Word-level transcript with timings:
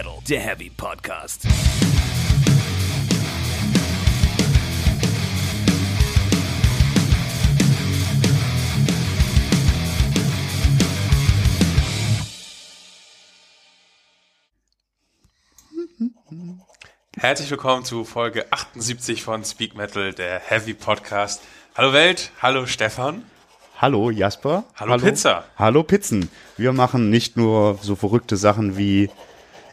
Metal, 0.00 0.18
der 0.26 0.40
Heavy 0.40 0.70
Podcast. 0.70 1.46
Herzlich 17.18 17.50
willkommen 17.50 17.84
zu 17.84 18.04
Folge 18.04 18.50
78 18.50 19.22
von 19.22 19.44
Speak 19.44 19.76
Metal, 19.76 20.14
der 20.14 20.38
Heavy 20.38 20.72
Podcast. 20.72 21.42
Hallo 21.74 21.92
Welt, 21.92 22.32
hallo 22.40 22.64
Stefan. 22.64 23.24
Hallo 23.76 24.10
Jasper. 24.10 24.64
Hallo 24.76 24.96
Pizza. 24.96 25.44
Hallo 25.56 25.82
Pizzen. 25.82 26.30
Wir 26.56 26.72
machen 26.72 27.10
nicht 27.10 27.36
nur 27.36 27.78
so 27.82 27.96
verrückte 27.96 28.38
Sachen 28.38 28.78
wie 28.78 29.10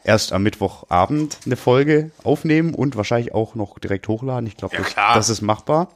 erst 0.07 0.33
am 0.33 0.43
Mittwochabend 0.43 1.37
eine 1.45 1.57
Folge 1.57 2.11
aufnehmen 2.23 2.73
und 2.73 2.95
wahrscheinlich 2.95 3.33
auch 3.33 3.55
noch 3.55 3.77
direkt 3.77 4.07
hochladen. 4.07 4.47
Ich 4.47 4.57
glaube, 4.57 4.75
Ja, 4.75 4.81
das, 4.83 4.95
das 4.95 5.29
ist 5.29 5.41
machbar. 5.41 5.89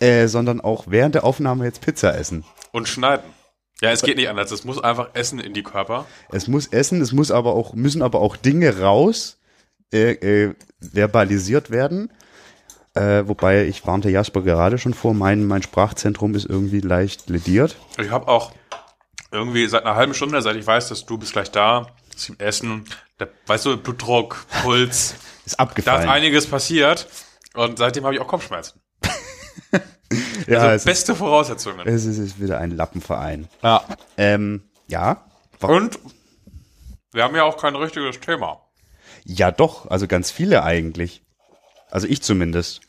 Äh, 0.00 0.26
sondern 0.26 0.60
auch 0.60 0.84
während 0.88 1.14
der 1.14 1.24
Aufnahme 1.24 1.64
jetzt 1.64 1.80
Pizza 1.80 2.16
essen. 2.16 2.44
Und 2.72 2.88
schneiden. 2.88 3.24
Ja, 3.80 3.90
es 3.90 4.02
geht 4.02 4.16
nicht 4.16 4.28
anders. 4.28 4.50
Es 4.50 4.64
muss 4.64 4.82
einfach 4.82 5.10
Essen 5.14 5.38
in 5.38 5.52
die 5.52 5.62
Körper. 5.62 6.06
Es 6.30 6.48
muss 6.48 6.66
essen, 6.68 7.00
es 7.00 7.12
muss 7.12 7.30
aber 7.30 7.54
auch, 7.54 7.74
müssen 7.74 8.02
aber 8.02 8.20
auch 8.20 8.36
Dinge 8.36 8.80
raus, 8.80 9.38
äh, 9.92 10.12
äh, 10.12 10.54
verbalisiert 10.80 11.70
werden. 11.70 12.12
Äh, 12.94 13.26
wobei 13.26 13.66
ich 13.66 13.86
warnte 13.86 14.10
Jasper 14.10 14.42
gerade 14.42 14.78
schon 14.78 14.94
vor, 14.94 15.14
mein, 15.14 15.46
mein 15.46 15.62
Sprachzentrum 15.62 16.34
ist 16.34 16.46
irgendwie 16.46 16.80
leicht 16.80 17.28
lediert. 17.28 17.76
Ich 17.98 18.10
habe 18.10 18.28
auch 18.28 18.52
irgendwie 19.30 19.66
seit 19.66 19.84
einer 19.84 19.96
halben 19.96 20.14
Stunde, 20.14 20.40
seit 20.42 20.56
ich 20.56 20.66
weiß, 20.66 20.88
dass 20.88 21.04
du 21.04 21.18
bist 21.18 21.32
gleich 21.32 21.50
da, 21.50 21.88
gibt 22.16 22.40
Essen, 22.42 22.84
da, 23.18 23.26
weißt 23.46 23.66
du, 23.66 23.76
Blutdruck, 23.76 24.46
Puls, 24.62 25.14
Ist 25.44 25.58
da 25.58 25.62
abgefallen. 25.64 26.02
ist 26.04 26.08
einiges 26.08 26.46
passiert. 26.48 27.06
Und 27.54 27.78
seitdem 27.78 28.04
habe 28.04 28.14
ich 28.14 28.20
auch 28.20 28.26
Kopfschmerzen. 28.28 28.80
ja, 30.46 30.58
Also 30.58 30.66
es, 30.68 30.74
ist, 30.76 30.84
beste 30.84 31.14
Voraussetzungen. 31.14 31.86
es 31.86 32.04
ist- 32.04 32.18
ist 32.18 32.40
wieder 32.40 32.58
ein 32.58 32.70
Lappenverein. 32.72 33.48
Ja. 33.62 33.84
Ähm, 34.16 34.62
ja. 34.88 35.24
Und 35.60 35.98
wir 37.12 37.22
haben 37.24 37.34
ja 37.36 37.44
auch 37.44 37.56
kein 37.58 37.76
richtiges 37.76 38.18
Thema. 38.20 38.60
Ja, 39.24 39.50
doch, 39.50 39.90
also 39.90 40.06
ganz 40.08 40.30
viele 40.30 40.64
eigentlich. 40.64 41.22
Also 41.90 42.06
ich 42.08 42.22
zumindest. 42.22 42.80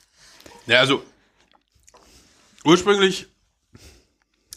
Ja, 0.66 0.80
also 0.80 1.04
ursprünglich 2.64 3.28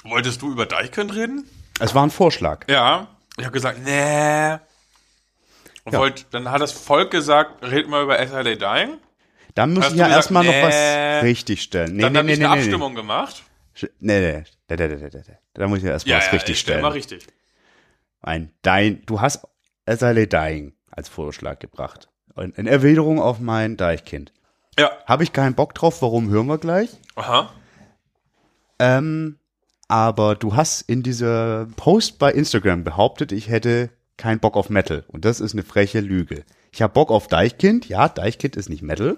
wolltest 0.05 0.43
du 0.43 0.51
über 0.51 0.67
Deichkind 0.67 1.15
reden? 1.15 1.49
Es 1.81 1.95
war 1.95 2.03
ein 2.03 2.11
Vorschlag. 2.11 2.67
Ja. 2.69 3.09
Ich 3.39 3.45
habe 3.45 3.53
gesagt, 3.53 3.79
nee. 3.85 4.53
Und 5.85 5.93
Ja. 5.93 5.99
wollt, 6.01 6.27
dann 6.33 6.51
hat 6.51 6.61
das 6.61 6.73
Volk 6.73 7.11
gesagt, 7.11 7.63
red 7.65 7.89
mal 7.89 8.03
über 8.03 8.19
SLA 8.19 8.55
Dying. 8.57 8.99
Dann 9.55 9.73
muss 9.73 9.89
ich 9.91 9.97
ja 9.97 10.09
erstmal 10.09 10.45
noch 10.45 10.53
nee. 10.53 10.63
was 10.63 11.23
richtigstellen. 11.25 11.97
Nee, 11.97 12.03
Dann 12.03 12.13
nee, 12.13 12.19
habe 12.19 12.27
nee, 12.27 12.33
ich 12.35 12.39
nee, 12.39 12.45
eine 12.45 12.55
nee, 12.55 12.61
Abstimmung 12.61 12.95
gemacht. 12.95 13.43
nee. 13.81 13.89
Nee, 14.01 14.21
nee, 14.21 14.45
nee, 14.69 14.77
nee, 14.77 14.97
nee, 14.97 15.11
nee, 15.13 15.23
nee. 15.29 15.39
Da 15.55 15.67
muss 15.69 15.79
ich 15.79 15.85
ja 15.85 15.91
erstmal 15.93 16.19
was 16.19 16.33
richtig 16.33 16.59
stell 16.59 16.75
stellen. 16.75 16.83
mal 16.83 16.93
richtig. 16.93 17.27
Ein 18.21 18.53
Dein, 18.63 19.03
du 19.07 19.21
hast 19.21 19.47
SLA 19.89 20.27
Dying 20.27 20.75
als 20.91 21.09
Vorschlag 21.09 21.59
gebracht. 21.61 22.09
In 22.37 22.67
Erwiderung 22.67 23.21
auf 23.21 23.41
mein 23.41 23.77
Deichkind. 23.77 24.33
Ja. 24.79 24.93
Habe 25.07 25.25
ich 25.25 25.33
keinen 25.33 25.55
Bock 25.55 25.75
drauf, 25.75 26.03
warum 26.03 26.29
hören 26.29 26.47
wir 26.47 26.59
gleich? 26.59 26.91
Aha. 27.17 27.53
Ähm, 28.79 29.39
aber 29.89 30.35
du 30.35 30.55
hast 30.55 30.83
in 30.83 31.03
dieser 31.03 31.67
Post 31.77 32.19
bei 32.19 32.31
Instagram 32.33 32.85
behauptet, 32.85 33.33
ich 33.33 33.49
hätte 33.49 33.91
keinen 34.17 34.41
Bock 34.41 34.57
auf 34.57 34.69
Metal. 34.71 35.05
Und 35.09 35.25
das 35.25 35.41
ist 35.41 35.53
eine 35.55 35.63
freche 35.63 36.01
Lüge. 36.01 36.45
Ich 36.73 36.83
habe 36.83 36.93
Bock 36.93 37.11
auf 37.11 37.29
Deichkind. 37.29 37.89
Ja, 37.89 38.09
Deichkind 38.09 38.57
ist 38.57 38.69
nicht 38.69 38.83
Metal. 38.83 39.17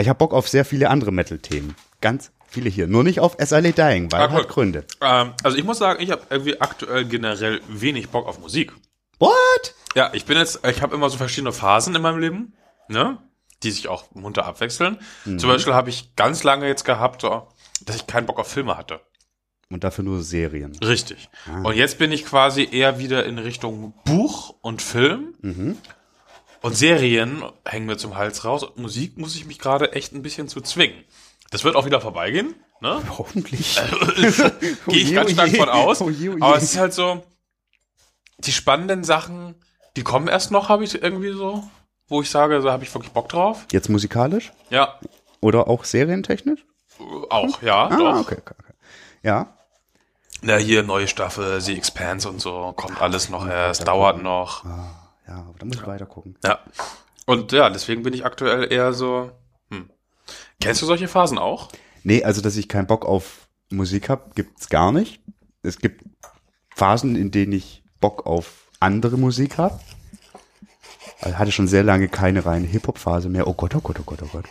Ich 0.00 0.08
habe 0.08 0.18
Bock 0.18 0.32
auf 0.32 0.48
sehr 0.48 0.64
viele 0.64 0.90
andere 0.90 1.12
Metal-Themen. 1.12 1.74
Ganz 2.00 2.30
viele 2.48 2.70
hier. 2.70 2.86
Nur 2.86 3.04
nicht 3.04 3.20
auf 3.20 3.36
SLA 3.38 3.70
Dying, 3.72 4.10
weil 4.10 4.22
Ah, 4.22 4.28
cool. 4.32 4.38
hat 4.40 4.48
Gründe. 4.48 4.84
Ähm, 5.00 5.32
also 5.42 5.56
ich 5.56 5.64
muss 5.64 5.78
sagen, 5.78 6.02
ich 6.02 6.10
habe 6.10 6.22
irgendwie 6.30 6.60
aktuell 6.60 7.04
generell 7.04 7.60
wenig 7.68 8.08
Bock 8.08 8.26
auf 8.26 8.38
Musik. 8.40 8.72
What? 9.18 9.74
Ja, 9.94 10.10
ich 10.14 10.24
bin 10.24 10.38
jetzt, 10.38 10.64
ich 10.66 10.80
habe 10.82 10.94
immer 10.94 11.10
so 11.10 11.16
verschiedene 11.18 11.52
Phasen 11.52 11.94
in 11.94 12.02
meinem 12.02 12.18
Leben, 12.18 12.54
ne? 12.88 13.18
Die 13.64 13.72
sich 13.72 13.88
auch 13.88 14.04
munter 14.14 14.44
abwechseln. 14.46 14.98
Mhm. 15.24 15.38
Zum 15.40 15.50
Beispiel 15.50 15.74
habe 15.74 15.90
ich 15.90 16.14
ganz 16.14 16.44
lange 16.44 16.66
jetzt 16.68 16.84
gehabt, 16.84 17.24
dass 17.24 17.96
ich 17.96 18.06
keinen 18.06 18.26
Bock 18.26 18.38
auf 18.38 18.46
Filme 18.48 18.76
hatte. 18.78 19.00
Und 19.70 19.84
dafür 19.84 20.04
nur 20.04 20.22
Serien. 20.22 20.76
Richtig. 20.82 21.28
Ah. 21.46 21.60
Und 21.62 21.76
jetzt 21.76 21.98
bin 21.98 22.10
ich 22.10 22.24
quasi 22.24 22.66
eher 22.70 22.98
wieder 22.98 23.26
in 23.26 23.38
Richtung 23.38 23.92
Buch 24.04 24.54
und 24.62 24.80
Film. 24.80 25.34
Mhm. 25.42 25.76
Und 26.62 26.76
Serien 26.76 27.42
hängen 27.66 27.86
mir 27.86 27.98
zum 27.98 28.16
Hals 28.16 28.44
raus. 28.44 28.62
Und 28.64 28.78
Musik 28.78 29.18
muss 29.18 29.36
ich 29.36 29.44
mich 29.46 29.58
gerade 29.58 29.92
echt 29.92 30.12
ein 30.12 30.22
bisschen 30.22 30.48
zu 30.48 30.60
zwingen. 30.62 31.04
Das 31.50 31.64
wird 31.64 31.76
auch 31.76 31.84
wieder 31.84 32.00
vorbeigehen. 32.00 32.54
Ne? 32.80 33.00
Hoffentlich. 33.18 33.78
Gehe 34.86 35.02
ich 35.02 35.14
ganz 35.14 35.30
oh 35.30 35.32
stark 35.34 35.56
von 35.56 35.68
aus. 35.68 36.00
Oh 36.00 36.08
je, 36.10 36.30
oh 36.30 36.36
je. 36.36 36.42
Aber 36.42 36.56
es 36.56 36.64
ist 36.64 36.78
halt 36.78 36.94
so, 36.94 37.22
die 38.38 38.52
spannenden 38.52 39.04
Sachen, 39.04 39.54
die 39.96 40.02
kommen 40.02 40.28
erst 40.28 40.50
noch, 40.50 40.68
habe 40.68 40.84
ich 40.84 41.02
irgendwie 41.02 41.32
so, 41.32 41.68
wo 42.06 42.22
ich 42.22 42.30
sage, 42.30 42.60
da 42.60 42.72
habe 42.72 42.84
ich 42.84 42.94
wirklich 42.94 43.12
Bock 43.12 43.28
drauf. 43.28 43.66
Jetzt 43.72 43.88
musikalisch? 43.88 44.52
Ja, 44.70 44.98
Oder 45.40 45.68
auch 45.68 45.84
serientechnisch? 45.84 46.64
auch, 47.30 47.62
ja, 47.62 47.88
Ah, 47.88 48.20
okay, 48.20 48.38
okay. 48.40 48.54
Ja. 49.22 49.57
Na, 50.40 50.56
hier 50.56 50.82
neue 50.82 51.08
Staffel, 51.08 51.60
The 51.60 51.76
Expanse 51.76 52.28
und 52.28 52.40
so, 52.40 52.72
kommt 52.76 53.00
alles 53.00 53.28
noch 53.28 53.46
erst, 53.46 53.86
dauert 53.88 54.22
noch. 54.22 54.64
Ja, 54.64 55.34
aber 55.34 55.54
da 55.58 55.66
muss 55.66 55.76
ich 55.76 55.86
weiter 55.86 56.06
gucken. 56.06 56.36
Ja. 56.44 56.60
Und 57.26 57.52
ja, 57.52 57.68
deswegen 57.70 58.02
bin 58.02 58.14
ich 58.14 58.24
aktuell 58.24 58.72
eher 58.72 58.92
so, 58.92 59.30
hm. 59.70 59.90
Kennst 60.60 60.82
du 60.82 60.86
solche 60.86 61.08
Phasen 61.08 61.38
auch? 61.38 61.68
Nee, 62.02 62.24
also 62.24 62.40
dass 62.40 62.56
ich 62.56 62.68
keinen 62.68 62.86
Bock 62.86 63.04
auf 63.04 63.48
Musik 63.70 64.08
habe, 64.08 64.30
gibt's 64.34 64.68
gar 64.68 64.92
nicht. 64.92 65.20
Es 65.62 65.78
gibt 65.78 66.04
Phasen, 66.74 67.16
in 67.16 67.30
denen 67.30 67.52
ich 67.52 67.82
Bock 68.00 68.26
auf 68.26 68.70
andere 68.80 69.18
Musik 69.18 69.58
habe. 69.58 69.78
Ich 71.26 71.36
hatte 71.36 71.52
schon 71.52 71.66
sehr 71.66 71.82
lange 71.82 72.08
keine 72.08 72.46
reine 72.46 72.66
Hip-Hop-Phase 72.66 73.28
mehr. 73.28 73.48
Oh 73.48 73.54
Gott, 73.54 73.74
oh 73.74 73.80
Gott, 73.80 73.98
oh 73.98 74.04
Gott, 74.04 74.22
oh 74.22 74.28
Gott. 74.32 74.44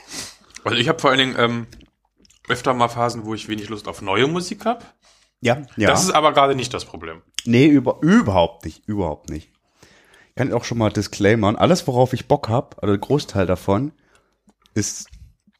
Also 0.65 0.77
ich 0.77 0.89
habe 0.89 0.99
vor 0.99 1.11
allen 1.11 1.19
Dingen 1.19 1.35
ähm, 1.39 1.67
öfter 2.49 2.73
mal 2.73 2.89
Phasen, 2.89 3.25
wo 3.25 3.33
ich 3.33 3.47
wenig 3.47 3.69
Lust 3.69 3.87
auf 3.87 4.01
neue 4.01 4.27
Musik 4.27 4.65
habe. 4.65 4.83
Ja, 5.41 5.61
ja. 5.75 5.89
Das 5.89 6.03
ist 6.03 6.11
aber 6.11 6.33
gerade 6.33 6.55
nicht 6.55 6.73
das 6.73 6.85
Problem. 6.85 7.21
nee, 7.45 7.67
über, 7.67 7.99
überhaupt 8.01 8.65
nicht, 8.65 8.87
überhaupt 8.87 9.29
nicht. 9.29 9.51
Ich 10.29 10.35
kann 10.35 10.51
auch 10.53 10.63
schon 10.63 10.77
mal 10.77 10.91
disclaimern. 10.91 11.55
Alles, 11.55 11.87
worauf 11.87 12.13
ich 12.13 12.27
Bock 12.27 12.49
habe, 12.49 12.75
der 12.85 12.97
Großteil 12.97 13.45
davon, 13.45 13.91
ist 14.73 15.07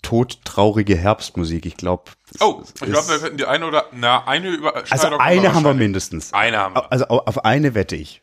todtraurige 0.03 0.95
Herbstmusik. 0.95 1.65
Ich 1.65 1.77
glaube. 1.77 2.03
Oh, 2.39 2.61
ich 2.63 2.73
glaube, 2.75 3.07
wir 3.09 3.21
hätten 3.21 3.37
die 3.37 3.45
eine 3.45 3.65
oder 3.67 3.85
na 3.91 4.25
eine 4.27 4.49
Überschneidung. 4.49 4.89
Also 4.91 5.17
eine 5.17 5.53
haben 5.53 5.63
wir 5.63 5.73
mindestens. 5.73 6.33
Eine 6.33 6.57
haben 6.57 6.75
wir. 6.75 6.91
Also 6.91 7.07
au- 7.09 7.19
auf 7.25 7.43
eine 7.45 7.73
wette 7.75 7.95
ich. 7.95 8.21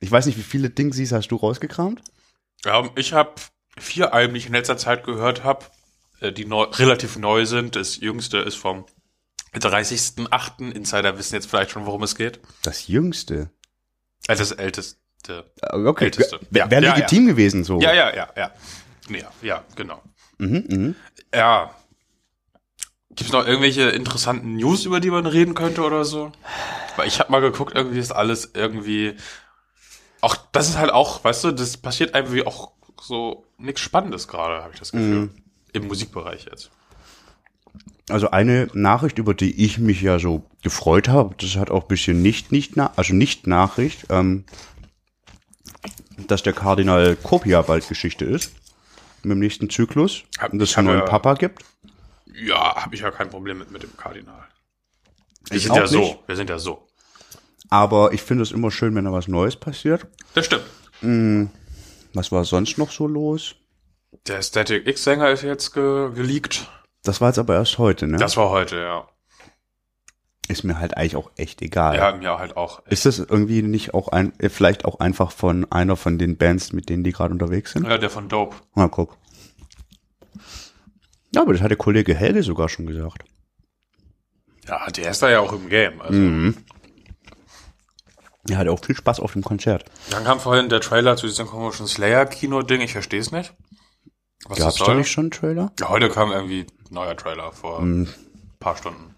Ich 0.00 0.10
weiß 0.10 0.26
nicht, 0.26 0.36
wie 0.38 0.42
viele 0.42 0.68
Dingsies 0.70 1.12
hast 1.12 1.28
du 1.28 1.36
rausgekramt? 1.36 2.02
Ähm, 2.66 2.90
ich 2.96 3.12
habe 3.12 3.30
vier 3.78 4.12
Alben, 4.12 4.34
die 4.34 4.38
ich 4.38 4.46
in 4.46 4.52
letzter 4.52 4.76
Zeit 4.76 5.04
gehört 5.04 5.44
habe, 5.44 5.64
äh, 6.20 6.32
die 6.32 6.44
neu, 6.44 6.62
relativ 6.64 7.16
neu 7.16 7.46
sind. 7.46 7.76
Das 7.76 7.96
jüngste 7.98 8.38
ist 8.38 8.56
vom 8.56 8.84
30.8. 9.54 10.72
Insider 10.72 11.18
wissen 11.18 11.34
jetzt 11.34 11.48
vielleicht 11.48 11.70
schon, 11.70 11.86
worum 11.86 12.02
es 12.02 12.14
geht. 12.14 12.40
Das 12.62 12.88
jüngste. 12.88 13.50
Also 14.28 14.42
das 14.42 14.52
älteste. 14.52 14.96
Äh, 15.28 15.42
Okay, 15.76 16.04
Älteste. 16.06 16.40
wäre 16.50 16.66
Ja, 16.66 16.70
wär 16.70 16.82
ja, 16.82 16.94
legitim 16.94 17.26
gewesen 17.26 17.64
so. 17.64 17.80
Ja, 17.80 17.92
ja, 17.92 18.14
ja, 18.14 18.28
ja. 18.36 18.50
Ja, 19.08 19.30
ja, 19.42 19.64
genau. 19.74 20.02
Mhm, 20.38 20.64
mhm. 20.68 20.94
Ja. 21.34 21.74
Gibt 23.10 23.30
es 23.30 23.32
noch 23.32 23.46
irgendwelche 23.46 23.88
interessanten 23.90 24.56
News, 24.56 24.84
über 24.84 25.00
die 25.00 25.10
man 25.10 25.26
reden 25.26 25.54
könnte 25.54 25.82
oder 25.82 26.04
so? 26.04 26.32
Weil 26.96 27.08
ich 27.08 27.18
habe 27.18 27.32
mal 27.32 27.40
geguckt, 27.40 27.74
irgendwie 27.74 27.98
ist 27.98 28.12
alles 28.12 28.50
irgendwie. 28.54 29.16
Auch 30.20 30.36
das 30.52 30.68
ist 30.68 30.76
halt 30.76 30.90
auch, 30.92 31.24
weißt 31.24 31.44
du, 31.44 31.52
das 31.52 31.76
passiert 31.76 32.14
irgendwie 32.14 32.46
auch 32.46 32.72
so 33.00 33.46
nichts 33.58 33.80
Spannendes 33.80 34.28
gerade, 34.28 34.62
habe 34.62 34.72
ich 34.74 34.78
das 34.78 34.92
Gefühl. 34.92 35.20
Mhm. 35.26 35.42
Im 35.72 35.86
Musikbereich 35.88 36.46
jetzt. 36.46 36.70
Also 38.08 38.30
eine 38.30 38.68
Nachricht, 38.72 39.18
über 39.18 39.34
die 39.34 39.64
ich 39.64 39.78
mich 39.78 40.00
ja 40.00 40.18
so 40.18 40.44
gefreut 40.62 41.08
habe, 41.08 41.34
das 41.38 41.56
hat 41.56 41.70
auch 41.70 41.82
ein 41.82 41.88
bisschen 41.88 42.22
nicht, 42.22 42.52
nicht, 42.52 42.78
also 42.78 43.14
nicht 43.14 43.46
Nachricht, 43.48 44.06
ähm, 44.10 44.44
dass 46.28 46.42
der 46.42 46.52
Kardinal 46.52 47.16
Copia 47.16 47.62
bald 47.62 47.88
Geschichte 47.88 48.24
ist. 48.24 48.52
Mit 49.22 49.32
dem 49.32 49.40
nächsten 49.40 49.68
Zyklus. 49.70 50.22
Hab- 50.38 50.52
Und 50.52 50.62
es 50.62 50.70
ich 50.70 50.78
einen 50.78 50.86
neuen 50.88 51.00
ja- 51.00 51.04
Papa 51.04 51.34
gibt. 51.34 51.64
Ja, 52.32 52.76
habe 52.84 52.94
ich 52.94 53.00
ja 53.00 53.10
kein 53.10 53.28
Problem 53.28 53.58
mit 53.58 53.70
mit 53.70 53.82
dem 53.82 53.96
Kardinal. 53.96 54.44
Wir 55.48 55.56
Ich 55.56 55.64
sind 55.64 55.74
ja 55.74 55.82
auch 55.84 55.86
so. 55.88 55.98
nicht. 55.98 56.18
Wir 56.28 56.36
sind 56.36 56.50
ja 56.50 56.58
so. 56.58 56.86
Aber 57.70 58.12
ich 58.12 58.22
finde 58.22 58.42
es 58.44 58.52
immer 58.52 58.70
schön, 58.70 58.94
wenn 58.94 59.04
da 59.06 59.12
was 59.12 59.26
Neues 59.26 59.56
passiert. 59.56 60.06
Das 60.34 60.46
stimmt. 60.46 61.50
Was 62.14 62.30
war 62.30 62.44
sonst 62.44 62.78
noch 62.78 62.92
so 62.92 63.06
los? 63.08 63.56
Der 64.28 64.40
Static 64.42 64.86
X-Sänger 64.86 65.30
ist 65.30 65.42
jetzt 65.42 65.72
ge 65.74 66.12
geleakt. 66.14 66.68
Das 67.06 67.20
war 67.20 67.28
jetzt 67.28 67.38
aber 67.38 67.54
erst 67.54 67.78
heute, 67.78 68.06
ne? 68.08 68.16
Das 68.18 68.36
war 68.36 68.50
heute, 68.50 68.76
ja. 68.76 69.08
ist 70.48 70.64
mir 70.64 70.80
halt 70.80 70.96
eigentlich 70.96 71.16
auch 71.16 71.30
echt 71.36 71.62
egal. 71.62 71.96
Ja, 71.96 72.12
mir 72.16 72.38
halt 72.38 72.56
auch. 72.56 72.84
Ist 72.86 73.06
das 73.06 73.18
irgendwie 73.18 73.62
nicht 73.62 73.94
auch 73.94 74.08
ein, 74.08 74.32
äh, 74.38 74.48
vielleicht 74.48 74.84
auch 74.84 74.98
einfach 75.00 75.30
von 75.30 75.70
einer 75.70 75.96
von 75.96 76.18
den 76.18 76.36
Bands, 76.36 76.72
mit 76.72 76.88
denen 76.88 77.04
die 77.04 77.12
gerade 77.12 77.32
unterwegs 77.32 77.72
sind? 77.72 77.86
Ja, 77.86 77.98
der 77.98 78.10
von 78.10 78.28
Dope. 78.28 78.56
Na, 78.74 78.88
guck. 78.88 79.16
Ja, 81.34 81.42
aber 81.42 81.52
das 81.52 81.62
hat 81.62 81.70
der 81.70 81.76
Kollege 81.76 82.14
Helge 82.14 82.42
sogar 82.42 82.68
schon 82.68 82.86
gesagt. 82.86 83.24
Ja, 84.66 84.86
der 84.90 85.10
ist 85.10 85.22
da 85.22 85.30
ja 85.30 85.40
auch 85.40 85.52
im 85.52 85.68
Game. 85.68 86.00
Also. 86.00 86.18
Mhm. 86.18 86.56
Er 88.48 88.58
hatte 88.58 88.72
auch 88.72 88.84
viel 88.84 88.96
Spaß 88.96 89.20
auf 89.20 89.32
dem 89.32 89.42
Konzert. 89.42 89.84
Dann 90.10 90.24
kam 90.24 90.40
vorhin 90.40 90.68
der 90.68 90.80
Trailer 90.80 91.16
zu 91.16 91.26
diesem 91.26 91.46
komischen 91.46 91.86
Slayer-Kino-Ding. 91.86 92.80
Ich 92.80 92.92
verstehe 92.92 93.20
es 93.20 93.32
nicht. 93.32 93.54
Was 94.48 94.58
Gab's 94.58 94.76
da 94.76 94.94
nicht 94.94 95.10
schon 95.10 95.24
einen 95.24 95.30
Trailer? 95.32 95.72
Ja, 95.80 95.88
heute 95.88 96.08
kam 96.08 96.30
irgendwie 96.30 96.66
neuer 96.90 97.16
Trailer 97.16 97.52
vor 97.52 97.80
ein 97.80 98.08
paar 98.58 98.76
Stunden. 98.76 99.14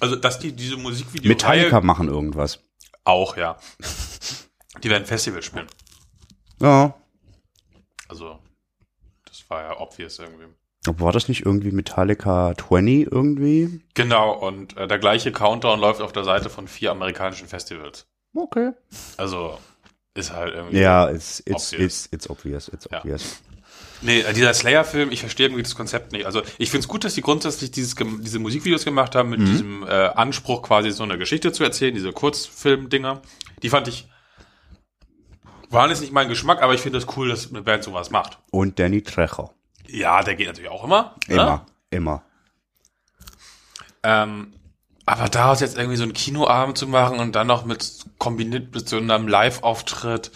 Also, 0.00 0.16
dass 0.16 0.38
die 0.38 0.52
diese 0.52 0.76
Musikvideo 0.76 1.28
Metallica 1.28 1.80
machen 1.80 2.08
irgendwas. 2.08 2.60
auch, 3.04 3.36
ja. 3.36 3.56
Die 4.82 4.90
werden 4.90 5.06
Festival 5.06 5.42
spielen. 5.42 5.66
Ja. 6.60 6.94
Also, 8.08 8.38
das 9.24 9.48
war 9.48 9.62
ja 9.62 9.80
obvious 9.80 10.18
irgendwie. 10.18 10.46
War 10.86 11.12
das 11.12 11.28
nicht 11.28 11.46
irgendwie 11.46 11.70
Metallica 11.70 12.54
20 12.56 13.10
irgendwie? 13.10 13.80
Genau, 13.94 14.32
und 14.32 14.76
äh, 14.76 14.86
der 14.86 14.98
gleiche 14.98 15.32
Countdown 15.32 15.80
läuft 15.80 16.02
auf 16.02 16.12
der 16.12 16.24
Seite 16.24 16.50
von 16.50 16.68
vier 16.68 16.90
amerikanischen 16.90 17.48
Festivals. 17.48 18.06
Okay. 18.34 18.72
Also, 19.16 19.58
ist 20.14 20.32
halt 20.32 20.54
irgendwie. 20.54 20.78
Ja, 20.78 21.10
it's, 21.10 21.40
it's, 21.44 21.72
Obvious. 21.72 22.06
it's, 22.06 22.08
it's 22.12 22.30
obvious, 22.30 22.68
it's 22.68 22.88
Ja. 22.90 22.98
obvious. 23.00 23.42
Nee, 24.02 24.20
äh, 24.20 24.32
dieser 24.34 24.52
Slayer-Film, 24.52 25.10
ich 25.12 25.20
verstehe 25.20 25.46
irgendwie 25.46 25.62
das 25.62 25.74
Konzept 25.74 26.12
nicht. 26.12 26.26
Also 26.26 26.42
ich 26.58 26.70
finde 26.70 26.82
es 26.84 26.88
gut, 26.88 27.04
dass 27.04 27.14
die 27.14 27.22
grundsätzlich 27.22 27.70
dieses, 27.70 27.94
diese 27.96 28.38
Musikvideos 28.38 28.84
gemacht 28.84 29.14
haben 29.14 29.30
mit 29.30 29.40
diesem 29.40 29.82
äh, 29.82 29.86
Anspruch, 29.86 30.62
quasi 30.62 30.90
so 30.90 31.04
eine 31.04 31.16
Geschichte 31.16 31.52
zu 31.52 31.64
erzählen, 31.64 31.94
diese 31.94 32.12
Kurzfilm-Dinger. 32.12 33.22
Die 33.62 33.70
fand 33.70 33.88
ich, 33.88 34.06
waren 35.70 35.88
jetzt 35.90 36.00
nicht 36.00 36.12
mein 36.12 36.28
Geschmack, 36.28 36.60
aber 36.62 36.74
ich 36.74 36.80
finde 36.82 36.98
es 36.98 37.06
das 37.06 37.16
cool, 37.16 37.28
dass 37.30 37.48
eine 37.50 37.62
Band 37.62 37.82
sowas 37.82 38.10
macht. 38.10 38.38
Und 38.50 38.78
Danny 38.78 39.00
Trejo. 39.02 39.50
Ja, 39.88 40.22
der 40.22 40.34
geht 40.34 40.48
natürlich 40.48 40.70
auch 40.70 40.84
immer. 40.84 41.14
ne? 41.26 41.34
Immer, 41.34 41.66
immer. 41.90 42.22
Ähm, 44.02 44.52
aber 45.06 45.28
daraus 45.28 45.60
jetzt 45.60 45.76
irgendwie 45.76 45.96
so 45.96 46.02
einen 46.04 46.12
Kinoabend 46.14 46.78
zu 46.78 46.86
machen 46.86 47.18
und 47.18 47.32
dann 47.34 47.46
noch 47.46 47.64
mit 47.64 48.04
kombiniert 48.18 48.74
mit 48.74 48.88
so 48.88 48.96
einem 48.96 49.28
Live-Auftritt, 49.28 50.30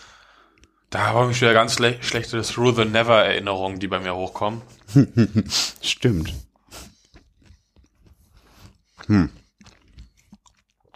da 0.91 1.09
habe 1.09 1.31
ich 1.33 1.41
wieder 1.41 1.53
ganz 1.55 1.75
schle 1.75 1.97
schlechte 2.03 2.43
Through 2.43 2.77
the 2.77 2.85
Never 2.85 3.23
Erinnerungen, 3.25 3.79
die 3.79 3.89
bei 3.89 4.01
mir 4.01 4.15
hochkommen. 4.15 4.63
Stimmt. 5.83 6.33
Hm. 9.07 9.31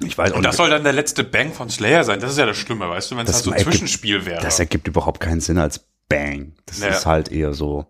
Ich 0.01 0.19
weiß 0.19 0.33
auch 0.33 0.37
Und 0.37 0.43
das 0.43 0.53
nicht. 0.55 0.57
soll 0.59 0.71
dann 0.71 0.83
der 0.85 0.93
letzte 0.93 1.23
Bang 1.25 1.53
von 1.53 1.71
Slayer 1.71 2.05
sein. 2.05 2.21
Das 2.21 2.33
ist 2.33 2.39
ja 2.39 2.47
das 2.47 2.57
Schlimme, 2.57 2.89
weißt 2.89 3.11
du, 3.11 3.17
wenn 3.17 3.25
es 3.27 3.29
Das 3.29 3.37
halt 3.37 3.45
so 3.45 3.51
ein 3.53 3.61
Zwischenspiel 3.63 4.25
wäre. 4.27 4.43
Das 4.43 4.59
ergibt 4.59 4.89
überhaupt 4.89 5.21
keinen 5.21 5.41
Sinn 5.41 5.59
als 5.59 5.85
Bang. 6.09 6.55
Das 6.67 6.81
Ja. 6.81 6.89
ist 6.89 7.07
halt 7.07 7.31
eher 7.31 7.55
so 7.55 7.87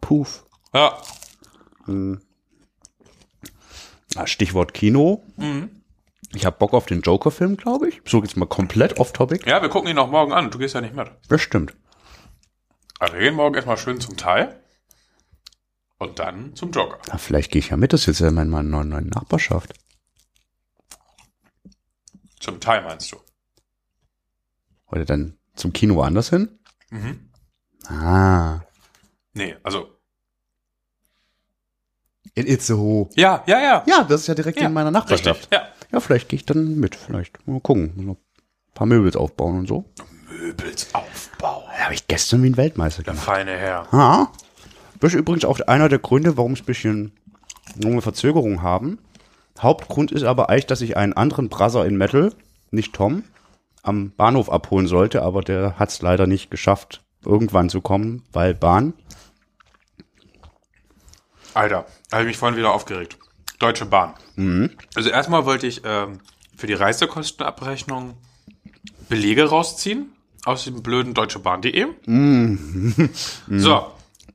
Puff. 0.00 0.44
ja. 0.74 0.98
Ah, 1.86 2.16
Stichwort 4.26 4.74
Kino. 4.74 5.22
Ich 6.34 6.46
habe 6.46 6.56
Bock 6.58 6.72
auf 6.72 6.86
den 6.86 7.00
Joker-Film, 7.02 7.56
glaube 7.56 7.88
ich. 7.88 8.00
So 8.04 8.20
jetzt 8.22 8.36
mal 8.36 8.46
komplett 8.46 8.98
off-topic. 8.98 9.48
ja, 9.48 9.62
wir 9.62 9.68
gucken 9.68 9.88
ihn 9.90 9.96
noch 9.96 10.10
morgen 10.10 10.32
an. 10.32 10.50
Du 10.50 10.58
gehst 10.58 10.74
ja 10.74 10.80
nicht 10.80 10.94
mit. 10.94 11.10
Das 11.28 11.40
stimmt. 11.40 11.74
Also 12.98 13.14
wir 13.14 13.20
gehen 13.20 13.34
morgen 13.34 13.54
erstmal 13.54 13.76
schön 13.76 14.00
zum 14.00 14.16
Teil. 14.16 14.60
Und 15.98 16.18
dann 16.18 16.54
zum 16.56 16.70
Joker. 16.70 16.98
Na, 17.08 17.18
vielleicht 17.18 17.52
gehe 17.52 17.60
ich 17.60 17.70
ja 17.70 17.76
mit. 17.76 17.92
Das 17.92 18.02
ist 18.02 18.06
jetzt 18.06 18.20
ja 18.20 18.28
in 18.28 18.34
meiner 18.34 18.62
neuen, 18.62 19.08
Nachbarschaft. 19.08 19.74
Zum 22.40 22.60
Teil 22.60 22.82
meinst 22.82 23.12
du? 23.12 23.16
Oder 24.86 25.04
dann 25.04 25.38
zum 25.54 25.72
Kino 25.72 25.94
woanders 25.94 26.30
hin? 26.30 26.58
Mhm. 26.90 27.30
Ah. 27.86 28.60
Nee, 29.32 29.56
also. 29.62 29.93
In 32.34 32.46
Itzehoe. 32.46 33.08
Ja, 33.14 33.42
ja, 33.46 33.60
ja. 33.60 33.82
Ja, 33.86 34.04
das 34.04 34.22
ist 34.22 34.26
ja 34.26 34.34
direkt 34.34 34.60
Ja, 34.60 34.66
in 34.66 34.72
meiner 34.72 34.90
Nachbarschaft. 34.90 35.42
Richtig. 35.42 35.52
Ja. 35.52 35.68
Ja, 35.92 36.00
vielleicht 36.00 36.28
gehe 36.28 36.38
ich 36.38 36.46
dann 36.46 36.76
mit. 36.76 36.96
Vielleicht. 36.96 37.46
Mal 37.46 37.60
gucken. 37.60 37.92
Noch 37.96 38.14
ein 38.14 38.74
paar 38.74 38.86
Möbels 38.86 39.16
aufbauen 39.16 39.58
und 39.60 39.68
so. 39.68 39.84
Möbelsaufbau. 40.28 41.64
Da 41.76 41.84
habe 41.84 41.94
ich 41.94 42.06
gestern 42.08 42.42
wie 42.42 42.48
ein 42.50 42.56
Weltmeister 42.56 43.02
Der 43.02 43.12
gemacht. 43.12 43.26
feine 43.26 43.52
Herr. 43.52 43.86
Ja. 43.92 44.32
Das 45.00 45.12
ist 45.12 45.18
übrigens 45.18 45.44
auch 45.44 45.60
einer 45.60 45.88
der 45.88 45.98
Gründe, 45.98 46.36
warum 46.36 46.52
es 46.52 46.60
ein 46.62 46.66
bisschen 46.66 47.12
wir 47.76 48.02
Verzögerung 48.02 48.62
haben. 48.62 48.98
Hauptgrund 49.60 50.12
ist 50.12 50.24
aber 50.24 50.48
eigentlich, 50.50 50.66
dass 50.66 50.80
ich 50.80 50.96
einen 50.96 51.12
anderen 51.12 51.48
Brother 51.48 51.86
in 51.86 51.96
Metal, 51.96 52.32
nicht 52.70 52.92
Tom, 52.92 53.22
am 53.82 54.10
Bahnhof 54.10 54.50
abholen 54.50 54.86
sollte, 54.86 55.22
aber 55.22 55.42
der 55.42 55.78
hat 55.78 55.90
es 55.90 56.02
leider 56.02 56.26
nicht 56.26 56.50
geschafft, 56.50 57.04
irgendwann 57.24 57.68
zu 57.68 57.80
kommen, 57.80 58.24
weil 58.32 58.54
Bahn. 58.54 58.94
Alter, 61.54 61.86
da 62.10 62.16
habe 62.16 62.24
ich 62.24 62.28
mich 62.28 62.36
vorhin 62.38 62.58
wieder 62.58 62.72
aufgeregt. 62.72 63.16
Deutsche 63.58 63.86
Bahn. 63.86 64.14
Also 64.94 65.10
erstmal 65.10 65.46
wollte 65.46 65.66
ich 65.66 65.82
ähm, 65.84 66.20
für 66.56 66.66
die 66.66 66.74
Reisekostenabrechnung 66.74 68.16
Belege 69.08 69.44
rausziehen 69.44 70.12
aus 70.44 70.64
dem 70.64 70.82
blöden 70.82 71.14
deutschebahn.de. 71.14 71.86
So, 73.48 73.92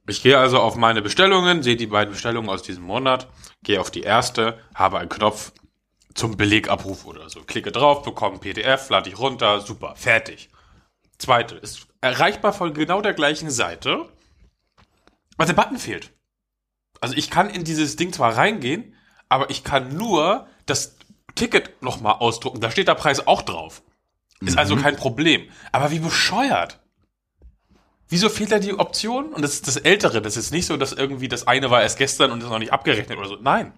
ich 0.07 0.23
gehe 0.23 0.37
also 0.37 0.59
auf 0.59 0.75
meine 0.75 1.01
Bestellungen, 1.01 1.61
sehe 1.63 1.75
die 1.75 1.87
beiden 1.87 2.13
Bestellungen 2.13 2.49
aus 2.49 2.63
diesem 2.63 2.83
Monat, 2.83 3.27
gehe 3.63 3.79
auf 3.79 3.91
die 3.91 4.01
erste, 4.01 4.57
habe 4.73 4.99
einen 4.99 5.09
Knopf 5.09 5.51
zum 6.15 6.37
Belegabruf 6.37 7.05
oder 7.05 7.29
so. 7.29 7.41
Klicke 7.41 7.71
drauf, 7.71 8.03
bekomme 8.03 8.35
ein 8.35 8.39
PDF, 8.39 8.89
lade 8.89 9.09
ich 9.09 9.19
runter, 9.19 9.61
super, 9.61 9.95
fertig. 9.95 10.49
Zweite, 11.17 11.55
ist 11.55 11.87
erreichbar 12.01 12.53
von 12.53 12.73
genau 12.73 13.01
der 13.01 13.13
gleichen 13.13 13.51
Seite, 13.51 14.05
aber 15.37 15.45
der 15.45 15.53
Button 15.53 15.77
fehlt. 15.77 16.11
Also 17.01 17.15
ich 17.15 17.29
kann 17.29 17.49
in 17.49 17.63
dieses 17.63 17.95
Ding 17.95 18.13
zwar 18.13 18.35
reingehen, 18.37 18.95
aber 19.29 19.49
ich 19.49 19.63
kann 19.63 19.95
nur 19.95 20.47
das 20.65 20.95
Ticket 21.35 21.81
nochmal 21.81 22.15
ausdrucken. 22.15 22.59
Da 22.59 22.71
steht 22.71 22.87
der 22.87 22.95
Preis 22.95 23.25
auch 23.25 23.41
drauf. 23.41 23.81
Ist 24.41 24.57
also 24.57 24.75
kein 24.77 24.95
Problem. 24.95 25.49
Aber 25.71 25.91
wie 25.91 25.99
bescheuert. 25.99 26.79
Wieso 28.07 28.29
fehlt 28.29 28.51
da 28.51 28.59
die 28.59 28.73
Option? 28.73 29.33
Und 29.33 29.41
das 29.41 29.53
ist 29.53 29.67
das 29.67 29.77
Ältere. 29.77 30.21
Das 30.21 30.37
ist 30.37 30.51
nicht 30.51 30.65
so, 30.65 30.77
dass 30.77 30.93
irgendwie 30.93 31.27
das 31.27 31.45
eine 31.45 31.69
war 31.69 31.81
erst 31.81 31.97
gestern 31.97 32.31
und 32.31 32.41
ist 32.41 32.49
noch 32.49 32.59
nicht 32.59 32.73
abgerechnet 32.73 33.17
oder 33.17 33.27
so. 33.27 33.35
Nein. 33.35 33.73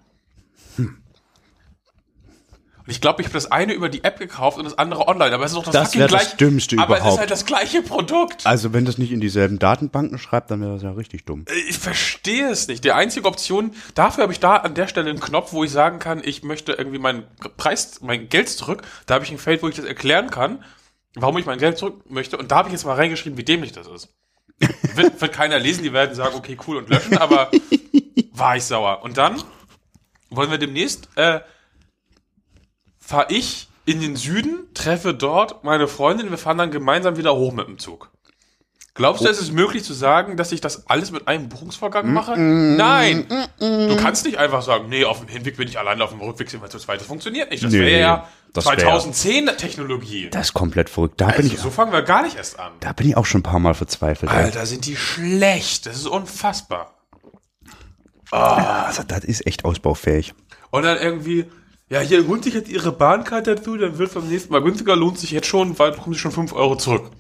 Und 2.86 2.90
ich 2.92 3.00
glaube, 3.02 3.22
ich 3.22 3.28
habe 3.28 3.34
das 3.34 3.52
eine 3.52 3.74
über 3.74 3.90
die 3.90 4.04
App 4.04 4.18
gekauft 4.20 4.58
und 4.58 4.64
das 4.64 4.78
andere 4.78 5.08
online. 5.08 5.34
Aber 5.36 5.46
es 5.46 5.52
ist 5.52 5.58
doch 5.58 5.64
das, 5.64 5.74
Das 5.74 5.84
fucking 5.88 6.00
wär 6.02 6.08
das 6.08 6.22
gleiche. 6.22 6.38
Dümmste 6.38 6.78
aber 6.80 6.96
es 6.96 7.00
überhaupt. 7.02 7.14
ist 7.14 7.20
halt 7.20 7.32
das 7.32 7.46
gleiche 7.46 7.82
Produkt. 7.82 8.46
Also 8.48 8.74
wenn 8.74 8.86
das 8.86 8.98
nicht 8.98 9.12
in 9.12 9.22
dieselben 9.22 9.60
Datenbanken 9.60 10.18
schreibt, 10.18 10.50
dann 10.52 10.62
wäre 10.62 10.74
das 10.74 10.84
ja 10.84 10.92
richtig 10.92 11.26
dumm. 11.26 11.46
Ich 11.70 11.78
verstehe 11.78 12.50
es 12.50 12.68
nicht. 12.68 12.84
Die 12.84 12.92
einzige 12.92 13.28
Option, 13.28 13.72
dafür 13.96 14.24
habe 14.24 14.34
ich 14.34 14.40
da 14.40 14.56
an 14.58 14.74
der 14.74 14.88
Stelle 14.88 15.10
einen 15.10 15.20
Knopf, 15.20 15.54
wo 15.54 15.64
ich 15.64 15.72
sagen 15.72 16.00
kann, 16.00 16.22
ich 16.24 16.44
möchte 16.44 16.74
irgendwie 16.74 17.00
meinen 17.00 17.24
Preis, 17.58 18.00
mein 18.02 18.30
Geld 18.30 18.50
zurück. 18.50 18.82
Da 19.06 19.14
habe 19.16 19.26
ich 19.26 19.32
ein 19.32 19.38
Feld, 19.38 19.62
wo 19.64 19.68
ich 19.68 19.76
das 19.76 19.86
erklären 19.86 20.30
kann, 20.30 20.64
warum 21.16 21.38
ich 21.38 21.46
mein 21.46 21.60
Geld 21.60 21.78
zurück 21.78 22.10
möchte. 22.10 22.38
Und 22.38 22.52
da 22.52 22.58
habe 22.58 22.70
ich 22.70 22.74
jetzt 22.74 22.86
mal 22.86 22.96
reingeschrieben, 22.96 23.38
wie 23.38 23.44
dämlich 23.44 23.72
das 23.72 23.88
ist. 23.88 24.10
Wird, 24.96 25.20
wird 25.20 25.34
keiner 25.34 25.58
lesen, 25.58 25.84
die 25.84 25.92
werden 25.94 26.14
sagen, 26.14 26.36
okay, 26.36 26.56
cool 26.68 26.78
und 26.78 26.88
löschen, 26.90 27.18
aber 27.18 27.50
war 28.32 28.58
ich 28.58 28.64
sauer. 28.64 29.02
Und 29.02 29.18
dann 29.18 29.42
wollen 30.30 30.52
wir 30.52 30.60
demnächst, 30.60 31.10
äh, 31.16 31.40
fahre 33.12 33.28
ich 33.30 33.68
in 33.86 34.00
den 34.02 34.16
Süden, 34.16 34.68
treffe 34.74 35.14
dort 35.14 35.64
meine 35.64 35.88
Freundin, 35.88 36.30
wir 36.32 36.38
fahren 36.38 36.58
dann 36.58 36.72
gemeinsam 36.72 37.18
wieder 37.18 37.36
hoch 37.36 37.52
mit 37.54 37.68
dem 37.68 37.78
Zug. 37.78 38.10
Glaubst 38.94 39.24
du, 39.24 39.30
es 39.30 39.40
ist 39.40 39.54
möglich 39.54 39.86
zu 39.86 39.94
sagen, 39.94 40.36
dass 40.36 40.52
ich 40.52 40.60
das 40.60 40.88
alles 40.90 41.12
mit 41.12 41.26
einem 41.28 41.48
Buchungsvorgang 41.48 42.12
mache? 42.12 42.38
Nein! 42.38 43.26
Du 43.60 43.96
kannst 43.96 44.26
nicht 44.26 44.38
einfach 44.38 44.62
sagen, 44.62 44.90
nee, 44.90 45.06
auf 45.06 45.20
dem 45.20 45.30
Hinweg 45.30 45.56
bin 45.56 45.68
ich 45.68 45.80
alleine, 45.80 46.04
auf 46.04 46.10
dem 46.10 46.20
Rückweg 46.20 46.50
sind 46.50 46.62
wir 46.62 46.70
zu 46.70 46.78
zweit. 46.78 47.00
Das 47.00 47.08
funktioniert 47.08 47.52
nicht. 47.52 47.64
Das 47.64 47.72
wäre 47.72 48.00
ja 48.00 48.28
das 48.54 48.66
wär- 48.66 48.78
2010 48.78 49.48
Technologie. 49.58 50.30
Das 50.30 50.48
ist 50.48 50.54
komplett 50.54 50.90
verrückt. 50.90 51.22
Da 51.22 51.28
bin 51.28 51.36
Also 51.38 51.54
ich, 51.54 51.60
so 51.60 51.70
fangen 51.70 51.94
wir 51.94 52.02
gar 52.02 52.22
nicht 52.24 52.36
erst 52.36 52.60
an. 52.60 52.74
da 52.82 52.92
bin 52.92 53.08
ich 53.08 53.16
auch 53.18 53.26
schon 53.26 53.40
ein 53.40 53.44
paar 53.44 53.60
Mal 53.60 53.74
verzweifelt. 53.76 54.30
ey. 54.30 54.38
Alter, 54.38 54.66
sind 54.66 54.86
die 54.86 54.98
schlecht. 54.98 55.86
Das 55.86 55.96
ist 55.96 56.08
unfassbar. 56.08 56.94
Also 58.30 59.04
das 59.04 59.24
ist 59.24 59.48
echt 59.48 59.66
ausbaufähig. 59.66 60.34
Und 60.70 60.84
dann 60.84 60.98
irgendwie, 60.98 61.46
ja, 61.92 62.00
hier 62.00 62.26
holt 62.26 62.46
sich 62.46 62.54
jetzt 62.54 62.70
ihre 62.70 62.94
Bahnkarte 62.94 63.56
dazu, 63.56 63.76
dann 63.76 63.98
wird 63.98 64.14
beim 64.14 64.30
nächsten 64.30 64.54
Mal 64.54 64.62
günstiger, 64.62 64.96
lohnt 64.96 65.20
sich 65.20 65.32
jetzt 65.32 65.48
schon, 65.48 65.78
weil 65.78 65.92
bekommen 65.92 66.14
sie 66.14 66.20
schon 66.20 66.32
5 66.32 66.54
Euro 66.54 66.78
zurück. 66.78 67.12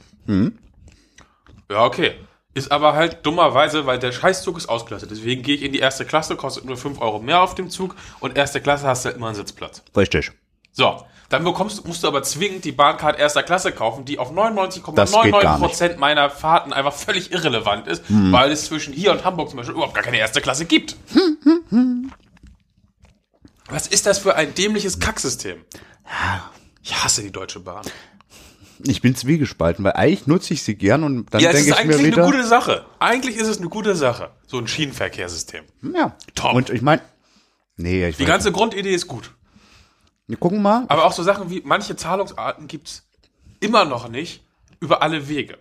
Ja, 1.69 1.83
okay. 1.83 2.13
Ist 2.53 2.71
aber 2.71 2.93
halt 2.93 3.25
dummerweise, 3.25 3.85
weil 3.85 3.99
der 3.99 4.13
Scheißzug 4.13 4.57
ist 4.57 4.69
ausgelastet. 4.69 5.11
Deswegen 5.11 5.41
gehe 5.41 5.55
ich 5.55 5.63
in 5.63 5.73
die 5.73 5.79
erste 5.79 6.05
Klasse, 6.05 6.37
kostet 6.37 6.63
nur 6.63 6.77
5 6.77 7.01
Euro 7.01 7.19
mehr 7.19 7.41
auf 7.41 7.53
dem 7.53 7.69
Zug 7.69 7.95
und 8.21 8.37
erste 8.37 8.61
Klasse 8.61 8.87
hast 8.87 9.03
du 9.03 9.07
halt 9.09 9.17
immer 9.17 9.27
einen 9.27 9.35
Sitzplatz. 9.35 9.83
Richtig. 9.95 10.31
So, 10.71 11.03
dann 11.27 11.43
bekommst, 11.43 11.85
musst 11.85 12.03
du 12.03 12.07
aber 12.07 12.23
zwingend 12.23 12.63
die 12.63 12.71
Bahncard 12.71 13.19
erster 13.19 13.43
Klasse 13.43 13.73
kaufen, 13.73 14.05
die 14.05 14.19
auf 14.19 14.33
Das 14.33 15.11
geht 15.11 15.31
gar 15.33 15.57
99,99 15.57 15.59
Prozent 15.59 15.99
meiner 15.99 16.29
Fahrten 16.29 16.71
einfach 16.71 16.93
völlig 16.93 17.33
irrelevant 17.33 17.87
ist, 17.87 18.03
weil 18.07 18.51
es 18.51 18.65
zwischen 18.65 18.93
hier 18.93 19.11
und 19.11 19.25
Hamburg 19.25 19.49
zum 19.49 19.57
Beispiel 19.57 19.75
überhaupt 19.75 19.95
gar 19.95 20.03
keine 20.03 20.17
erste 20.17 20.39
Klasse 20.39 20.63
gibt. 20.63 20.95
Was 23.71 23.87
ist 23.87 24.05
das 24.05 24.19
für 24.19 24.35
ein 24.35 24.53
dämliches 24.53 24.99
Kacksystem? 24.99 25.63
Ich 26.83 27.03
hasse 27.03 27.21
die 27.23 27.31
Deutsche 27.31 27.59
Bahn. 27.59 27.85
Ich 28.83 29.01
bin 29.01 29.15
zwiegespalten, 29.15 29.85
weil 29.85 29.93
eigentlich 29.93 30.27
nutze 30.27 30.53
ich 30.53 30.63
sie 30.63 30.75
gern 30.75 31.03
und 31.03 31.31
dann 31.33 31.41
Ja, 31.41 31.49
es 31.51 31.55
denke 31.57 31.71
ist 31.71 31.79
ich 31.79 31.85
mir 31.85 31.93
eigentlich 31.93 32.05
wieder, 32.07 32.23
eine 32.23 32.31
gute 32.31 32.47
Sache. 32.47 32.85
Eigentlich 32.99 33.35
ist 33.37 33.47
es 33.47 33.59
eine 33.59 33.69
gute 33.69 33.95
Sache. 33.95 34.31
So 34.47 34.57
ein 34.57 34.67
Schienenverkehrssystem. 34.67 35.63
ja, 35.95 36.15
Top. 36.35 36.53
Und 36.55 36.69
ich 36.71 36.81
meine, 36.81 37.01
nee, 37.77 38.07
ich 38.07 38.17
Die 38.17 38.25
ganze 38.25 38.51
Grundidee 38.51 38.93
ist 38.93 39.07
gut. 39.07 39.31
wir 40.27 40.37
gucken 40.37 40.61
mal. 40.61 40.85
Aber 40.87 41.05
auch 41.05 41.13
so 41.13 41.21
Sachen 41.23 41.49
wie 41.51 41.61
manche 41.63 41.95
Zahlungsarten 41.95 42.67
gibt's 42.67 43.07
immer 43.59 43.85
noch 43.85 44.09
nicht 44.09 44.43
über 44.79 45.01
alle 45.03 45.27
Wege. 45.29 45.57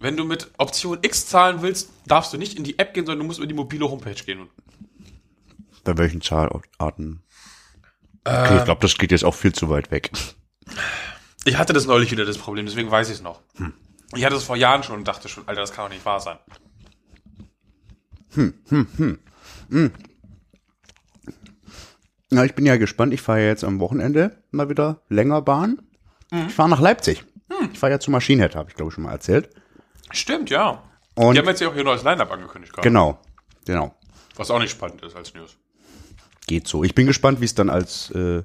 Wenn 0.00 0.16
du 0.16 0.24
mit 0.24 0.50
Option 0.58 0.98
X 1.02 1.26
zahlen 1.26 1.62
willst, 1.62 1.90
darfst 2.06 2.32
du 2.32 2.38
nicht 2.38 2.56
in 2.56 2.64
die 2.64 2.78
App 2.78 2.94
gehen, 2.94 3.04
sondern 3.04 3.20
du 3.20 3.24
musst 3.26 3.38
über 3.38 3.48
die 3.48 3.54
mobile 3.54 3.90
Homepage 3.90 4.14
gehen. 4.14 4.48
Bei 5.84 5.98
welchen 5.98 6.20
Zahlarten? 6.20 7.22
Okay, 8.24 8.58
ich 8.58 8.64
glaube, 8.64 8.80
das 8.80 8.96
geht 8.98 9.10
jetzt 9.10 9.24
auch 9.24 9.34
viel 9.34 9.52
zu 9.52 9.70
weit 9.70 9.90
weg. 9.90 10.10
Ich 11.44 11.56
hatte 11.56 11.72
das 11.72 11.86
neulich 11.86 12.10
wieder 12.10 12.24
das 12.24 12.38
Problem, 12.38 12.66
deswegen 12.66 12.90
weiß 12.90 13.08
ich 13.08 13.16
es 13.16 13.22
noch. 13.22 13.40
Ich 14.14 14.24
hatte 14.24 14.36
es 14.36 14.44
vor 14.44 14.56
Jahren 14.56 14.82
schon 14.82 14.96
und 14.96 15.08
dachte 15.08 15.28
schon, 15.28 15.48
Alter, 15.48 15.62
das 15.62 15.72
kann 15.72 15.86
doch 15.86 15.92
nicht 15.92 16.04
wahr 16.04 16.20
sein. 16.20 16.38
Na, 22.30 22.44
ich 22.44 22.54
bin 22.54 22.66
ja 22.66 22.76
gespannt. 22.76 23.14
Ich 23.14 23.22
fahre 23.22 23.40
ja 23.40 23.46
jetzt 23.46 23.64
am 23.64 23.80
Wochenende 23.80 24.42
mal 24.50 24.68
wieder 24.68 25.00
länger 25.08 25.40
Bahn. 25.42 25.80
Ich 26.30 26.52
fahre 26.52 26.68
nach 26.68 26.80
Leipzig. 26.80 27.24
Ich 27.72 27.78
fahre 27.78 27.92
ja 27.92 28.00
zu 28.00 28.10
Maschinenhead, 28.10 28.54
habe 28.54 28.68
ich 28.68 28.76
glaube 28.76 28.90
ich 28.90 28.94
schon 28.94 29.04
mal 29.04 29.12
erzählt. 29.12 29.48
Stimmt, 30.10 30.50
ja. 30.50 30.82
Und 31.14 31.34
die 31.34 31.40
haben 31.40 31.48
jetzt 31.48 31.60
ja 31.60 31.68
auch 31.68 31.74
ihr 31.74 31.84
neues 31.84 32.02
Line-Up 32.02 32.30
angekündigt 32.30 32.72
gerade. 32.72 32.88
genau, 32.88 33.18
genau. 33.64 33.94
Was 34.36 34.50
auch 34.50 34.60
nicht 34.60 34.70
spannend 34.70 35.02
ist 35.02 35.16
als 35.16 35.34
News. 35.34 35.56
Geht 36.46 36.68
so. 36.68 36.84
Ich 36.84 36.94
bin 36.94 37.06
gespannt, 37.06 37.40
wie 37.40 37.44
es 37.44 37.54
dann 37.54 37.70
als, 37.70 38.10
äh, 38.12 38.42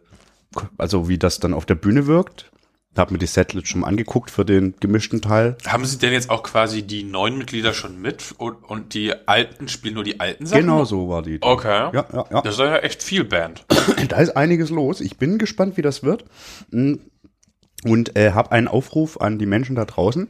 also 0.77 1.07
wie 1.07 1.17
das 1.17 1.39
dann 1.39 1.53
auf 1.53 1.65
der 1.65 1.75
Bühne 1.75 2.07
wirkt. 2.07 2.51
Hab 2.95 3.09
mir 3.09 3.17
die 3.17 3.25
Setlist 3.25 3.67
schon 3.67 3.81
mal 3.81 3.87
angeguckt 3.87 4.29
für 4.29 4.45
den 4.45 4.75
gemischten 4.79 5.19
Teil. 5.21 5.57
Haben 5.65 5.85
sie 5.85 5.97
denn 5.97 6.13
jetzt 6.13 6.29
auch 6.29 6.43
quasi 6.43 6.83
die 6.83 7.03
neuen 7.03 7.39
Mitglieder 7.39 7.73
schon 7.73 7.99
mit 7.99 8.35
und, 8.37 8.63
und 8.63 8.93
die 8.93 9.13
alten 9.27 9.67
spielen 9.67 9.95
nur 9.95 10.03
die 10.03 10.19
alten 10.19 10.45
Sachen? 10.45 10.61
Genau 10.61 10.85
so 10.85 11.09
war 11.09 11.23
die. 11.23 11.39
Okay. 11.41 11.89
Ja, 11.91 12.05
ja, 12.13 12.25
ja. 12.29 12.41
Das 12.41 12.53
ist 12.53 12.59
ja 12.59 12.77
echt 12.77 13.01
viel 13.01 13.23
Band. 13.23 13.65
Da 14.09 14.17
ist 14.17 14.35
einiges 14.35 14.69
los. 14.69 15.01
Ich 15.01 15.17
bin 15.17 15.37
gespannt, 15.39 15.77
wie 15.77 15.81
das 15.81 16.03
wird. 16.03 16.25
Und 16.71 18.15
äh, 18.15 18.31
habe 18.31 18.51
einen 18.51 18.67
Aufruf 18.67 19.19
an 19.19 19.39
die 19.39 19.45
Menschen 19.45 19.75
da 19.75 19.85
draußen, 19.85 20.27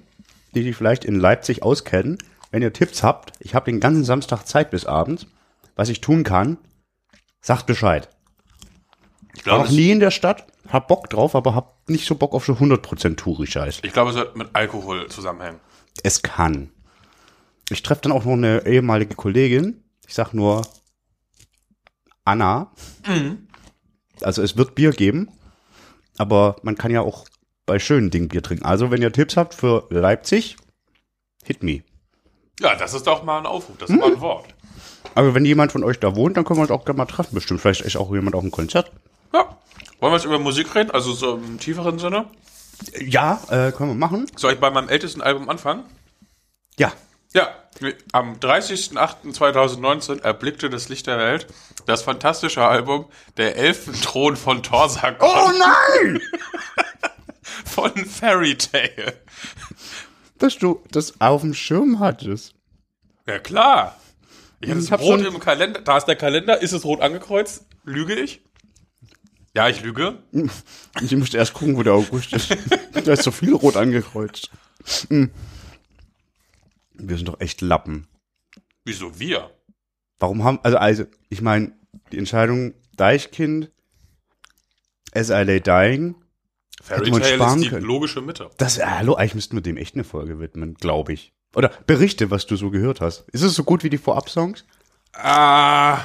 die 0.55 0.63
sich 0.63 0.75
vielleicht 0.75 1.05
in 1.05 1.15
Leipzig 1.15 1.63
auskennen. 1.63 2.17
Wenn 2.51 2.61
ihr 2.61 2.73
Tipps 2.73 3.03
habt, 3.03 3.33
ich 3.39 3.55
habe 3.55 3.71
den 3.71 3.79
ganzen 3.79 4.03
Samstag 4.03 4.45
Zeit 4.45 4.71
bis 4.71 4.85
abends. 4.85 5.25
Was 5.75 5.89
ich 5.89 6.01
tun 6.01 6.23
kann, 6.23 6.57
sagt 7.41 7.65
Bescheid. 7.65 8.09
Ich 9.35 9.45
War 9.45 9.55
glaube, 9.55 9.63
noch 9.65 9.71
nie 9.71 9.89
in 9.89 9.99
der 9.99 10.11
Stadt, 10.11 10.45
hab 10.69 10.87
Bock 10.87 11.09
drauf, 11.09 11.35
aber 11.35 11.55
hab 11.55 11.89
nicht 11.89 12.05
so 12.05 12.13
Bock 12.15 12.33
auf 12.33 12.45
so 12.45 12.53
100% 12.53 13.15
Touri-Scheiß. 13.15 13.79
ich 13.81 13.93
glaube, 13.93 14.11
es 14.11 14.15
wird 14.15 14.37
mit 14.37 14.49
Alkohol 14.53 15.07
zusammenhängen. 15.07 15.59
Es 16.03 16.21
kann. 16.21 16.71
Ich 17.69 17.81
treffe 17.81 18.01
dann 18.03 18.11
auch 18.11 18.25
noch 18.25 18.33
eine 18.33 18.65
ehemalige 18.67 19.15
Kollegin. 19.15 19.83
Ich 20.07 20.13
sag 20.13 20.33
nur 20.33 20.61
Anna. 22.25 22.71
Also 24.21 24.41
es 24.43 24.55
wird 24.57 24.75
Bier 24.75 24.91
geben, 24.91 25.29
aber 26.17 26.57
man 26.61 26.75
kann 26.75 26.91
ja 26.91 27.01
auch 27.01 27.25
bei 27.65 27.79
schönen 27.79 28.09
Dingen 28.09 28.27
Bier 28.27 28.43
trinken. 28.43 28.65
Also 28.65 28.91
wenn 28.91 29.01
ihr 29.01 29.11
Tipps 29.11 29.37
habt 29.37 29.53
für 29.53 29.87
Leipzig, 29.89 30.57
hit 31.43 31.63
me. 31.63 31.83
Ja, 32.59 32.75
das 32.75 32.93
ist 32.93 33.07
doch 33.07 33.23
mal 33.23 33.39
ein 33.39 33.45
Aufruf. 33.45 33.77
Das 33.77 33.89
ist 33.89 33.99
mal 33.99 34.11
ein 34.11 34.21
Wort. 34.21 34.53
Aber 35.15 35.33
wenn 35.35 35.45
jemand 35.45 35.71
von 35.71 35.83
euch 35.83 35.99
da 35.99 36.15
wohnt, 36.15 36.37
dann 36.37 36.45
können 36.45 36.59
wir 36.59 36.63
uns 36.63 36.71
auch 36.71 36.85
gerne 36.85 36.97
mal 36.97 37.05
treffen. 37.05 37.35
Bestimmt 37.35 37.61
vielleicht 37.61 37.81
ist 37.81 37.97
auch 37.97 38.11
jemand 38.13 38.35
auf 38.35 38.41
dem 38.41 38.51
Konzert. 38.51 38.91
Ja. 39.33 39.57
Wollen 39.99 40.11
wir 40.11 40.17
jetzt 40.17 40.25
über 40.25 40.39
Musik 40.39 40.73
reden? 40.75 40.91
Also 40.91 41.13
so 41.13 41.35
im 41.35 41.59
tieferen 41.59 41.99
Sinne? 41.99 42.25
Ja, 42.99 43.41
äh, 43.49 43.71
können 43.71 43.89
wir 43.91 43.95
machen. 43.95 44.27
Soll 44.35 44.53
ich 44.53 44.59
bei 44.59 44.69
meinem 44.69 44.89
ältesten 44.89 45.21
Album 45.21 45.49
anfangen? 45.49 45.83
Ja. 46.77 46.91
Ja, 47.33 47.49
am 48.11 48.35
30.08.2019 48.35 50.21
erblickte 50.21 50.69
das 50.69 50.89
Licht 50.89 51.07
der 51.07 51.17
Welt 51.17 51.47
das 51.87 52.03
fantastische 52.03 52.63
Album 52.63 53.05
Der 53.37 53.57
Elfenthron 53.57 54.35
von 54.35 54.61
Torsagon 54.61 55.27
Oh 55.27 55.51
nein! 55.57 56.21
von 57.65 57.91
Fairy 58.05 58.57
Tale. 58.57 59.21
Dass 60.37 60.57
du 60.57 60.83
das 60.91 61.19
auf 61.21 61.41
dem 61.41 61.53
Schirm 61.53 61.99
hattest. 61.99 62.55
Ja, 63.27 63.39
klar. 63.39 63.99
Ich 64.61 64.69
hatte 64.69 64.79
es 64.79 64.91
rot 64.91 65.21
im 65.21 65.39
Kalender. 65.39 65.81
Da 65.81 65.97
ist 65.97 66.05
der 66.05 66.15
Kalender. 66.15 66.61
Ist 66.61 66.71
es 66.71 66.85
rot 66.85 67.01
angekreuzt? 67.01 67.65
Lüge 67.83 68.15
ich? 68.15 68.41
Ja, 69.55 69.69
ich 69.69 69.81
lüge. 69.81 70.19
Ich 71.01 71.15
musste 71.15 71.37
erst 71.37 71.53
gucken, 71.53 71.75
wo 71.75 71.83
der 71.83 71.93
August 71.93 72.33
ist. 72.33 72.55
da 72.93 73.13
ist 73.13 73.23
so 73.23 73.31
viel 73.31 73.53
rot 73.53 73.75
angekreuzt. 73.75 74.51
Hm. 75.09 75.31
Wir 76.93 77.17
sind 77.17 77.27
doch 77.27 77.39
echt 77.39 77.61
Lappen. 77.61 78.07
Wieso 78.85 79.19
wir? 79.19 79.49
Warum 80.19 80.43
haben, 80.43 80.59
also, 80.63 80.77
also, 80.77 81.05
ich 81.29 81.41
meine, 81.41 81.73
die 82.11 82.17
Entscheidung 82.17 82.73
Deichkind, 82.95 83.71
As 85.13 85.29
I 85.29 85.43
Lay 85.43 85.59
Dying, 85.59 86.15
Fairy 86.81 87.11
Tale 87.11 87.45
ist 87.45 87.63
die 87.63 87.69
können. 87.69 87.85
logische 87.85 88.21
Mitte. 88.21 88.49
das, 88.57 88.77
äh, 88.77 88.85
hallo, 88.85 89.15
eigentlich 89.15 89.35
müssten 89.35 89.55
wir 89.55 89.61
dem 89.61 89.77
echt 89.77 89.95
eine 89.95 90.03
Folge 90.03 90.39
widmen, 90.39 90.73
glaube 90.75 91.13
ich. 91.13 91.33
Oder 91.55 91.71
berichte, 91.85 92.31
was 92.31 92.45
du 92.45 92.55
so 92.55 92.71
gehört 92.71 92.99
hast. 92.99 93.29
Ist 93.29 93.43
es 93.43 93.53
so 93.53 93.63
gut 93.63 93.83
wie 93.83 93.89
die 93.89 93.97
Vorab-Songs? 93.97 94.65
Ah. 95.13 95.99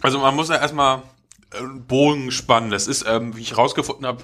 Also 0.00 0.18
man 0.20 0.36
muss 0.36 0.48
ja 0.48 0.56
erstmal 0.56 1.02
einen 1.50 1.84
Bogen 1.84 2.30
spannen. 2.30 2.70
Das 2.70 2.86
ist, 2.86 3.04
ähm, 3.06 3.36
wie 3.36 3.42
ich 3.42 3.56
rausgefunden 3.56 4.06
habe, 4.06 4.22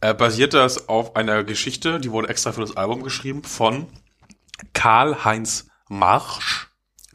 äh, 0.00 0.12
basiert 0.12 0.54
das 0.54 0.88
auf 0.88 1.16
einer 1.16 1.42
Geschichte, 1.44 1.98
die 2.00 2.10
wurde 2.10 2.28
extra 2.28 2.52
für 2.52 2.60
das 2.60 2.76
Album 2.76 3.02
geschrieben, 3.02 3.42
von 3.42 3.86
Karl-Heinz 4.74 5.68
Marsch. 5.88 6.65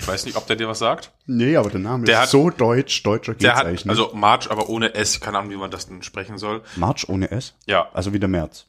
Ich 0.01 0.07
weiß 0.07 0.25
nicht, 0.25 0.35
ob 0.35 0.47
der 0.47 0.55
dir 0.55 0.67
was 0.67 0.79
sagt. 0.79 1.11
Nee, 1.27 1.55
aber 1.55 1.69
der 1.69 1.79
Name 1.79 2.05
Der 2.05 2.15
ist 2.15 2.21
hat- 2.23 2.29
so 2.29 2.49
deutsch, 2.49 3.03
deutscher 3.03 3.33
geht's 3.33 3.43
Der 3.43 3.55
hat, 3.55 3.65
eigentlich 3.67 3.85
nicht. 3.85 3.89
also 3.91 4.11
March, 4.13 4.49
aber 4.49 4.67
ohne 4.67 4.93
S, 4.95 5.19
keine 5.21 5.37
Ahnung, 5.37 5.51
wie 5.51 5.57
man 5.57 5.69
das 5.71 5.87
denn 5.87 6.01
sprechen 6.01 6.37
soll. 6.39 6.63
March 6.75 7.07
ohne 7.07 7.29
S? 7.31 7.53
Ja. 7.67 7.89
Also 7.93 8.11
wie 8.13 8.19
der 8.19 8.27
März. 8.29 8.65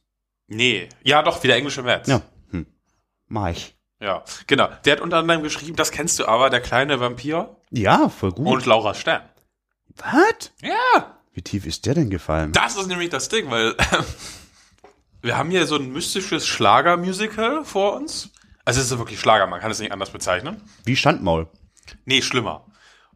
Nee. 0.48 0.88
Ja, 1.02 1.22
doch, 1.22 1.42
wie 1.42 1.46
der 1.48 1.56
englische 1.56 1.82
März. 1.82 2.06
Ja. 2.08 2.20
Hm. 2.50 2.66
March. 3.28 3.74
Ja, 4.00 4.24
genau. 4.46 4.68
Der 4.84 4.92
hat 4.94 5.00
unter 5.00 5.18
anderem 5.18 5.42
geschrieben, 5.42 5.76
das 5.76 5.90
kennst 5.90 6.18
du 6.18 6.26
aber, 6.26 6.50
der 6.50 6.60
kleine 6.60 7.00
Vampir 7.00 7.56
Ja, 7.70 8.08
voll 8.08 8.32
gut. 8.32 8.46
und 8.46 8.66
Laura 8.66 8.92
Stern. 8.94 9.22
Was? 9.96 10.50
Ja, 10.60 11.16
Wie 11.32 11.42
tief 11.42 11.64
ist 11.66 11.86
der 11.86 11.94
denn 11.94 12.10
gefallen? 12.10 12.52
Das 12.52 12.76
ist 12.76 12.88
nämlich 12.88 13.08
das 13.10 13.28
Ding, 13.30 13.50
weil 13.50 13.74
wir 15.22 15.36
haben 15.38 15.50
hier 15.50 15.66
so 15.66 15.76
ein 15.76 15.92
mystisches 15.92 16.46
Schlagermusical 16.46 17.64
vor 17.64 17.94
uns. 17.96 18.30
Also 18.64 18.80
es 18.80 18.90
ist 18.90 18.98
wirklich 18.98 19.18
Schlager, 19.20 19.46
man 19.46 19.60
kann 19.60 19.70
es 19.70 19.78
nicht 19.80 19.92
anders 19.92 20.10
bezeichnen. 20.10 20.60
Wie 20.84 20.96
Schandmaul. 20.96 21.48
Nee, 22.04 22.22
schlimmer. 22.22 22.64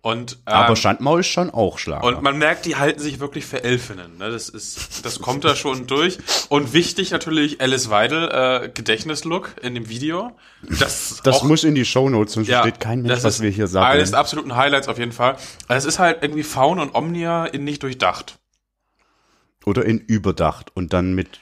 Und, 0.03 0.35
ähm, 0.47 0.53
Aber 0.53 0.77
Schandmaul 0.77 1.21
ist 1.21 1.27
schon 1.29 1.51
auch 1.51 1.79
Schlager. 1.79 2.05
und 2.05 2.23
man 2.23 2.39
merkt, 2.39 2.65
die 2.65 2.77
halten 2.77 3.01
sich 3.01 3.19
wirklich 3.19 3.45
für 3.45 3.65
Elfinnen. 3.65 4.19
Ne? 4.19 4.31
Das 4.31 4.49
ist, 4.49 5.05
das 5.05 5.21
kommt 5.21 5.45
da 5.45 5.57
schon 5.57 5.89
durch. 5.89 6.19
Und 6.49 6.73
wichtig 6.73 7.11
natürlich 7.11 7.61
Alice 7.61 7.91
Weidel 7.91 8.29
äh, 8.31 8.69
Gedächtnislook 8.69 9.57
in 9.63 9.75
dem 9.75 9.89
Video. 9.89 10.37
Das, 10.63 11.21
das 11.25 11.37
auch- 11.37 11.43
muss 11.45 11.65
in 11.65 11.75
die 11.75 11.85
Shownotes, 11.85 12.35
sonst 12.35 12.49
versteht 12.49 12.79
kein 12.79 13.03
Mensch, 13.03 13.25
was 13.25 13.41
wir 13.41 13.51
hier 13.51 13.67
sagen. 13.67 13.87
Eines 13.87 14.11
der 14.13 14.21
absoluten 14.21 14.55
Highlights 14.55 14.87
auf 14.87 14.99
jeden 14.99 15.11
Fall. 15.13 15.37
Es 15.67 15.85
ist 15.85 15.99
halt 15.99 16.23
irgendwie 16.23 16.45
Faun 16.45 16.79
und 16.79 16.95
Omnia 16.95 17.47
in 17.47 17.65
nicht 17.65 17.83
durchdacht. 17.83 18.39
Oder 19.65 19.85
in 19.85 19.99
überdacht 19.99 20.71
und 20.77 20.93
dann 20.93 21.15
mit 21.15 21.41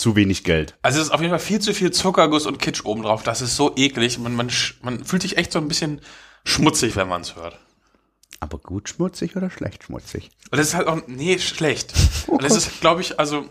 zu 0.00 0.16
wenig 0.16 0.44
Geld. 0.44 0.74
Also 0.82 1.00
es 1.00 1.08
ist 1.08 1.12
auf 1.12 1.20
jeden 1.20 1.30
Fall 1.30 1.38
viel 1.38 1.60
zu 1.60 1.74
viel 1.74 1.90
Zuckerguss 1.90 2.46
und 2.46 2.58
Kitsch 2.58 2.84
obendrauf. 2.84 3.22
Das 3.22 3.40
ist 3.42 3.56
so 3.56 3.74
eklig. 3.76 4.18
Man, 4.18 4.34
man, 4.34 4.50
man 4.82 5.04
fühlt 5.04 5.22
sich 5.22 5.36
echt 5.36 5.52
so 5.52 5.58
ein 5.58 5.68
bisschen 5.68 6.00
schmutzig, 6.44 6.96
wenn 6.96 7.08
man 7.08 7.22
es 7.22 7.36
hört. 7.36 7.58
Aber 8.40 8.58
gut 8.58 8.88
schmutzig 8.88 9.36
oder 9.36 9.50
schlecht 9.50 9.84
schmutzig? 9.84 10.30
Und 10.50 10.58
das 10.58 10.68
ist 10.68 10.74
halt 10.74 10.88
auch, 10.88 11.02
nee, 11.06 11.38
schlecht. 11.38 11.92
Und 12.26 12.42
das 12.42 12.56
ist, 12.56 12.80
glaube 12.80 13.02
ich, 13.02 13.20
also, 13.20 13.44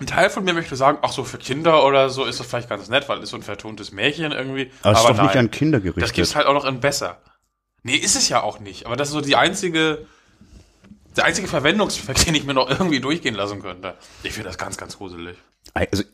ein 0.00 0.06
Teil 0.06 0.28
von 0.28 0.44
mir 0.44 0.52
möchte 0.52 0.76
sagen, 0.76 0.98
ach 1.02 1.12
so, 1.12 1.24
für 1.24 1.38
Kinder 1.38 1.84
oder 1.84 2.10
so 2.10 2.24
ist 2.24 2.40
das 2.40 2.46
vielleicht 2.46 2.68
ganz 2.68 2.88
nett, 2.88 3.08
weil 3.08 3.18
es 3.18 3.24
ist 3.24 3.30
so 3.30 3.36
ein 3.36 3.42
vertontes 3.42 3.92
Märchen 3.92 4.32
irgendwie. 4.32 4.70
Aber 4.82 4.92
es 4.92 4.98
ist 4.98 5.04
doch 5.08 5.22
nicht 5.22 5.34
nein. 5.34 5.46
an 5.46 5.50
Kinder 5.50 5.78
gerichtet. 5.78 6.02
Das 6.02 6.12
gibt's 6.12 6.34
halt 6.34 6.46
auch 6.46 6.54
noch 6.54 6.64
in 6.64 6.80
besser. 6.80 7.22
Nee, 7.82 7.94
ist 7.94 8.16
es 8.16 8.28
ja 8.28 8.42
auch 8.42 8.58
nicht. 8.58 8.86
Aber 8.86 8.96
das 8.96 9.08
ist 9.08 9.14
so 9.14 9.20
die 9.20 9.36
einzige, 9.36 10.06
der 11.16 11.24
einzige 11.24 11.48
Verwendungszweck, 11.48 12.16
den 12.24 12.34
ich 12.34 12.44
mir 12.44 12.54
noch 12.54 12.68
irgendwie 12.68 13.00
durchgehen 13.00 13.34
lassen 13.34 13.60
könnte. 13.60 13.94
Ich 14.22 14.32
finde 14.32 14.48
das 14.48 14.58
ganz, 14.58 14.76
ganz 14.76 14.98
gruselig. 14.98 15.36
Also, 15.74 16.04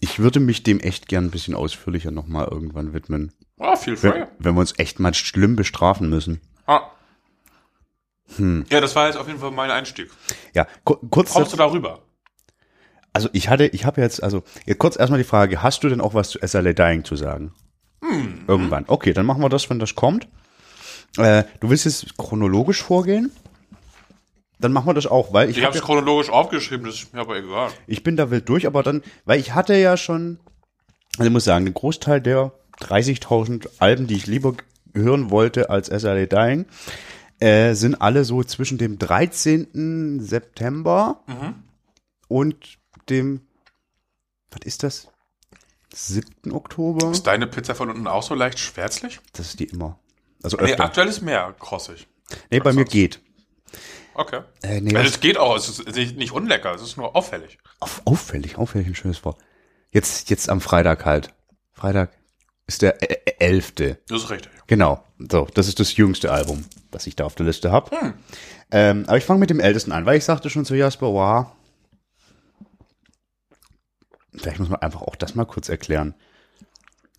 ich 0.00 0.18
würde 0.18 0.40
mich 0.40 0.62
dem 0.62 0.80
echt 0.80 1.08
gern 1.08 1.26
ein 1.26 1.30
bisschen 1.30 1.54
ausführlicher 1.54 2.10
nochmal 2.10 2.48
irgendwann 2.48 2.92
widmen. 2.92 3.32
Oh, 3.58 3.74
viel 3.76 4.00
Wenn, 4.02 4.12
frei. 4.12 4.28
wenn 4.38 4.54
wir 4.54 4.60
uns 4.60 4.78
echt 4.78 5.00
mal 5.00 5.14
schlimm 5.14 5.56
bestrafen 5.56 6.08
müssen. 6.08 6.40
Ah. 6.66 6.82
Ja, 8.38 8.80
das 8.80 8.94
war 8.94 9.06
jetzt 9.06 9.16
auf 9.16 9.26
jeden 9.26 9.40
Fall 9.40 9.50
mein 9.50 9.70
Einstieg. 9.70 10.10
Ja, 10.54 10.66
ku 10.84 10.96
kurz. 11.10 11.32
Kommst 11.32 11.52
du 11.52 11.56
darüber? 11.56 12.02
Also 13.14 13.30
ich 13.32 13.48
hatte, 13.48 13.66
ich 13.66 13.86
habe 13.86 14.02
jetzt, 14.02 14.22
also 14.22 14.44
jetzt 14.66 14.78
kurz 14.78 14.96
erstmal 14.96 15.18
die 15.18 15.24
Frage, 15.24 15.62
hast 15.62 15.82
du 15.82 15.88
denn 15.88 16.00
auch 16.00 16.14
was 16.14 16.30
zu 16.30 16.38
SLA 16.46 16.74
Dying 16.74 17.04
zu 17.04 17.16
sagen? 17.16 17.54
Hm. 18.04 18.44
Irgendwann. 18.46 18.84
Okay, 18.86 19.12
dann 19.12 19.26
machen 19.26 19.42
wir 19.42 19.48
das, 19.48 19.68
wenn 19.70 19.78
das 19.78 19.94
kommt. 19.94 20.28
Äh, 21.16 21.44
du 21.60 21.70
willst 21.70 21.86
jetzt 21.86 22.16
chronologisch 22.18 22.82
vorgehen? 22.82 23.32
Dann 24.60 24.72
machen 24.72 24.86
wir 24.88 24.94
das 24.94 25.06
auch, 25.06 25.32
weil 25.32 25.50
ich, 25.50 25.56
Ich 25.56 25.62
hab 25.62 25.68
habe 25.70 25.78
es 25.78 25.82
ja, 25.82 25.86
chronologisch 25.86 26.30
aufgeschrieben, 26.30 26.86
das 26.86 26.96
ist 26.96 27.14
mir 27.14 27.20
aber 27.20 27.36
egal. 27.36 27.70
ich 27.86 28.02
bin 28.02 28.16
da 28.16 28.30
wild 28.30 28.48
durch, 28.48 28.66
aber 28.66 28.82
dann, 28.82 29.02
weil 29.24 29.38
ich 29.38 29.54
hatte 29.54 29.74
ja 29.76 29.96
schon, 29.96 30.40
also 31.16 31.26
ich 31.28 31.32
muss 31.32 31.44
sagen, 31.44 31.64
den 31.64 31.74
Großteil 31.74 32.20
der 32.20 32.52
30.000 32.80 33.68
Alben, 33.78 34.06
die 34.06 34.14
ich 34.16 34.26
lieber 34.26 34.54
hören 34.94 35.30
wollte 35.30 35.70
als 35.70 35.86
SLA 35.88 36.26
Dying, 36.26 36.66
äh, 37.40 37.74
sind 37.74 38.00
alle 38.02 38.24
so 38.24 38.42
zwischen 38.42 38.78
dem 38.78 38.98
13. 38.98 40.18
September 40.20 41.22
und 42.26 42.78
dem, 43.08 43.42
was 44.50 44.60
ist 44.64 44.82
das? 44.82 45.08
7. 45.94 46.52
Oktober? 46.52 47.10
Ist 47.12 47.26
deine 47.26 47.46
Pizza 47.46 47.74
von 47.74 47.90
unten 47.90 48.06
auch 48.06 48.22
so 48.22 48.34
leicht 48.34 48.58
schwärzlich? 48.58 49.20
Das 49.32 49.46
ist 49.46 49.60
die 49.60 49.64
immer. 49.64 49.98
Also 50.42 50.56
Nee, 50.58 50.64
öfter. 50.72 50.84
aktuell 50.84 51.08
ist 51.08 51.22
mehr 51.22 51.54
krossig. 51.58 52.06
Nee, 52.50 52.58
bei 52.60 52.72
mir 52.72 52.80
sonst? 52.80 52.90
geht. 52.92 53.20
Okay. 54.18 54.40
Äh, 54.62 54.80
nee, 54.80 54.92
was- 54.94 55.06
es 55.06 55.20
geht 55.20 55.38
auch, 55.38 55.56
es 55.56 55.68
ist 55.78 56.16
nicht 56.16 56.32
unlecker, 56.32 56.74
es 56.74 56.82
ist 56.82 56.96
nur 56.96 57.14
auffällig. 57.14 57.56
Auf, 57.78 58.02
auffällig, 58.04 58.58
auffällig 58.58 58.88
ein 58.88 58.96
schönes 58.96 59.24
Wort. 59.24 59.38
Jetzt, 59.92 60.28
jetzt 60.28 60.48
am 60.50 60.60
Freitag 60.60 61.04
halt. 61.04 61.32
Freitag 61.72 62.10
ist 62.66 62.82
der 62.82 63.00
äh, 63.00 63.14
äh, 63.26 63.34
11. 63.38 63.74
Das 64.08 64.24
ist 64.24 64.30
richtig. 64.30 64.50
Genau. 64.66 65.04
So, 65.30 65.46
das 65.54 65.68
ist 65.68 65.78
das 65.78 65.96
jüngste 65.96 66.32
Album, 66.32 66.64
das 66.90 67.06
ich 67.06 67.14
da 67.14 67.26
auf 67.26 67.36
der 67.36 67.46
Liste 67.46 67.70
habe. 67.70 68.14
Ähm, 68.72 69.04
aber 69.06 69.18
ich 69.18 69.24
fange 69.24 69.38
mit 69.38 69.50
dem 69.50 69.60
ältesten 69.60 69.92
an, 69.92 70.04
weil 70.04 70.18
ich 70.18 70.24
sagte 70.24 70.50
schon 70.50 70.64
zu 70.64 70.74
Jasper, 70.74 71.06
wow. 71.12 71.46
Vielleicht 74.36 74.58
muss 74.58 74.68
man 74.68 74.80
einfach 74.82 75.02
auch 75.02 75.14
das 75.16 75.36
mal 75.36 75.44
kurz 75.46 75.68
erklären. 75.68 76.14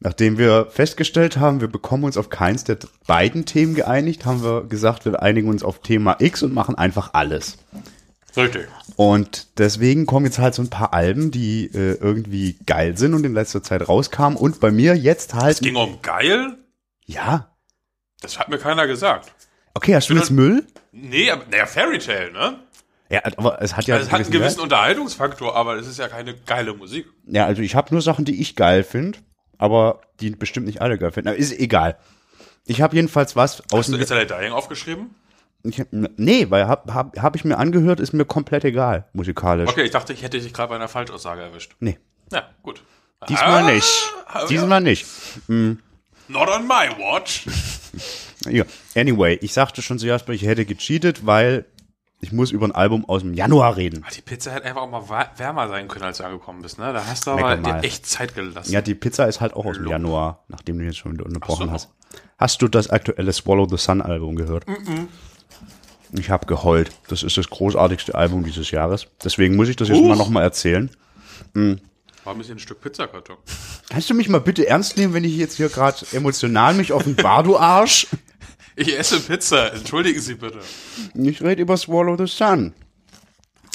Nachdem 0.01 0.37
wir 0.37 0.67
festgestellt 0.67 1.37
haben, 1.37 1.59
wir 1.59 1.67
bekommen 1.67 2.05
uns 2.05 2.15
auf 2.15 2.29
keins 2.29 2.63
der 2.63 2.77
beiden 3.05 3.45
Themen 3.45 3.75
geeinigt, 3.75 4.25
haben 4.25 4.43
wir 4.43 4.63
gesagt, 4.63 5.03
wir 5.05 5.21
einigen 5.21 5.49
uns 5.49 5.61
auf 5.61 5.81
Thema 5.81 6.15
X 6.19 6.41
und 6.41 6.53
machen 6.53 6.75
einfach 6.75 7.13
alles. 7.13 7.57
Richtig. 8.37 8.67
Und 8.95 9.59
deswegen 9.59 10.05
kommen 10.05 10.25
jetzt 10.25 10.39
halt 10.39 10.53
so 10.53 10.61
ein 10.61 10.69
paar 10.69 10.93
Alben, 10.93 11.31
die 11.31 11.65
äh, 11.65 11.97
irgendwie 11.99 12.57
geil 12.65 12.97
sind 12.97 13.13
und 13.13 13.25
in 13.25 13.33
letzter 13.33 13.61
Zeit 13.63 13.87
rauskamen. 13.87 14.37
Und 14.37 14.59
bei 14.59 14.71
mir 14.71 14.95
jetzt 14.95 15.33
halt. 15.33 15.55
Es 15.55 15.59
ging 15.59 15.75
um 15.75 16.01
geil? 16.01 16.57
Ja. 17.05 17.55
Das 18.21 18.39
hat 18.39 18.49
mir 18.49 18.57
keiner 18.57 18.87
gesagt. 18.87 19.33
Okay, 19.73 19.95
hast 19.95 20.09
du 20.09 20.15
jetzt 20.15 20.31
Müll? 20.31 20.65
Nee, 20.91 21.31
aber 21.31 21.43
naja, 21.49 21.65
Fairy 21.65 21.99
Tale, 21.99 22.31
ne? 22.31 22.59
Ja, 23.09 23.21
aber 23.37 23.61
es 23.61 23.75
hat 23.75 23.85
ja. 23.87 23.95
Also 23.95 24.07
es 24.07 24.11
hat 24.11 24.21
einen 24.21 24.25
gewissen 24.25 24.41
gewissen 24.41 24.57
Wert. 24.57 24.63
Unterhaltungsfaktor, 24.63 25.55
aber 25.55 25.75
es 25.77 25.87
ist 25.87 25.97
ja 25.97 26.07
keine 26.07 26.35
geile 26.35 26.73
Musik. 26.73 27.07
Ja, 27.25 27.45
also 27.45 27.61
ich 27.61 27.75
habe 27.75 27.93
nur 27.93 28.01
Sachen, 28.01 28.25
die 28.25 28.39
ich 28.39 28.55
geil 28.55 28.83
finde, 28.83 29.19
aber 29.59 30.01
die 30.19 30.31
bestimmt 30.31 30.65
nicht 30.65 30.81
alle 30.81 30.97
geil 30.97 31.11
finden. 31.11 31.29
Aber 31.29 31.37
ist 31.37 31.51
egal. 31.59 31.97
Ich 32.65 32.81
habe 32.81 32.95
jedenfalls 32.95 33.35
was 33.35 33.61
aus 33.71 33.87
Hast 33.87 33.89
du 33.89 33.97
That 34.03 34.29
Dying 34.31 34.51
aufgeschrieben? 34.51 35.11
Ich, 35.63 35.83
nee, 35.91 36.49
weil 36.49 36.67
hab, 36.67 36.91
hab, 36.93 37.19
hab 37.19 37.35
ich 37.35 37.43
mir 37.43 37.57
angehört, 37.57 37.99
ist 37.99 38.13
mir 38.13 38.25
komplett 38.25 38.63
egal, 38.63 39.05
musikalisch. 39.13 39.69
Okay, 39.69 39.83
ich 39.83 39.91
dachte, 39.91 40.13
ich 40.13 40.23
hätte 40.23 40.39
dich 40.39 40.53
gerade 40.53 40.69
bei 40.69 40.75
einer 40.75 40.87
Falschaussage 40.87 41.41
erwischt. 41.41 41.75
Nee. 41.79 41.99
Ja, 42.31 42.49
gut. 42.63 42.81
Diesmal 43.27 43.63
Ah, 43.63 43.71
nicht. 43.71 44.13
ja. 44.33 44.45
Diesmal 44.47 44.81
nicht. 44.81 45.05
Not 45.49 46.47
on 46.49 46.67
my 46.67 46.89
watch. 46.97 47.45
Ja. 48.49 48.63
Anyway, 48.95 49.37
ich 49.41 49.51
sagte 49.51 49.81
schon 49.81 49.99
zuerst, 49.99 50.29
ich 50.29 50.43
hätte 50.43 50.63
gecheatet, 50.63 51.25
weil 51.25 51.65
ich 52.21 52.31
muss 52.31 52.51
über 52.51 52.65
ein 52.67 52.73
Album 52.73 53.07
aus 53.07 53.21
dem 53.21 53.33
Januar 53.33 53.77
reden. 53.77 54.05
Die 54.15 54.21
Pizza 54.21 54.51
hätte 54.51 54.65
einfach 54.65 54.81
auch 54.81 54.89
mal 54.89 55.29
wärmer 55.37 55.69
sein 55.69 55.87
können, 55.87 56.05
als 56.05 56.17
du 56.17 56.25
angekommen 56.25 56.61
bist, 56.61 56.77
ne? 56.77 56.91
Da 56.91 57.05
hast 57.05 57.27
du 57.27 57.31
aber 57.31 57.55
dir 57.55 57.83
echt 57.83 58.05
Zeit 58.05 58.35
gelassen. 58.35 58.71
Ja, 58.71 58.81
die 58.81 58.95
Pizza 58.95 59.25
ist 59.25 59.39
halt 59.39 59.53
auch 59.53 59.65
aus 59.65 59.77
dem. 59.77 59.87
Januar, 59.87 60.43
nachdem 60.49 60.79
du 60.79 60.85
jetzt 60.85 60.97
schon 60.97 61.13
wieder 61.13 61.25
unterbrochen 61.25 61.67
so. 61.67 61.71
hast. 61.71 61.89
Hast 62.37 62.61
du 62.61 62.67
das 62.67 62.89
aktuelle 62.89 63.31
Swallow 63.31 63.67
the 63.69 63.77
Sun 63.77 64.01
Album 64.01 64.35
gehört? 64.35 64.65
Ich 66.11 66.29
habe 66.29 66.45
geheult. 66.45 66.91
Das 67.07 67.23
ist 67.23 67.37
das 67.37 67.49
großartigste 67.49 68.15
Album 68.15 68.43
dieses 68.43 68.71
Jahres. 68.71 69.07
Deswegen 69.23 69.55
muss 69.55 69.69
ich 69.69 69.75
das 69.75 69.87
jetzt 69.87 69.99
Huch. 69.99 70.07
mal 70.07 70.17
nochmal 70.17 70.43
erzählen. 70.43 70.89
War 71.53 72.33
ein 72.33 72.37
bisschen 72.37 72.57
ein 72.57 72.59
Stück 72.59 72.81
Pizzakarton. 72.81 73.37
Kannst 73.89 74.09
du 74.09 74.13
mich 74.13 74.27
mal 74.29 74.41
bitte 74.41 74.67
ernst 74.67 74.97
nehmen, 74.97 75.13
wenn 75.13 75.23
ich 75.23 75.37
jetzt 75.37 75.57
hier 75.57 75.69
gerade 75.69 76.05
emotional 76.11 76.73
mich 76.73 76.91
offenbar, 76.93 77.43
du 77.43 77.57
Arsch? 77.57 78.07
Ich 78.79 78.97
esse 78.97 79.19
Pizza, 79.19 79.73
entschuldigen 79.73 80.21
Sie 80.21 80.35
bitte. 80.35 80.59
Ich 81.13 81.41
rede 81.41 81.61
über 81.61 81.75
Swallow 81.75 82.15
the 82.17 82.27
Sun. 82.27 82.73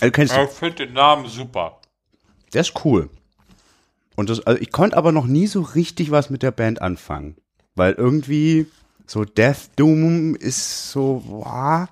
Also 0.00 0.10
kennst 0.12 0.34
du, 0.34 0.40
Ich 0.42 0.50
finde 0.50 0.86
den 0.86 0.94
Namen 0.94 1.28
super. 1.28 1.78
der 2.54 2.62
ist 2.62 2.72
cool. 2.86 3.10
Und 4.16 4.30
das, 4.30 4.40
also 4.46 4.58
ich 4.62 4.72
konnte 4.72 4.96
aber 4.96 5.12
noch 5.12 5.26
nie 5.26 5.46
so 5.46 5.60
richtig 5.60 6.10
was 6.10 6.30
mit 6.30 6.42
der 6.42 6.52
Band 6.52 6.80
anfangen. 6.80 7.36
Weil 7.74 7.92
irgendwie 7.92 8.66
so 9.06 9.24
Death 9.26 9.70
Doom 9.76 10.36
ist 10.36 10.90
so, 10.90 11.22
boah, 11.26 11.88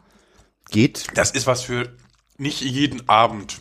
geht. 0.70 1.06
Das 1.14 1.32
ist 1.32 1.46
was 1.46 1.62
für 1.62 1.92
nicht 2.38 2.62
jeden 2.62 3.08
Abend. 3.10 3.60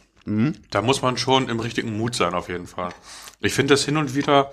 Da 0.70 0.82
muss 0.82 1.02
man 1.02 1.18
schon 1.18 1.50
im 1.50 1.60
richtigen 1.60 1.98
Mut 1.98 2.16
sein, 2.16 2.36
auf 2.36 2.48
jeden 2.48 2.68
Fall. 2.68 2.94
Ich 3.42 3.54
finde 3.54 3.74
das 3.74 3.84
hin 3.84 3.98
und 3.98 4.16
wieder, 4.16 4.52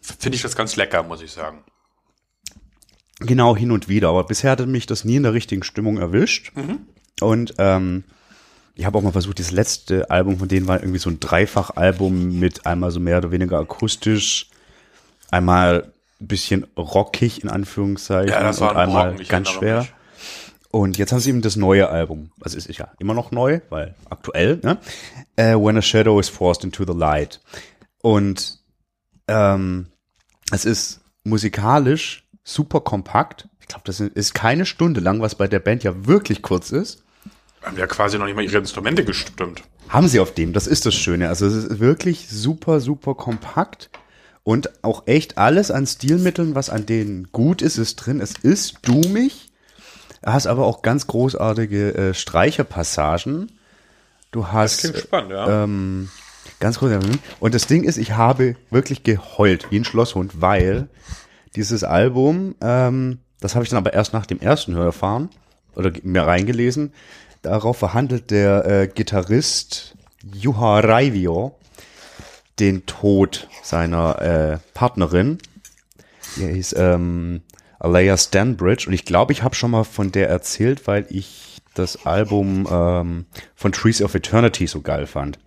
finde 0.00 0.36
ich 0.36 0.42
das 0.42 0.56
ganz 0.56 0.76
lecker, 0.76 1.02
muss 1.02 1.20
ich 1.20 1.32
sagen. 1.32 1.62
Genau, 3.20 3.56
hin 3.56 3.70
und 3.70 3.88
wieder. 3.88 4.08
Aber 4.08 4.24
bisher 4.24 4.50
hatte 4.50 4.66
mich 4.66 4.86
das 4.86 5.04
nie 5.04 5.16
in 5.16 5.22
der 5.22 5.34
richtigen 5.34 5.62
Stimmung 5.62 5.98
erwischt. 5.98 6.52
Und 7.20 7.54
ähm, 7.58 8.04
ich 8.74 8.86
habe 8.86 8.96
auch 8.96 9.02
mal 9.02 9.12
versucht, 9.12 9.38
das 9.38 9.50
letzte 9.50 10.10
Album 10.10 10.38
von 10.38 10.48
denen 10.48 10.66
war 10.66 10.80
irgendwie 10.80 10.98
so 10.98 11.10
ein 11.10 11.20
Dreifach-Album 11.20 12.38
mit 12.38 12.66
einmal 12.66 12.90
so 12.90 12.98
mehr 12.98 13.18
oder 13.18 13.30
weniger 13.30 13.58
akustisch, 13.58 14.48
einmal 15.30 15.92
ein 16.20 16.26
bisschen 16.26 16.66
rockig 16.76 17.42
in 17.42 17.50
Anführungszeichen 17.50 18.30
Ja, 18.30 18.42
das 18.42 18.60
war 18.60 18.70
und 18.70 18.76
ein 18.76 18.88
einmal 18.88 19.10
Brocken, 19.10 19.28
ganz 19.28 19.48
schwer. 19.50 19.86
Und 20.70 20.98
jetzt 20.98 21.12
haben 21.12 21.20
sie 21.20 21.30
eben 21.30 21.42
das 21.42 21.56
neue 21.56 21.88
Album. 21.88 22.30
Also 22.40 22.56
es 22.56 22.66
ist 22.66 22.78
ja 22.78 22.88
immer 22.98 23.12
noch 23.12 23.32
neu, 23.32 23.60
weil 23.70 23.96
aktuell, 24.08 24.60
ne? 24.62 24.78
Äh, 25.36 25.56
When 25.56 25.76
a 25.76 25.82
Shadow 25.82 26.20
is 26.20 26.28
Forced 26.28 26.64
into 26.64 26.84
the 26.84 26.96
Light. 26.96 27.40
Und 28.02 28.60
ähm, 29.26 29.88
es 30.52 30.64
ist 30.64 31.00
musikalisch 31.24 32.24
super 32.54 32.80
kompakt. 32.80 33.48
Ich 33.60 33.68
glaube, 33.68 33.82
das 33.84 34.00
ist 34.00 34.34
keine 34.34 34.66
Stunde 34.66 35.00
lang, 35.00 35.20
was 35.20 35.34
bei 35.34 35.48
der 35.48 35.60
Band 35.60 35.84
ja 35.84 36.06
wirklich 36.06 36.42
kurz 36.42 36.70
ist. 36.70 37.02
Haben 37.62 37.76
ja 37.76 37.86
quasi 37.86 38.18
noch 38.18 38.26
nicht 38.26 38.34
mal 38.34 38.44
ihre 38.44 38.58
Instrumente 38.58 39.04
gestimmt. 39.04 39.62
Haben 39.88 40.08
sie 40.08 40.20
auf 40.20 40.34
dem, 40.34 40.52
das 40.52 40.66
ist 40.66 40.86
das 40.86 40.94
Schöne. 40.94 41.28
Also 41.28 41.46
es 41.46 41.54
ist 41.54 41.80
wirklich 41.80 42.28
super, 42.28 42.80
super 42.80 43.14
kompakt 43.14 43.90
und 44.44 44.84
auch 44.84 45.06
echt 45.06 45.38
alles 45.38 45.70
an 45.70 45.86
Stilmitteln, 45.86 46.54
was 46.54 46.70
an 46.70 46.86
denen 46.86 47.30
gut 47.32 47.62
ist, 47.62 47.76
ist 47.76 47.96
drin. 47.96 48.20
Es 48.20 48.32
ist 48.32 48.78
doomig, 48.82 49.50
du 50.22 50.32
hast 50.32 50.46
aber 50.46 50.66
auch 50.66 50.82
ganz 50.82 51.06
großartige 51.06 51.94
äh, 51.94 52.14
Streicherpassagen. 52.14 53.52
Du 54.30 54.48
hast 54.48 54.80
Klingt 54.80 54.98
spannend, 54.98 55.32
ja. 55.32 55.64
ähm, 55.64 56.08
ganz 56.60 56.78
kurz. 56.78 57.04
Und 57.40 57.54
das 57.54 57.66
Ding 57.66 57.84
ist, 57.84 57.98
ich 57.98 58.12
habe 58.12 58.56
wirklich 58.70 59.02
geheult 59.02 59.70
wie 59.70 59.80
ein 59.80 59.84
Schlosshund, 59.84 60.40
weil 60.40 60.88
dieses 61.56 61.84
Album, 61.84 62.54
ähm, 62.60 63.18
das 63.40 63.54
habe 63.54 63.64
ich 63.64 63.70
dann 63.70 63.78
aber 63.78 63.92
erst 63.92 64.12
nach 64.12 64.26
dem 64.26 64.40
ersten 64.40 64.74
Hör 64.74 64.92
oder 65.74 65.92
mir 66.02 66.22
reingelesen. 66.22 66.92
Darauf 67.42 67.78
verhandelt 67.78 68.30
der 68.30 68.66
äh, 68.66 68.86
Gitarrist 68.88 69.96
Juha 70.22 70.80
Raivio 70.80 71.56
den 72.58 72.84
Tod 72.84 73.48
seiner 73.62 74.20
äh, 74.20 74.58
Partnerin. 74.74 75.38
Die 76.36 76.46
hieß 76.46 76.74
ähm, 76.76 77.42
Alea 77.78 78.16
Stanbridge 78.16 78.86
und 78.86 78.92
ich 78.92 79.06
glaube, 79.06 79.32
ich 79.32 79.42
habe 79.42 79.54
schon 79.54 79.70
mal 79.70 79.84
von 79.84 80.12
der 80.12 80.28
erzählt, 80.28 80.86
weil 80.86 81.06
ich 81.08 81.62
das 81.74 82.04
Album 82.04 82.68
ähm, 82.70 83.26
von 83.54 83.72
Trees 83.72 84.02
of 84.02 84.14
Eternity 84.14 84.66
so 84.66 84.82
geil 84.82 85.06
fand. 85.06 85.38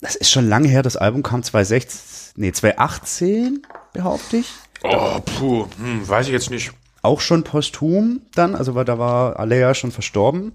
Das 0.00 0.14
ist 0.16 0.30
schon 0.30 0.48
lange 0.48 0.68
her, 0.68 0.82
das 0.82 0.96
Album 0.96 1.22
kam 1.22 1.42
2016, 1.42 2.09
nee, 2.36 2.52
2018, 2.52 3.66
behaupte 3.92 4.38
ich. 4.38 4.52
oh, 4.82 5.20
puh, 5.20 5.66
hm, 5.78 6.08
weiß 6.08 6.26
ich 6.26 6.32
jetzt 6.32 6.50
nicht. 6.50 6.72
Auch 7.02 7.20
schon 7.20 7.44
posthum 7.44 8.22
dann, 8.34 8.54
also 8.54 8.74
weil 8.74 8.84
da 8.84 8.98
war 8.98 9.38
Alea 9.38 9.74
schon 9.74 9.90
verstorben. 9.90 10.52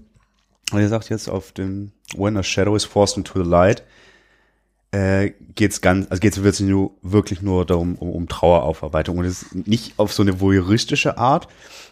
Und 0.72 0.80
er 0.80 0.88
sagt 0.88 1.10
jetzt 1.10 1.28
auf 1.28 1.52
dem 1.52 1.92
When 2.16 2.36
a 2.36 2.42
Shadow 2.42 2.74
is 2.76 2.84
Forced 2.84 3.16
into 3.16 3.42
the 3.42 3.48
Light, 3.48 3.84
äh, 4.90 5.32
geht's 5.54 5.80
ganz, 5.80 6.06
also 6.10 6.20
geht's 6.20 6.42
wirklich 6.42 6.68
nur, 6.68 6.92
wirklich 7.02 7.42
nur 7.42 7.64
darum, 7.64 7.96
um, 7.96 8.10
um 8.10 8.28
Traueraufarbeitung. 8.28 9.18
Und 9.18 9.24
es 9.24 9.42
ist 9.42 9.66
nicht 9.66 9.98
auf 9.98 10.12
so 10.12 10.22
eine 10.22 10.40
voyeuristische 10.40 11.18
Art, 11.18 11.48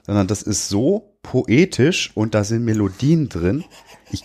sondern 0.06 0.26
das 0.26 0.42
ist 0.42 0.68
so 0.68 1.16
poetisch 1.22 2.12
und 2.14 2.34
da 2.34 2.44
sind 2.44 2.64
Melodien 2.64 3.28
drin. 3.28 3.64
Ich, 4.10 4.24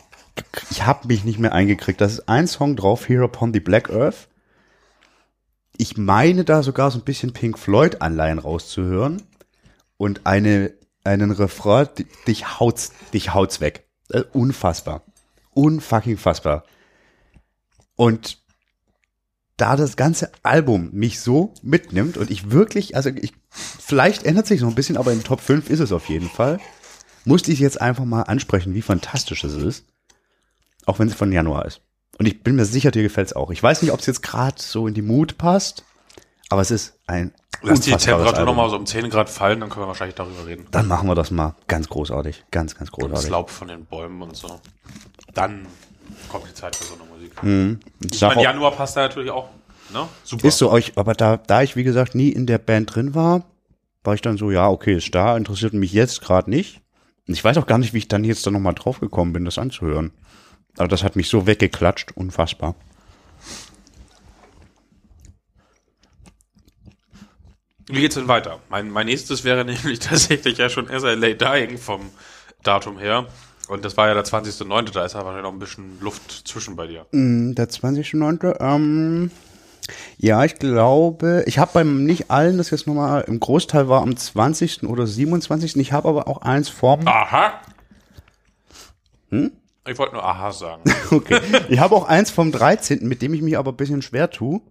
ich 0.71 0.85
habe 0.85 1.07
mich 1.07 1.23
nicht 1.23 1.39
mehr 1.39 1.53
eingekriegt. 1.53 1.99
Das 1.99 2.13
ist 2.13 2.29
ein 2.29 2.47
Song 2.47 2.75
drauf, 2.75 3.07
Here 3.07 3.23
Upon 3.23 3.53
the 3.53 3.59
Black 3.59 3.89
Earth. 3.89 4.29
Ich 5.81 5.95
meine 5.97 6.43
da 6.43 6.61
sogar 6.61 6.91
so 6.91 6.99
ein 6.99 7.05
bisschen 7.05 7.31
Pink 7.31 7.57
Floyd 7.57 8.01
Anleihen 8.01 8.37
rauszuhören. 8.37 9.23
Und 9.97 10.25
eine 10.25 10.73
einen 11.05 11.31
Refrain, 11.31 11.87
di- 11.97 12.05
dich 12.27 12.59
haut's, 12.59 12.91
dich 13.13 13.33
haut's 13.33 13.61
weg. 13.61 13.87
Äh, 14.09 14.23
unfassbar. 14.33 15.03
Unfucking 15.53 16.17
fassbar. 16.17 16.65
Und 17.95 18.37
da 19.55 19.77
das 19.77 19.95
ganze 19.95 20.31
Album 20.43 20.89
mich 20.91 21.21
so 21.21 21.53
mitnimmt 21.61 22.17
und 22.17 22.29
ich 22.29 22.51
wirklich, 22.51 22.95
also 22.97 23.09
ich, 23.09 23.33
vielleicht 23.49 24.23
ändert 24.23 24.47
sich 24.47 24.59
noch 24.61 24.69
ein 24.69 24.75
bisschen, 24.75 24.97
aber 24.97 25.13
in 25.13 25.23
Top 25.23 25.39
5 25.39 25.69
ist 25.69 25.79
es 25.79 25.91
auf 25.93 26.09
jeden 26.09 26.29
Fall, 26.29 26.59
musste 27.25 27.51
ich 27.53 27.59
jetzt 27.59 27.79
einfach 27.81 28.05
mal 28.05 28.23
ansprechen, 28.23 28.73
wie 28.73 28.81
fantastisch 28.81 29.43
es 29.45 29.53
ist. 29.53 29.85
Auch 30.85 30.99
wenn 30.99 31.07
es 31.07 31.13
von 31.15 31.31
Januar 31.31 31.65
ist. 31.65 31.81
Und 32.19 32.25
ich 32.25 32.43
bin 32.43 32.55
mir 32.55 32.65
sicher, 32.65 32.91
dir 32.91 33.01
gefällt's 33.01 33.33
auch. 33.33 33.49
Ich 33.49 33.63
weiß 33.63 33.81
nicht, 33.81 33.91
ob 33.91 34.01
es 34.01 34.05
jetzt 34.05 34.21
gerade 34.21 34.61
so 34.61 34.87
in 34.87 34.93
die 34.93 35.01
Mut 35.01 35.37
passt, 35.37 35.85
aber 36.49 36.61
es 36.61 36.69
ist 36.69 36.99
ein 37.07 37.33
Lass 37.61 37.81
die 37.81 37.91
Temperatur 37.91 38.45
nochmal 38.45 38.69
so 38.69 38.77
um 38.77 38.85
10 38.85 39.09
Grad 39.09 39.29
fallen, 39.29 39.59
dann 39.59 39.69
können 39.69 39.83
wir 39.83 39.87
wahrscheinlich 39.87 40.15
darüber 40.15 40.45
reden. 40.45 40.65
Dann 40.71 40.87
machen 40.87 41.07
wir 41.09 41.15
das 41.15 41.31
mal. 41.31 41.55
Ganz 41.67 41.89
großartig. 41.89 42.45
Ganz, 42.51 42.75
ganz 42.75 42.89
Das 42.89 42.99
großartig. 42.99 43.29
Laub 43.29 43.49
von 43.49 43.67
den 43.67 43.85
Bäumen 43.85 44.21
und 44.21 44.35
so. 44.35 44.59
Dann 45.33 45.65
kommt 46.29 46.47
die 46.47 46.53
Zeit 46.53 46.75
für 46.75 46.85
so 46.85 46.93
eine 46.95 47.03
Musik. 47.03 47.31
Ich 48.01 48.11
Ich 48.13 48.19
sag 48.19 48.29
meine, 48.29 48.43
Januar 48.43 48.71
passt 48.71 48.95
da 48.95 49.01
natürlich 49.01 49.31
auch. 49.31 49.49
Ne? 49.93 50.07
Super. 50.23 50.47
ist 50.47 50.57
so 50.57 50.69
euch, 50.71 50.93
aber 50.97 51.13
da, 51.13 51.37
da 51.37 51.61
ich, 51.63 51.75
wie 51.75 51.83
gesagt, 51.83 52.15
nie 52.15 52.29
in 52.29 52.45
der 52.45 52.59
Band 52.59 52.93
drin 52.93 53.15
war, 53.15 53.43
war 54.03 54.13
ich 54.13 54.21
dann 54.21 54.37
so, 54.37 54.51
ja, 54.51 54.69
okay, 54.69 54.95
ist 54.95 55.13
da, 55.15 55.35
interessiert 55.35 55.73
mich 55.73 55.91
jetzt 55.91 56.21
gerade 56.21 56.49
nicht. 56.49 56.81
Und 57.27 57.33
ich 57.33 57.43
weiß 57.43 57.57
auch 57.57 57.65
gar 57.65 57.77
nicht, 57.77 57.93
wie 57.93 57.97
ich 57.97 58.07
dann 58.07 58.23
jetzt 58.23 58.45
da 58.45 58.51
nochmal 58.51 58.73
drauf 58.73 58.99
gekommen 58.99 59.33
bin, 59.33 59.45
das 59.45 59.57
anzuhören. 59.57 60.11
Aber 60.77 60.87
das 60.87 61.03
hat 61.03 61.15
mich 61.15 61.29
so 61.29 61.45
weggeklatscht, 61.47 62.11
unfassbar. 62.15 62.75
Wie 67.87 68.01
geht's 68.01 68.15
denn 68.15 68.27
weiter? 68.27 68.59
Mein, 68.69 68.89
mein 68.91 69.07
nächstes 69.07 69.43
wäre 69.43 69.65
nämlich 69.65 69.99
tatsächlich 69.99 70.57
ja 70.57 70.69
schon 70.69 70.87
SLA 70.87 71.33
Dying 71.33 71.77
vom 71.77 72.09
Datum 72.63 72.97
her. 72.99 73.27
Und 73.67 73.85
das 73.85 73.97
war 73.97 74.07
ja 74.07 74.15
der 74.15 74.25
20.09., 74.25 74.93
da 74.93 75.05
ist 75.05 75.15
aber 75.15 75.39
noch 75.41 75.51
ein 75.51 75.59
bisschen 75.59 75.99
Luft 76.01 76.47
zwischen 76.47 76.75
bei 76.75 76.87
dir. 76.87 77.05
Mm, 77.11 77.53
Der 77.53 77.69
20.09. 77.69 78.59
Ähm, 78.59 79.29
ja, 80.17 80.43
ich 80.43 80.55
glaube, 80.55 81.43
ich 81.45 81.59
habe 81.59 81.71
beim 81.73 82.03
nicht 82.03 82.31
allen 82.31 82.57
das 82.57 82.71
jetzt 82.71 82.87
nochmal, 82.87 83.23
im 83.27 83.39
Großteil 83.39 83.87
war 83.87 84.01
am 84.01 84.15
20. 84.15 84.83
oder 84.83 85.05
27. 85.05 85.77
Ich 85.77 85.91
habe 85.93 86.09
aber 86.09 86.27
auch 86.27 86.41
eins 86.41 86.69
vom, 86.69 87.07
Aha! 87.07 87.61
Hm? 89.29 89.51
Ich 89.89 89.97
wollte 89.97 90.13
nur 90.13 90.23
Aha 90.23 90.51
sagen. 90.51 90.83
okay, 91.11 91.41
ich 91.69 91.79
habe 91.79 91.95
auch 91.95 92.07
eins 92.07 92.29
vom 92.31 92.51
13., 92.51 93.07
mit 93.07 93.21
dem 93.21 93.33
ich 93.33 93.41
mich 93.41 93.57
aber 93.57 93.71
ein 93.71 93.77
bisschen 93.77 94.01
schwer 94.01 94.29
tue, 94.29 94.61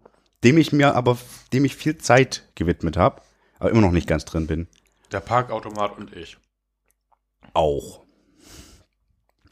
dem 0.44 0.59
ich 0.59 0.72
mir 0.72 0.94
aber, 0.94 1.18
dem 1.52 1.64
ich 1.64 1.74
viel 1.76 1.98
Zeit 1.98 2.44
gewidmet 2.54 2.96
habe, 2.96 3.22
aber 3.59 3.70
immer 3.70 3.81
noch 3.81 3.92
nicht 3.92 4.07
ganz 4.09 4.24
drin 4.24 4.46
bin. 4.46 4.68
Der 5.11 5.20
Parkautomat 5.20 5.96
und 5.98 6.14
ich. 6.14 6.37
Auch. 7.54 8.04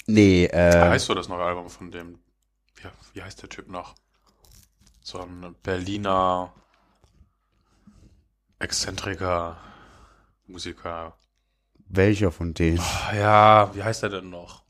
Nee, 0.06 0.44
Wie 0.52 0.56
äh, 0.56 0.80
heißt 0.90 1.06
so 1.06 1.14
das 1.14 1.28
neue 1.28 1.42
Album 1.44 1.68
von 1.68 1.90
dem? 1.90 2.20
Ja, 2.84 2.92
wie 3.14 3.22
heißt 3.22 3.42
der 3.42 3.48
Typ 3.48 3.68
noch? 3.68 3.94
So 5.02 5.18
ein 5.20 5.56
Berliner 5.62 6.52
Exzentriker 8.58 9.56
Musiker. 10.46 11.16
welcher 11.88 12.30
von 12.30 12.54
denen? 12.54 12.78
Ah, 12.78 13.14
Ja, 13.16 13.74
wie 13.74 13.82
heißt 13.82 14.02
er 14.04 14.08
denn 14.10 14.30
noch? 14.30 14.62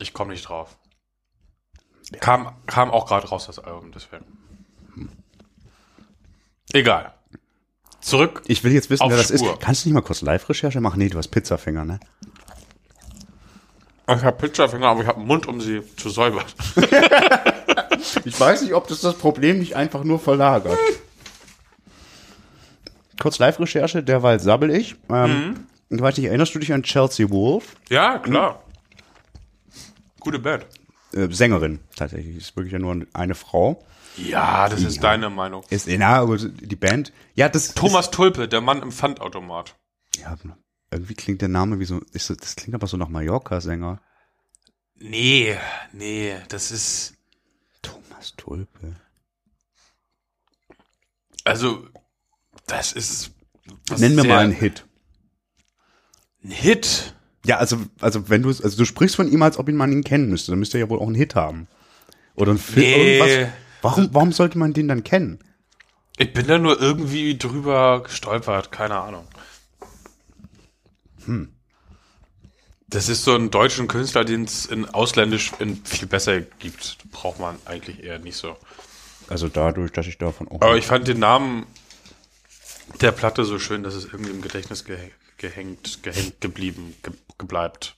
Ich 0.00 0.12
komme 0.12 0.32
nicht 0.32 0.48
drauf. 0.48 0.76
Kam, 2.20 2.52
kam 2.66 2.90
auch 2.90 3.06
gerade 3.06 3.28
raus, 3.28 3.46
das 3.46 3.58
Album, 3.60 3.92
deswegen. 3.92 4.24
Egal. 6.72 7.14
Zurück. 8.00 8.42
Ich 8.46 8.64
will 8.64 8.72
jetzt 8.72 8.90
wissen, 8.90 9.08
wer 9.08 9.16
das 9.16 9.28
Spur. 9.28 9.52
ist. 9.52 9.60
Kannst 9.60 9.84
du 9.84 9.88
nicht 9.88 9.94
mal 9.94 10.00
kurz 10.00 10.22
Live-Recherche 10.22 10.80
machen? 10.80 10.98
Nee, 10.98 11.08
du 11.08 11.18
hast 11.18 11.28
Pizzafinger, 11.28 11.84
ne? 11.84 12.00
Ich 14.08 14.24
habe 14.24 14.36
Pizzafinger, 14.38 14.86
aber 14.88 15.02
ich 15.02 15.06
habe 15.06 15.18
einen 15.18 15.26
Mund, 15.28 15.46
um 15.46 15.60
sie 15.60 15.82
zu 15.96 16.10
säubern. 16.10 16.44
Ich 18.24 18.40
weiß 18.40 18.62
nicht, 18.62 18.72
ob 18.72 18.88
das 18.88 19.02
das 19.02 19.14
Problem 19.14 19.58
nicht 19.58 19.76
einfach 19.76 20.04
nur 20.04 20.18
verlagert. 20.18 20.78
Kurz 23.20 23.38
Live-Recherche, 23.38 24.02
derweil 24.02 24.40
sabbel 24.40 24.70
ich. 24.70 24.96
Ähm, 25.10 25.66
Ich 25.90 26.00
weiß 26.00 26.16
nicht, 26.16 26.26
erinnerst 26.26 26.54
du 26.54 26.58
dich 26.58 26.72
an 26.72 26.82
Chelsea 26.82 27.28
Wolf? 27.28 27.76
Ja, 27.90 28.18
klar. 28.18 28.62
Gute 30.20 30.38
Band. 30.38 30.66
Äh, 31.12 31.28
Sängerin, 31.30 31.80
tatsächlich. 31.96 32.36
Ist 32.36 32.56
wirklich 32.56 32.72
ja 32.72 32.78
nur 32.78 33.06
eine 33.12 33.34
Frau. 33.34 33.84
Ja, 34.16 34.68
das 34.68 34.82
ist 34.82 35.02
deine 35.02 35.30
Meinung. 35.30 35.64
Ist, 35.70 35.88
na, 35.88 36.20
aber 36.20 36.36
die 36.36 36.76
Band. 36.76 37.12
Ja, 37.34 37.48
das. 37.48 37.74
Thomas 37.74 38.10
Tulpe, 38.10 38.48
der 38.48 38.60
Mann 38.60 38.82
im 38.82 38.92
Pfandautomat. 38.92 39.76
Ist, 40.14 40.22
ja, 40.22 40.36
irgendwie 40.90 41.14
klingt 41.14 41.40
der 41.40 41.48
Name 41.48 41.78
wie 41.78 41.84
so. 41.84 42.00
Ist, 42.12 42.30
das 42.30 42.56
klingt 42.56 42.74
aber 42.74 42.86
so 42.86 42.96
nach 42.96 43.08
Mallorca-Sänger. 43.08 44.00
Nee, 44.96 45.56
nee, 45.92 46.36
das 46.48 46.70
ist. 46.70 47.14
Thomas 47.82 48.34
Tulpe. 48.36 48.96
Also, 51.44 51.88
das 52.66 52.92
ist. 52.92 53.30
das 53.86 54.00
Nenn 54.00 54.12
ist 54.12 54.16
mir 54.22 54.28
mal 54.28 54.44
einen 54.44 54.52
Hit. 54.52 54.84
Ein 56.44 56.50
Hit. 56.50 57.14
Ja, 57.44 57.56
also, 57.56 57.78
also 58.00 58.28
wenn 58.28 58.42
du 58.42 58.48
also 58.48 58.76
du 58.76 58.84
sprichst 58.84 59.16
von 59.16 59.30
ihm, 59.30 59.42
als 59.42 59.58
ob 59.58 59.68
ihn 59.68 59.76
man 59.76 59.92
ihn 59.92 60.04
kennen 60.04 60.28
müsste, 60.28 60.52
dann 60.52 60.58
müsste 60.58 60.78
er 60.78 60.84
ja 60.84 60.90
wohl 60.90 60.98
auch 60.98 61.06
einen 61.06 61.14
Hit 61.14 61.34
haben. 61.34 61.68
Oder 62.34 62.52
ein 62.52 62.58
Film. 62.58 62.86
Nee. 62.86 63.18
Irgendwas. 63.18 63.52
Warum, 63.82 64.08
warum 64.12 64.32
sollte 64.32 64.58
man 64.58 64.72
den 64.72 64.88
dann 64.88 65.04
kennen? 65.04 65.38
Ich 66.18 66.32
bin 66.34 66.46
da 66.46 66.58
nur 66.58 66.80
irgendwie 66.80 67.38
drüber 67.38 68.02
gestolpert, 68.02 68.70
keine 68.70 68.96
Ahnung. 68.96 69.26
Hm. 71.24 71.52
Das 72.88 73.08
ist 73.08 73.24
so 73.24 73.34
ein 73.34 73.50
deutschen 73.50 73.88
Künstler, 73.88 74.24
den 74.24 74.44
es 74.44 74.66
in 74.66 74.84
ausländisch 74.84 75.52
in 75.60 75.76
viel 75.84 76.08
besser 76.08 76.40
gibt. 76.40 76.98
Braucht 77.10 77.38
man 77.38 77.56
eigentlich 77.64 78.02
eher 78.02 78.18
nicht 78.18 78.36
so. 78.36 78.56
Also 79.28 79.48
dadurch, 79.48 79.92
dass 79.92 80.06
ich 80.08 80.18
davon 80.18 80.48
auch. 80.48 80.60
Aber 80.60 80.76
ich 80.76 80.86
fand 80.86 81.06
den 81.06 81.20
Namen 81.20 81.66
der 83.00 83.12
Platte 83.12 83.44
so 83.44 83.58
schön, 83.58 83.82
dass 83.82 83.94
es 83.94 84.06
irgendwie 84.06 84.30
im 84.30 84.42
Gedächtnis 84.42 84.84
ge 84.84 84.98
gehängt, 85.40 86.02
gehängt 86.02 86.40
geblieben, 86.40 86.94
ge 87.02 87.12
gebleibt, 87.38 87.96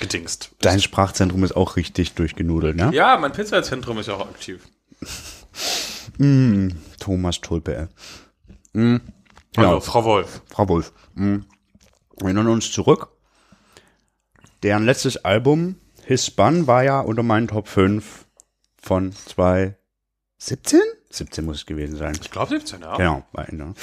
gedingst. 0.00 0.52
Dein 0.60 0.80
Sprachzentrum 0.80 1.42
ist 1.44 1.52
auch 1.56 1.74
richtig 1.76 2.12
durchgenudelt, 2.14 2.76
ne? 2.76 2.90
Ja, 2.94 3.16
mein 3.18 3.32
Pizzazentrum 3.32 3.98
ist 3.98 4.06
ja 4.06 4.14
auch 4.14 4.28
aktiv. 4.28 4.66
Thomas 7.00 7.40
Tulpe. 7.40 7.88
äh. 8.74 8.78
Also, 8.78 9.00
Genau. 9.56 9.80
Frau 9.80 10.04
Wolf. 10.04 10.42
Frau 10.48 10.68
Wolf. 10.68 10.92
Mhm. 11.14 11.44
Wir 12.18 12.24
erinnern 12.26 12.48
uns 12.48 12.72
zurück. 12.72 13.08
Deren 14.62 14.84
letztes 14.84 15.16
Album, 15.24 15.76
His 16.04 16.26
Spun, 16.26 16.66
war 16.66 16.82
ja 16.84 17.00
unter 17.00 17.22
meinen 17.22 17.46
Top 17.48 17.68
5 17.68 18.26
von 18.80 19.12
2017? 19.12 20.80
17 21.16 21.44
muss 21.44 21.58
es 21.58 21.66
gewesen 21.66 21.96
sein. 21.96 22.16
Ich 22.20 22.30
glaube 22.30 22.48
17, 22.48 22.80
ja. 22.80 22.96
Genau. 22.96 23.24
Ende. 23.36 23.74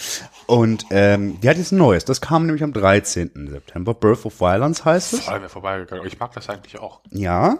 Und 0.48 0.86
ähm, 0.90 1.40
die 1.42 1.50
hat 1.50 1.58
jetzt 1.58 1.72
ein 1.72 1.78
neues. 1.78 2.06
Das 2.06 2.22
kam 2.22 2.46
nämlich 2.46 2.64
am 2.64 2.74
13. 2.74 3.50
September. 3.50 3.94
Birth 3.94 4.26
of 4.26 4.40
Violence 4.40 4.86
heißt 4.86 5.14
es. 5.14 5.20
Voll 5.22 5.40
mir 5.40 5.50
vorbeigegangen. 5.50 6.06
Ich 6.06 6.20
mag 6.20 6.34
das 6.34 6.50
eigentlich 6.50 6.80
auch. 6.80 7.02
Ja. 7.12 7.60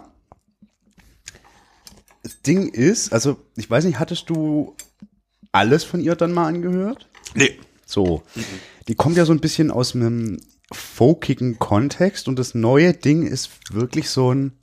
Das 2.22 2.40
Ding 2.42 2.68
ist, 2.68 3.12
also 3.12 3.36
ich 3.56 3.68
weiß 3.68 3.84
nicht, 3.84 3.98
hattest 3.98 4.30
du 4.30 4.76
alles 5.50 5.84
von 5.84 6.00
ihr 6.00 6.14
dann 6.14 6.32
mal 6.32 6.46
angehört? 6.46 7.08
Nee. 7.34 7.58
So. 7.84 8.22
Die 8.88 8.94
kommt 8.94 9.16
ja 9.16 9.24
so 9.24 9.32
ein 9.32 9.40
bisschen 9.40 9.70
aus 9.70 9.94
einem 9.94 10.40
folkigen 10.72 11.58
Kontext 11.58 12.28
und 12.28 12.38
das 12.38 12.54
neue 12.54 12.94
Ding 12.94 13.26
ist 13.26 13.50
wirklich 13.72 14.08
so 14.08 14.32
ein 14.32 14.58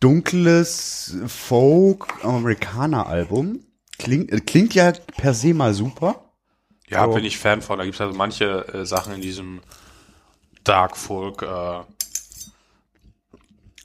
dunkles 0.00 1.16
Folk-Amerikaner-Album. 1.26 3.60
Klingt, 3.98 4.30
äh, 4.32 4.40
klingt 4.40 4.74
ja 4.74 4.92
per 5.16 5.34
se 5.34 5.54
mal 5.54 5.74
super. 5.74 6.24
Ja, 6.88 7.04
So. 7.06 7.12
bin 7.14 7.24
ich 7.24 7.38
Fan 7.38 7.62
von. 7.62 7.78
Da 7.78 7.84
gibt 7.84 7.94
es 7.96 8.00
also 8.00 8.16
manche 8.16 8.66
äh, 8.72 8.86
Sachen 8.86 9.14
in 9.14 9.20
diesem 9.20 9.60
Dark 10.64 10.96
Folk, 10.96 11.42
äh, 11.42 11.80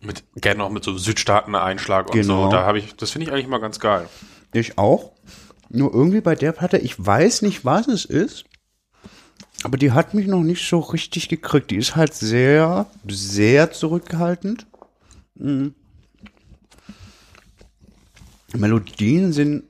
mit, 0.01 0.23
gerne 0.35 0.57
noch 0.59 0.69
mit 0.69 0.83
so 0.83 0.95
Südstaaten-Einschlag 0.97 2.07
und 2.07 2.13
Genau. 2.13 2.45
so. 2.45 2.51
Da 2.51 2.65
habe 2.65 2.79
ich, 2.79 2.95
das 2.95 3.11
finde 3.11 3.27
ich 3.27 3.33
eigentlich 3.33 3.47
mal 3.47 3.59
ganz 3.59 3.79
geil. 3.79 4.07
Ich 4.53 4.77
auch. 4.77 5.11
Nur 5.69 5.93
irgendwie 5.93 6.21
bei 6.21 6.35
der 6.35 6.51
Platte, 6.51 6.77
ich 6.77 7.03
weiß 7.03 7.41
nicht, 7.41 7.65
was 7.65 7.87
es 7.87 8.05
ist, 8.05 8.45
aber 9.63 9.77
die 9.77 9.91
hat 9.93 10.13
mich 10.13 10.27
noch 10.27 10.43
nicht 10.43 10.67
so 10.69 10.79
richtig 10.79 11.29
gekriegt. 11.29 11.71
Die 11.71 11.77
ist 11.77 11.95
halt 11.95 12.13
sehr, 12.13 12.85
sehr 13.07 13.71
zurückgehaltend. 13.71 14.67
Mhm. 15.35 15.73
Melodien 18.53 19.33
sind 19.33 19.63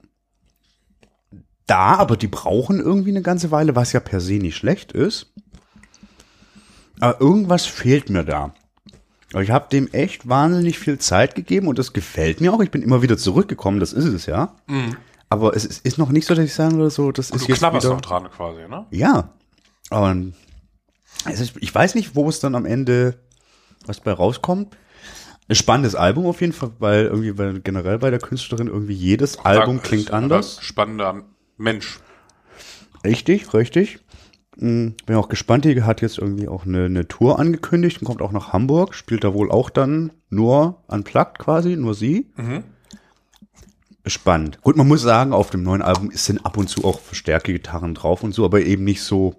da, 1.66 1.96
aber 1.96 2.18
die 2.18 2.28
brauchen 2.28 2.80
irgendwie 2.80 3.12
eine 3.12 3.22
ganze 3.22 3.52
Weile, 3.52 3.76
was 3.76 3.94
ja 3.94 4.00
per 4.00 4.20
se 4.20 4.34
nicht 4.34 4.56
schlecht 4.58 4.92
ist. 4.92 5.32
Aber 7.00 7.20
irgendwas 7.22 7.66
fehlt 7.66 8.10
mir 8.10 8.24
da. 8.24 8.54
Ich 9.42 9.50
habe 9.50 9.68
dem 9.72 9.88
echt 9.94 10.28
wahnsinnig 10.30 10.78
viel 10.78 11.00
Zeit 11.00 11.34
gegeben 11.34 11.68
und 11.68 11.80
das 11.80 11.94
gefällt 11.94 12.40
mir 12.40 12.54
auch. 12.54 12.62
Ich 12.62 12.70
bin 12.70 12.84
immer 12.84 13.02
wieder 13.02 13.18
zurückgekommen, 13.18 13.80
das 13.80 13.92
ist 13.94 14.06
es 14.06 14.26
ja. 14.28 14.56
Aber 15.30 15.56
es 15.56 15.66
ist, 15.66 15.84
ist 15.86 15.98
noch 15.98 16.10
nicht 16.10 16.28
so, 16.28 16.36
dass 16.36 16.46
ich 16.46 16.54
sagen 16.54 16.78
würde, 16.78 16.92
so, 16.92 17.12
das 17.12 17.32
ist 17.32 17.46
Du 17.46 17.48
jetzt 17.50 17.58
knabberst 17.58 17.86
wieder. 17.86 17.96
noch 17.96 18.02
dran 18.02 18.30
quasi, 18.30 18.68
ne? 18.70 18.86
Ja. 18.92 19.30
Und 19.90 20.36
ich, 21.32 21.54
ich 21.60 21.74
weiß 21.74 21.96
nicht, 21.96 22.16
wo 22.16 22.30
es 22.30 22.40
dann 22.40 22.54
am 22.54 22.66
Ende, 22.66 23.16
was 23.86 24.00
bei 24.02 24.12
rauskommt. 24.12 24.76
Ein 25.54 25.56
spannendes 25.56 25.94
Album 25.94 26.26
auf 26.26 26.42
jeden 26.42 26.52
Fall, 26.52 26.72
weil 26.80 27.06
irgendwie 27.06 27.38
weil 27.38 27.60
generell 27.60 28.00
bei 28.00 28.10
der 28.10 28.18
Künstlerin 28.18 28.66
irgendwie 28.66 28.96
jedes 28.96 29.38
Album 29.38 29.76
Ist 29.76 29.84
klingt 29.84 30.10
anders. 30.10 30.58
Spannender 30.64 31.26
Mensch. 31.58 32.00
Richtig, 33.04 33.54
richtig. 33.54 34.00
Hm, 34.58 34.96
Bin 35.06 35.16
auch 35.16 35.30
gespannt, 35.30 35.66
die 35.66 35.84
hat 35.84 36.02
jetzt 36.02 36.18
irgendwie 36.18 36.48
auch 36.48 36.66
eine, 36.66 36.86
eine 36.86 37.08
Tour 37.08 37.38
angekündigt 37.38 38.02
und 38.02 38.08
kommt 38.08 38.24
auch 38.24 38.32
nach 38.32 38.52
Hamburg, 38.52 38.96
spielt 38.96 39.24
da 39.24 39.36
wohl 39.36 39.52
auch 39.52 39.70
dann 39.70 40.12
nur 40.32 40.82
unplugged 40.88 41.38
quasi, 41.38 41.76
nur 41.76 41.94
sie. 41.94 42.32
Spannend. 44.08 44.60
Gut, 44.62 44.76
man 44.76 44.88
muss 44.88 45.04
sagen, 45.04 45.34
auf 45.34 45.52
dem 45.52 45.62
neuen 45.62 45.84
Album 45.84 46.10
sind 46.16 46.44
ab 46.48 46.58
und 46.58 46.68
zu 46.68 46.84
auch 46.84 47.00
verstärkte 47.00 47.54
Gitarren 47.54 47.94
drauf 47.94 48.24
und 48.24 48.34
so, 48.34 48.44
aber 48.44 48.62
eben 48.62 48.86
nicht 48.86 49.04
so 49.04 49.36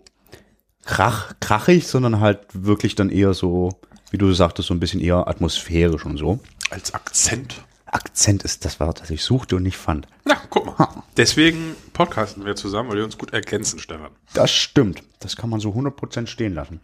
krach, 0.85 1.35
krachig, 1.41 1.89
sondern 1.89 2.21
halt 2.21 2.47
wirklich 2.53 2.95
dann 2.95 3.11
eher 3.11 3.35
so, 3.35 3.71
wie 4.15 4.19
du 4.19 4.33
sagtest, 4.33 4.69
so 4.69 4.75
ein 4.75 4.79
bisschen 4.79 5.01
eher 5.01 5.27
atmosphärisch 5.27 6.07
und 6.07 6.19
so. 6.19 6.39
Als 6.71 6.95
Akzent. 6.95 7.65
Akzent 7.87 8.45
ist 8.45 8.65
das 8.65 8.79
Wort, 8.79 9.01
das 9.01 9.11
ich 9.11 9.25
suchte 9.25 9.57
und 9.57 9.65
nicht 9.65 9.77
fand. 9.77 10.07
Ja, 10.25 10.41
guck 10.51 10.79
mal. 10.79 11.03
Deswegen 11.17 11.75
podcasten 11.93 12.45
wir 12.45 12.55
zusammen, 12.55 12.91
weil 12.91 12.99
wir 12.99 13.05
uns 13.05 13.19
gut 13.19 13.33
ergänzen, 13.33 13.81
Stefan. 13.81 14.13
Das 14.33 14.53
stimmt. 14.53 15.03
Das 15.19 15.35
kann 15.35 15.51
man 15.51 15.59
so 15.59 15.71
100% 15.71 16.29
stehen 16.29 16.55
lassen. 16.55 16.81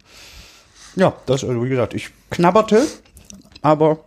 Ja, 0.97 1.13
das, 1.25 1.45
also 1.45 1.63
wie 1.63 1.69
gesagt, 1.69 1.93
ich 1.93 2.09
knabberte, 2.31 2.85
aber 3.61 4.03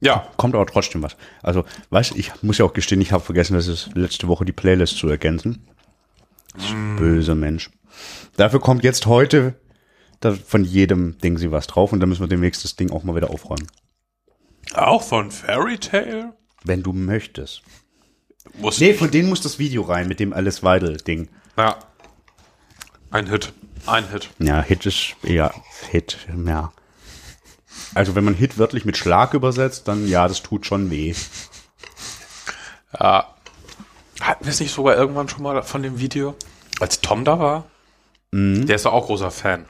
Ja, 0.00 0.28
kommt 0.36 0.54
aber 0.54 0.66
trotzdem 0.66 1.02
was. 1.02 1.16
Also, 1.42 1.64
weißt 1.88 2.16
ich 2.16 2.30
muss 2.42 2.58
ja 2.58 2.66
auch 2.66 2.74
gestehen, 2.74 3.00
ich 3.00 3.12
habe 3.12 3.24
vergessen, 3.24 3.54
das 3.54 3.66
ist 3.66 3.88
letzte 3.94 4.28
Woche 4.28 4.44
die 4.44 4.52
Playlist 4.52 4.98
zu 4.98 5.08
ergänzen. 5.08 5.66
Böser 6.98 7.34
Mensch. 7.34 7.70
Dafür 8.36 8.60
kommt 8.60 8.84
jetzt 8.84 9.06
heute 9.06 9.54
von 10.46 10.64
jedem 10.64 11.18
Ding 11.18 11.36
sie 11.36 11.52
was 11.52 11.66
drauf 11.66 11.92
und 11.92 12.00
dann 12.00 12.08
müssen 12.08 12.22
wir 12.22 12.28
demnächst 12.28 12.64
das 12.64 12.76
Ding 12.76 12.90
auch 12.90 13.04
mal 13.04 13.14
wieder 13.14 13.30
aufräumen. 13.30 13.66
auch 14.74 15.02
von 15.02 15.30
Fairy 15.30 15.78
Tale? 15.78 16.32
Wenn 16.64 16.82
du 16.82 16.92
möchtest. 16.94 17.62
Muss 18.54 18.80
Nee, 18.80 18.94
von 18.94 19.10
denen 19.10 19.28
muss 19.28 19.42
das 19.42 19.58
Video 19.58 19.82
rein 19.82 20.08
mit 20.08 20.20
dem 20.20 20.32
Alice 20.32 20.62
Weidel-Ding. 20.62 21.28
Ja. 21.58 21.76
Ein 23.10 23.28
Hit. 23.28 23.52
Ein 23.86 24.08
Hit. 24.08 24.30
Ja, 24.38 24.62
Hit 24.62 24.86
ist 24.86 25.16
eher 25.22 25.52
Hit, 25.90 26.18
ja. 26.46 26.72
Also 27.94 28.14
wenn 28.14 28.24
man 28.24 28.34
Hit 28.34 28.58
wörtlich 28.58 28.84
mit 28.84 28.96
Schlag 28.96 29.34
übersetzt, 29.34 29.88
dann 29.88 30.08
ja, 30.08 30.26
das 30.26 30.42
tut 30.42 30.64
schon 30.64 30.90
weh. 30.90 31.14
Ja. 32.98 33.34
Hatten 34.20 34.44
wir 34.44 34.50
es 34.50 34.60
nicht 34.60 34.72
sogar 34.72 34.96
irgendwann 34.96 35.28
schon 35.28 35.42
mal 35.42 35.62
von 35.62 35.82
dem 35.82 35.98
Video? 35.98 36.34
Als 36.80 37.00
Tom 37.00 37.24
da 37.24 37.38
war? 37.38 37.64
Der 38.36 38.74
ist 38.74 38.84
doch 38.84 38.92
auch 38.92 39.06
großer 39.06 39.30
Fan. 39.30 39.66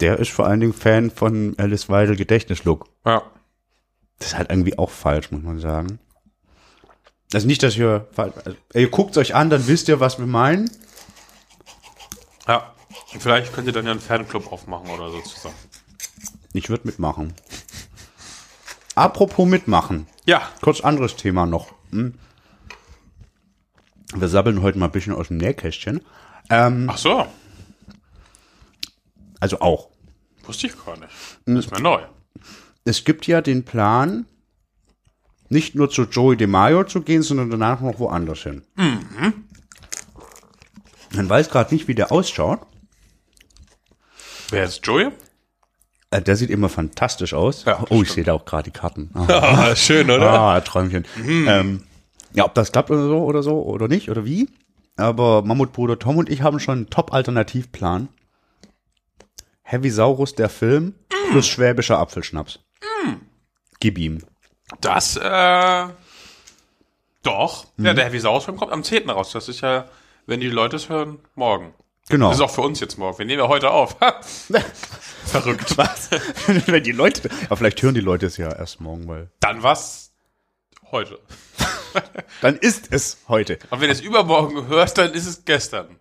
Der 0.00 0.18
ist 0.18 0.30
vor 0.30 0.46
allen 0.46 0.60
Dingen 0.60 0.74
Fan 0.74 1.10
von 1.10 1.54
Alice 1.56 1.88
Weidel 1.88 2.14
Gedächtnislook. 2.14 2.86
Ja. 3.06 3.22
Das 4.18 4.28
ist 4.28 4.36
halt 4.36 4.50
irgendwie 4.50 4.78
auch 4.78 4.90
falsch, 4.90 5.30
muss 5.30 5.42
man 5.42 5.60
sagen. 5.60 5.98
Also 7.32 7.46
nicht, 7.46 7.62
dass 7.62 7.76
ihr, 7.78 8.06
also, 8.16 8.56
ihr 8.74 8.90
guckt 8.90 9.16
euch 9.16 9.34
an, 9.34 9.48
dann 9.48 9.66
wisst 9.66 9.88
ihr, 9.88 9.98
was 9.98 10.18
wir 10.18 10.26
meinen. 10.26 10.70
Ja. 12.46 12.74
Vielleicht 13.18 13.54
könnt 13.54 13.66
ihr 13.66 13.72
dann 13.72 13.86
ja 13.86 13.92
einen 13.92 14.00
Fanclub 14.00 14.52
aufmachen 14.52 14.90
oder 14.90 15.10
so 15.10 15.20
zusammen. 15.20 15.54
Ich 16.52 16.68
würde 16.68 16.86
mitmachen. 16.86 17.32
Apropos 18.94 19.48
mitmachen. 19.48 20.06
Ja. 20.26 20.42
Kurz 20.60 20.82
anderes 20.82 21.16
Thema 21.16 21.46
noch. 21.46 21.72
Hm? 21.92 22.14
Wir 24.14 24.28
sabbeln 24.28 24.60
heute 24.60 24.78
mal 24.78 24.86
ein 24.86 24.92
bisschen 24.92 25.14
aus 25.14 25.28
dem 25.28 25.38
Nähkästchen. 25.38 26.02
Ähm, 26.50 26.88
Ach 26.90 26.98
so. 26.98 27.26
Also 29.40 29.60
auch. 29.60 29.88
Wusste 30.44 30.66
ich 30.68 30.84
gar 30.84 30.98
nicht. 30.98 31.10
Das 31.46 31.66
ist 31.66 31.72
mir 31.72 31.80
neu. 31.80 32.00
es 32.84 33.04
gibt 33.04 33.26
ja 33.26 33.40
den 33.40 33.64
Plan, 33.64 34.26
nicht 35.48 35.74
nur 35.74 35.90
zu 35.90 36.02
Joey 36.04 36.36
DeMaio 36.36 36.84
zu 36.84 37.02
gehen, 37.02 37.22
sondern 37.22 37.50
danach 37.50 37.80
noch 37.80 37.98
woanders 37.98 38.40
hin. 38.40 38.62
Mhm. 38.76 39.44
Man 41.12 41.28
weiß 41.28 41.50
gerade 41.50 41.74
nicht, 41.74 41.88
wie 41.88 41.94
der 41.94 42.12
ausschaut. 42.12 42.60
Wer 44.50 44.64
ist 44.64 44.86
Joey? 44.86 45.10
Äh, 46.10 46.22
der 46.22 46.36
sieht 46.36 46.50
immer 46.50 46.68
fantastisch 46.68 47.34
aus. 47.34 47.64
Ja, 47.64 47.80
oh, 47.82 47.84
ich 47.84 47.88
stimmt. 47.88 48.08
sehe 48.08 48.24
da 48.24 48.32
auch 48.32 48.44
gerade 48.44 48.70
die 48.70 48.78
Karten. 48.78 49.10
Ah, 49.28 49.74
schön, 49.76 50.10
ah 50.10 50.60
Träumchen. 50.60 51.06
Mhm. 51.16 51.46
Ähm, 51.48 51.82
ja, 52.32 52.44
ob 52.44 52.54
das 52.54 52.72
klappt 52.72 52.90
oder 52.90 53.06
so 53.06 53.24
oder 53.24 53.42
so 53.42 53.62
oder 53.62 53.88
nicht 53.88 54.10
oder 54.10 54.24
wie. 54.24 54.48
Aber 54.96 55.42
Mammutbruder 55.42 55.98
Tom 55.98 56.18
und 56.18 56.28
ich 56.28 56.42
haben 56.42 56.60
schon 56.60 56.78
einen 56.78 56.90
Top-Alternativplan. 56.90 58.08
Heavy 59.70 59.90
Saurus, 59.90 60.34
der 60.34 60.48
Film, 60.48 60.96
plus 61.30 61.46
schwäbischer 61.46 61.96
Apfelschnaps. 61.96 62.58
Gib 63.78 63.98
ihm. 63.98 64.18
Das, 64.80 65.16
äh, 65.16 65.86
doch. 67.22 67.66
Ja, 67.76 67.94
der 67.94 68.06
Heavy 68.06 68.18
Saurus 68.18 68.46
Film 68.46 68.56
kommt 68.56 68.72
am 68.72 68.82
10. 68.82 69.08
raus. 69.08 69.30
Das 69.30 69.48
ist 69.48 69.60
ja, 69.60 69.88
wenn 70.26 70.40
die 70.40 70.48
Leute 70.48 70.74
es 70.74 70.88
hören, 70.88 71.20
morgen. 71.36 71.72
Genau. 72.08 72.30
Das 72.30 72.38
ist 72.38 72.42
auch 72.42 72.50
für 72.50 72.62
uns 72.62 72.80
jetzt 72.80 72.98
morgen. 72.98 73.16
Wir 73.18 73.26
nehmen 73.26 73.42
ja 73.42 73.46
heute 73.46 73.70
auf. 73.70 73.96
Verrückt. 75.26 75.78
Was? 75.78 76.10
Wenn 76.66 76.82
die 76.82 76.90
Leute, 76.90 77.30
aber 77.44 77.56
vielleicht 77.56 77.80
hören 77.80 77.94
die 77.94 78.00
Leute 78.00 78.26
es 78.26 78.36
ja 78.36 78.52
erst 78.52 78.80
morgen, 78.80 79.06
weil 79.06 79.30
Dann 79.38 79.62
was 79.62 80.12
heute. 80.90 81.20
dann 82.40 82.56
ist 82.56 82.88
es 82.90 83.18
heute. 83.28 83.60
Und 83.70 83.80
wenn 83.80 83.86
du 83.86 83.92
es 83.92 84.00
übermorgen 84.00 84.66
hörst, 84.66 84.98
dann 84.98 85.12
ist 85.12 85.26
es 85.26 85.44
gestern. 85.44 86.00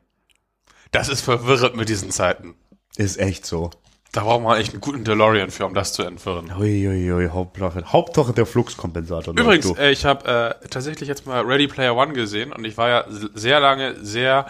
Das 0.90 1.10
ist 1.10 1.22
verwirrend 1.22 1.76
mit 1.76 1.90
diesen 1.90 2.10
Zeiten. 2.10 2.56
Ist 2.98 3.18
echt 3.18 3.46
so. 3.46 3.72
Da 4.12 4.24
braucht 4.24 4.42
man 4.42 4.60
echt 4.60 4.74
einen 4.74 4.82
guten 4.82 5.04
DeLorean 5.04 5.52
für, 5.52 5.66
um 5.68 5.76
das 5.76 5.94
zu 5.94 6.02
entwirren. 6.02 6.52
Uiuiui, 6.52 7.30
Hauptsache, 7.30 7.84
Hauptsache 7.86 8.34
der 8.34 8.48
Fluxkompensator. 8.48 9.38
Übrigens, 9.38 9.78
äh, 9.78 9.92
ich 9.92 10.04
habe 10.04 10.58
äh, 10.62 10.68
tatsächlich 10.68 11.08
jetzt 11.08 11.28
mal 11.28 11.42
Ready 11.46 11.68
Player 11.68 11.96
One 11.96 12.14
gesehen 12.14 12.52
und 12.52 12.66
ich 12.66 12.76
war 12.78 12.90
ja 12.90 13.06
sehr 13.08 13.60
lange 13.60 14.04
sehr 14.04 14.48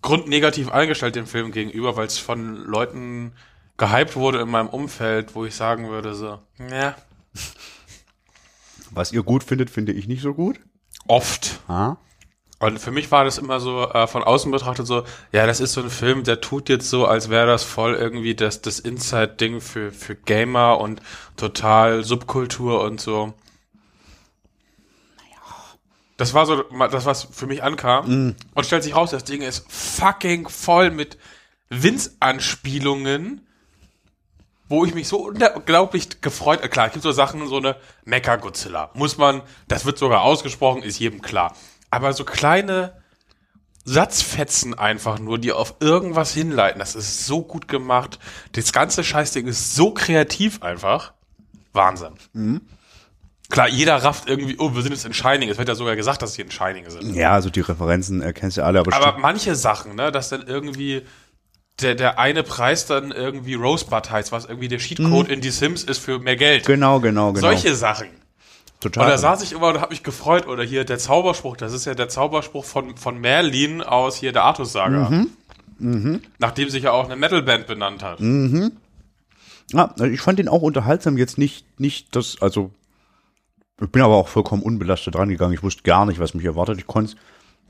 grundnegativ 0.00 0.70
eingestellt 0.72 1.14
dem 1.14 1.26
Film 1.26 1.52
gegenüber, 1.52 1.96
weil 1.96 2.06
es 2.06 2.16
von 2.18 2.56
Leuten 2.56 3.32
gehypt 3.76 4.16
wurde 4.16 4.40
in 4.40 4.48
meinem 4.48 4.68
Umfeld, 4.68 5.34
wo 5.34 5.44
ich 5.44 5.54
sagen 5.54 5.88
würde 5.90 6.14
so, 6.14 6.38
ja, 6.70 6.94
Was 8.90 9.12
ihr 9.12 9.22
gut 9.22 9.44
findet, 9.44 9.70
finde 9.70 9.92
ich 9.92 10.08
nicht 10.08 10.22
so 10.22 10.32
gut. 10.34 10.58
oft. 11.06 11.60
Ah. 11.68 11.96
Und 12.62 12.78
für 12.78 12.92
mich 12.92 13.10
war 13.10 13.24
das 13.24 13.38
immer 13.38 13.58
so 13.58 13.88
äh, 13.90 14.06
von 14.06 14.22
außen 14.22 14.52
betrachtet 14.52 14.86
so, 14.86 15.02
ja, 15.32 15.48
das 15.48 15.58
ist 15.58 15.72
so 15.72 15.80
ein 15.80 15.90
Film, 15.90 16.22
der 16.22 16.40
tut 16.40 16.68
jetzt 16.68 16.88
so, 16.88 17.06
als 17.06 17.28
wäre 17.28 17.48
das 17.48 17.64
voll 17.64 17.94
irgendwie 17.94 18.36
das, 18.36 18.62
das 18.62 18.78
Inside-Ding 18.78 19.60
für, 19.60 19.90
für 19.90 20.14
Gamer 20.14 20.78
und 20.78 21.02
total 21.36 22.04
Subkultur 22.04 22.84
und 22.84 23.00
so. 23.00 23.34
Das 26.16 26.34
war 26.34 26.46
so 26.46 26.62
das, 26.92 27.04
was 27.04 27.24
für 27.32 27.48
mich 27.48 27.64
ankam. 27.64 28.06
Und 28.54 28.64
stellt 28.64 28.84
sich 28.84 28.94
raus, 28.94 29.10
das 29.10 29.24
Ding 29.24 29.42
ist 29.42 29.66
fucking 29.68 30.48
voll 30.48 30.92
mit 30.92 31.18
Winz-Anspielungen, 31.68 33.44
wo 34.68 34.84
ich 34.84 34.94
mich 34.94 35.08
so 35.08 35.16
unglaublich 35.26 36.20
gefreut, 36.20 36.62
äh, 36.62 36.68
klar, 36.68 36.86
es 36.86 36.92
gibt 36.92 37.02
so 37.02 37.10
Sachen, 37.10 37.44
so 37.48 37.56
eine 37.56 37.74
Mecha-Godzilla. 38.04 38.90
Muss 38.94 39.18
man, 39.18 39.42
das 39.66 39.84
wird 39.84 39.98
sogar 39.98 40.22
ausgesprochen, 40.22 40.84
ist 40.84 41.00
jedem 41.00 41.22
klar. 41.22 41.56
Aber 41.92 42.14
so 42.14 42.24
kleine 42.24 42.94
Satzfetzen 43.84 44.72
einfach 44.78 45.18
nur, 45.18 45.38
die 45.38 45.52
auf 45.52 45.74
irgendwas 45.80 46.32
hinleiten, 46.32 46.78
das 46.78 46.94
ist 46.94 47.26
so 47.26 47.42
gut 47.42 47.68
gemacht. 47.68 48.18
Das 48.52 48.72
ganze 48.72 49.04
Scheißding 49.04 49.46
ist 49.46 49.74
so 49.74 49.92
kreativ 49.92 50.62
einfach. 50.62 51.12
Wahnsinn. 51.74 52.14
Klar, 53.50 53.68
jeder 53.68 53.96
rafft 53.96 54.26
irgendwie, 54.26 54.56
oh, 54.58 54.74
wir 54.74 54.80
sind 54.80 54.92
jetzt 54.92 55.04
in 55.04 55.12
Shining. 55.12 55.50
Es 55.50 55.58
wird 55.58 55.68
ja 55.68 55.74
sogar 55.74 55.94
gesagt, 55.94 56.22
dass 56.22 56.32
sie 56.32 56.40
in 56.40 56.50
Shining 56.50 56.88
sind. 56.88 57.14
Ja, 57.14 57.32
also 57.32 57.50
die 57.50 57.60
Referenzen 57.60 58.22
äh, 58.22 58.32
kennst 58.32 58.56
du 58.56 58.64
alle, 58.64 58.80
aber, 58.80 58.94
Aber 58.94 59.18
manche 59.18 59.54
Sachen, 59.54 59.94
ne, 59.94 60.10
dass 60.10 60.30
dann 60.30 60.46
irgendwie 60.46 61.02
der, 61.82 61.94
der 61.94 62.18
eine 62.18 62.42
Preis 62.42 62.86
dann 62.86 63.12
irgendwie 63.12 63.54
Rosebud 63.54 64.10
heißt, 64.10 64.32
was 64.32 64.46
irgendwie 64.46 64.68
der 64.68 64.78
Cheatcode 64.78 65.28
in 65.28 65.42
die 65.42 65.50
Sims 65.50 65.84
ist 65.84 65.98
für 65.98 66.18
mehr 66.18 66.36
Geld. 66.36 66.64
genau, 66.64 67.00
genau, 67.00 67.34
genau. 67.34 67.46
Solche 67.46 67.74
Sachen. 67.74 68.08
Total. 68.82 69.04
Und 69.04 69.10
da 69.10 69.18
saß 69.18 69.44
ich 69.44 69.52
immer 69.52 69.68
und 69.68 69.80
hab 69.80 69.90
mich 69.90 70.02
gefreut. 70.02 70.48
Oder 70.48 70.64
hier 70.64 70.84
der 70.84 70.98
Zauberspruch, 70.98 71.56
das 71.56 71.72
ist 71.72 71.84
ja 71.84 71.94
der 71.94 72.08
Zauberspruch 72.08 72.64
von, 72.64 72.96
von 72.96 73.20
Merlin 73.20 73.80
aus 73.80 74.16
hier 74.16 74.32
der 74.32 74.42
Artus-Saga. 74.42 75.08
Nachdem 76.38 76.68
sich 76.68 76.82
ja 76.82 76.90
auch 76.90 77.04
eine 77.04 77.14
Metalband 77.14 77.68
benannt 77.68 78.02
hat. 78.02 78.18
ja, 79.72 79.94
ich 80.04 80.20
fand 80.20 80.40
den 80.40 80.48
auch 80.48 80.62
unterhaltsam, 80.62 81.16
jetzt 81.16 81.38
nicht, 81.38 81.64
nicht 81.78 82.14
das, 82.16 82.42
also 82.42 82.72
ich 83.80 83.88
bin 83.88 84.02
aber 84.02 84.16
auch 84.16 84.28
vollkommen 84.28 84.62
unbelastet 84.62 85.16
rangegangen. 85.16 85.54
Ich 85.54 85.62
wusste 85.62 85.82
gar 85.84 86.04
nicht, 86.04 86.18
was 86.18 86.34
mich 86.34 86.44
erwartet. 86.44 86.78
Ich 86.78 86.86
konnte 86.86 87.14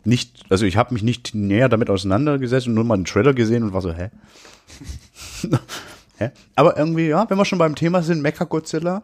nicht, 0.05 0.45
also 0.49 0.65
ich 0.65 0.77
habe 0.77 0.95
mich 0.95 1.03
nicht 1.03 1.35
näher 1.35 1.69
damit 1.69 1.91
auseinandergesetzt 1.91 2.67
und 2.67 2.75
nur 2.75 2.85
mal 2.85 2.95
einen 2.95 3.05
Trailer 3.05 3.35
gesehen 3.35 3.63
und 3.63 3.73
war 3.75 3.83
so, 3.83 3.93
hä? 3.93 4.11
hä? 6.17 6.31
Aber 6.57 6.77
irgendwie, 6.77 7.09
ja, 7.09 7.29
wenn 7.29 7.39
wir 7.39 7.45
schon 7.45 7.59
beim 7.59 7.75
Thema 7.75 8.03
sind, 8.03 8.23
Mecha 8.23 8.45
Godzilla, 8.45 9.03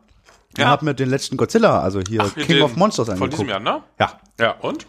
ja. 0.57 0.65
Ja. 0.65 0.71
haben 0.71 0.87
wir 0.87 0.95
den 0.95 1.11
letzten 1.11 1.37
Godzilla, 1.37 1.81
also 1.81 2.01
hier 2.07 2.23
Ach, 2.23 2.35
King 2.35 2.63
of 2.63 2.77
Monsters 2.77 3.07
Von 3.07 3.15
angeguckt. 3.15 3.35
diesem 3.35 3.49
Jahr, 3.49 3.61
ne? 3.61 3.83
Ja, 3.99 4.21
Ja, 4.41 4.53
und? 4.61 4.87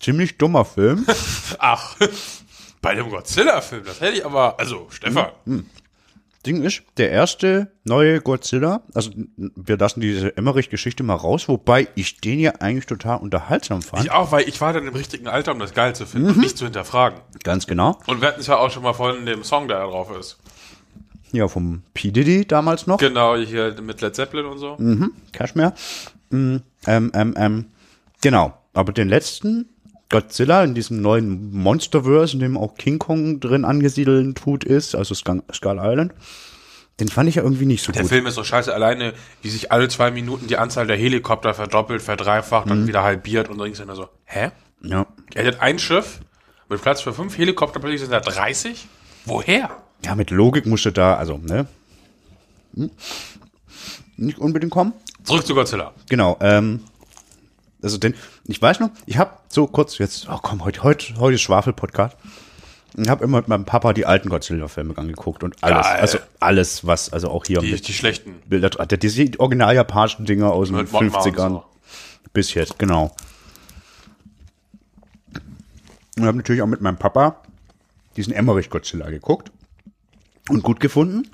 ziemlich 0.00 0.38
dummer 0.38 0.64
Film. 0.64 1.06
Ach, 1.58 1.96
bei 2.82 2.94
dem 2.94 3.10
Godzilla-Film, 3.10 3.84
das 3.84 4.00
hätte 4.00 4.16
ich 4.18 4.24
aber, 4.24 4.58
also 4.58 4.86
Stefan, 4.90 5.26
Ding 6.46 6.62
ist, 6.62 6.82
der 6.96 7.10
erste 7.10 7.70
neue 7.84 8.22
Godzilla, 8.22 8.80
also 8.94 9.10
wir 9.36 9.76
lassen 9.76 10.00
diese 10.00 10.34
Emmerich-Geschichte 10.38 11.02
mal 11.02 11.16
raus, 11.16 11.48
wobei 11.48 11.88
ich 11.96 12.16
den 12.22 12.40
ja 12.40 12.52
eigentlich 12.60 12.86
total 12.86 13.18
unterhaltsam 13.18 13.82
fand. 13.82 14.04
ich 14.06 14.10
auch, 14.10 14.32
weil 14.32 14.48
ich 14.48 14.58
war 14.62 14.72
dann 14.72 14.86
im 14.86 14.94
richtigen 14.94 15.28
Alter, 15.28 15.52
um 15.52 15.58
das 15.58 15.74
geil 15.74 15.94
zu 15.94 16.06
finden 16.06 16.30
und 16.30 16.38
nicht 16.38 16.56
zu 16.56 16.64
hinterfragen. 16.64 17.20
Ganz 17.44 17.66
genau. 17.66 17.98
Und 18.06 18.22
wir 18.22 18.28
hatten 18.28 18.40
es 18.40 18.46
ja 18.46 18.56
auch 18.56 18.70
schon 18.70 18.82
mal 18.84 18.94
von 18.94 19.26
dem 19.26 19.44
Song, 19.44 19.68
der 19.68 19.80
da 19.80 19.84
drauf 19.84 20.10
ist. 20.18 20.38
Ja, 21.32 21.46
vom 21.48 21.82
P. 21.94 22.10
Diddy 22.10 22.46
damals 22.46 22.86
noch. 22.86 22.98
Genau, 22.98 23.36
hier 23.36 23.74
mit 23.82 24.00
Led 24.00 24.14
Zeppelin 24.14 24.46
und 24.46 24.58
so. 24.58 24.76
Cashmere. 25.32 25.74
Mm, 26.30 26.56
ähm, 26.86 27.10
ähm, 27.14 27.34
ähm, 27.36 27.66
genau. 28.20 28.54
Aber 28.72 28.92
den 28.92 29.08
letzten, 29.08 29.68
Godzilla, 30.08 30.64
in 30.64 30.74
diesem 30.74 31.00
neuen 31.02 31.52
Monsterverse, 31.56 32.34
in 32.34 32.40
dem 32.40 32.56
auch 32.56 32.74
King 32.74 32.98
Kong 32.98 33.38
drin 33.40 33.64
angesiedelt 33.64 34.36
tut 34.38 34.64
ist, 34.64 34.94
also 34.94 35.14
Skull 35.14 35.42
Island, 35.80 36.12
den 36.98 37.08
fand 37.08 37.28
ich 37.28 37.36
ja 37.36 37.42
irgendwie 37.42 37.66
nicht 37.66 37.82
so 37.84 37.92
Der 37.92 38.02
gut. 38.02 38.10
Film 38.10 38.26
ist 38.26 38.34
so 38.34 38.44
scheiße, 38.44 38.74
alleine, 38.74 39.14
wie 39.42 39.48
sich 39.50 39.72
alle 39.72 39.88
zwei 39.88 40.10
Minuten 40.10 40.48
die 40.48 40.56
Anzahl 40.58 40.86
der 40.86 40.96
Helikopter 40.96 41.54
verdoppelt, 41.54 42.02
verdreifacht 42.02 42.66
Mhm. 42.66 42.72
und 42.72 42.86
wieder 42.88 43.02
halbiert 43.02 43.48
und 43.48 43.58
dann 43.58 43.70
ist 43.70 43.78
so, 43.78 44.08
hä? 44.24 44.50
Ja. 44.82 45.06
Er 45.34 45.46
hat 45.46 45.60
ein 45.60 45.78
Schiff 45.78 46.20
mit 46.68 46.82
Platz 46.82 47.00
für 47.00 47.12
fünf 47.12 47.38
Helikopter, 47.38 47.80
plötzlich 47.80 48.00
sind 48.00 48.12
da 48.12 48.20
30? 48.20 48.86
Woher? 49.24 49.70
Ja, 50.04 50.14
mit 50.14 50.30
Logik 50.30 50.66
musste 50.66 50.92
da, 50.92 51.14
also, 51.16 51.38
ne? 51.38 51.66
Hm? 52.74 52.90
Nicht 54.16 54.38
unbedingt 54.38 54.72
kommen. 54.72 54.92
Zurück 55.24 55.46
zu 55.46 55.54
Godzilla. 55.54 55.92
Genau, 56.08 56.36
ähm, 56.40 56.80
also 57.82 57.98
denn, 57.98 58.14
ich 58.44 58.60
weiß 58.60 58.80
noch, 58.80 58.90
ich 59.06 59.18
habe 59.18 59.32
so 59.48 59.66
kurz 59.66 59.98
jetzt, 59.98 60.28
oh 60.28 60.38
komm, 60.42 60.64
heute, 60.64 60.82
heute, 60.82 61.14
heute 61.16 61.34
ist 61.34 61.42
Schwafel-Podcast. 61.42 62.16
Ich 62.96 63.08
habe 63.08 63.24
immer 63.24 63.38
mit 63.38 63.48
meinem 63.48 63.64
Papa 63.64 63.92
die 63.92 64.04
alten 64.04 64.28
Godzilla-Filme 64.28 64.98
angeguckt 64.98 65.44
und 65.44 65.62
alles, 65.62 65.86
Geil. 65.86 66.00
also 66.00 66.18
alles, 66.40 66.86
was, 66.86 67.12
also 67.12 67.30
auch 67.30 67.44
hier 67.46 67.60
Die, 67.60 67.70
mit 67.72 67.86
die 67.86 67.92
schlechten. 67.92 68.34
Bilder, 68.46 68.70
der, 68.70 68.98
diese 68.98 69.30
original 69.38 69.74
japanischen 69.74 70.26
Dinger 70.26 70.52
aus 70.52 70.68
den 70.68 70.76
Mit 70.78 70.92
und 70.92 71.12
50ern 71.12 71.50
so. 71.50 71.64
bis 72.32 72.52
jetzt, 72.54 72.78
genau. 72.78 73.14
Und 76.18 76.26
habe 76.26 76.36
natürlich 76.36 76.62
auch 76.62 76.66
mit 76.66 76.80
meinem 76.80 76.98
Papa 76.98 77.36
diesen 78.16 78.32
Emmerich-Godzilla 78.32 79.08
geguckt 79.08 79.52
und 80.50 80.62
gut 80.62 80.80
gefunden. 80.80 81.28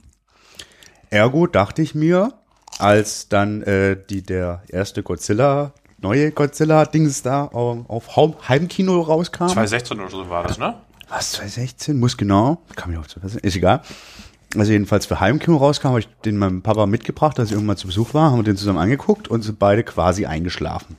Ergo 1.11 1.47
dachte 1.47 1.83
ich 1.83 1.95
mir, 1.95 2.33
als 2.79 3.29
dann 3.29 3.63
äh, 3.63 3.97
die 4.11 4.23
der 4.23 4.63
erste 4.69 5.03
Godzilla, 5.03 5.73
neue 5.99 6.31
Godzilla-Dings 6.33 7.23
da 7.23 7.45
auf, 7.47 7.89
auf 7.89 8.17
Heim- 8.17 8.35
Heimkino 8.49 9.01
rauskam. 9.01 9.47
2016 9.49 10.01
oder 10.01 10.11
so 10.11 10.29
war 10.29 10.43
das, 10.45 10.59
ne? 10.59 10.75
Was, 11.09 11.33
2016? 11.33 11.99
Muss 11.99 12.17
genau. 12.17 12.61
Kann 12.75 12.91
mich 12.91 12.99
auch 12.99 13.07
zu 13.07 13.21
Ist 13.21 13.57
egal. 13.57 13.83
Also 14.57 14.73
jedenfalls 14.73 15.07
für 15.07 15.21
Heimkino 15.21 15.57
rauskam, 15.57 15.89
habe 15.89 16.01
ich 16.01 16.09
den 16.25 16.37
meinem 16.37 16.63
Papa 16.63 16.87
mitgebracht, 16.87 17.39
als 17.39 17.49
ich 17.51 17.55
irgendwann 17.55 17.77
zu 17.77 17.87
Besuch 17.87 18.15
war, 18.15 18.31
haben 18.31 18.39
wir 18.39 18.45
den 18.45 18.57
zusammen 18.57 18.79
angeguckt 18.79 19.29
und 19.29 19.43
sind 19.43 19.59
beide 19.59 19.85
quasi 19.85 20.27
eingeschlafen. 20.27 20.97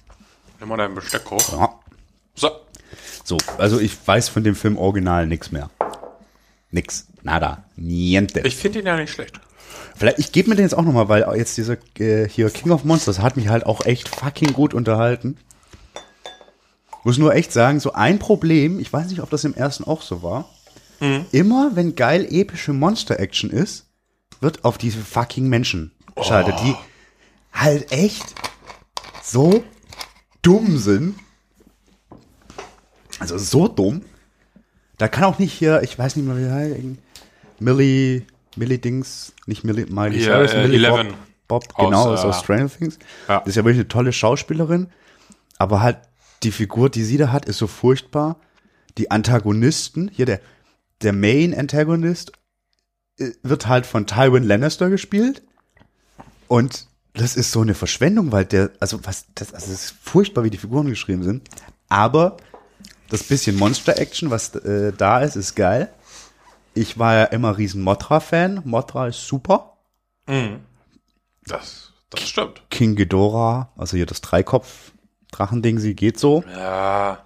Nimm 0.59 0.69
mal 0.69 0.77
dein 0.77 0.95
Besteck 0.95 1.29
hoch. 1.29 1.51
Ja. 1.51 1.69
So. 2.35 2.49
So, 3.23 3.37
also 3.57 3.79
ich 3.79 3.95
weiß 4.05 4.29
von 4.29 4.43
dem 4.45 4.55
Film 4.55 4.77
original 4.77 5.27
nix 5.27 5.51
mehr. 5.51 5.69
Nix. 6.71 7.07
Nada. 7.23 7.65
Niente. 7.75 8.41
Ich 8.41 8.55
finde 8.55 8.79
ihn 8.79 8.85
ja 8.85 8.97
nicht 8.97 9.13
schlecht. 9.13 9.39
Vielleicht, 9.95 10.19
ich 10.19 10.31
gebe 10.31 10.49
mir 10.49 10.55
den 10.55 10.63
jetzt 10.65 10.77
auch 10.77 10.83
nochmal, 10.83 11.09
weil 11.09 11.25
jetzt 11.37 11.57
dieser 11.57 11.77
äh, 11.99 12.27
hier 12.29 12.49
King 12.49 12.71
of 12.71 12.83
Monsters 12.83 13.19
hat 13.19 13.35
mich 13.35 13.49
halt 13.49 13.65
auch 13.65 13.85
echt 13.85 14.07
fucking 14.07 14.53
gut 14.53 14.73
unterhalten. 14.73 15.37
Muss 17.03 17.17
nur 17.17 17.33
echt 17.33 17.53
sagen, 17.53 17.79
so 17.79 17.93
ein 17.93 18.19
Problem, 18.19 18.79
ich 18.79 18.91
weiß 18.91 19.07
nicht, 19.07 19.21
ob 19.21 19.29
das 19.29 19.43
im 19.43 19.53
ersten 19.53 19.85
auch 19.85 20.01
so 20.01 20.23
war. 20.23 20.49
Immer 21.31 21.75
wenn 21.75 21.95
geil 21.95 22.27
epische 22.29 22.73
Monster-Action 22.73 23.51
ist, 23.51 23.85
wird 24.41 24.65
auf 24.65 24.79
diese 24.79 24.99
fucking 24.99 25.47
Menschen 25.47 25.91
geschaltet, 26.15 26.55
die 26.63 26.75
halt 27.53 27.91
echt 27.91 28.33
so 29.21 29.63
dumm 30.41 30.79
sind. 30.79 31.15
Also 33.19 33.37
so 33.37 33.67
dumm. 33.67 34.01
Da 34.97 35.07
kann 35.07 35.25
auch 35.25 35.39
nicht 35.39 35.53
hier, 35.53 35.81
ich 35.83 35.97
weiß 35.97 36.15
nicht 36.15 36.25
mehr, 36.25 36.37
wie 36.37 36.49
heißt, 36.49 36.75
Millie, 37.59 38.23
Millie 38.55 38.79
Dings, 38.79 39.33
nicht 39.45 39.63
Millie, 39.63 39.85
Miley 39.87 40.17
Hier, 40.17 40.33
Cyrus, 40.33 40.53
äh, 40.53 40.61
Millie 40.63 40.77
Eleven. 40.77 41.13
Bob, 41.47 41.67
Bob 41.67 41.79
Aus, 41.79 41.85
genau, 41.85 42.13
aus, 42.13 42.23
äh, 42.23 42.27
aus 42.27 42.39
Stranger 42.39 42.69
Things. 42.69 42.99
ja. 43.27 43.39
Das 43.39 43.49
ist 43.49 43.55
ja 43.55 43.63
wirklich 43.63 43.79
eine 43.79 43.87
tolle 43.87 44.11
Schauspielerin, 44.11 44.87
aber 45.57 45.81
halt 45.81 45.99
die 46.43 46.51
Figur, 46.51 46.89
die 46.89 47.03
sie 47.03 47.17
da 47.17 47.31
hat, 47.31 47.45
ist 47.45 47.57
so 47.57 47.67
furchtbar. 47.67 48.37
Die 48.97 49.11
Antagonisten, 49.11 50.09
hier 50.13 50.25
der, 50.25 50.41
der 51.01 51.13
Main 51.13 51.57
Antagonist 51.57 52.31
äh, 53.19 53.31
wird 53.43 53.67
halt 53.67 53.85
von 53.85 54.07
Tywin 54.07 54.43
Lannister 54.43 54.89
gespielt 54.89 55.43
und 56.47 56.87
das 57.13 57.35
ist 57.35 57.51
so 57.51 57.61
eine 57.61 57.73
Verschwendung, 57.73 58.31
weil 58.31 58.45
der, 58.45 58.71
also 58.79 58.99
was, 59.03 59.25
das, 59.33 59.53
also 59.53 59.71
es 59.71 59.85
ist 59.85 59.95
furchtbar, 60.01 60.43
wie 60.43 60.49
die 60.49 60.57
Figuren 60.57 60.87
geschrieben 60.87 61.23
sind, 61.23 61.49
aber 61.89 62.37
das 63.09 63.23
bisschen 63.23 63.57
Monster-Action, 63.57 64.29
was 64.29 64.55
äh, 64.55 64.93
da 64.93 65.19
ist, 65.19 65.35
ist 65.35 65.55
geil. 65.55 65.93
Ich 66.73 66.99
war 66.99 67.15
ja 67.15 67.23
immer 67.25 67.57
riesen 67.57 67.81
Mothra-Fan. 67.81 68.61
Mothra 68.65 69.07
ist 69.07 69.25
super. 69.27 69.77
Das, 71.45 71.93
das 72.09 72.27
stimmt. 72.27 72.61
King 72.69 72.95
Ghidorah, 72.95 73.69
also 73.77 73.97
hier 73.97 74.05
das 74.05 74.21
Dreikopf-Drachending, 74.21 75.79
sie 75.79 75.95
geht 75.95 76.19
so. 76.19 76.43
Ja. 76.55 77.23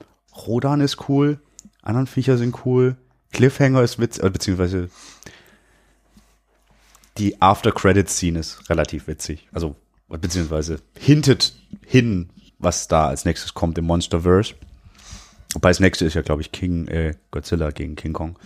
Rodan 0.48 0.82
ist 0.82 1.10
cool. 1.10 1.40
Anderen 1.82 2.08
Viecher 2.08 2.38
sind 2.38 2.66
cool. 2.66 2.96
Cliffhanger 3.34 3.82
ist 3.82 4.00
witzig, 4.00 4.24
äh, 4.24 4.30
beziehungsweise 4.30 4.90
die 7.18 7.42
After-Credit-Scene 7.42 8.40
ist 8.40 8.70
relativ 8.70 9.08
witzig. 9.08 9.48
Also, 9.52 9.76
beziehungsweise 10.08 10.80
hintet 10.98 11.54
hin, 11.86 12.30
was 12.60 12.88
da 12.88 13.08
als 13.08 13.26
nächstes 13.26 13.54
kommt 13.54 13.78
im 13.78 13.86
Monsterverse. 13.86 14.54
Wobei 15.54 15.70
das 15.70 15.80
nächste 15.80 16.06
ist 16.06 16.14
ja, 16.14 16.22
glaube 16.22 16.42
ich, 16.42 16.52
King, 16.52 16.88
äh, 16.88 17.16
Godzilla 17.32 17.72
gegen 17.72 17.96
King 17.96 18.14
Kong. 18.14 18.38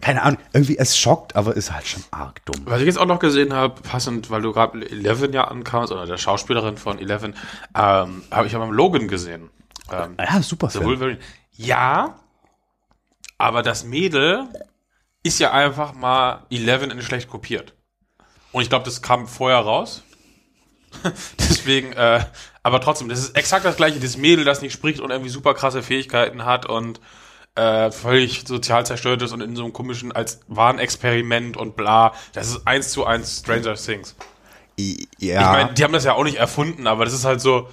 Keine 0.00 0.22
Ahnung, 0.22 0.38
irgendwie, 0.52 0.76
es 0.76 0.96
schockt, 0.98 1.36
aber 1.36 1.56
ist 1.56 1.72
halt 1.72 1.86
schon 1.86 2.04
arg 2.10 2.44
dumm. 2.44 2.62
Was 2.66 2.80
ich 2.80 2.86
jetzt 2.86 2.98
auch 2.98 3.06
noch 3.06 3.18
gesehen 3.18 3.54
habe, 3.54 3.80
passend, 3.80 4.30
weil 4.30 4.42
du 4.42 4.52
gerade 4.52 4.78
Eleven 4.90 5.32
ja 5.32 5.44
ankamst, 5.44 5.90
oder 5.90 6.04
der 6.04 6.18
Schauspielerin 6.18 6.76
von 6.76 6.98
Eleven, 6.98 7.34
ähm, 7.74 8.22
habe 8.30 8.46
ich 8.46 8.54
aber 8.54 8.66
Logan 8.66 9.08
gesehen. 9.08 9.48
Ähm, 9.90 10.16
Ja, 10.18 10.42
super 10.42 10.68
The 10.68 10.78
Film. 10.78 10.90
Wolverine. 10.90 11.18
Ja, 11.52 12.16
aber 13.38 13.62
das 13.62 13.84
Mädel 13.84 14.46
ist 15.22 15.38
ja 15.38 15.52
einfach 15.52 15.94
mal 15.94 16.44
Eleven 16.50 16.90
in 16.90 17.00
schlecht 17.00 17.28
kopiert. 17.28 17.72
Und 18.52 18.62
ich 18.62 18.68
glaube, 18.68 18.84
das 18.84 19.02
kam 19.02 19.26
vorher 19.26 19.58
raus. 19.58 20.02
Deswegen, 21.38 21.92
äh, 21.92 22.24
aber 22.62 22.80
trotzdem, 22.80 23.08
das 23.08 23.18
ist 23.20 23.36
exakt 23.36 23.64
das 23.64 23.76
gleiche. 23.76 24.00
Das 24.00 24.16
Mädel, 24.16 24.44
das 24.44 24.62
nicht 24.62 24.72
spricht 24.72 25.00
und 25.00 25.10
irgendwie 25.10 25.30
super 25.30 25.54
krasse 25.54 25.82
Fähigkeiten 25.82 26.44
hat 26.44 26.66
und 26.66 27.00
äh, 27.54 27.90
völlig 27.90 28.44
sozial 28.46 28.84
zerstört 28.84 29.22
ist 29.22 29.32
und 29.32 29.40
in 29.40 29.56
so 29.56 29.64
einem 29.64 29.72
komischen, 29.72 30.12
als 30.12 30.40
Warnexperiment 30.48 31.56
und 31.56 31.76
bla. 31.76 32.12
Das 32.34 32.48
ist 32.48 32.66
eins 32.66 32.90
zu 32.90 33.06
eins 33.06 33.38
Stranger 33.40 33.74
Things. 33.76 34.14
I- 34.78 35.08
Ich 35.10 35.18
Ja, 35.26 35.52
meine, 35.52 35.72
die 35.74 35.82
haben 35.84 35.92
das 35.92 36.04
ja 36.04 36.12
auch 36.14 36.24
nicht 36.24 36.36
erfunden, 36.36 36.86
aber 36.86 37.04
das 37.04 37.14
ist 37.14 37.24
halt 37.24 37.40
so, 37.40 37.68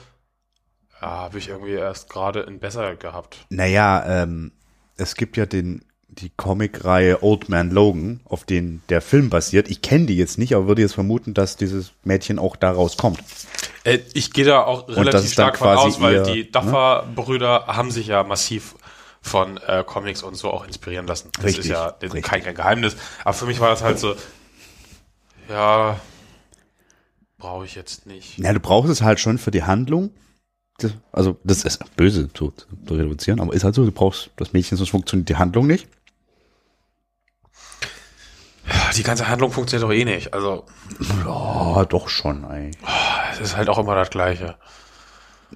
ja, 1.01 1.07
habe 1.09 1.37
ich 1.37 1.49
irgendwie 1.49 1.73
erst 1.73 2.09
gerade 2.09 2.41
in 2.41 2.59
besser 2.59 2.95
gehabt. 2.95 3.45
naja, 3.49 4.23
ähm, 4.23 4.51
es 4.95 5.15
gibt 5.15 5.35
ja 5.37 5.45
den, 5.45 5.83
die 6.15 6.31
Comicreihe 6.35 7.23
Old 7.23 7.49
Man 7.49 7.71
Logan, 7.71 8.21
auf 8.25 8.43
den 8.45 8.81
der 8.89 9.01
Film 9.01 9.29
basiert. 9.29 9.69
Ich 9.69 9.81
kenne 9.81 10.05
die 10.05 10.17
jetzt 10.17 10.37
nicht, 10.37 10.55
aber 10.55 10.67
würde 10.67 10.81
jetzt 10.81 10.93
vermuten, 10.93 11.33
dass 11.33 11.57
dieses 11.57 11.91
Mädchen 12.03 12.39
auch 12.39 12.55
daraus 12.55 12.97
kommt. 12.97 13.19
Äh, 13.83 13.99
ich 14.13 14.31
gehe 14.31 14.45
da 14.45 14.63
auch 14.63 14.87
relativ 14.87 15.31
stark 15.31 15.57
von 15.57 15.69
aus, 15.69 15.99
weil 16.01 16.15
ihr, 16.15 16.23
die 16.23 16.51
Duffer-Brüder 16.51 17.67
haben 17.67 17.91
sich 17.91 18.07
ja 18.07 18.23
massiv 18.23 18.75
von 19.21 19.57
äh, 19.57 19.83
Comics 19.85 20.21
und 20.21 20.35
so 20.35 20.51
auch 20.51 20.65
inspirieren 20.65 21.07
lassen. 21.07 21.29
Das 21.35 21.45
Richtig, 21.45 21.65
ist 21.65 21.71
ja 21.71 21.91
das 21.91 22.13
ist 22.13 22.23
kein, 22.23 22.43
kein 22.43 22.55
Geheimnis. 22.55 22.95
Aber 23.23 23.33
für 23.33 23.45
mich 23.45 23.59
war 23.59 23.69
das 23.69 23.81
halt 23.81 23.97
so, 23.99 24.15
ja, 25.49 25.99
brauche 27.37 27.65
ich 27.65 27.75
jetzt 27.75 28.05
nicht. 28.05 28.37
Ja, 28.39 28.53
du 28.53 28.59
brauchst 28.59 28.91
es 28.91 29.01
halt 29.01 29.19
schon 29.19 29.37
für 29.37 29.51
die 29.51 29.63
Handlung. 29.63 30.11
Das, 30.77 30.93
also, 31.11 31.37
das 31.43 31.63
ist 31.63 31.95
böse 31.95 32.31
zu, 32.33 32.51
zu 32.51 32.93
reduzieren, 32.93 33.39
aber 33.39 33.53
ist 33.53 33.63
halt 33.63 33.75
so, 33.75 33.85
du 33.85 33.91
brauchst 33.91 34.31
das 34.35 34.53
Mädchen, 34.53 34.77
sonst 34.77 34.89
funktioniert 34.89 35.29
die 35.29 35.35
Handlung 35.35 35.67
nicht. 35.67 35.87
Die 38.95 39.03
ganze 39.03 39.27
Handlung 39.27 39.51
funktioniert 39.51 39.87
doch 39.89 39.93
eh 39.93 40.05
nicht. 40.05 40.33
Also, 40.33 40.65
Ja, 41.25 41.85
doch 41.85 42.09
schon, 42.09 42.45
eigentlich. 42.45 42.77
es 43.33 43.39
ist 43.39 43.57
halt 43.57 43.69
auch 43.69 43.77
immer 43.79 43.95
das 43.95 44.09
Gleiche. 44.09 44.55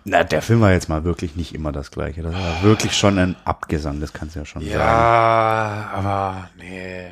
Na, 0.06 0.24
der 0.24 0.42
Film 0.42 0.62
war 0.62 0.72
jetzt 0.72 0.90
mal 0.90 1.04
wirklich 1.04 1.36
nicht 1.36 1.56
immer 1.56 1.72
das 1.72 1.92
Gleiche. 1.92 2.22
Das 2.22 2.34
war 2.34 2.62
wirklich 2.64 2.96
schon 2.96 3.18
ein 3.18 3.36
Abgesang, 3.46 4.00
das 4.00 4.14
kannst 4.14 4.36
du 4.36 4.40
ja 4.40 4.46
schon 4.46 4.62
sagen. 4.62 4.74
Ja, 4.74 5.90
aber 5.94 6.50
nee. 6.58 7.08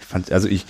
Ich 0.00 0.06
fand, 0.06 0.32
also 0.32 0.48
ich, 0.48 0.64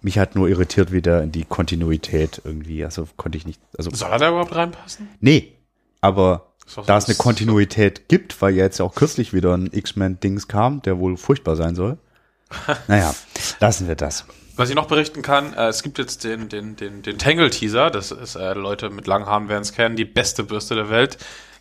mich 0.00 0.18
hat 0.18 0.34
nur 0.34 0.48
irritiert 0.48 0.90
wieder 0.90 1.22
in 1.22 1.30
die 1.30 1.44
Kontinuität 1.44 2.40
irgendwie. 2.44 2.84
Also 2.84 3.06
konnte 3.16 3.36
ich 3.38 3.46
nicht, 3.46 3.60
also, 3.76 3.90
Soll 3.92 4.10
er 4.10 4.18
da 4.18 4.28
überhaupt 4.30 4.54
reinpassen? 4.54 5.08
nee, 5.20 5.52
aber 6.00 6.48
da 6.86 6.96
es 6.96 7.06
eine 7.06 7.14
Kontinuität 7.16 8.08
gibt, 8.08 8.40
weil 8.40 8.54
jetzt 8.54 8.80
auch 8.80 8.94
kürzlich 8.94 9.32
wieder 9.34 9.54
ein 9.56 9.68
X-Men-Dings 9.72 10.48
kam, 10.48 10.80
der 10.82 10.98
wohl 10.98 11.16
furchtbar 11.16 11.56
sein 11.56 11.74
soll. 11.74 11.98
naja, 12.88 13.14
lassen 13.60 13.86
wir 13.88 13.94
das. 13.96 14.24
Was 14.56 14.68
ich 14.68 14.74
noch 14.74 14.86
berichten 14.86 15.22
kann, 15.22 15.54
äh, 15.54 15.68
es 15.68 15.82
gibt 15.82 15.98
jetzt 15.98 16.24
den, 16.24 16.48
den, 16.48 16.76
den, 16.76 17.02
den 17.02 17.18
Tangle-Teaser, 17.18 17.90
das 17.90 18.10
ist, 18.10 18.34
äh, 18.34 18.52
Leute 18.52 18.90
mit 18.90 19.06
langen 19.06 19.26
Haaren 19.26 19.48
werden 19.48 19.62
es 19.62 19.72
kennen, 19.72 19.96
die 19.96 20.04
beste 20.04 20.44
Bürste 20.44 20.74
der 20.74 20.90
Welt, 20.90 21.16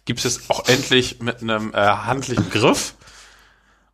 gibt 0.05 0.25
es 0.25 0.49
auch 0.49 0.67
endlich 0.67 1.21
mit 1.21 1.41
einem 1.41 1.73
äh, 1.73 1.77
handlichen 1.77 2.49
Griff 2.49 2.95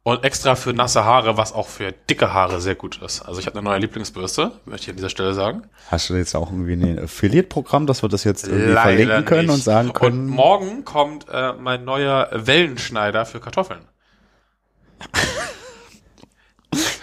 und 0.04 0.24
extra 0.24 0.56
für 0.56 0.72
nasse 0.74 1.04
Haare, 1.04 1.36
was 1.36 1.52
auch 1.54 1.68
für 1.68 1.92
dicke 1.92 2.34
Haare 2.34 2.62
sehr 2.62 2.76
gut 2.76 3.02
ist. 3.02 3.22
Also 3.24 3.42
ich 3.42 3.46
habe 3.46 3.60
eine 3.60 3.70
neue 3.70 3.80
Lieblingsbürste, 3.80 4.54
möchte 4.66 4.86
ich 4.86 4.90
an 4.92 4.96
dieser 4.96 5.10
Stelle 5.10 5.34
sagen. 5.34 5.64
Hast 5.92 6.10
du 6.10 6.16
jetzt 6.16 6.34
auch 6.34 6.50
irgendwie 6.50 6.74
ein 6.74 6.98
Affiliate-Programm, 7.04 7.88
dass 7.88 8.04
wir 8.04 8.10
das 8.10 8.24
jetzt 8.24 8.48
irgendwie 8.48 8.72
verlinken 8.72 9.26
können 9.26 9.50
und 9.50 9.62
sagen 9.62 9.90
Und 9.90 9.94
können? 9.96 10.28
morgen 10.28 10.86
kommt 10.86 11.28
äh, 11.30 11.54
mein 11.54 11.84
neuer 11.84 12.30
Wellenschneider 12.32 13.26
für 13.26 13.42
Kartoffeln. 13.42 13.82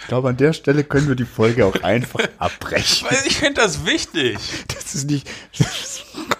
Ich 0.04 0.08
glaube, 0.08 0.28
an 0.28 0.36
der 0.36 0.52
Stelle 0.52 0.84
können 0.84 1.08
wir 1.08 1.14
die 1.14 1.24
Folge 1.24 1.64
auch 1.64 1.82
einfach 1.82 2.20
abbrechen. 2.38 3.08
Weil 3.08 3.26
ich 3.26 3.38
finde 3.38 3.62
das 3.62 3.86
wichtig. 3.86 4.36
Das 4.68 4.94
ist 4.94 5.08
nicht. 5.08 5.26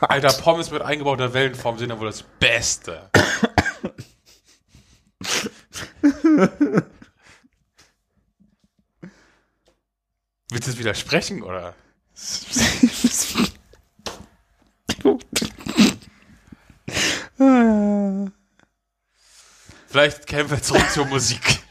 Alter, 0.01 0.35
Pommes 0.35 0.71
mit 0.71 0.83
eingebauter 0.83 1.33
Wellenform 1.33 1.79
sind 1.79 1.89
ja 1.89 1.99
wohl 1.99 2.09
das 2.09 2.23
Beste. 2.39 3.09
Willst 10.51 10.67
du 10.67 10.73
es 10.73 10.79
widersprechen, 10.79 11.43
oder? 11.43 11.75
Vielleicht 19.89 20.27
kämen 20.27 20.51
wir 20.51 20.61
zurück 20.61 20.91
zur 20.91 21.07
Musik. 21.07 21.63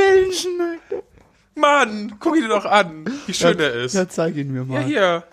Wellenschneider. 0.00 1.02
Mann, 1.56 2.16
guck 2.20 2.36
ihn 2.36 2.42
dir 2.42 2.48
doch 2.48 2.64
an, 2.64 3.04
wie 3.26 3.34
schön 3.34 3.58
er 3.58 3.72
ist. 3.74 3.94
Ja, 3.94 4.08
zeig 4.08 4.36
ihn 4.36 4.52
mir 4.52 4.60
Ja, 4.60 4.64
mal. 4.64 4.84
hier. 4.84 5.24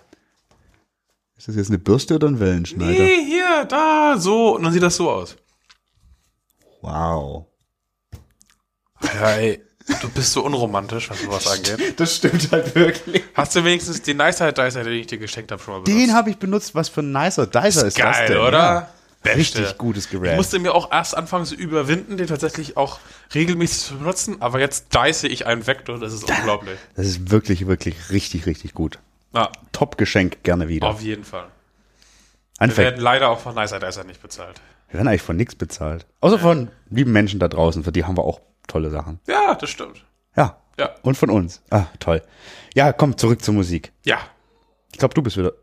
Ist 1.37 1.47
das 1.47 1.55
jetzt 1.55 1.69
eine 1.69 1.77
Bürste 1.77 2.15
oder 2.15 2.27
ein 2.27 2.39
Wellenschneider? 2.39 2.91
Nee, 2.91 3.25
hier, 3.25 3.65
da, 3.65 4.15
so. 4.17 4.55
Und 4.55 4.63
dann 4.63 4.73
sieht 4.73 4.81
das 4.83 4.95
so 4.95 5.09
aus. 5.09 5.37
Wow. 6.81 7.45
Ja, 9.03 9.31
ey, 9.33 9.61
du 10.01 10.09
bist 10.09 10.31
so 10.33 10.43
unromantisch, 10.43 11.09
was 11.09 11.21
sowas 11.21 11.47
angeht. 11.47 11.99
Das 11.99 12.15
stimmt 12.15 12.51
halt 12.51 12.73
wirklich. 12.75 13.23
Hast 13.35 13.55
du 13.55 13.63
wenigstens 13.63 14.01
den 14.01 14.17
Nicer 14.17 14.51
Dicer, 14.51 14.83
den 14.83 14.93
ich 14.93 15.07
dir 15.07 15.19
geschenkt 15.19 15.51
habe, 15.51 15.61
schon 15.61 15.75
mal 15.75 15.81
benutzt? 15.81 16.03
Den 16.07 16.13
habe 16.15 16.29
ich 16.31 16.37
benutzt. 16.37 16.73
Was 16.75 16.89
für 16.89 17.01
ein 17.01 17.11
nicer 17.11 17.45
Dicer 17.45 17.85
ist, 17.85 17.97
das 17.99 18.17
Geil, 18.17 18.27
denn? 18.29 18.37
oder? 18.39 18.57
Ja. 18.57 18.89
Beste. 19.23 19.39
Richtig 19.59 19.77
gutes 19.77 20.05
Ich 20.05 20.11
Gerät. 20.11 20.35
musste 20.37 20.59
mir 20.59 20.73
auch 20.73 20.91
erst 20.91 21.17
anfangen 21.17 21.45
zu 21.45 21.55
überwinden, 21.55 22.17
den 22.17 22.27
tatsächlich 22.27 22.77
auch 22.77 22.99
regelmäßig 23.33 23.79
zu 23.87 23.97
benutzen, 23.97 24.41
aber 24.41 24.59
jetzt 24.59 24.93
dice 24.93 25.23
ich 25.23 25.45
einen 25.45 25.65
Vektor, 25.67 25.99
das 25.99 26.13
ist 26.13 26.23
unglaublich. 26.29 26.77
Das 26.95 27.05
ist 27.07 27.29
wirklich, 27.31 27.67
wirklich 27.67 28.09
richtig, 28.11 28.45
richtig 28.45 28.73
gut. 28.73 28.99
Na, 29.33 29.51
Top-Geschenk, 29.73 30.43
gerne 30.43 30.67
wieder. 30.69 30.87
auf 30.87 31.01
jeden 31.01 31.23
Fall. 31.25 31.47
Wir 31.47 32.63
Anfängt. 32.63 32.77
werden 32.85 33.01
leider 33.01 33.29
auch 33.29 33.39
von 33.39 33.53
Nicer 33.55 33.79
Dicer 33.79 34.03
nicht 34.03 34.21
bezahlt. 34.21 34.61
Wir 34.89 34.95
werden 34.99 35.07
eigentlich 35.09 35.21
von 35.21 35.35
nichts 35.35 35.55
bezahlt. 35.55 36.05
Außer 36.21 36.39
von 36.39 36.71
lieben 36.89 37.11
Menschen 37.11 37.39
da 37.39 37.47
draußen, 37.47 37.83
für 37.83 37.91
die 37.91 38.05
haben 38.05 38.17
wir 38.17 38.23
auch 38.23 38.39
tolle 38.67 38.89
Sachen. 38.89 39.19
Ja, 39.27 39.53
das 39.55 39.69
stimmt. 39.69 40.03
Ja. 40.35 40.57
Ja. 40.79 40.95
Und 41.01 41.17
von 41.17 41.29
uns. 41.29 41.61
Ah, 41.71 41.85
toll. 41.99 42.21
Ja, 42.75 42.93
komm, 42.93 43.17
zurück 43.17 43.43
zur 43.43 43.53
Musik. 43.55 43.91
Ja, 44.05 44.19
Ich 44.93 44.99
glaube, 44.99 45.13
du 45.15 45.21
bist 45.21 45.35
wieder. 45.37 45.53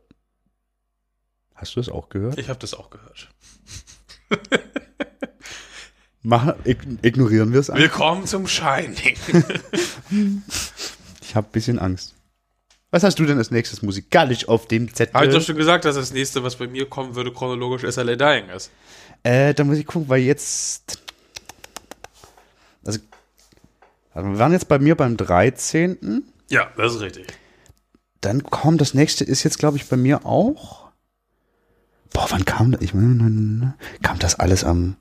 Hast 1.55 1.77
du 1.77 1.81
es 1.81 1.89
auch 1.89 2.09
gehört? 2.09 2.39
ich 2.39 2.49
habe 2.49 2.59
das 2.59 2.75
auch 2.75 2.91
gehört. 2.91 3.29
Machen, 6.23 6.55
ig 6.65 6.79
ignorieren 7.03 7.53
wir 7.53 7.61
es 7.61 7.71
einfach. 7.71 7.83
Willkommen 7.83 8.27
zum 8.27 8.47
Shining. 8.47 9.17
Ich 11.27 11.37
habe 11.37 11.49
ein 11.49 11.53
bisschen 11.53 11.81
Angst. 11.81 12.15
Was 12.93 13.03
hast 13.03 13.19
du 13.19 13.25
denn 13.25 13.39
als 13.39 13.51
nächstes 13.51 13.83
musikalisch 13.83 14.47
auf 14.47 14.69
dem 14.69 14.95
Zettel? 14.95 15.15
Habe 15.15 15.27
ich 15.27 15.33
doch 15.33 15.43
schon 15.43 15.57
gesagt, 15.57 15.85
dass 15.85 15.97
das 15.97 16.13
nächste, 16.13 16.45
was 16.45 16.55
bei 16.55 16.69
mir 16.69 16.89
kommen 16.89 17.17
würde, 17.17 17.33
chronologisch 17.33 17.83
SLA 17.91 18.15
Dying 18.15 18.51
ist. 18.51 18.71
Äh, 19.25 19.53
da 19.53 19.65
muss 19.65 19.79
ich 19.79 19.87
gucken, 19.87 20.09
weil 20.09 20.21
jetzt. 20.21 21.03
Also. 22.85 23.01
also 24.13 24.29
wir 24.29 24.39
waren 24.39 24.53
jetzt 24.53 24.69
bei 24.69 24.79
mir 24.79 24.95
beim 24.95 25.17
13. 25.17 26.23
Ja, 26.51 26.71
das 26.77 26.95
ist 26.95 27.01
richtig. 27.01 27.27
Dann 28.21 28.45
kommt 28.45 28.81
das 28.81 28.95
nächste, 28.95 29.25
ist 29.25 29.43
jetzt, 29.43 29.59
glaube 29.59 29.77
ich, 29.77 29.89
bei 29.89 29.97
mir 29.97 30.25
auch. 30.25 30.84
Boah, 32.15 32.27
wann 32.31 32.47
kam 32.47 32.73
das? 32.73 32.81
Ich, 32.81 32.93
kam 34.03 34.19
das 34.21 34.39
alles 34.41 34.65
am 34.65 34.97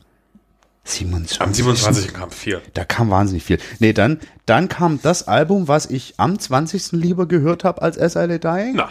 27. 0.84 1.42
Am 1.42 1.54
27. 1.54 2.14
kam 2.14 2.30
4. 2.32 2.62
Da 2.74 2.84
kam 2.84 3.10
wahnsinnig 3.10 3.44
viel. 3.46 3.60
Nee, 3.80 3.94
dann, 3.94 4.20
dann 4.46 4.68
kam 4.68 5.00
das 5.02 5.28
Album, 5.30 5.70
was 5.70 5.86
ich 5.86 6.16
am 6.18 6.38
20. 6.38 6.92
lieber 6.92 7.26
gehört 7.26 7.64
habe 7.64 7.82
als 7.82 7.96
S.I.L.A. 7.96 8.38
Dying. 8.38 8.76
Na, 8.76 8.90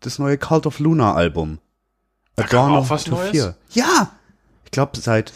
Das 0.00 0.18
neue 0.18 0.38
Cult 0.38 0.66
of 0.66 0.80
Luna 0.80 1.14
Album. 1.14 1.58
A 2.36 2.42
kam 2.42 2.50
Dawn 2.50 2.72
auch 2.72 2.78
of 2.80 2.90
was 2.90 3.04
to 3.04 3.12
Neues? 3.12 3.30
Fear. 3.30 3.56
Ja! 3.70 4.10
Ich 4.64 4.72
glaube, 4.72 4.98
seit, 4.98 5.32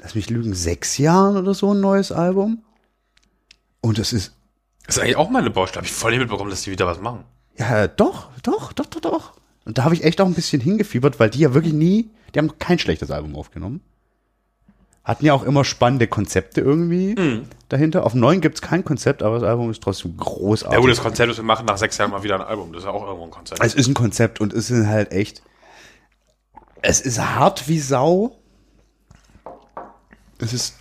lass 0.00 0.14
mich 0.14 0.30
lügen, 0.30 0.54
sechs 0.54 0.96
Jahren 0.96 1.36
oder 1.36 1.52
so 1.52 1.74
ein 1.74 1.80
neues 1.80 2.10
Album. 2.10 2.64
Und 3.82 3.98
es 3.98 4.12
ist, 4.14 4.32
ist 4.86 4.98
eigentlich 4.98 5.16
auch 5.16 5.28
meine 5.28 5.50
Baustelle. 5.50 5.78
Habe 5.80 5.86
ich 5.86 5.92
voll 5.92 6.12
nicht 6.12 6.20
mitbekommen, 6.20 6.50
dass 6.50 6.62
die 6.62 6.70
wieder 6.70 6.86
was 6.86 7.00
machen. 7.00 7.24
ja, 7.58 7.86
doch, 7.86 8.30
doch, 8.42 8.72
doch, 8.72 8.86
doch, 8.86 9.00
doch. 9.00 9.32
Und 9.64 9.78
da 9.78 9.84
habe 9.84 9.94
ich 9.94 10.04
echt 10.04 10.20
auch 10.20 10.26
ein 10.26 10.34
bisschen 10.34 10.60
hingefiebert, 10.60 11.20
weil 11.20 11.30
die 11.30 11.40
ja 11.40 11.54
wirklich 11.54 11.72
nie, 11.72 12.10
die 12.34 12.38
haben 12.38 12.58
kein 12.58 12.78
schlechtes 12.78 13.10
Album 13.10 13.36
aufgenommen. 13.36 13.80
Hatten 15.04 15.24
ja 15.26 15.34
auch 15.34 15.42
immer 15.42 15.64
spannende 15.64 16.06
Konzepte 16.06 16.60
irgendwie 16.60 17.14
Mhm. 17.18 17.42
dahinter. 17.68 18.04
Auf 18.06 18.12
dem 18.12 18.20
neuen 18.20 18.40
gibt's 18.40 18.62
kein 18.62 18.84
Konzept, 18.84 19.22
aber 19.22 19.38
das 19.40 19.48
Album 19.48 19.70
ist 19.70 19.82
trotzdem 19.82 20.16
großartig. 20.16 20.74
Ja 20.76 20.80
gut, 20.80 20.90
das 20.90 21.00
Konzept 21.00 21.30
ist, 21.30 21.36
wir 21.38 21.44
machen 21.44 21.66
nach 21.66 21.76
sechs 21.78 21.98
Jahren 21.98 22.10
mal 22.12 22.22
wieder 22.22 22.36
ein 22.36 22.46
Album. 22.46 22.72
Das 22.72 22.82
ist 22.82 22.86
ja 22.86 22.92
auch 22.92 23.04
irgendwo 23.04 23.24
ein 23.24 23.30
Konzept. 23.30 23.62
Es 23.64 23.74
ist 23.74 23.88
ein 23.88 23.94
Konzept 23.94 24.40
und 24.40 24.52
es 24.52 24.70
ist 24.70 24.86
halt 24.86 25.10
echt. 25.12 25.42
Es 26.82 27.00
ist 27.00 27.18
hart 27.20 27.68
wie 27.68 27.78
Sau. 27.80 28.36
Es 30.38 30.52
ist. 30.52 30.74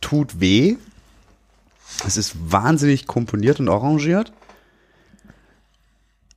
tut 0.00 0.40
weh. 0.40 0.76
Es 2.06 2.16
ist 2.16 2.34
wahnsinnig 2.50 3.06
komponiert 3.06 3.60
und 3.60 3.68
arrangiert. 3.68 4.32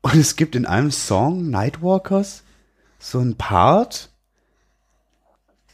Und 0.06 0.18
es 0.18 0.36
gibt 0.36 0.56
in 0.56 0.68
einem 0.68 0.92
Song, 0.92 1.50
Nightwalkers, 1.50 2.44
so 3.00 3.18
einen 3.18 3.38
Part, 3.38 4.12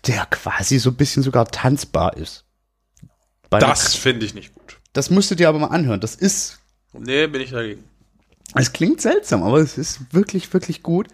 der 0.07 0.25
quasi 0.27 0.79
so 0.79 0.91
ein 0.91 0.95
bisschen 0.95 1.21
sogar 1.21 1.47
tanzbar 1.51 2.15
ist. 2.15 2.45
Bei 3.49 3.59
das 3.59 3.93
finde 3.93 4.25
ich 4.25 4.33
nicht 4.33 4.55
gut. 4.55 4.79
das 4.93 5.09
musst 5.09 5.31
du 5.31 5.35
dir 5.35 5.49
aber 5.49 5.59
mal 5.59 5.67
anhören. 5.67 5.99
Das 5.99 6.15
ist 6.15 6.59
Nee, 6.93 7.27
bin 7.27 7.41
ich 7.41 7.51
dagegen. 7.51 7.83
es 8.55 8.71
klingt 8.71 9.01
seltsam, 9.01 9.43
aber 9.43 9.57
es 9.57 9.77
ist 9.77 9.99
wirklich, 10.13 10.53
wirklich 10.53 10.81
gut. 10.81 11.09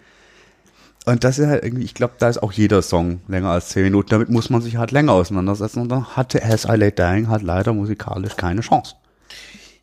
Und 1.07 1.24
das 1.24 1.39
ist 1.39 1.47
halt 1.47 1.63
irgendwie, 1.63 1.86
ich 1.86 1.95
glaube, 1.95 2.13
da 2.20 2.30
ist 2.30 2.43
auch 2.43 2.51
jeder 2.51 2.84
Song 2.84 3.22
länger 3.28 3.49
als 3.49 3.70
10 3.70 3.82
Minuten. 3.82 4.09
Damit 4.09 4.30
muss 4.30 4.51
man 4.51 4.61
sich 4.61 4.76
halt 4.76 4.91
länger 4.91 5.13
auseinandersetzen. 5.13 5.82
Und 5.82 5.89
dann 5.89 6.15
hatte 6.15 6.43
As 6.43 6.65
I 6.65 6.76
Lay 6.76 6.91
Dying 6.91 7.30
halt 7.30 7.41
leider 7.41 7.74
musikalisch 7.74 8.36
keine 8.36 8.61
Chance. 8.61 8.93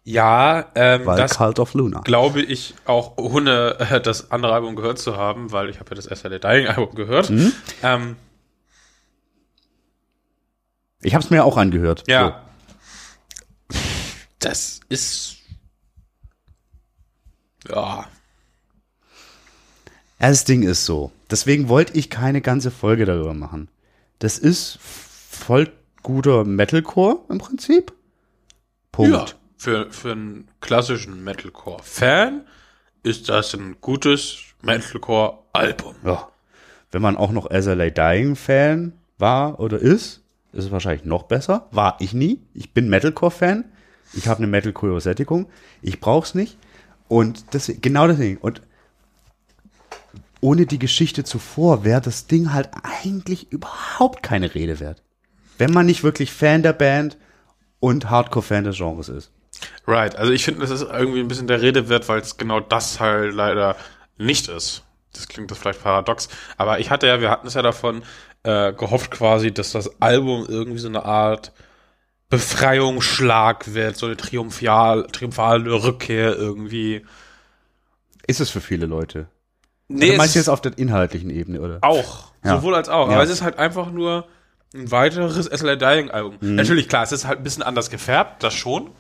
Ja, 0.07 0.67
ähm, 0.75 1.07
Weil 1.07 1.17
das 1.17 1.37
Cult 1.39 1.59
of 1.59 1.73
Luna. 1.73 2.01
glaube 2.03 2.43
ich 2.43 2.75
auch, 2.85 3.17
ohne 3.17 3.77
äh, 3.81 4.01
das 4.03 4.31
andere 4.31 4.53
Album 4.53 4.77
gehört 4.77 4.99
zu 4.99 5.17
haben, 5.17 5.51
weil 5.51 5.71
ich 5.71 5.81
habe 5.81 5.95
ja 5.95 5.97
das 6.03 6.05
SLA 6.19 6.39
Dying 6.39 6.67
Album 6.67 6.95
gehört. 6.95 7.31
Mhm. 7.31 7.53
Ähm, 7.83 8.17
Ich 11.01 11.15
habe 11.15 11.25
es 11.25 11.31
mir 11.31 11.45
auch 11.45 11.57
angehört. 11.57 12.05
ja. 12.07 12.41
Das 14.41 14.81
ist. 14.91 15.37
Ja. 17.67 18.03
So. 18.03 18.05
Das 20.19 20.45
Ding 20.45 20.63
ist 20.63 20.85
so. 20.85 21.13
Deswegen 21.31 21.69
wollte 21.71 21.95
ich 21.99 22.11
keine 22.11 22.43
ganze 22.43 22.71
Folge 22.71 23.07
darüber 23.07 23.33
machen. 23.33 23.69
Das 24.19 24.39
ist 24.39 24.79
voll 24.83 25.73
guter 26.03 26.45
Metalcore 26.45 27.21
im 27.31 27.39
Prinzip. 27.39 27.93
Punkt. 28.93 29.13
Ja. 29.15 29.27
Für, 29.65 29.91
für 29.91 30.13
einen 30.13 30.49
klassischen 30.61 31.25
Metalcore-Fan 31.25 32.43
ist 33.03 33.31
das 33.31 33.55
ein 33.55 33.77
gutes 33.81 34.37
Metalcore-Album. 34.61 35.95
Ja. 36.05 36.29
Wenn 36.93 37.01
man 37.01 37.17
auch 37.17 37.31
noch 37.31 37.49
SLA 37.51 37.89
Dying 37.89 38.37
Fan 38.37 38.93
war 39.17 39.59
oder 39.61 39.79
ist, 39.79 40.21
ist 40.53 40.67
es 40.67 40.71
wahrscheinlich 40.71 41.07
noch 41.07 41.23
besser. 41.23 41.67
War 41.71 41.97
ich 42.01 42.13
nie. 42.13 42.43
Ich 42.53 42.75
bin 42.75 42.91
Metalcore-Fan. 42.91 43.65
Ich 44.13 44.29
habe 44.29 44.37
eine 44.37 44.49
Metalcore-Sättigung. 44.49 45.47
Ich 45.81 45.99
brauch's 45.99 46.35
nicht. 46.35 46.59
Und 47.09 47.55
deswegen, 47.55 47.81
genau 47.81 48.07
deswegen. 48.07 48.37
Und 48.37 48.61
ohne 50.43 50.67
die 50.67 50.79
Geschichte 50.79 51.25
zuvor 51.25 51.85
wäre 51.85 52.03
das 52.03 52.27
Ding 52.27 52.53
halt 52.53 52.69
eigentlich 52.83 53.51
überhaupt 53.51 54.23
keine 54.23 54.55
Rede 54.55 54.79
wert. 54.79 55.03
Wenn 55.57 55.73
man 55.73 55.87
nicht 55.87 56.05
wirklich 56.05 56.35
Fan 56.35 56.63
der 56.63 56.75
Band 56.75 57.17
und 57.81 58.11
Hardcore-Fan 58.11 58.65
des 58.65 58.77
Genres 58.77 59.09
ist. 59.09 59.31
Right, 59.87 60.17
also 60.17 60.33
ich 60.33 60.45
finde, 60.45 60.61
das 60.61 60.71
ist 60.71 60.83
irgendwie 60.83 61.21
ein 61.21 61.29
bisschen 61.29 61.47
der 61.47 61.61
Rede 61.61 61.89
wert, 61.89 62.09
weil 62.09 62.21
es 62.21 62.37
genau 62.37 62.61
das 62.61 63.01
halt 63.01 63.35
leider 63.35 63.77
nicht 64.17 64.49
ist. 64.49 64.83
das 65.13 65.29
klingt 65.29 65.51
das 65.51 65.59
vielleicht 65.59 65.83
paradox, 65.83 66.29
aber 66.57 66.79
ich 66.81 66.91
hatte 66.91 67.07
ja, 67.07 67.21
wir 67.21 67.31
hatten 67.31 67.47
es 67.47 67.55
ja 67.55 67.63
davon 67.63 68.03
äh, 68.45 68.73
gehofft 68.73 69.11
quasi, 69.11 69.53
dass 69.53 69.73
das 69.73 70.01
Album 70.01 70.47
irgendwie 70.49 70.79
so 70.79 70.89
eine 70.89 71.05
Art 71.05 71.53
Befreiungsschlag 72.31 73.75
wird, 73.75 73.97
so 73.97 74.07
eine 74.07 74.17
triumphal, 74.17 75.07
triumphale 75.13 75.71
Rückkehr 75.85 76.37
irgendwie. 76.37 77.05
Ist 78.27 78.41
es 78.41 78.51
für 78.51 78.61
viele 78.61 78.87
Leute? 78.87 79.29
Nee, 79.89 80.13
du 80.13 80.17
meinst 80.17 80.31
es 80.31 80.35
jetzt 80.35 80.49
auf 80.49 80.61
der 80.61 80.77
inhaltlichen 80.79 81.31
Ebene, 81.31 81.61
oder? 81.61 81.79
auch. 81.83 82.33
Ja. 82.43 82.57
Sowohl 82.57 82.75
als 82.75 82.89
auch. 82.89 83.09
Ja. 83.09 83.15
Aber 83.15 83.23
es 83.23 83.31
ist 83.31 83.43
halt 83.43 83.59
einfach 83.59 83.91
nur 83.91 84.27
ein 84.75 84.91
weiteres 84.91 85.47
SLA 85.47 85.77
Dying 85.77 86.11
Album. 86.11 86.37
Mhm. 86.41 86.57
Natürlich, 86.57 86.89
klar, 86.89 87.05
es 87.05 87.13
ist 87.13 87.27
halt 87.27 87.39
ein 87.39 87.45
bisschen 87.45 87.63
anders 87.63 87.91
gefärbt, 87.91 88.43
das 88.43 88.55
schon. 88.55 88.91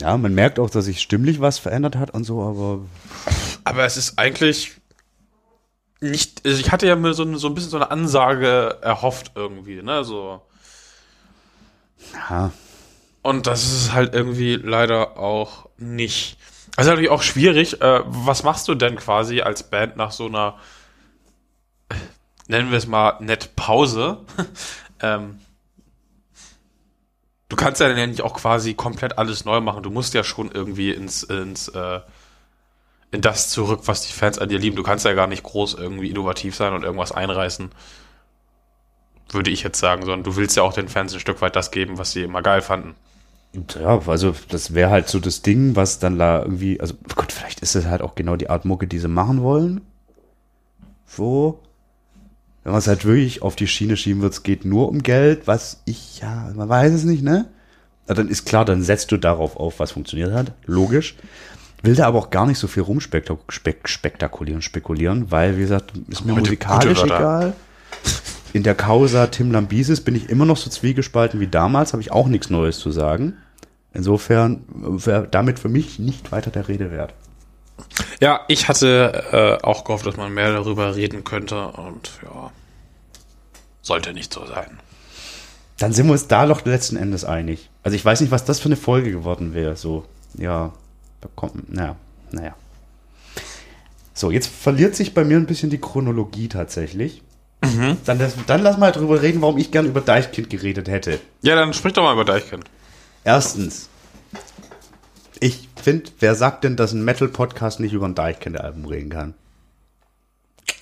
Ja, 0.00 0.16
man 0.16 0.34
merkt 0.34 0.58
auch, 0.58 0.70
dass 0.70 0.86
sich 0.86 1.00
stimmlich 1.00 1.40
was 1.40 1.58
verändert 1.58 1.96
hat 1.96 2.10
und 2.12 2.24
so, 2.24 2.42
aber 2.42 2.80
Aber 3.64 3.84
es 3.84 3.96
ist 3.96 4.18
eigentlich 4.18 4.72
nicht, 6.00 6.44
also 6.44 6.58
ich 6.60 6.70
hatte 6.72 6.86
ja 6.86 6.96
mir 6.96 7.14
so, 7.14 7.22
ein- 7.22 7.38
so 7.38 7.48
ein 7.48 7.54
bisschen 7.54 7.70
so 7.70 7.76
eine 7.76 7.90
Ansage 7.90 8.78
erhofft 8.82 9.32
irgendwie, 9.34 9.80
ne, 9.82 10.04
so. 10.04 10.42
ja, 12.12 12.52
Und 13.22 13.46
das 13.46 13.64
ist 13.72 13.92
halt 13.92 14.14
irgendwie 14.14 14.56
leider 14.56 15.16
auch 15.18 15.68
nicht. 15.78 16.36
Also 16.76 16.90
natürlich 16.90 17.10
auch 17.10 17.22
schwierig. 17.22 17.80
Äh, 17.80 18.00
was 18.04 18.42
machst 18.42 18.68
du 18.68 18.74
denn 18.74 18.96
quasi 18.96 19.40
als 19.40 19.62
Band 19.70 19.96
nach 19.96 20.10
so 20.12 20.26
einer, 20.26 20.58
äh, 21.88 21.94
nennen 22.48 22.70
wir 22.70 22.78
es 22.78 22.86
mal, 22.86 23.16
nett 23.20 23.56
Pause? 23.56 24.18
ähm, 25.00 25.38
du 27.54 27.56
kannst 27.56 27.80
ja 27.80 27.86
dann 27.86 27.96
ja 27.96 28.06
nicht 28.08 28.22
auch 28.22 28.34
quasi 28.34 28.74
komplett 28.74 29.16
alles 29.16 29.44
neu 29.44 29.60
machen. 29.60 29.84
Du 29.84 29.90
musst 29.90 30.12
ja 30.12 30.24
schon 30.24 30.50
irgendwie 30.50 30.90
ins, 30.90 31.22
ins, 31.22 31.68
äh, 31.68 32.00
in 33.12 33.20
das 33.20 33.48
zurück, 33.48 33.82
was 33.84 34.02
die 34.02 34.12
Fans 34.12 34.40
an 34.40 34.48
dir 34.48 34.58
lieben. 34.58 34.74
Du 34.74 34.82
kannst 34.82 35.04
ja 35.04 35.14
gar 35.14 35.28
nicht 35.28 35.44
groß 35.44 35.74
irgendwie 35.74 36.10
innovativ 36.10 36.56
sein 36.56 36.72
und 36.72 36.82
irgendwas 36.82 37.12
einreißen. 37.12 37.70
Würde 39.30 39.50
ich 39.52 39.62
jetzt 39.62 39.78
sagen, 39.78 40.02
sondern 40.02 40.24
du 40.24 40.34
willst 40.34 40.56
ja 40.56 40.64
auch 40.64 40.72
den 40.72 40.88
Fans 40.88 41.14
ein 41.14 41.20
Stück 41.20 41.42
weit 41.42 41.54
das 41.54 41.70
geben, 41.70 41.96
was 41.96 42.10
sie 42.10 42.24
immer 42.24 42.42
geil 42.42 42.60
fanden. 42.60 42.96
Ja, 43.78 44.00
also 44.08 44.34
das 44.48 44.74
wäre 44.74 44.90
halt 44.90 45.08
so 45.08 45.20
das 45.20 45.42
Ding, 45.42 45.76
was 45.76 46.00
dann 46.00 46.18
da 46.18 46.42
irgendwie, 46.42 46.80
also 46.80 46.94
Gott, 47.14 47.30
vielleicht 47.30 47.60
ist 47.60 47.76
das 47.76 47.86
halt 47.86 48.02
auch 48.02 48.16
genau 48.16 48.34
die 48.34 48.50
Art 48.50 48.64
Mucke, 48.64 48.88
die 48.88 48.98
sie 48.98 49.06
machen 49.06 49.42
wollen. 49.42 49.80
So. 51.06 51.60
Wenn 52.64 52.72
man 52.72 52.78
es 52.78 52.88
halt 52.88 53.04
wirklich 53.04 53.42
auf 53.42 53.56
die 53.56 53.66
Schiene 53.66 53.96
schieben 53.96 54.22
wird, 54.22 54.32
es 54.32 54.42
geht 54.42 54.64
nur 54.64 54.88
um 54.88 55.02
Geld, 55.02 55.46
was 55.46 55.82
ich, 55.84 56.20
ja, 56.20 56.50
man 56.54 56.68
weiß 56.68 56.92
es 56.94 57.04
nicht, 57.04 57.22
ne? 57.22 57.46
Na, 58.08 58.14
dann 58.14 58.28
ist 58.28 58.46
klar, 58.46 58.64
dann 58.64 58.82
setzt 58.82 59.12
du 59.12 59.18
darauf 59.18 59.56
auf, 59.56 59.78
was 59.80 59.92
funktioniert 59.92 60.32
hat. 60.32 60.52
Logisch. 60.64 61.14
Will 61.82 61.94
da 61.94 62.06
aber 62.06 62.18
auch 62.18 62.30
gar 62.30 62.46
nicht 62.46 62.58
so 62.58 62.66
viel 62.66 62.82
rumspektakulieren, 62.82 64.62
spekulieren, 64.62 65.30
weil, 65.30 65.56
wie 65.58 65.60
gesagt, 65.60 65.92
ist 66.08 66.24
mir 66.24 66.32
Heute 66.32 66.40
musikalisch 66.40 67.02
egal. 67.04 67.52
In 68.54 68.62
der 68.62 68.74
Causa 68.74 69.26
Tim 69.26 69.52
Lambisis 69.52 70.00
bin 70.00 70.14
ich 70.14 70.30
immer 70.30 70.46
noch 70.46 70.56
so 70.56 70.70
zwiegespalten 70.70 71.40
wie 71.40 71.48
damals, 71.48 71.92
habe 71.92 72.00
ich 72.00 72.12
auch 72.12 72.28
nichts 72.28 72.48
Neues 72.48 72.78
zu 72.78 72.90
sagen. 72.90 73.34
Insofern 73.92 74.64
wäre 74.70 75.28
damit 75.30 75.58
für 75.58 75.68
mich 75.68 75.98
nicht 75.98 76.32
weiter 76.32 76.50
der 76.50 76.68
Rede 76.68 76.90
wert. 76.90 77.12
Ja, 78.20 78.40
ich 78.48 78.68
hatte 78.68 79.60
äh, 79.62 79.64
auch 79.64 79.84
gehofft, 79.84 80.06
dass 80.06 80.16
man 80.16 80.32
mehr 80.32 80.52
darüber 80.52 80.94
reden 80.94 81.24
könnte 81.24 81.68
und 81.68 82.10
ja, 82.22 82.50
sollte 83.82 84.12
nicht 84.12 84.32
so 84.32 84.46
sein. 84.46 84.78
Dann 85.78 85.92
sind 85.92 86.06
wir 86.06 86.12
uns 86.12 86.28
da 86.28 86.46
doch 86.46 86.64
letzten 86.64 86.96
Endes 86.96 87.24
einig. 87.24 87.68
Also 87.82 87.96
ich 87.96 88.04
weiß 88.04 88.20
nicht, 88.20 88.30
was 88.30 88.44
das 88.44 88.60
für 88.60 88.66
eine 88.66 88.76
Folge 88.76 89.10
geworden 89.10 89.54
wäre. 89.54 89.76
So, 89.76 90.04
ja, 90.38 90.72
da 91.20 91.28
kommt, 91.34 91.72
naja, 91.72 91.96
naja. 92.30 92.54
So, 94.14 94.30
jetzt 94.30 94.46
verliert 94.46 94.94
sich 94.94 95.12
bei 95.12 95.24
mir 95.24 95.36
ein 95.36 95.46
bisschen 95.46 95.70
die 95.70 95.80
Chronologie 95.80 96.48
tatsächlich. 96.48 97.22
Dann, 98.04 98.18
das, 98.18 98.34
dann 98.46 98.62
lass 98.62 98.78
mal 98.78 98.92
drüber 98.92 99.22
reden, 99.22 99.40
warum 99.40 99.56
ich 99.56 99.70
gern 99.70 99.86
über 99.86 100.00
Deichkind 100.00 100.50
geredet 100.50 100.86
hätte. 100.88 101.18
Ja, 101.42 101.54
dann 101.56 101.72
sprich 101.72 101.94
doch 101.94 102.02
mal 102.02 102.12
über 102.12 102.24
Deichkind. 102.24 102.64
Erstens, 103.24 103.88
ich 105.40 105.68
finde, 105.82 106.10
wer 106.20 106.34
sagt 106.34 106.64
denn, 106.64 106.76
dass 106.76 106.92
ein 106.92 107.04
Metal-Podcast 107.04 107.80
nicht 107.80 107.92
über 107.92 108.06
ein 108.06 108.14
Deichkind-Album 108.14 108.86
reden 108.86 109.10
kann? 109.10 109.34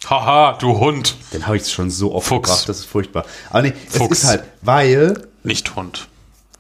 Haha, 0.09 0.59
du 0.59 0.79
Hund. 0.79 1.17
Den 1.33 1.47
habe 1.47 1.57
ich 1.57 1.71
schon 1.73 1.91
so 1.91 2.13
oft 2.15 2.27
Fuchs. 2.29 2.49
gebracht, 2.49 2.69
das 2.69 2.79
ist 2.81 2.85
furchtbar. 2.87 3.25
Aber 3.51 3.63
nee, 3.63 3.73
es 3.89 3.97
Fuchs. 3.97 4.19
ist 4.23 4.29
halt, 4.29 4.45
weil 4.61 5.29
Nicht 5.43 5.75
Hund. 5.75 6.09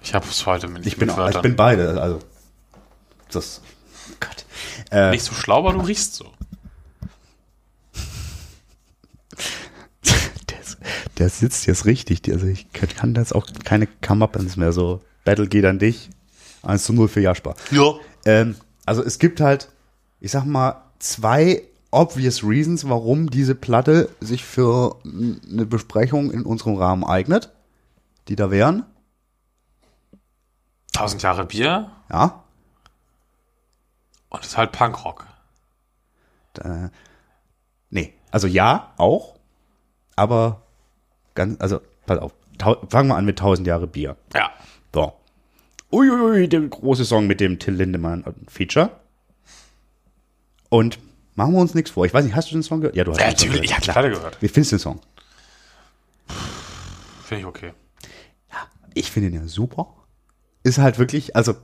Ich 0.03 0.14
habe 0.14 0.26
es 0.28 0.47
heute 0.47 0.68
mit 0.68 0.86
ich 0.86 0.97
bin, 0.97 1.09
mit 1.14 1.34
ich 1.34 1.40
bin 1.40 1.55
beide, 1.55 2.01
also 2.01 2.20
das, 3.30 3.61
Gott. 4.20 4.45
Äh, 4.90 5.11
nicht 5.11 5.24
so 5.24 5.32
schlau, 5.34 5.59
aber 5.59 5.72
du 5.74 5.80
riechst 5.80 6.14
so. 6.14 6.32
der, 11.18 11.28
sitzt 11.28 11.66
jetzt 11.66 11.84
richtig, 11.86 12.20
also 12.32 12.47
ich 12.47 12.66
kann- 12.72 13.14
das 13.14 13.32
auch 13.32 13.47
keine 13.64 13.86
Come-Uppens 13.86 14.57
mehr 14.57 14.72
so. 14.72 15.01
Battle 15.24 15.47
geht 15.47 15.64
an 15.64 15.78
dich, 15.78 16.11
1 16.62 16.84
zu 16.84 16.92
0 16.92 17.08
für 17.08 17.20
Jasper. 17.20 17.54
Ja. 17.70 17.94
Ähm, 18.24 18.56
also 18.86 19.02
es 19.02 19.18
gibt 19.18 19.40
halt, 19.40 19.68
ich 20.20 20.30
sag 20.30 20.44
mal, 20.44 20.82
zwei 20.98 21.62
obvious 21.90 22.42
reasons, 22.42 22.88
warum 22.88 23.28
diese 23.30 23.54
Platte 23.54 24.08
sich 24.20 24.44
für 24.44 24.96
eine 25.04 25.66
Besprechung 25.66 26.30
in 26.30 26.42
unserem 26.44 26.76
Rahmen 26.76 27.04
eignet, 27.04 27.52
die 28.28 28.36
da 28.36 28.50
wären. 28.50 28.84
1000 30.94 31.22
Jahre 31.22 31.44
Bier 31.44 31.90
Ja, 32.10 32.42
und 34.28 34.40
es 34.40 34.48
ist 34.48 34.56
halt 34.56 34.72
Punkrock. 34.72 35.26
äh, 36.64 36.88
nee, 37.90 38.14
also 38.30 38.46
ja, 38.46 38.92
auch, 38.96 39.36
aber 40.16 40.62
ganz, 41.34 41.60
also 41.60 41.80
pass 42.06 42.18
auf, 42.18 42.32
fangen 42.88 43.08
wir 43.08 43.16
an 43.16 43.26
mit 43.26 43.38
1000 43.38 43.66
Jahre 43.66 43.86
Bier. 43.86 44.16
Ja. 44.34 44.50
So. 44.94 45.12
Uiuiui, 45.93 46.49
der 46.49 46.61
große 46.62 47.05
Song 47.05 47.26
mit 47.26 47.40
dem 47.40 47.59
Till 47.59 47.74
Lindemann 47.74 48.24
äh, 48.24 48.32
Feature. 48.49 48.90
Und 50.68 50.99
machen 51.34 51.53
wir 51.53 51.61
uns 51.61 51.74
nichts 51.74 51.90
vor. 51.90 52.07
Ich 52.07 52.14
weiß 52.14 52.24
nicht, 52.24 52.34
hast 52.34 52.51
du 52.51 52.55
den 52.55 52.62
Song 52.62 52.80
gehört? 52.80 52.97
Ja, 52.97 53.05
du 53.05 53.12
hast 53.12 53.20
ja 53.20 53.26
den 53.28 53.36
Song 53.38 53.49
natürlich, 53.49 53.70
ich 53.70 53.76
gehört. 53.76 53.88
habe 53.88 54.09
gerade 54.09 54.14
gehört. 54.14 54.38
Wie 54.40 54.49
findest 54.49 54.72
du 54.72 54.76
den 54.76 54.80
Song? 54.80 55.01
Finde 57.24 57.40
ich 57.40 57.47
okay. 57.47 57.72
Ich 58.95 59.11
finde 59.11 59.28
ihn 59.30 59.34
ja 59.34 59.47
super. 59.47 59.95
Ist 60.64 60.78
halt 60.78 60.99
wirklich, 60.99 61.34
also 61.34 61.55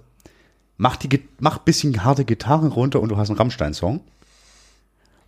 mach 0.77 0.97
die, 0.97 1.23
mach 1.41 1.59
bisschen 1.59 2.05
harte 2.05 2.25
Gitarren 2.25 2.73
runter 2.73 3.01
und 3.01 3.11
du 3.11 3.17
hast 3.17 3.29
einen 3.29 3.39
Rammstein-Song. 3.39 4.01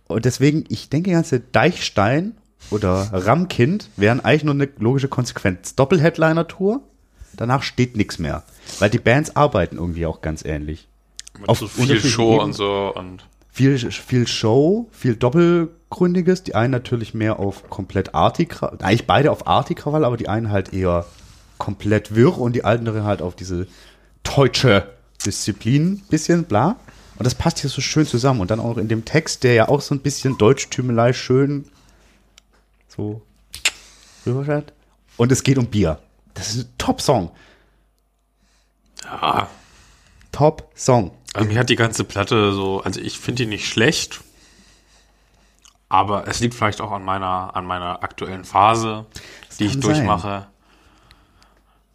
Und 0.07 0.25
deswegen, 0.25 0.65
ich 0.69 0.89
denke, 0.89 1.11
ganze 1.11 1.39
Deichstein 1.39 2.35
oder 2.69 3.09
Rammkind 3.13 3.89
wären 3.97 4.19
eigentlich 4.19 4.43
nur 4.43 4.53
eine 4.53 4.69
logische 4.77 5.07
Konsequenz. 5.07 5.75
Doppel-Headliner-Tour, 5.75 6.81
danach 7.37 7.63
steht 7.63 7.95
nichts 7.95 8.19
mehr. 8.19 8.43
Weil 8.79 8.89
die 8.89 8.99
Bands 8.99 9.35
arbeiten 9.35 9.77
irgendwie 9.77 10.05
auch 10.05 10.21
ganz 10.21 10.43
ähnlich. 10.45 10.87
Mit 11.39 11.49
Auf 11.49 11.59
so 11.59 11.67
viel 11.67 11.99
Show 11.99 12.33
Ebenen. 12.33 12.45
und 12.45 12.53
so 12.53 12.93
und 12.95 13.25
Viel, 13.51 13.77
viel 13.91 14.27
Show, 14.27 14.89
viel 14.91 15.15
Doppelgründiges. 15.15 16.43
Die 16.43 16.55
einen 16.55 16.71
natürlich 16.71 17.13
mehr 17.13 17.39
auf 17.39 17.69
komplett 17.69 18.13
Arti-Krawall, 18.15 18.77
eigentlich 18.81 19.07
beide 19.07 19.31
auf 19.31 19.47
Arti-Krawall, 19.47 20.05
aber 20.05 20.17
die 20.17 20.29
einen 20.29 20.51
halt 20.51 20.73
eher 20.73 21.05
komplett 21.57 22.15
wirr 22.15 22.37
und 22.37 22.53
die 22.53 22.63
andere 22.63 23.03
halt 23.03 23.21
auf 23.21 23.35
diese 23.35 23.67
deutsche 24.23 24.87
Disziplin, 25.25 26.01
bisschen 26.09 26.45
bla. 26.45 26.77
Und 27.17 27.25
das 27.25 27.35
passt 27.35 27.59
hier 27.59 27.69
so 27.69 27.81
schön 27.81 28.07
zusammen. 28.07 28.41
Und 28.41 28.49
dann 28.49 28.59
auch 28.59 28.77
in 28.77 28.87
dem 28.87 29.05
Text, 29.05 29.43
der 29.43 29.53
ja 29.53 29.69
auch 29.69 29.81
so 29.81 29.93
ein 29.93 29.99
bisschen 29.99 30.37
Deutschtümelei 30.37 31.13
schön 31.13 31.65
so 32.87 33.21
rüberschreibt. 34.25 34.73
Und 35.17 35.31
es 35.31 35.43
geht 35.43 35.57
um 35.57 35.67
Bier. 35.67 35.99
Das 36.33 36.49
ist 36.49 36.67
ein 36.67 36.77
Top-Song. 36.77 37.31
ja. 39.03 39.47
Top-Song. 40.31 41.11
Also 41.33 41.47
mir 41.47 41.59
hat 41.59 41.69
die 41.69 41.75
ganze 41.75 42.03
Platte 42.03 42.53
so, 42.53 42.81
also 42.81 42.99
ich 42.99 43.19
finde 43.19 43.43
die 43.43 43.49
nicht 43.49 43.67
schlecht, 43.67 44.21
aber 45.87 46.27
es 46.27 46.39
liegt 46.39 46.53
vielleicht 46.53 46.81
auch 46.81 46.91
an 46.91 47.03
meiner, 47.03 47.55
an 47.55 47.65
meiner 47.65 48.03
aktuellen 48.03 48.43
Phase, 48.45 49.05
die 49.59 49.65
ich 49.65 49.79
durchmache. 49.79 50.47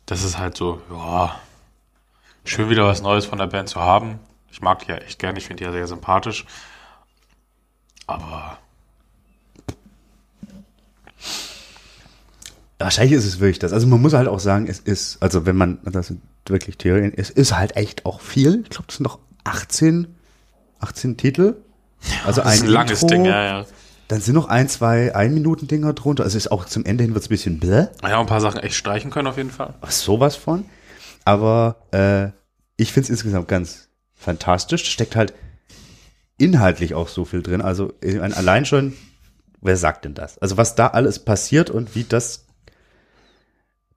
Das 0.06 0.22
ist 0.22 0.38
halt 0.38 0.56
so, 0.56 0.80
ja, 0.90 1.38
schön 2.44 2.70
wieder 2.70 2.86
was 2.86 3.02
Neues 3.02 3.26
von 3.26 3.38
der 3.38 3.46
Band 3.46 3.68
zu 3.68 3.80
haben. 3.80 4.20
Ich 4.50 4.62
mag 4.62 4.80
die 4.80 4.88
ja 4.88 4.96
echt 4.96 5.18
gern, 5.18 5.36
ich 5.36 5.46
finde 5.46 5.62
die 5.62 5.64
ja 5.64 5.72
sehr 5.72 5.86
sympathisch. 5.86 6.46
Aber 8.06 8.58
Wahrscheinlich 12.78 13.14
ist 13.14 13.24
es 13.24 13.40
wirklich 13.40 13.58
das. 13.58 13.72
Also 13.72 13.86
man 13.86 14.00
muss 14.02 14.12
halt 14.12 14.28
auch 14.28 14.40
sagen, 14.40 14.66
es 14.68 14.80
ist, 14.80 15.22
also 15.22 15.46
wenn 15.46 15.56
man, 15.56 15.78
das 15.84 16.08
sind 16.08 16.20
wirklich 16.46 16.76
Theorien, 16.76 17.12
es 17.16 17.30
ist 17.30 17.56
halt 17.56 17.76
echt 17.76 18.04
auch 18.04 18.20
viel. 18.20 18.60
Ich 18.64 18.70
glaube, 18.70 18.86
das 18.86 18.96
sind 18.96 19.04
noch 19.04 19.18
18, 19.44 20.14
18 20.80 21.16
Titel. 21.16 21.56
Also 22.26 22.42
das 22.42 22.56
ist 22.56 22.62
ein 22.62 22.68
langes 22.68 23.02
Intro, 23.02 23.14
Ding, 23.14 23.24
ja, 23.24 23.44
ja. 23.44 23.66
Dann 24.08 24.20
sind 24.20 24.34
noch 24.34 24.48
ein, 24.48 24.68
zwei 24.68 25.14
Ein-Minuten-Dinger 25.14 25.94
drunter. 25.94 26.24
Also 26.24 26.36
es 26.36 26.46
ist 26.46 26.52
auch 26.52 26.66
zum 26.66 26.84
Ende 26.84 27.02
hin 27.04 27.14
wird 27.14 27.24
es 27.24 27.28
ein 27.28 27.30
bisschen 27.30 27.58
bläh. 27.58 27.86
Ja, 28.02 28.20
ein 28.20 28.26
paar 28.26 28.40
Sachen 28.40 28.60
echt 28.60 28.76
streichen 28.76 29.10
können 29.10 29.26
auf 29.26 29.36
jeden 29.36 29.50
Fall. 29.50 29.74
sowas 29.88 30.36
von. 30.36 30.64
Aber 31.24 31.76
äh, 31.92 32.28
ich 32.76 32.92
finde 32.92 33.04
es 33.04 33.10
insgesamt 33.10 33.48
ganz 33.48 33.88
fantastisch. 34.14 34.84
Steckt 34.84 35.16
halt 35.16 35.32
inhaltlich 36.38 36.94
auch 36.94 37.08
so 37.08 37.24
viel 37.24 37.42
drin. 37.42 37.62
Also 37.62 37.94
allein 38.02 38.66
schon 38.66 38.92
wer 39.60 39.76
sagt 39.76 40.04
denn 40.04 40.14
das? 40.14 40.38
Also 40.38 40.56
was 40.56 40.74
da 40.74 40.88
alles 40.88 41.18
passiert 41.18 41.70
und 41.70 41.94
wie 41.94 42.04
das 42.04 42.45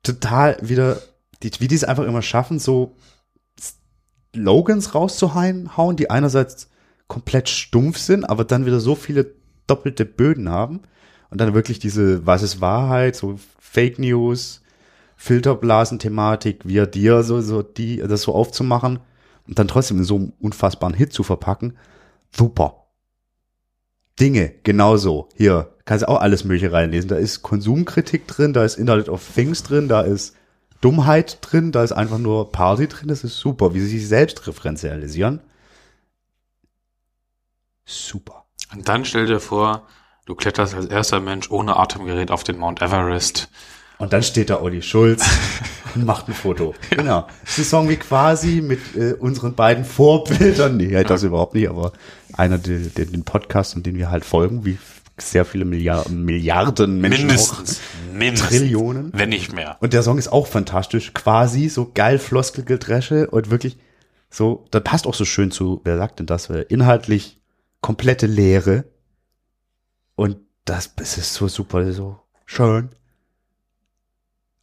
total 0.03 0.57
wieder, 0.61 1.01
die, 1.43 1.51
wie 1.59 1.67
die 1.67 1.75
es 1.75 1.83
einfach 1.83 2.05
immer 2.05 2.21
schaffen, 2.21 2.59
so 2.59 2.95
Slogans 4.35 4.95
rauszuhauen, 4.95 5.95
die 5.97 6.09
einerseits 6.09 6.69
komplett 7.07 7.49
stumpf 7.49 7.97
sind, 7.97 8.29
aber 8.29 8.45
dann 8.45 8.65
wieder 8.65 8.79
so 8.79 8.95
viele 8.95 9.33
doppelte 9.67 10.05
Böden 10.05 10.49
haben 10.49 10.81
und 11.29 11.41
dann 11.41 11.53
wirklich 11.53 11.79
diese, 11.79 12.25
was 12.25 12.43
ist 12.43 12.61
Wahrheit, 12.61 13.15
so 13.15 13.39
Fake 13.59 13.99
News, 13.99 14.61
Filterblasen-Thematik, 15.15 16.61
wie 16.65 16.85
dir, 16.87 17.23
so, 17.23 17.41
so 17.41 17.61
die, 17.61 17.97
das 17.97 18.21
so 18.21 18.33
aufzumachen 18.33 18.99
und 19.47 19.59
dann 19.59 19.67
trotzdem 19.67 19.97
in 19.97 20.03
so 20.03 20.15
einem 20.15 20.33
unfassbaren 20.39 20.95
Hit 20.95 21.11
zu 21.11 21.23
verpacken. 21.23 21.77
Super. 22.31 22.85
Dinge, 24.19 24.53
genauso. 24.63 25.29
Hier, 25.35 25.75
kannst 25.89 26.03
du 26.03 26.09
auch 26.09 26.21
alles 26.21 26.43
Mögliche 26.43 26.71
reinlesen. 26.71 27.09
Da 27.09 27.15
ist 27.15 27.41
Konsumkritik 27.41 28.27
drin, 28.27 28.53
da 28.53 28.63
ist 28.63 28.77
Internet 28.77 29.09
of 29.09 29.27
Things 29.33 29.63
drin, 29.63 29.87
da 29.87 30.01
ist 30.01 30.35
Dummheit 30.81 31.39
drin, 31.41 31.71
da 31.71 31.83
ist 31.83 31.93
einfach 31.93 32.19
nur 32.19 32.51
Party 32.51 32.87
drin. 32.87 33.07
Das 33.07 33.23
ist 33.23 33.39
super, 33.39 33.73
wie 33.73 33.79
sie 33.79 33.97
sich 33.97 34.07
selbst 34.07 34.45
referenzialisieren. 34.45 35.41
Super. 37.85 38.45
Und 38.71 38.87
dann 38.87 39.03
stell 39.03 39.25
dir 39.25 39.39
vor, 39.39 39.87
du 40.27 40.35
kletterst 40.35 40.75
als 40.75 40.85
erster 40.85 41.21
Mensch 41.21 41.49
ohne 41.49 41.77
Atemgerät 41.77 42.29
auf 42.29 42.43
den 42.43 42.59
Mount 42.59 42.83
Everest. 42.83 43.49
Und 43.97 44.13
dann 44.13 44.21
steht 44.21 44.51
da 44.51 44.61
Olli 44.61 44.83
Schulz 44.83 45.27
und 45.95 46.05
macht 46.05 46.27
ein 46.27 46.35
Foto. 46.35 46.75
Genau. 46.91 47.25
Das 47.41 47.57
ist 47.57 47.57
ein 47.57 47.63
Song 47.65 47.89
wie 47.89 47.97
quasi 47.97 48.61
mit 48.61 48.95
äh, 48.95 49.13
unseren 49.13 49.55
beiden 49.55 49.85
Vorbildern. 49.85 50.77
Nee, 50.77 50.91
ja, 50.91 51.03
das 51.03 51.23
überhaupt 51.23 51.55
nicht, 51.55 51.67
aber 51.67 51.93
einer, 52.33 52.59
der, 52.59 52.77
der 52.77 53.05
den 53.05 53.23
Podcast, 53.23 53.75
und 53.75 53.87
den 53.87 53.97
wir 53.97 54.11
halt 54.11 54.23
folgen, 54.23 54.65
wie 54.65 54.77
sehr 55.21 55.45
viele 55.45 55.65
Milliarden, 55.65 56.23
Milliarden 56.23 56.99
Menschen. 56.99 57.27
Mindestens. 57.27 57.81
Mindestens. 58.13 58.49
Trillionen. 58.49 59.11
Wenn 59.13 59.29
nicht 59.29 59.53
mehr. 59.53 59.77
Und 59.79 59.93
der 59.93 60.03
Song 60.03 60.17
ist 60.17 60.27
auch 60.29 60.47
fantastisch. 60.47 61.13
Quasi 61.13 61.69
so 61.69 61.91
geil 61.93 62.19
Floskelgedresche 62.19 63.29
und 63.29 63.49
wirklich 63.49 63.77
so, 64.29 64.65
das 64.71 64.83
passt 64.83 65.07
auch 65.07 65.13
so 65.13 65.25
schön 65.25 65.51
zu, 65.51 65.81
wer 65.83 65.97
sagt 65.97 66.19
denn 66.19 66.25
das? 66.25 66.49
Inhaltlich 66.49 67.39
komplette 67.81 68.27
Leere. 68.27 68.85
Und 70.15 70.37
das, 70.65 70.95
das 70.95 71.17
ist 71.17 71.33
so 71.33 71.47
super, 71.47 71.91
so 71.93 72.19
schön. 72.45 72.89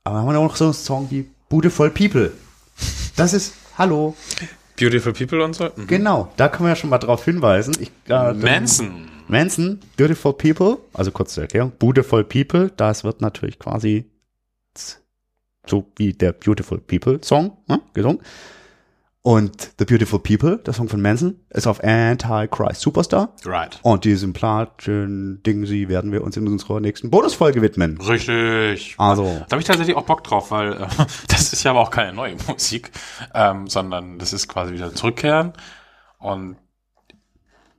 Aber 0.04 0.18
haben 0.18 0.28
wir 0.28 0.38
auch 0.38 0.44
noch 0.44 0.56
so 0.56 0.64
einen 0.66 0.74
Song 0.74 1.10
wie 1.10 1.28
Beautiful 1.48 1.90
People. 1.90 2.32
Das 3.16 3.32
ist, 3.32 3.54
hallo, 3.76 4.14
Beautiful 4.78 5.12
People 5.12 5.42
und 5.42 5.54
so. 5.54 5.70
Mhm. 5.74 5.86
genau, 5.86 6.32
da 6.36 6.48
können 6.48 6.66
wir 6.66 6.70
ja 6.70 6.76
schon 6.76 6.90
mal 6.90 6.98
drauf 6.98 7.24
hinweisen. 7.24 7.74
Ich, 7.80 7.90
äh, 8.08 8.32
Manson. 8.34 9.08
Manson, 9.28 9.80
Beautiful 9.96 10.32
People, 10.32 10.78
also 10.92 11.10
kurz 11.10 11.34
zur 11.34 11.44
Erklärung, 11.44 11.72
Beautiful 11.78 12.24
People, 12.24 12.70
das 12.76 13.04
wird 13.04 13.20
natürlich 13.20 13.58
quasi 13.58 14.10
so 15.66 15.90
wie 15.96 16.12
der 16.12 16.32
Beautiful 16.32 16.78
People 16.78 17.18
Song 17.22 17.58
ne, 17.66 17.80
gesungen. 17.92 18.20
Und 19.22 19.72
The 19.80 19.84
Beautiful 19.84 20.20
People, 20.20 20.58
der 20.58 20.72
Song 20.72 20.88
von 20.88 21.02
Manson, 21.02 21.40
ist 21.50 21.66
auf 21.66 21.82
Antichrist 21.82 22.80
Superstar. 22.80 23.34
Right. 23.44 23.76
Und 23.82 24.04
diesem 24.04 24.32
Platschen 24.32 25.42
Ding, 25.42 25.66
sie 25.66 25.88
werden 25.88 26.12
wir 26.12 26.22
uns 26.22 26.36
in 26.36 26.46
unserer 26.46 26.78
nächsten 26.78 27.10
Bonusfolge 27.10 27.60
widmen. 27.60 28.00
Richtig. 28.00 28.94
Also, 28.98 29.24
Da 29.48 29.54
habe 29.54 29.60
ich 29.60 29.66
tatsächlich 29.66 29.96
auch 29.96 30.04
Bock 30.04 30.22
drauf, 30.22 30.52
weil 30.52 30.74
äh, 30.74 30.86
das 31.26 31.52
ist 31.52 31.64
ja 31.64 31.72
aber 31.72 31.80
auch 31.80 31.90
keine 31.90 32.12
neue 32.12 32.36
Musik, 32.46 32.92
ähm, 33.34 33.66
sondern 33.66 34.20
das 34.20 34.32
ist 34.32 34.46
quasi 34.46 34.74
wieder 34.74 34.94
Zurückkehren. 34.94 35.54
Und 36.18 36.56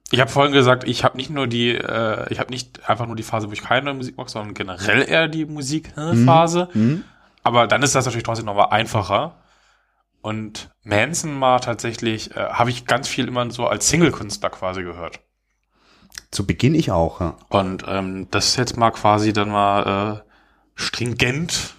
ich 0.09 0.19
habe 0.21 0.31
vorhin 0.31 0.53
gesagt, 0.53 0.85
ich 0.85 1.03
habe 1.03 1.17
nicht 1.17 1.29
nur 1.29 1.47
die, 1.47 1.75
äh, 1.75 2.31
ich 2.31 2.39
habe 2.39 2.49
nicht 2.49 2.89
einfach 2.89 3.07
nur 3.07 3.15
die 3.15 3.23
Phase, 3.23 3.49
wo 3.49 3.51
ich 3.51 3.61
keine 3.61 3.85
neue 3.85 3.95
Musik 3.95 4.17
mache, 4.17 4.29
sondern 4.29 4.53
generell 4.53 5.07
eher 5.07 5.27
die 5.27 5.45
Musikphase. 5.45 6.69
hm? 6.71 7.03
Aber 7.43 7.67
dann 7.67 7.83
ist 7.83 7.95
das 7.95 8.05
natürlich 8.05 8.23
trotzdem 8.23 8.45
nochmal 8.45 8.69
einfacher. 8.71 9.35
Und 10.21 10.69
Manson 10.83 11.37
mal 11.37 11.59
tatsächlich, 11.59 12.35
äh, 12.35 12.49
habe 12.49 12.69
ich 12.69 12.85
ganz 12.85 13.07
viel 13.07 13.27
immer 13.27 13.49
so 13.51 13.67
als 13.67 13.89
Single-Künstler 13.89 14.49
quasi 14.49 14.83
gehört. 14.83 15.21
zu 16.31 16.45
Beginn 16.45 16.75
ich 16.75 16.91
auch, 16.91 17.21
ja. 17.21 17.37
Und 17.49 17.85
ähm, 17.87 18.27
das 18.31 18.55
jetzt 18.55 18.77
mal 18.77 18.91
quasi 18.91 19.31
dann 19.33 19.49
mal 19.49 20.23
äh, 20.25 20.29
stringent 20.75 21.75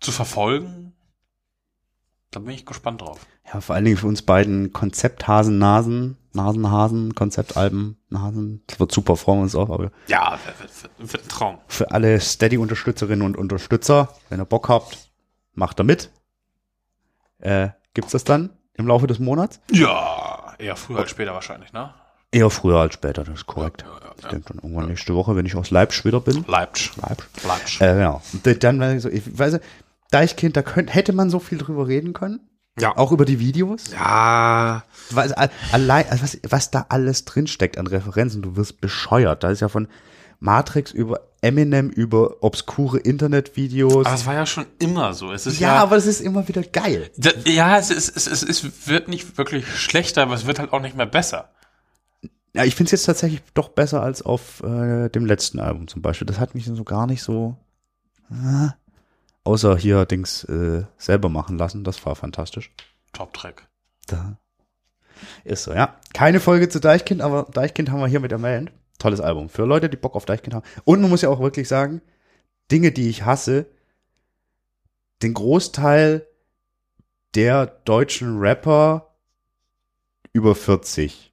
zu 0.00 0.12
verfolgen, 0.12 0.94
da 2.30 2.40
bin 2.40 2.54
ich 2.54 2.64
gespannt 2.64 3.02
drauf. 3.02 3.26
Ja, 3.52 3.60
vor 3.60 3.74
allen 3.74 3.84
Dingen 3.84 3.96
für 3.96 4.06
uns 4.06 4.22
beiden 4.22 4.72
Konzepthasen, 4.72 5.58
Nasen, 5.58 6.16
Nasenhasen, 6.32 7.14
Konzeptalben, 7.14 7.96
Nasen. 8.08 8.62
Das 8.66 8.78
wird 8.80 8.92
super, 8.92 9.16
freuen 9.16 9.38
wir 9.38 9.42
uns 9.44 9.54
auch, 9.54 9.70
aber 9.70 9.90
Ja, 10.06 10.38
wird, 10.98 11.12
wird, 11.12 11.24
ein 11.24 11.28
Traum. 11.28 11.58
für 11.66 11.90
alle 11.90 12.20
Steady-Unterstützerinnen 12.20 13.24
und 13.26 13.36
Unterstützer, 13.36 14.08
wenn 14.28 14.40
ihr 14.40 14.44
Bock 14.44 14.68
habt, 14.68 15.10
macht 15.54 15.78
da 15.78 15.82
mit. 15.82 16.10
Äh, 17.38 17.68
gibt's 17.94 18.12
das 18.12 18.24
dann 18.24 18.50
im 18.74 18.86
Laufe 18.86 19.06
des 19.06 19.18
Monats? 19.18 19.60
Ja, 19.70 20.54
eher 20.58 20.76
früher 20.76 21.00
als 21.00 21.10
später 21.10 21.32
wahrscheinlich, 21.34 21.72
ne? 21.72 21.92
Eher 22.32 22.50
früher 22.50 22.78
als 22.78 22.94
später, 22.94 23.24
das 23.24 23.34
ist 23.40 23.46
korrekt. 23.46 23.82
Ja, 23.84 24.06
ja, 24.06 24.12
Ich 24.16 24.22
ja. 24.24 24.28
denke 24.30 24.52
dann 24.52 24.58
irgendwann 24.62 24.86
nächste 24.88 25.14
Woche, 25.14 25.34
wenn 25.34 25.46
ich 25.46 25.56
aus 25.56 25.70
Leipzig 25.70 26.04
wieder 26.04 26.20
bin. 26.20 26.44
Leipzig. 26.46 26.92
Leipzig. 26.96 27.44
Leipzig. 27.44 27.80
Äh, 27.80 27.94
genau. 27.94 28.22
Und 28.32 28.62
dann, 28.64 28.96
ich 28.96 29.02
so, 29.02 29.08
ich 29.08 29.38
weiß, 29.38 29.54
nicht, 29.54 29.64
Deichkind, 30.12 30.56
da 30.56 30.62
könnt, 30.62 30.94
hätte 30.94 31.12
man 31.12 31.30
so 31.30 31.38
viel 31.40 31.58
drüber 31.58 31.88
reden 31.88 32.12
können. 32.12 32.40
Ja. 32.80 32.96
Auch 32.96 33.12
über 33.12 33.24
die 33.24 33.38
Videos. 33.38 33.84
Ja. 33.92 34.84
Was, 35.10 35.32
allein, 35.72 36.06
also 36.10 36.22
was, 36.22 36.38
was 36.48 36.70
da 36.70 36.86
alles 36.88 37.24
drinsteckt 37.24 37.78
an 37.78 37.86
Referenzen, 37.86 38.42
du 38.42 38.56
wirst 38.56 38.80
bescheuert. 38.80 39.42
Da 39.44 39.50
ist 39.50 39.60
ja 39.60 39.68
von 39.68 39.88
Matrix 40.38 40.90
über 40.92 41.20
Eminem 41.42 41.90
über 41.90 42.42
obskure 42.42 42.98
Internetvideos. 42.98 44.06
Aber 44.06 44.14
es 44.14 44.26
war 44.26 44.34
ja 44.34 44.46
schon 44.46 44.66
immer 44.78 45.14
so. 45.14 45.32
Es 45.32 45.46
ist 45.46 45.58
ja, 45.60 45.74
ja, 45.74 45.82
aber 45.82 45.96
es 45.96 46.06
ist 46.06 46.20
immer 46.20 46.46
wieder 46.48 46.62
geil. 46.62 47.10
Da- 47.16 47.30
ja, 47.44 47.78
es, 47.78 47.90
ist, 47.90 48.16
es, 48.16 48.26
ist, 48.26 48.42
es 48.42 48.88
wird 48.88 49.08
nicht 49.08 49.38
wirklich 49.38 49.66
schlechter, 49.66 50.22
aber 50.22 50.34
es 50.34 50.46
wird 50.46 50.58
halt 50.58 50.72
auch 50.72 50.80
nicht 50.80 50.96
mehr 50.96 51.06
besser. 51.06 51.50
Ja, 52.54 52.64
ich 52.64 52.74
finde 52.74 52.88
es 52.88 52.92
jetzt 52.92 53.04
tatsächlich 53.04 53.42
doch 53.54 53.68
besser 53.68 54.02
als 54.02 54.22
auf 54.22 54.62
äh, 54.62 55.08
dem 55.08 55.24
letzten 55.24 55.60
Album 55.60 55.88
zum 55.88 56.02
Beispiel. 56.02 56.26
Das 56.26 56.40
hat 56.40 56.54
mich 56.54 56.66
so 56.66 56.84
gar 56.84 57.06
nicht 57.06 57.22
so. 57.22 57.56
Äh, 58.30 58.68
außer 59.44 59.76
hier 59.76 60.06
Dings 60.06 60.44
äh, 60.44 60.84
selber 60.96 61.28
machen 61.28 61.58
lassen. 61.58 61.84
Das 61.84 62.04
war 62.06 62.16
fantastisch. 62.16 62.72
Top-Track. 63.12 63.68
Da. 64.06 64.38
Ist 65.44 65.64
so, 65.64 65.72
ja. 65.72 65.98
Keine 66.14 66.40
Folge 66.40 66.68
zu 66.68 66.80
Deichkind, 66.80 67.20
aber 67.20 67.46
Deichkind 67.52 67.90
haben 67.90 68.00
wir 68.00 68.06
hier 68.06 68.20
mit 68.20 68.32
erwähnt. 68.32 68.72
Tolles 68.98 69.20
Album. 69.20 69.48
Für 69.48 69.64
Leute, 69.64 69.88
die 69.88 69.96
Bock 69.96 70.14
auf 70.14 70.24
Deichkind 70.26 70.54
haben. 70.54 70.66
Und 70.84 71.00
man 71.00 71.10
muss 71.10 71.22
ja 71.22 71.28
auch 71.28 71.40
wirklich 71.40 71.68
sagen, 71.68 72.02
Dinge, 72.70 72.92
die 72.92 73.08
ich 73.08 73.24
hasse, 73.24 73.66
den 75.22 75.34
Großteil 75.34 76.26
der 77.34 77.66
deutschen 77.66 78.38
Rapper 78.38 79.14
über 80.32 80.54
40. 80.54 81.32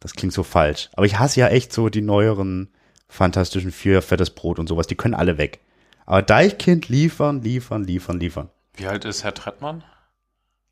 Das 0.00 0.14
klingt 0.14 0.34
so 0.34 0.42
falsch. 0.42 0.90
Aber 0.94 1.06
ich 1.06 1.18
hasse 1.18 1.40
ja 1.40 1.48
echt 1.48 1.72
so 1.72 1.88
die 1.88 2.02
neueren 2.02 2.72
fantastischen 3.08 3.72
Vier, 3.72 4.02
fettes 4.02 4.30
Brot 4.30 4.58
und 4.58 4.68
sowas. 4.68 4.86
Die 4.86 4.96
können 4.96 5.14
alle 5.14 5.38
weg. 5.38 5.60
Aber 6.06 6.22
Deichkind 6.22 6.88
liefern, 6.88 7.40
liefern, 7.42 7.84
liefern, 7.84 8.20
liefern. 8.20 8.50
Wie 8.74 8.86
alt 8.86 9.04
ist 9.04 9.24
Herr 9.24 9.34
Trettmann? 9.34 9.84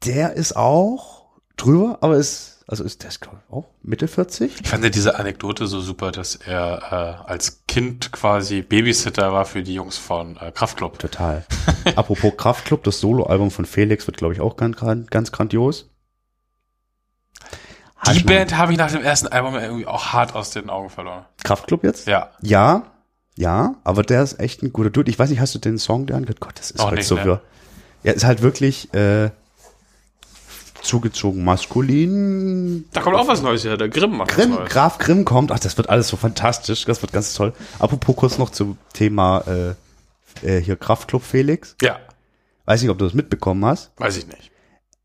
Der 0.05 0.35
ist 0.35 0.57
auch 0.57 1.27
drüber, 1.57 1.99
aber 2.01 2.17
ist, 2.17 2.65
also 2.67 2.83
ist 2.85 3.03
der 3.03 3.11
ist, 3.11 3.21
glaub 3.21 3.37
ich, 3.37 3.53
auch 3.53 3.67
Mitte 3.83 4.09
40? 4.09 4.61
Ich 4.61 4.69
fand 4.69 4.83
ja 4.83 4.91
diese 4.91 5.19
Anekdote 5.19 5.67
so 5.67 5.81
super, 5.81 6.11
dass 6.11 6.35
er 6.35 7.23
äh, 7.27 7.31
als 7.31 7.65
Kind 7.67 8.13
quasi 8.13 8.63
Babysitter 8.63 9.33
war 9.33 9.45
für 9.45 9.63
die 9.63 9.75
Jungs 9.75 9.99
von 9.99 10.37
äh, 10.39 10.51
Kraftklub. 10.53 10.99
Total. 10.99 11.47
Apropos 11.97 12.37
Kraftklub, 12.37 12.83
das 12.83 13.01
Soloalbum 13.01 13.51
von 13.51 13.65
Felix 13.65 14.07
wird, 14.07 14.17
glaube 14.17 14.35
ich, 14.35 14.41
auch 14.41 14.57
ganz, 14.57 14.77
ganz 15.11 15.33
grandios. 15.33 15.89
Die 18.13 18.25
Band 18.25 18.57
habe 18.57 18.73
ich 18.73 18.79
nach 18.79 18.91
dem 18.91 19.03
ersten 19.03 19.29
Album 19.29 19.55
irgendwie 19.55 19.87
auch 19.87 20.13
hart 20.13 20.35
aus 20.35 20.51
den 20.51 20.69
Augen 20.71 20.91
verloren. 20.91 21.25
Kraftklub 21.45 21.85
jetzt? 21.85 22.09
Ja. 22.09 22.31
Ja, 22.41 22.92
ja, 23.37 23.75
aber 23.85 24.03
der 24.03 24.23
ist 24.23 24.39
echt 24.41 24.63
ein 24.63 24.73
guter 24.73 24.91
Dude. 24.91 25.11
Ich 25.11 25.19
weiß 25.19 25.31
nicht, 25.31 25.41
hast 25.41 25.55
du 25.55 25.59
den 25.59 25.79
Song 25.79 26.07
der 26.07 26.17
angehört? 26.17 26.41
Gott, 26.41 26.59
das 26.59 26.71
ist 26.71 26.81
Auch 26.81 26.87
halt 26.89 26.97
nicht, 26.99 27.07
so 27.07 27.15
ne? 27.17 27.23
für. 27.23 27.41
Ja, 28.05 28.13
ist 28.13 28.25
halt 28.25 28.43
wirklich 28.43 28.93
äh, 28.95 29.31
zugezogen 30.83 31.45
maskulin. 31.45 32.85
Da 32.93 33.01
kommt 33.01 33.17
auch 33.17 33.29
was 33.29 33.43
Neues 33.43 33.65
her. 33.65 33.77
Der 33.77 33.89
Grimm 33.89 34.17
macht 34.17 34.31
Grimm, 34.31 34.51
Neues. 34.51 34.69
Graf 34.71 34.99
Grimm 34.99 35.25
kommt. 35.25 35.53
Ach, 35.53 35.61
das 35.61 35.77
wird 35.77 35.89
alles 35.89 36.09
so 36.09 36.17
fantastisch. 36.17 36.85
Das 36.85 37.01
wird 37.03 37.13
ganz 37.13 37.35
toll. 37.35 37.53
Apropos 37.79 38.17
kurz 38.17 38.39
noch 38.39 38.51
zum 38.51 38.77
Thema 38.93 39.45
äh, 40.43 40.47
äh, 40.47 40.61
hier 40.61 40.77
Kraftklub 40.77 41.23
Felix. 41.23 41.77
Ja, 41.81 41.99
Weiß 42.65 42.81
nicht, 42.81 42.91
ob 42.91 42.99
du 42.99 43.05
das 43.05 43.15
mitbekommen 43.15 43.65
hast. 43.65 43.91
weiß 43.97 44.17
ich 44.19 44.27
nicht. 44.29 44.51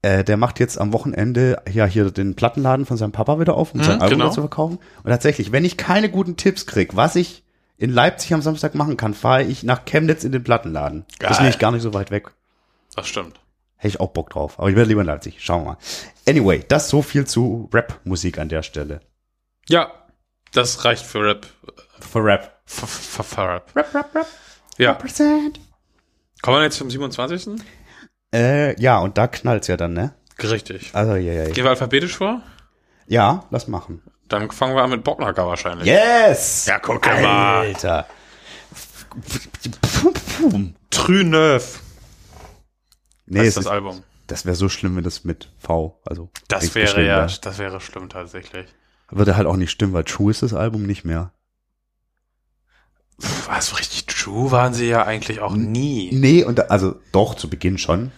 Äh, 0.04 0.24
der 0.24 0.38
macht 0.38 0.60
jetzt 0.60 0.80
am 0.80 0.94
Wochenende 0.94 1.60
ja 1.72 1.86
hier 1.88 2.12
den 2.12 2.36
Plattenladen 2.36 2.86
von 2.86 2.98
seinem 2.98 3.12
Papa 3.12 3.40
wieder 3.40 3.56
auf, 3.56 3.74
um 3.74 3.84
sein 3.84 3.96
Mhm, 3.98 4.02
Album 4.04 4.20
genau. 4.20 4.32
zu 4.32 4.42
verkaufen. 4.42 4.78
Und 5.04 5.10
tatsächlich, 5.10 5.52
wenn 5.52 5.66
ich 5.66 5.76
keine 5.76 6.10
guten 6.10 6.38
Tipps 6.38 6.68
krieg, 6.68 6.96
was 6.96 7.16
ich 7.16 7.44
in 7.78 7.92
Leipzig 7.92 8.34
am 8.34 8.42
Samstag 8.42 8.76
machen 8.76 8.98
kann, 8.98 9.14
fahre 9.14 9.44
ich 9.44 9.64
nach 9.64 9.86
Chemnitz 9.86 10.24
in 10.24 10.32
den 10.32 10.44
Plattenladen. 10.44 11.06
Das 11.20 11.32
ist 11.32 11.38
Geil. 11.38 11.44
nämlich 11.44 11.60
gar 11.60 11.72
nicht 11.72 11.84
so 11.84 11.94
weit 11.94 12.12
weg. 12.12 12.30
Das 12.96 13.08
stimmt. 13.08 13.40
Hätte 13.76 13.90
ich 13.90 14.00
auch 14.00 14.10
Bock 14.10 14.32
drauf. 14.32 14.58
Aber 14.58 14.70
ich 14.70 14.76
werde 14.76 14.90
lieber 14.90 15.02
in 15.02 15.08
Leipzig. 15.08 15.38
Schauen 15.40 15.64
wir 15.64 15.72
mal. 15.72 15.78
Anyway, 16.28 16.64
das 16.68 16.90
so 16.90 17.02
viel 17.04 17.26
zu 17.28 17.70
Rap-Musik 17.72 18.40
an 18.40 18.50
der 18.50 18.64
Stelle. 18.64 19.02
Ja, 19.70 19.92
Das 20.54 20.84
reicht 20.86 21.06
für 21.06 21.22
Rap. 21.24 21.46
Für 22.00 22.24
Rap. 22.24 22.60
Für, 22.66 22.88
für, 22.88 23.24
für 23.24 23.42
Rap. 23.48 23.76
Rap, 23.76 23.94
Rap, 23.94 24.16
Rap. 24.16 24.28
Ja. 24.78 24.94
Prozent. 24.94 25.60
Kommen 26.42 26.58
wir 26.58 26.64
jetzt 26.64 26.78
zum 26.78 26.90
27. 26.90 27.62
Äh, 28.34 28.80
ja, 28.82 28.98
und 29.00 29.18
da 29.18 29.28
knallt's 29.28 29.68
ja 29.68 29.78
dann, 29.78 29.94
ne? 29.94 30.14
Richtig. 30.40 30.92
Also, 30.94 31.16
ja, 31.16 31.34
ja, 31.34 31.44
ja. 31.48 31.54
Gehen 31.54 31.64
wir 31.64 31.70
alphabetisch 31.72 32.16
vor? 32.18 32.42
Ja, 33.08 33.46
lass 33.52 33.68
machen. 33.68 34.02
Dann 34.28 34.52
fangen 34.52 34.76
wir 34.76 34.84
an 34.84 34.90
mit 34.90 35.04
Bocknacker 35.04 35.48
wahrscheinlich. 35.48 35.88
Yes! 35.88 36.66
Ja, 36.66 36.80
guck 36.80 37.06
mal. 37.06 37.60
Alter. 37.62 38.06
True 40.90 41.24
Neuf. 41.24 41.80
Nee, 43.26 43.40
Das 43.40 43.48
ist 43.50 43.58
das 43.58 43.68
Album. 43.68 44.04
das 44.28 44.46
wäre 44.46 44.56
so 44.56 44.70
schlimm, 44.70 44.96
wenn 44.96 45.04
das 45.04 45.24
mit 45.24 45.50
V, 45.60 46.00
also. 46.06 46.30
Das 46.48 46.74
wäre 46.76 47.02
ja, 47.02 47.18
wär. 47.28 47.32
das 47.42 47.58
wäre 47.58 47.82
schlimm 47.82 48.10
tatsächlich. 48.10 48.68
Würde 49.10 49.38
halt 49.38 49.48
auch 49.48 49.56
nicht 49.56 49.72
stimmen, 49.72 49.94
weil 49.94 50.04
True 50.04 50.32
ist 50.32 50.44
das 50.44 50.54
Album 50.54 50.84
nicht 50.84 51.06
mehr. 51.06 51.32
Pff, 53.22 53.50
Also 53.50 53.76
richtig 53.78 54.06
true 54.06 54.52
waren 54.52 54.74
sie 54.74 54.88
ja 54.88 55.04
eigentlich 55.04 55.40
auch 55.40 55.54
nie. 55.56 56.12
Nee, 56.14 56.44
und 56.44 56.60
da, 56.60 56.64
also 56.64 56.96
doch, 57.12 57.34
zu 57.36 57.50
Beginn 57.50 57.78
schon. 57.78 58.12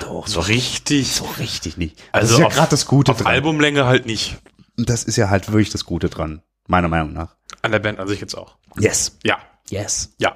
Doch, 0.00 0.26
so 0.26 0.40
richtig. 0.40 1.12
So 1.12 1.24
richtig 1.38 1.76
nicht. 1.76 2.02
Also 2.10 2.34
ist 2.34 2.40
ja 2.40 2.46
auf- 2.46 2.54
gerade 2.54 2.70
das 2.70 2.86
Gute 2.86 3.12
Auf 3.12 3.18
dran. 3.18 3.28
Albumlänge 3.28 3.86
halt 3.86 4.06
nicht. 4.06 4.36
Und 4.78 4.88
das 4.88 5.04
ist 5.04 5.16
ja 5.16 5.28
halt 5.30 5.48
wirklich 5.52 5.70
das 5.70 5.84
Gute 5.84 6.08
dran, 6.08 6.42
meiner 6.66 6.88
Meinung 6.88 7.12
nach. 7.12 7.36
An 7.62 7.72
der 7.72 7.78
Band 7.78 7.98
an 8.00 8.08
sich 8.08 8.20
jetzt 8.20 8.34
auch. 8.34 8.56
Yes. 8.78 9.18
Ja, 9.22 9.38
Yes. 9.70 10.14
ja. 10.18 10.34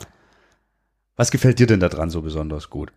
Was 1.16 1.30
gefällt 1.30 1.59
dir 1.59 1.66
denn 1.66 1.80
da 1.80 1.89
dran 1.89 2.11
so 2.11 2.22
besonders 2.22 2.68
gut? 2.70 2.93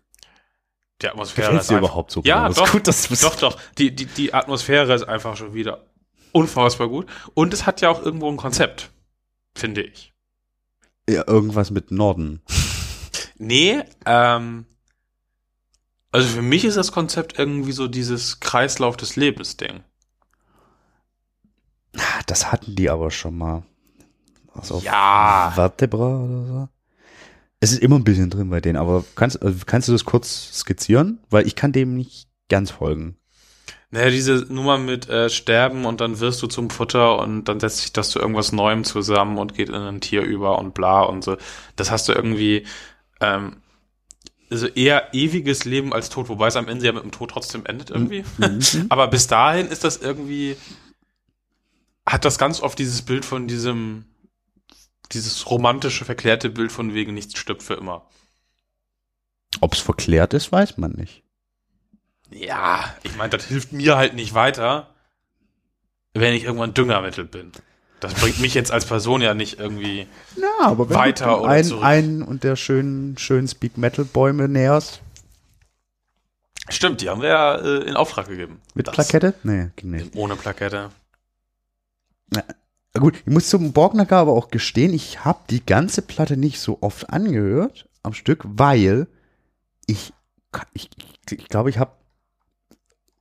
Die 1.02 1.08
Atmosphäre 1.08 1.46
Gefällt 1.48 1.62
ist 1.62 1.70
dir 1.70 1.76
einfach- 1.76 1.88
überhaupt 1.88 2.10
so 2.12 2.20
Ja, 2.24 2.46
besonders 2.48 2.68
doch, 2.70 2.72
gut? 2.72 2.86
Das 2.86 3.08
doch, 3.20 3.36
doch. 3.36 3.60
Die, 3.78 3.94
die, 3.94 4.04
die 4.06 4.34
Atmosphäre 4.34 4.92
ist 4.94 5.04
einfach 5.04 5.36
schon 5.36 5.54
wieder 5.54 5.86
unfassbar 6.32 6.88
gut. 6.88 7.06
Und 7.34 7.54
es 7.54 7.64
hat 7.66 7.80
ja 7.80 7.88
auch 7.88 8.02
irgendwo 8.02 8.30
ein 8.30 8.36
Konzept, 8.36 8.90
finde 9.54 9.82
ich. 9.82 10.12
Ja, 11.08 11.26
irgendwas 11.26 11.70
mit 11.70 11.90
Norden. 11.90 12.42
Nee, 13.38 13.82
ähm, 14.04 14.66
also 16.12 16.28
für 16.28 16.42
mich 16.42 16.64
ist 16.66 16.76
das 16.76 16.92
Konzept 16.92 17.38
irgendwie 17.38 17.72
so 17.72 17.88
dieses 17.88 18.38
Kreislauf 18.40 18.96
des 18.98 19.16
Lebens-Ding. 19.16 19.82
Das 22.26 22.52
hatten 22.52 22.76
die 22.76 22.90
aber 22.90 23.10
schon 23.10 23.36
mal. 23.36 23.62
Also 24.54 24.80
Ja. 24.84 25.52
Vertebra 25.54 26.24
oder 26.24 26.46
so. 26.46 26.68
Es 27.60 27.72
ist 27.72 27.82
immer 27.82 27.96
ein 27.96 28.04
bisschen 28.04 28.30
drin 28.30 28.48
bei 28.48 28.60
denen, 28.60 28.76
aber 28.76 29.04
kannst, 29.16 29.42
äh, 29.42 29.52
kannst 29.66 29.88
du 29.88 29.92
das 29.92 30.04
kurz 30.04 30.50
skizzieren? 30.54 31.18
Weil 31.28 31.46
ich 31.46 31.56
kann 31.56 31.72
dem 31.72 31.94
nicht 31.94 32.28
ganz 32.48 32.70
folgen. 32.70 33.16
Naja, 33.90 34.10
diese 34.10 34.46
Nummer 34.48 34.78
mit 34.78 35.08
äh, 35.08 35.28
Sterben 35.28 35.84
und 35.84 36.00
dann 36.00 36.20
wirst 36.20 36.40
du 36.42 36.46
zum 36.46 36.70
Futter 36.70 37.18
und 37.18 37.46
dann 37.46 37.58
setzt 37.58 37.78
sich 37.78 37.92
das 37.92 38.10
zu 38.10 38.20
irgendwas 38.20 38.52
Neuem 38.52 38.84
zusammen 38.84 39.36
und 39.36 39.54
geht 39.54 39.68
in 39.68 39.74
ein 39.74 40.00
Tier 40.00 40.22
über 40.22 40.58
und 40.58 40.74
bla 40.74 41.02
und 41.02 41.24
so. 41.24 41.36
Das 41.74 41.90
hast 41.90 42.08
du 42.08 42.12
irgendwie, 42.12 42.66
ähm, 43.20 43.56
also 44.48 44.68
eher 44.68 45.12
ewiges 45.12 45.64
Leben 45.64 45.92
als 45.92 46.08
Tod, 46.08 46.28
wobei 46.28 46.46
es 46.46 46.56
am 46.56 46.68
Ende 46.68 46.86
ja 46.86 46.92
mit 46.92 47.02
dem 47.02 47.10
Tod 47.10 47.30
trotzdem 47.30 47.66
endet 47.66 47.90
irgendwie. 47.90 48.24
Aber 48.88 49.08
bis 49.08 49.26
dahin 49.26 49.66
ist 49.66 49.82
das 49.82 49.96
irgendwie, 49.96 50.56
hat 52.12 52.24
das 52.24 52.38
ganz 52.38 52.60
oft 52.60 52.78
dieses 52.78 53.02
Bild 53.02 53.24
von 53.24 53.46
diesem, 53.48 54.04
dieses 55.12 55.48
romantische, 55.50 56.04
verklärte 56.04 56.50
Bild 56.50 56.72
von 56.72 56.94
wegen 56.94 57.14
nichts 57.14 57.38
stirbt 57.38 57.62
für 57.62 57.74
immer. 57.74 58.06
Ob 59.60 59.74
es 59.74 59.80
verklärt 59.80 60.32
ist, 60.34 60.52
weiß 60.52 60.76
man 60.78 60.92
nicht. 60.92 61.22
Ja, 62.30 62.94
ich 63.02 63.16
meine, 63.16 63.30
das 63.30 63.44
hilft 63.46 63.72
mir 63.72 63.96
halt 63.96 64.14
nicht 64.14 64.34
weiter, 64.34 64.94
wenn 66.14 66.32
ich 66.34 66.44
irgendwann 66.44 66.74
Düngermittel 66.74 67.24
bin. 67.24 67.50
Das 67.98 68.14
bringt 68.14 68.40
mich 68.40 68.54
jetzt 68.54 68.70
als 68.72 68.86
Person 68.86 69.20
ja 69.20 69.34
nicht 69.34 69.58
irgendwie. 69.58 70.06
Ja, 70.36 70.66
aber 70.66 70.88
wenn 70.88 70.96
Weiter 70.96 71.26
du 71.26 71.36
oder 71.42 71.48
einen, 71.50 71.64
zurück? 71.68 71.84
einen 71.84 72.22
und 72.22 72.44
der 72.44 72.56
schönen, 72.56 73.18
schönen 73.18 73.46
Speak 73.48 73.76
Metal 73.76 74.04
Bäume 74.04 74.48
näherst. 74.48 75.00
Stimmt, 76.68 77.00
die 77.00 77.08
haben 77.10 77.20
wir 77.20 77.28
ja 77.28 77.56
äh, 77.56 77.82
in 77.88 77.96
Auftrag 77.96 78.28
gegeben. 78.28 78.60
Mit 78.74 78.86
Das- 78.86 78.94
Plakette? 78.94 79.34
Nee, 79.42 79.70
ging 79.76 79.90
nicht. 79.90 80.14
Ohne 80.16 80.36
Plakette. 80.36 80.90
Gut, 82.94 83.22
ich 83.24 83.32
muss 83.32 83.48
zum 83.48 83.72
Borgnacker 83.72 84.16
aber 84.16 84.32
auch 84.32 84.48
gestehen, 84.48 84.92
ich 84.92 85.24
habe 85.24 85.40
die 85.48 85.64
ganze 85.64 86.02
Platte 86.02 86.36
nicht 86.36 86.58
so 86.58 86.78
oft 86.80 87.10
angehört 87.10 87.88
am 88.02 88.12
Stück, 88.14 88.42
weil 88.44 89.06
ich, 89.86 90.12
ich, 90.72 90.90
ich 91.30 91.48
glaube, 91.48 91.70
ich 91.70 91.78
habe 91.78 91.92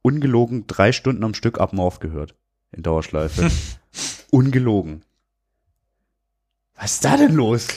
ungelogen 0.02 0.66
drei 0.68 0.92
Stunden 0.92 1.24
am 1.24 1.34
Stück 1.34 1.60
ab 1.60 1.74
Morph 1.74 2.00
gehört 2.00 2.36
in 2.72 2.84
Dauerschleife. 2.84 3.50
ungelogen. 4.32 5.04
Was 6.76 6.94
ist 6.94 7.06
da 7.06 7.18
denn 7.18 7.34
los? 7.34 7.68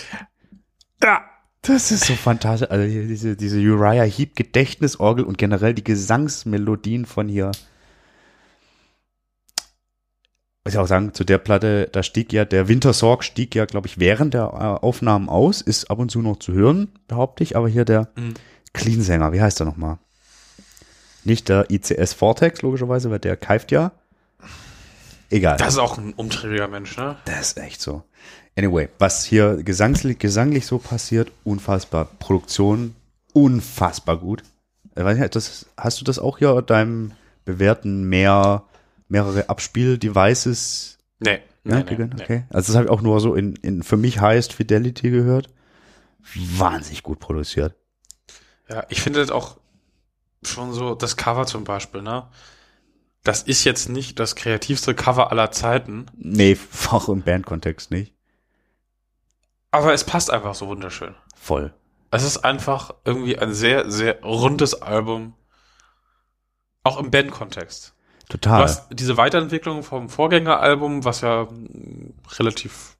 Ja. 1.02 1.24
Das 1.62 1.92
ist 1.92 2.06
so 2.06 2.14
fantastisch. 2.14 2.70
Also 2.70 2.84
diese, 2.86 3.36
diese 3.36 3.58
Uriah 3.58 4.04
Heep 4.04 4.34
Gedächtnisorgel 4.34 5.24
und 5.24 5.38
generell 5.38 5.74
die 5.74 5.84
Gesangsmelodien 5.84 7.06
von 7.06 7.28
hier. 7.28 7.52
Muss 10.64 10.74
ich 10.74 10.78
auch 10.78 10.86
sagen, 10.86 11.12
zu 11.12 11.24
der 11.24 11.38
Platte, 11.38 11.88
da 11.90 12.02
stieg 12.04 12.32
ja, 12.32 12.44
der 12.44 12.68
Wintersorg 12.68 13.24
stieg 13.24 13.54
ja, 13.54 13.64
glaube 13.64 13.88
ich, 13.88 13.98
während 13.98 14.32
der 14.34 14.42
äh, 14.44 14.84
Aufnahmen 14.84 15.28
aus, 15.28 15.60
ist 15.60 15.90
ab 15.90 15.98
und 15.98 16.10
zu 16.10 16.22
noch 16.22 16.38
zu 16.38 16.52
hören, 16.52 16.92
behaupte 17.08 17.42
ich, 17.42 17.56
aber 17.56 17.68
hier 17.68 17.84
der 17.84 18.08
Mhm. 18.16 18.34
Clean-Sänger, 18.72 19.32
wie 19.32 19.40
heißt 19.42 19.60
er 19.60 19.66
nochmal? 19.66 19.98
Nicht 21.24 21.48
der 21.48 21.70
ICS 21.70 22.14
Vortex, 22.14 22.62
logischerweise, 22.62 23.10
weil 23.10 23.18
der 23.18 23.36
keift 23.36 23.70
ja. 23.70 23.92
Egal. 25.30 25.56
Das 25.56 25.74
ist 25.74 25.78
auch 25.78 25.98
ein 25.98 26.12
umtriebiger 26.14 26.68
Mensch, 26.68 26.96
ne? 26.96 27.16
Das 27.24 27.48
ist 27.48 27.58
echt 27.58 27.80
so. 27.80 28.02
Anyway, 28.56 28.88
was 28.98 29.24
hier 29.24 29.62
gesangslich, 29.62 30.18
gesanglich 30.18 30.66
so 30.66 30.78
passiert, 30.78 31.32
unfassbar. 31.44 32.06
Produktion, 32.18 32.94
unfassbar 33.32 34.18
gut. 34.18 34.42
Äh, 34.94 35.28
das, 35.28 35.66
hast 35.76 36.00
du 36.00 36.04
das 36.04 36.18
auch 36.18 36.38
hier 36.38 36.58
in 36.58 36.66
deinem 36.66 37.12
bewährten 37.44 38.04
mehr, 38.08 38.64
mehrere 39.12 39.48
Abspiel-Devices? 39.48 40.98
Nee. 41.20 41.40
Ja, 41.64 41.80
nee, 41.80 41.94
nee, 41.96 42.10
okay. 42.20 42.44
Also 42.50 42.72
das 42.72 42.76
habe 42.76 42.86
ich 42.86 42.90
auch 42.90 43.02
nur 43.02 43.20
so 43.20 43.34
in, 43.34 43.54
in 43.56 43.82
für 43.84 43.96
mich 43.96 44.20
Highest 44.20 44.52
Fidelity 44.54 45.10
gehört. 45.10 45.48
Wahnsinnig 46.34 47.02
gut 47.04 47.20
produziert. 47.20 47.76
Ja, 48.68 48.84
ich 48.88 49.00
finde 49.00 49.20
das 49.20 49.30
auch 49.30 49.58
schon 50.42 50.72
so, 50.72 50.94
das 50.96 51.16
Cover 51.16 51.46
zum 51.46 51.62
Beispiel, 51.64 52.02
ne? 52.02 52.28
Das 53.22 53.42
ist 53.42 53.62
jetzt 53.62 53.88
nicht 53.88 54.18
das 54.18 54.34
kreativste 54.34 54.94
Cover 54.94 55.30
aller 55.30 55.52
Zeiten, 55.52 56.06
Nee, 56.16 56.58
auch 56.90 57.08
im 57.08 57.22
Bandkontext 57.22 57.92
nicht. 57.92 58.14
aber 59.70 59.92
es 59.92 60.02
passt 60.04 60.30
einfach 60.30 60.56
so 60.56 60.66
wunderschön. 60.66 61.14
Voll. 61.36 61.72
Es 62.10 62.24
ist 62.24 62.38
einfach 62.38 62.94
irgendwie 63.04 63.38
ein 63.38 63.54
sehr, 63.54 63.88
sehr 63.90 64.22
rundes 64.22 64.74
Album. 64.82 65.34
Auch 66.82 66.98
im 66.98 67.10
Bandkontext. 67.10 67.94
Du 68.32 68.38
Total. 68.38 68.62
hast 68.62 68.86
diese 68.90 69.18
Weiterentwicklung 69.18 69.82
vom 69.82 70.08
Vorgängeralbum, 70.08 71.04
was 71.04 71.20
ja 71.20 71.48
relativ 72.38 72.96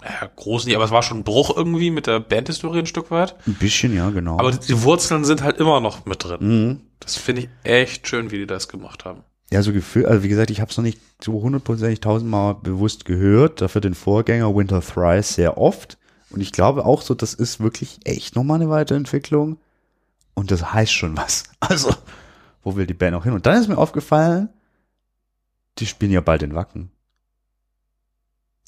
naja, 0.00 0.30
groß 0.36 0.66
nicht, 0.66 0.76
aber 0.76 0.84
es 0.84 0.92
war 0.92 1.02
schon 1.02 1.18
ein 1.18 1.24
Bruch 1.24 1.56
irgendwie 1.56 1.90
mit 1.90 2.06
der 2.06 2.20
Bandhistorie 2.20 2.80
ein 2.80 2.86
Stück 2.86 3.10
weit. 3.10 3.34
Ein 3.46 3.54
bisschen, 3.54 3.96
ja, 3.96 4.10
genau. 4.10 4.38
Aber 4.38 4.52
die 4.52 4.82
Wurzeln 4.82 5.24
sind 5.24 5.42
halt 5.42 5.56
immer 5.58 5.80
noch 5.80 6.06
mit 6.06 6.22
drin. 6.22 6.38
mhm. 6.40 6.80
Das 7.00 7.16
finde 7.16 7.42
ich 7.42 7.48
echt 7.64 8.06
schön, 8.06 8.30
wie 8.30 8.38
die 8.38 8.46
das 8.46 8.68
gemacht 8.68 9.04
haben. 9.04 9.22
Ja, 9.50 9.62
so 9.62 9.72
Gefühl, 9.72 10.06
also 10.06 10.22
wie 10.22 10.28
gesagt, 10.28 10.50
ich 10.50 10.60
habe 10.60 10.70
es 10.70 10.76
noch 10.76 10.84
nicht 10.84 11.00
so 11.22 11.42
hundertprozentig 11.42 12.00
tausendmal 12.00 12.54
bewusst 12.54 13.04
gehört, 13.04 13.60
dafür 13.60 13.80
den 13.80 13.94
Vorgänger 13.94 14.54
Winter 14.54 14.80
Thrice 14.80 15.34
sehr 15.34 15.58
oft. 15.58 15.98
Und 16.30 16.40
ich 16.40 16.52
glaube 16.52 16.84
auch 16.84 17.02
so, 17.02 17.14
das 17.14 17.34
ist 17.34 17.60
wirklich 17.60 18.00
echt 18.04 18.36
nochmal 18.36 18.60
eine 18.60 18.70
Weiterentwicklung. 18.70 19.58
Und 20.34 20.50
das 20.50 20.72
heißt 20.72 20.92
schon 20.92 21.16
was. 21.16 21.44
Also, 21.60 21.92
wo 22.62 22.76
will 22.76 22.86
die 22.86 22.94
Band 22.94 23.16
auch 23.16 23.24
hin? 23.24 23.32
Und 23.32 23.46
dann 23.46 23.60
ist 23.60 23.68
mir 23.68 23.78
aufgefallen, 23.78 24.50
die 25.78 25.86
spielen 25.86 26.12
ja 26.12 26.20
bald 26.20 26.42
in 26.42 26.54
Wacken. 26.54 26.90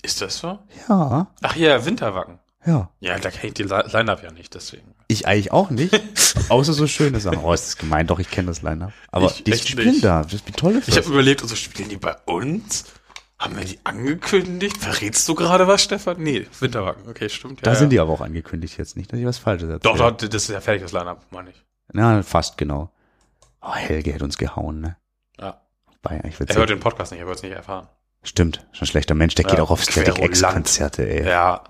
Ist 0.02 0.20
das 0.22 0.38
so? 0.38 0.58
Ja, 0.88 1.26
Ach 1.42 1.56
ja, 1.56 1.84
Winterwacken. 1.84 2.38
ja. 2.64 2.88
Ja, 3.00 3.18
da 3.18 3.30
kenne 3.30 3.48
ich 3.48 3.54
die 3.54 3.64
Li- 3.64 3.82
Line-Up 3.92 4.22
ja 4.22 4.30
nicht, 4.30 4.54
deswegen. 4.54 4.94
Ich 5.08 5.26
eigentlich 5.26 5.50
auch 5.52 5.70
nicht. 5.70 6.00
Außer 6.50 6.72
so 6.72 6.86
schöne 6.86 7.18
Sachen. 7.20 7.38
Oh, 7.38 7.52
ist 7.52 7.66
das 7.66 7.76
gemein, 7.78 8.06
doch, 8.06 8.18
ich 8.20 8.30
kenne 8.30 8.48
das 8.48 8.62
Line-Up. 8.62 8.92
Aber 9.10 9.26
Ich 9.26 9.42
die 9.42 9.54
spielen 9.56 9.90
nicht. 9.92 10.04
da. 10.04 10.22
Das, 10.22 10.46
wie 10.46 10.52
toll 10.52 10.76
ist 10.76 10.88
Ich 10.88 10.96
habe 10.96 11.08
überlegt, 11.08 11.42
also 11.42 11.56
spielen 11.56 11.88
die 11.88 11.96
bei 11.96 12.14
uns? 12.26 12.84
Haben 13.40 13.56
wir 13.56 13.64
die 13.64 13.78
angekündigt? 13.84 14.76
Verrätst 14.78 15.28
du 15.28 15.34
gerade 15.34 15.66
was, 15.68 15.82
Stefan? 15.82 16.20
Nee, 16.22 16.46
Winterwacken. 16.60 17.08
Okay, 17.08 17.28
stimmt. 17.28 17.60
Ja, 17.60 17.64
da 17.64 17.72
ja. 17.72 17.76
sind 17.76 17.90
die 17.90 18.00
aber 18.00 18.12
auch 18.12 18.20
angekündigt 18.20 18.78
jetzt 18.78 18.96
nicht, 18.96 19.12
dass 19.12 19.18
ich 19.18 19.26
was 19.26 19.38
Falsches 19.38 19.68
erzähle. 19.68 19.96
Doch, 19.96 20.10
doch, 20.16 20.28
das 20.28 20.42
ist 20.44 20.48
ja 20.50 20.60
fertig, 20.60 20.82
das 20.82 20.92
Line-Up, 20.92 21.24
meine 21.30 21.50
ich. 21.50 21.64
Na, 21.92 22.22
fast 22.22 22.56
genau. 22.58 22.92
Oh, 23.62 23.74
Helge 23.74 24.14
hat 24.14 24.22
uns 24.22 24.38
gehauen, 24.38 24.80
ne? 24.80 24.96
Ja. 26.04 26.10
Bei, 26.10 26.20
ich 26.28 26.40
Er 26.40 26.56
hört 26.56 26.70
den 26.70 26.80
Podcast 26.80 27.12
nicht, 27.12 27.20
er 27.20 27.26
wird 27.26 27.36
es 27.36 27.42
nicht 27.42 27.52
erfahren. 27.54 27.88
stimmt, 28.22 28.66
schon 28.72 28.86
ein 28.86 28.90
schlechter 28.90 29.14
Mensch, 29.14 29.34
der 29.34 29.44
Ja, 29.46 29.50
geht 29.52 29.60
auch 29.60 29.70
auf 29.70 29.82
Static. 29.82 30.18
X-Konzerte, 30.18 31.08
ey. 31.08 31.26
Ja. 31.28 31.62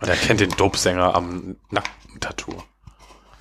Und 0.00 0.08
er 0.08 0.16
kennt 0.16 0.40
den 0.40 0.50
Dope-Sänger 0.50 1.14
am 1.14 1.56
Nackentattoo. 1.70 2.54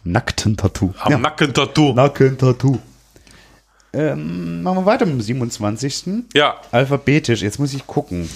Nackten 0.03 0.55
Tattoo. 0.55 0.93
Am 0.99 1.21
Nackentattoo. 1.21 1.93
Nackentattoo. 1.93 2.79
Ähm, 3.93 4.63
machen 4.63 4.77
wir 4.79 4.85
weiter 4.85 5.05
mit 5.05 5.15
dem 5.15 5.21
27. 5.21 6.25
Ja. 6.33 6.55
Alphabetisch, 6.71 7.41
jetzt 7.41 7.59
muss 7.59 7.73
ich 7.73 7.85
gucken. 7.87 8.29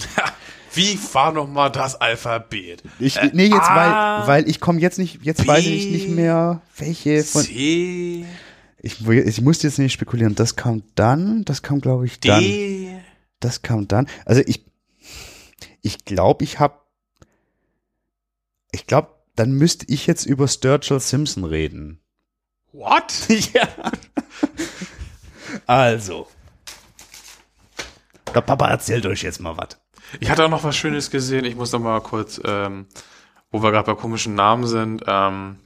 Wie 0.74 0.98
war 1.12 1.32
noch 1.32 1.46
mal 1.48 1.70
das 1.70 1.98
Alphabet? 2.00 2.82
Ich, 2.98 3.16
Äh, 3.16 3.30
nee, 3.32 3.46
jetzt, 3.46 3.70
A, 3.70 4.20
weil, 4.20 4.28
weil 4.28 4.48
ich 4.50 4.60
komme 4.60 4.80
jetzt 4.80 4.98
nicht, 4.98 5.20
jetzt 5.22 5.42
B, 5.42 5.48
weiß 5.48 5.64
ich 5.66 5.86
nicht 5.90 6.08
mehr, 6.10 6.60
welche 6.76 7.22
von. 7.24 7.42
C, 7.42 8.26
Ich, 8.82 9.08
ich 9.08 9.40
musste 9.40 9.68
jetzt 9.68 9.78
nicht 9.78 9.92
spekulieren. 9.92 10.34
Das 10.34 10.56
kam 10.56 10.82
dann, 10.96 11.44
das 11.44 11.62
kam, 11.62 11.80
glaube 11.80 12.04
ich, 12.04 12.18
dann. 12.18 12.40
D. 12.40 13.00
Das 13.38 13.62
kam 13.62 13.86
dann. 13.86 14.08
Also 14.24 14.42
ich, 14.44 14.64
ich 15.82 16.04
glaube, 16.04 16.42
ich 16.42 16.58
habe, 16.58 16.80
ich 18.72 18.88
glaube, 18.88 19.10
dann 19.36 19.52
müsste 19.52 19.86
ich 19.88 20.06
jetzt 20.08 20.26
über 20.26 20.48
Sturgill 20.48 20.98
Simpson 20.98 21.44
reden. 21.44 22.00
What? 22.72 23.28
ja. 23.28 23.68
Also. 25.66 26.26
Der 28.34 28.40
Papa 28.40 28.68
erzählt 28.68 29.06
euch 29.06 29.22
jetzt 29.22 29.40
mal 29.40 29.56
was. 29.56 29.78
Ich 30.18 30.28
hatte 30.28 30.44
auch 30.44 30.50
noch 30.50 30.64
was 30.64 30.76
Schönes 30.76 31.10
gesehen. 31.10 31.44
Ich 31.44 31.54
muss 31.54 31.70
noch 31.70 31.80
mal 31.80 32.00
kurz, 32.00 32.40
ähm, 32.44 32.86
wo 33.52 33.62
wir 33.62 33.70
gerade 33.70 33.94
bei 33.94 34.00
komischen 34.00 34.34
Namen 34.34 34.66
sind. 34.66 35.04
Ähm, 35.06 35.58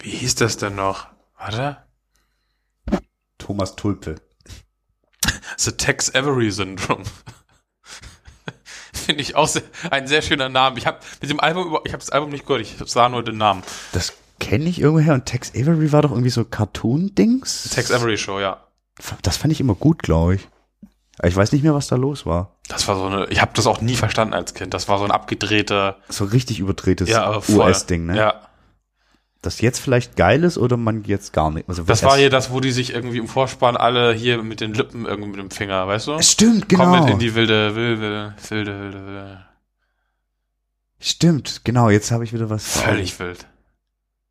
wie 0.00 0.10
hieß 0.10 0.34
das 0.34 0.56
denn 0.56 0.74
noch? 0.74 1.06
Warte. 1.38 1.87
Thomas 3.48 3.76
Tulpe. 3.76 4.16
The 5.56 5.72
Tex 5.72 6.14
Avery 6.14 6.50
Syndrome. 6.50 7.04
Finde 8.92 9.22
ich 9.22 9.36
auch 9.36 9.48
sehr, 9.48 9.62
ein 9.90 10.06
sehr 10.06 10.20
schöner 10.20 10.50
Name. 10.50 10.76
Ich 10.76 10.86
habe 10.86 10.98
mit 11.22 11.30
dem 11.30 11.40
Album, 11.40 11.78
ich 11.86 11.94
habe 11.94 12.00
das 12.00 12.10
Album 12.10 12.28
nicht 12.28 12.46
gehört. 12.46 12.60
Ich 12.60 12.76
sah 12.84 13.08
nur 13.08 13.24
den 13.24 13.38
Namen. 13.38 13.62
Das 13.92 14.12
kenne 14.38 14.66
ich 14.66 14.82
irgendwoher 14.82 15.14
und 15.14 15.24
Tex 15.24 15.52
Avery 15.54 15.92
war 15.92 16.02
doch 16.02 16.10
irgendwie 16.10 16.28
so 16.28 16.44
Cartoon-Dings. 16.44 17.70
Tex 17.70 17.90
Avery 17.90 18.18
Show, 18.18 18.38
ja. 18.38 18.62
Das 19.22 19.38
fand 19.38 19.50
ich 19.50 19.60
immer 19.60 19.74
gut, 19.74 20.02
glaube 20.02 20.34
ich. 20.34 20.48
Ich 21.22 21.34
weiß 21.34 21.52
nicht 21.52 21.62
mehr, 21.62 21.74
was 21.74 21.88
da 21.88 21.96
los 21.96 22.26
war. 22.26 22.58
Das 22.68 22.86
war 22.86 22.96
so 22.96 23.06
eine. 23.06 23.28
Ich 23.28 23.40
habe 23.40 23.52
das 23.54 23.66
auch 23.66 23.80
nie 23.80 23.96
verstanden 23.96 24.34
als 24.34 24.52
Kind. 24.52 24.74
Das 24.74 24.88
war 24.88 24.98
so 24.98 25.04
ein 25.04 25.10
abgedrehter 25.10 25.96
So 26.10 26.26
richtig 26.26 26.58
überdrehtes 26.60 27.08
ja. 27.08 27.40
US-Ding, 27.48 28.04
ne? 28.04 28.16
Ja. 28.18 28.47
Das 29.40 29.60
jetzt 29.60 29.78
vielleicht 29.78 30.16
geil 30.16 30.42
ist 30.42 30.58
oder 30.58 30.76
man 30.76 31.04
jetzt 31.04 31.32
gar 31.32 31.50
nicht. 31.52 31.68
Also 31.68 31.84
Das 31.84 32.02
war 32.02 32.16
hier 32.16 32.28
das, 32.28 32.50
wo 32.50 32.58
die 32.58 32.72
sich 32.72 32.92
irgendwie 32.92 33.18
im 33.18 33.28
Vorspann 33.28 33.76
alle 33.76 34.12
hier 34.12 34.42
mit 34.42 34.60
den 34.60 34.74
Lippen 34.74 35.06
irgendwie 35.06 35.30
mit 35.30 35.38
dem 35.38 35.50
Finger, 35.50 35.86
weißt 35.86 36.08
du? 36.08 36.20
Stimmt, 36.22 36.68
genau. 36.68 36.84
Komm 36.84 37.00
mit 37.04 37.10
in 37.10 37.18
die 37.20 37.34
wilde, 37.36 37.76
wilde, 37.76 38.34
wilde, 38.48 38.80
wilde, 38.80 39.06
wilde. 39.06 39.44
Stimmt, 41.00 41.60
genau. 41.64 41.88
Jetzt 41.90 42.10
habe 42.10 42.24
ich 42.24 42.32
wieder 42.32 42.50
was. 42.50 42.66
vor. 42.66 42.82
Völlig 42.82 43.18
wild. 43.20 43.46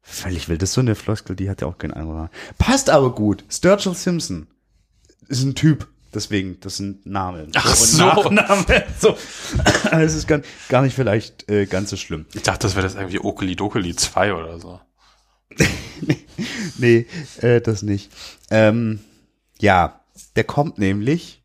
Völlig 0.01 0.49
wild. 0.49 0.61
Das 0.61 0.69
ist 0.69 0.75
so 0.75 0.81
eine 0.81 0.95
Floskel, 0.95 1.35
die 1.35 1.49
hat 1.49 1.61
ja 1.61 1.67
auch 1.67 1.77
keinen 1.77 1.93
anderen. 1.93 2.29
Passt 2.57 2.89
aber 2.89 3.13
gut. 3.13 3.45
Sturgill 3.49 3.93
Simpson 3.95 4.47
ist 5.29 5.43
ein 5.43 5.55
Typ. 5.55 5.87
Deswegen, 6.13 6.59
das 6.61 6.77
sind 6.77 7.05
Namen. 7.05 7.51
Ach 7.55 7.75
so. 7.75 8.03
Nachnamen. 8.05 8.65
So. 8.99 9.17
Es 9.91 10.15
ist 10.15 10.27
gar, 10.27 10.41
gar 10.69 10.81
nicht 10.81 10.95
vielleicht 10.95 11.49
äh, 11.49 11.65
ganz 11.65 11.89
so 11.89 11.97
schlimm. 11.97 12.25
Ich 12.33 12.43
dachte, 12.43 12.59
das 12.59 12.75
wäre 12.75 12.83
das 12.83 12.95
irgendwie 12.95 13.19
Okeli 13.19 13.55
Dokeli 13.55 13.95
2 13.95 14.33
oder 14.33 14.59
so. 14.59 14.79
Nee, 16.77 17.07
äh, 17.41 17.59
das 17.61 17.81
nicht. 17.81 18.11
Ähm, 18.51 18.99
ja, 19.59 19.99
der 20.35 20.43
kommt 20.43 20.77
nämlich 20.77 21.43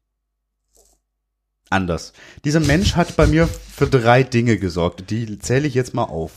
anders. 1.70 2.12
Dieser 2.44 2.60
Mensch 2.60 2.96
hat 2.96 3.16
bei 3.16 3.26
mir 3.26 3.48
für 3.48 3.86
drei 3.86 4.22
Dinge 4.22 4.58
gesorgt. 4.58 5.10
Die 5.10 5.38
zähle 5.38 5.66
ich 5.66 5.74
jetzt 5.74 5.94
mal 5.94 6.04
auf. 6.04 6.32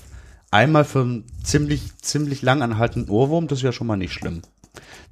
Einmal 0.51 0.85
für 0.85 1.01
einen 1.01 1.25
ziemlich, 1.43 1.81
ziemlich 2.01 2.41
lang 2.41 2.61
anhaltenden 2.61 3.11
Ohrwurm, 3.11 3.47
das 3.47 3.59
ist 3.59 3.63
ja 3.63 3.73
schon 3.73 3.87
mal 3.87 3.97
nicht 3.97 4.13
schlimm. 4.13 4.41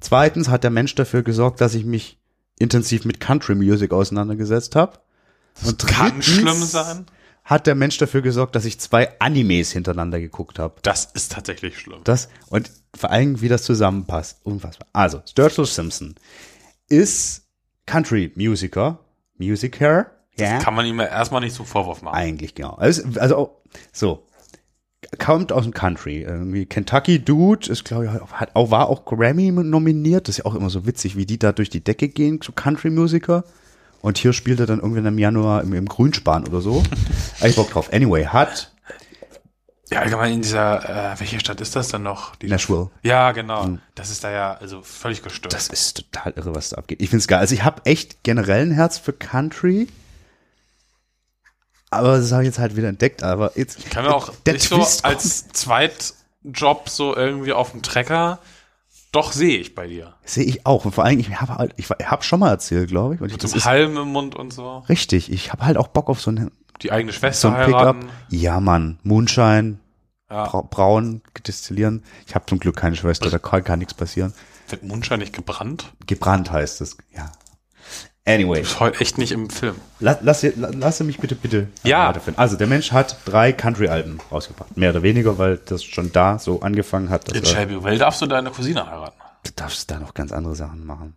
Zweitens 0.00 0.48
hat 0.48 0.64
der 0.64 0.70
Mensch 0.70 0.94
dafür 0.94 1.22
gesorgt, 1.22 1.60
dass 1.60 1.74
ich 1.74 1.84
mich 1.84 2.18
intensiv 2.58 3.04
mit 3.04 3.20
Country 3.20 3.54
Music 3.54 3.92
auseinandergesetzt 3.92 4.76
habe. 4.76 5.00
Und 5.64 5.86
Kann 5.86 6.20
drittens 6.20 6.24
schlimm 6.24 6.62
sein. 6.62 7.06
Hat 7.44 7.66
der 7.66 7.74
Mensch 7.74 7.98
dafür 7.98 8.22
gesorgt, 8.22 8.56
dass 8.56 8.64
ich 8.64 8.80
zwei 8.80 9.20
Animes 9.20 9.70
hintereinander 9.70 10.18
geguckt 10.18 10.58
habe. 10.58 10.76
Das 10.80 11.04
ist 11.12 11.32
tatsächlich 11.32 11.78
schlimm. 11.78 12.00
Das 12.04 12.30
und 12.48 12.70
vor 12.96 13.10
allem, 13.10 13.40
wie 13.42 13.48
das 13.48 13.64
zusammenpasst. 13.64 14.40
Unfassbar. 14.44 14.88
Also, 14.92 15.20
Sturgill 15.28 15.66
Simpson 15.66 16.14
ist 16.88 17.42
Country-Musiker. 17.86 18.98
Musiker. 19.36 20.10
Ja. 20.38 20.58
Kann 20.58 20.74
man 20.74 20.86
ihm 20.86 20.98
erstmal 21.00 21.42
nicht 21.42 21.54
zum 21.54 21.66
Vorwurf 21.66 22.02
machen. 22.02 22.14
Eigentlich, 22.14 22.54
genau. 22.54 22.74
Also, 22.74 23.02
also 23.20 23.62
so. 23.92 24.26
Kommt 25.18 25.52
aus 25.52 25.64
dem 25.64 25.74
Country. 25.74 26.22
Irgendwie 26.22 26.64
Kentucky 26.64 27.22
Dude 27.22 27.70
ist, 27.70 27.84
glaube 27.84 28.06
ich, 28.06 28.10
hat 28.10 28.56
auch, 28.56 28.70
war 28.70 28.88
auch 28.88 29.04
Grammy 29.04 29.52
nominiert. 29.52 30.28
Das 30.28 30.38
ist 30.38 30.44
ja 30.44 30.50
auch 30.50 30.54
immer 30.54 30.70
so 30.70 30.86
witzig, 30.86 31.14
wie 31.14 31.26
die 31.26 31.38
da 31.38 31.52
durch 31.52 31.68
die 31.68 31.84
Decke 31.84 32.08
gehen, 32.08 32.40
so 32.42 32.52
Country-Musiker. 32.52 33.44
Und 34.04 34.18
hier 34.18 34.34
spielt 34.34 34.60
er 34.60 34.66
dann 34.66 34.80
irgendwann 34.80 35.06
im 35.06 35.18
Januar 35.18 35.62
im, 35.62 35.72
im 35.72 35.86
Grünspan 35.86 36.46
oder 36.46 36.60
so. 36.60 36.82
Hab 37.40 37.48
ich 37.48 37.56
Bock 37.56 37.70
drauf. 37.70 37.90
Anyway, 37.90 38.26
hat 38.26 38.70
Ja, 39.90 40.00
allgemein 40.00 40.34
in 40.34 40.42
dieser, 40.42 41.14
äh, 41.14 41.18
welche 41.20 41.40
Stadt 41.40 41.58
ist 41.62 41.74
das 41.74 41.88
denn 41.88 42.02
noch? 42.02 42.36
Die, 42.36 42.48
Nashville. 42.48 42.90
ja, 43.02 43.32
genau. 43.32 43.78
Das 43.94 44.10
ist 44.10 44.22
da 44.22 44.30
ja 44.30 44.58
also 44.60 44.82
völlig 44.82 45.22
gestört. 45.22 45.54
Das 45.54 45.68
ist 45.68 45.96
total 45.96 46.34
irre, 46.36 46.54
was 46.54 46.68
da 46.68 46.76
abgeht. 46.76 47.00
Ich 47.00 47.08
find's 47.08 47.26
geil. 47.28 47.38
Also 47.38 47.54
ich 47.54 47.64
habe 47.64 47.80
echt 47.86 48.22
generell 48.24 48.66
ein 48.66 48.72
Herz 48.72 48.98
für 48.98 49.14
Country. 49.14 49.88
Aber 51.88 52.18
das 52.18 52.30
habe 52.30 52.42
ich 52.42 52.48
jetzt 52.48 52.58
halt 52.58 52.76
wieder 52.76 52.88
entdeckt. 52.88 53.22
Aber 53.22 53.52
jetzt 53.56 53.88
kann 53.90 54.04
mir 54.04 54.14
auch 54.14 54.34
der 54.44 54.52
nicht 54.52 54.68
so 54.68 54.76
Twist 54.76 55.02
kommt. 55.02 55.14
als 55.14 55.48
Zweitjob 55.48 56.90
so 56.90 57.16
irgendwie 57.16 57.54
auf 57.54 57.70
dem 57.70 57.80
Trecker, 57.80 58.38
doch 59.14 59.32
sehe 59.32 59.58
ich 59.58 59.74
bei 59.74 59.86
dir. 59.86 60.14
sehe 60.24 60.44
ich 60.44 60.66
auch. 60.66 60.84
Und 60.84 60.92
vor 60.92 61.04
allem, 61.04 61.18
ich 61.18 61.30
habe 61.40 61.54
halt, 61.56 61.72
ich 61.76 61.88
habe 61.90 62.22
schon 62.22 62.40
mal 62.40 62.50
erzählt, 62.50 62.88
glaube 62.88 63.14
ich. 63.14 63.20
Und 63.20 63.30
Mit 63.32 63.40
so 63.42 63.56
ist 63.56 63.64
Halm 63.64 63.96
im 63.96 64.08
Mund 64.08 64.34
und 64.34 64.52
so. 64.52 64.78
richtig. 64.88 65.30
Ich 65.32 65.52
habe 65.52 65.64
halt 65.64 65.76
auch 65.76 65.88
Bock 65.88 66.08
auf 66.08 66.20
so 66.20 66.30
ein, 66.30 66.50
Die 66.82 66.92
eigene 66.92 67.12
so 67.12 67.18
Schwester 67.20 67.50
Pickup. 67.50 67.80
heiraten. 67.80 68.08
Ja, 68.30 68.60
Mann. 68.60 68.98
Moonshine, 69.02 69.78
Ja. 70.30 70.44
Bra 70.46 70.62
braun, 70.62 71.22
destillieren. 71.46 72.02
Ich 72.26 72.34
habe 72.34 72.44
zum 72.46 72.58
Glück 72.58 72.76
keine 72.76 72.96
Schwester, 72.96 73.30
da 73.30 73.38
kann, 73.38 73.62
kann 73.64 73.78
nichts 73.78 73.94
passieren. 73.94 74.32
Wird 74.68 74.82
Mundschein 74.82 75.18
nicht 75.20 75.34
gebrannt? 75.34 75.92
Gebrannt 76.06 76.50
heißt 76.50 76.80
es. 76.80 76.96
Ja. 77.14 77.30
Anyway. 78.26 78.62
Ist 78.62 78.80
heute 78.80 79.00
echt 79.02 79.18
nicht 79.18 79.32
im 79.32 79.50
Film. 79.50 79.74
Lass, 80.00 80.18
lass, 80.22 80.46
lass 80.56 81.00
mich 81.00 81.18
bitte, 81.18 81.34
bitte 81.34 81.68
Ja. 81.82 82.14
Also, 82.36 82.56
der 82.56 82.66
Mensch 82.66 82.90
hat 82.92 83.18
drei 83.26 83.52
Country-Alben 83.52 84.18
rausgebracht. 84.32 84.76
Mehr 84.78 84.90
oder 84.90 85.02
weniger, 85.02 85.36
weil 85.36 85.58
das 85.58 85.84
schon 85.84 86.10
da 86.10 86.38
so 86.38 86.60
angefangen 86.62 87.10
hat. 87.10 87.28
Dass 87.28 87.36
In 87.36 87.44
Shelby 87.44 87.84
Well 87.84 87.98
darfst 87.98 88.22
du 88.22 88.26
deine 88.26 88.50
Cousine 88.50 88.86
heiraten. 88.86 89.20
du 89.44 89.50
darfst 89.54 89.90
da 89.90 89.98
noch 89.98 90.14
ganz 90.14 90.32
andere 90.32 90.54
Sachen 90.54 90.86
machen. 90.86 91.16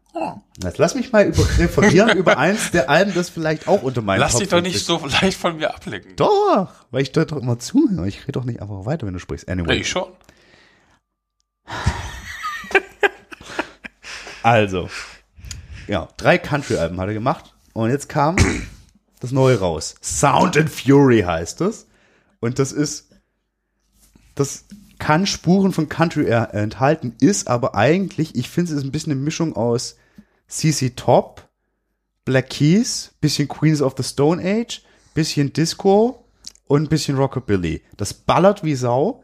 Jetzt 0.61 0.79
lass 0.79 0.95
mich 0.95 1.13
mal 1.13 1.25
über, 1.25 1.43
referieren 1.57 2.17
über 2.17 2.37
eins 2.37 2.71
der 2.71 2.89
Alben, 2.89 3.13
das 3.13 3.29
vielleicht 3.29 3.69
auch 3.69 3.83
unter 3.83 4.01
meinen 4.01 4.19
Lass 4.19 4.33
Top 4.33 4.41
dich 4.41 4.49
doch 4.49 4.57
50 4.57 4.73
nicht 4.73 4.85
so 4.85 5.05
leicht 5.21 5.39
von 5.39 5.55
mir 5.55 5.73
ablenken. 5.73 6.15
Doch, 6.17 6.67
weil 6.91 7.03
ich 7.03 7.13
dort 7.13 7.31
doch 7.31 7.37
immer 7.37 7.57
zuhöre. 7.57 8.05
Ich 8.07 8.23
rede 8.23 8.33
doch 8.33 8.43
nicht 8.43 8.61
einfach 8.61 8.85
weiter, 8.85 9.07
wenn 9.07 9.13
du 9.13 9.19
sprichst. 9.19 9.47
Ja, 9.47 9.53
Anyway. 9.53 9.77
ich 9.77 9.87
schon. 9.89 10.07
Also, 14.43 14.89
ja, 15.87 16.07
drei 16.17 16.37
Country-Alben 16.37 16.99
hat 16.99 17.07
er 17.07 17.13
gemacht. 17.13 17.55
Und 17.73 17.89
jetzt 17.89 18.09
kam 18.09 18.35
das 19.19 19.31
neue 19.31 19.59
raus. 19.59 19.95
Sound 20.01 20.57
and 20.57 20.69
Fury 20.69 21.21
heißt 21.21 21.61
es. 21.61 21.87
Und 22.39 22.59
das 22.59 22.71
ist, 22.71 23.09
das 24.35 24.65
kann 24.99 25.27
Spuren 25.27 25.73
von 25.73 25.89
Country 25.89 26.27
enthalten, 26.29 27.15
ist 27.19 27.47
aber 27.47 27.75
eigentlich, 27.75 28.35
ich 28.35 28.49
finde, 28.49 28.71
es 28.71 28.79
ist 28.79 28.83
ein 28.83 28.91
bisschen 28.91 29.11
eine 29.11 29.21
Mischung 29.21 29.55
aus 29.55 29.95
CC 30.47 30.91
Top, 30.91 31.47
Black 32.25 32.49
Keys, 32.49 33.13
bisschen 33.21 33.47
Queens 33.47 33.81
of 33.81 33.95
the 33.97 34.03
Stone 34.03 34.41
Age, 34.43 34.83
bisschen 35.13 35.53
Disco 35.53 36.25
und 36.65 36.83
ein 36.83 36.89
bisschen 36.89 37.17
Rockabilly. 37.17 37.81
Das 37.95 38.13
ballert 38.13 38.63
wie 38.63 38.75
Sau. 38.75 39.23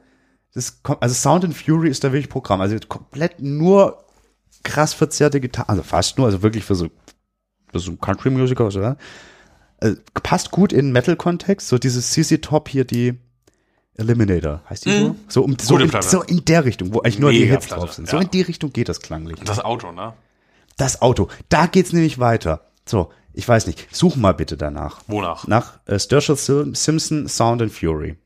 Das 0.54 0.84
kommt, 0.84 1.02
also 1.02 1.16
Sound 1.16 1.44
and 1.46 1.56
Fury 1.56 1.90
ist 1.90 2.04
da 2.04 2.14
wirklich 2.14 2.30
Programm. 2.30 2.62
Also 2.62 2.78
komplett 2.88 3.42
nur 3.42 4.03
krass 4.64 4.94
verzerrte 4.94 5.40
Gitarre, 5.40 5.70
also 5.70 5.84
fast 5.84 6.18
nur, 6.18 6.28
also 6.28 6.42
wirklich 6.42 6.64
für 6.64 6.76
so, 6.76 6.90
für 7.72 7.80
so 7.80 7.96
Country-Musiker, 7.96 8.66
oder? 8.66 8.98
Also, 9.80 9.98
passt 10.22 10.52
gut 10.52 10.74
in 10.74 10.92
Metal-Kontext, 10.92 11.68
so 11.68 11.78
dieses 11.78 12.12
CC 12.12 12.40
Top 12.40 12.70
hier, 12.70 12.86
die 12.86 13.20
Eliminator, 13.96 14.62
heißt 14.70 14.86
die 14.86 15.00
so? 15.00 15.16
So, 15.28 15.44
um, 15.44 15.58
so, 15.60 15.78
in, 15.78 15.92
so 16.02 16.24
in 16.24 16.46
der 16.46 16.66
Richtung, 16.66 16.94
wo 16.94 17.02
eigentlich 17.02 17.20
nur 17.20 17.32
die 17.32 17.42
Mega 17.42 17.54
Hits 17.54 17.68
Platte, 17.68 17.82
drauf 17.82 17.94
sind. 17.94 18.10
So 18.10 18.18
ja. 18.18 18.24
in 18.24 18.32
die 18.32 18.42
Richtung 18.42 18.74
geht 18.74 18.90
das 18.90 19.02
klanglich. 19.02 19.40
Das 19.46 19.60
Auto, 19.60 19.92
ne? 19.92 20.14
Das 20.78 21.02
Auto, 21.02 21.28
da 21.50 21.68
geht's 21.68 21.94
nämlich 21.94 22.18
weiter. 22.18 22.72
So, 22.86 23.12
ich 23.34 23.48
weiß 23.48 23.68
nicht, 23.68 23.96
such 23.96 24.16
mal 24.16 24.34
bitte 24.34 24.58
danach. 24.58 25.02
Wonach? 25.08 25.48
Nach 25.48 25.80
äh, 25.86 26.00
Sturgill 26.00 26.36
Sim 26.38 26.76
Simpson, 26.76 27.28
Sound 27.28 27.62
and 27.62 27.72
Fury. 27.72 28.18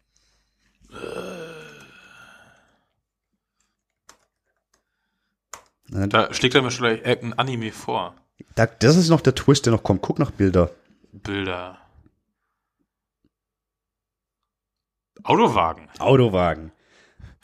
Da 5.89 6.33
schlägt 6.33 6.55
er 6.55 6.61
mir 6.61 6.71
schon 6.71 6.87
gleich 6.87 7.05
ein 7.05 7.37
Anime 7.37 7.71
vor. 7.71 8.15
Da, 8.55 8.65
das 8.65 8.95
ist 8.97 9.09
noch 9.09 9.21
der 9.21 9.35
Twist, 9.35 9.65
der 9.65 9.73
noch 9.73 9.83
kommt. 9.83 10.01
Guck 10.01 10.19
nach 10.19 10.31
Bilder. 10.31 10.71
Bilder. 11.11 11.77
Autowagen. 15.23 15.89
Autowagen. 15.99 16.71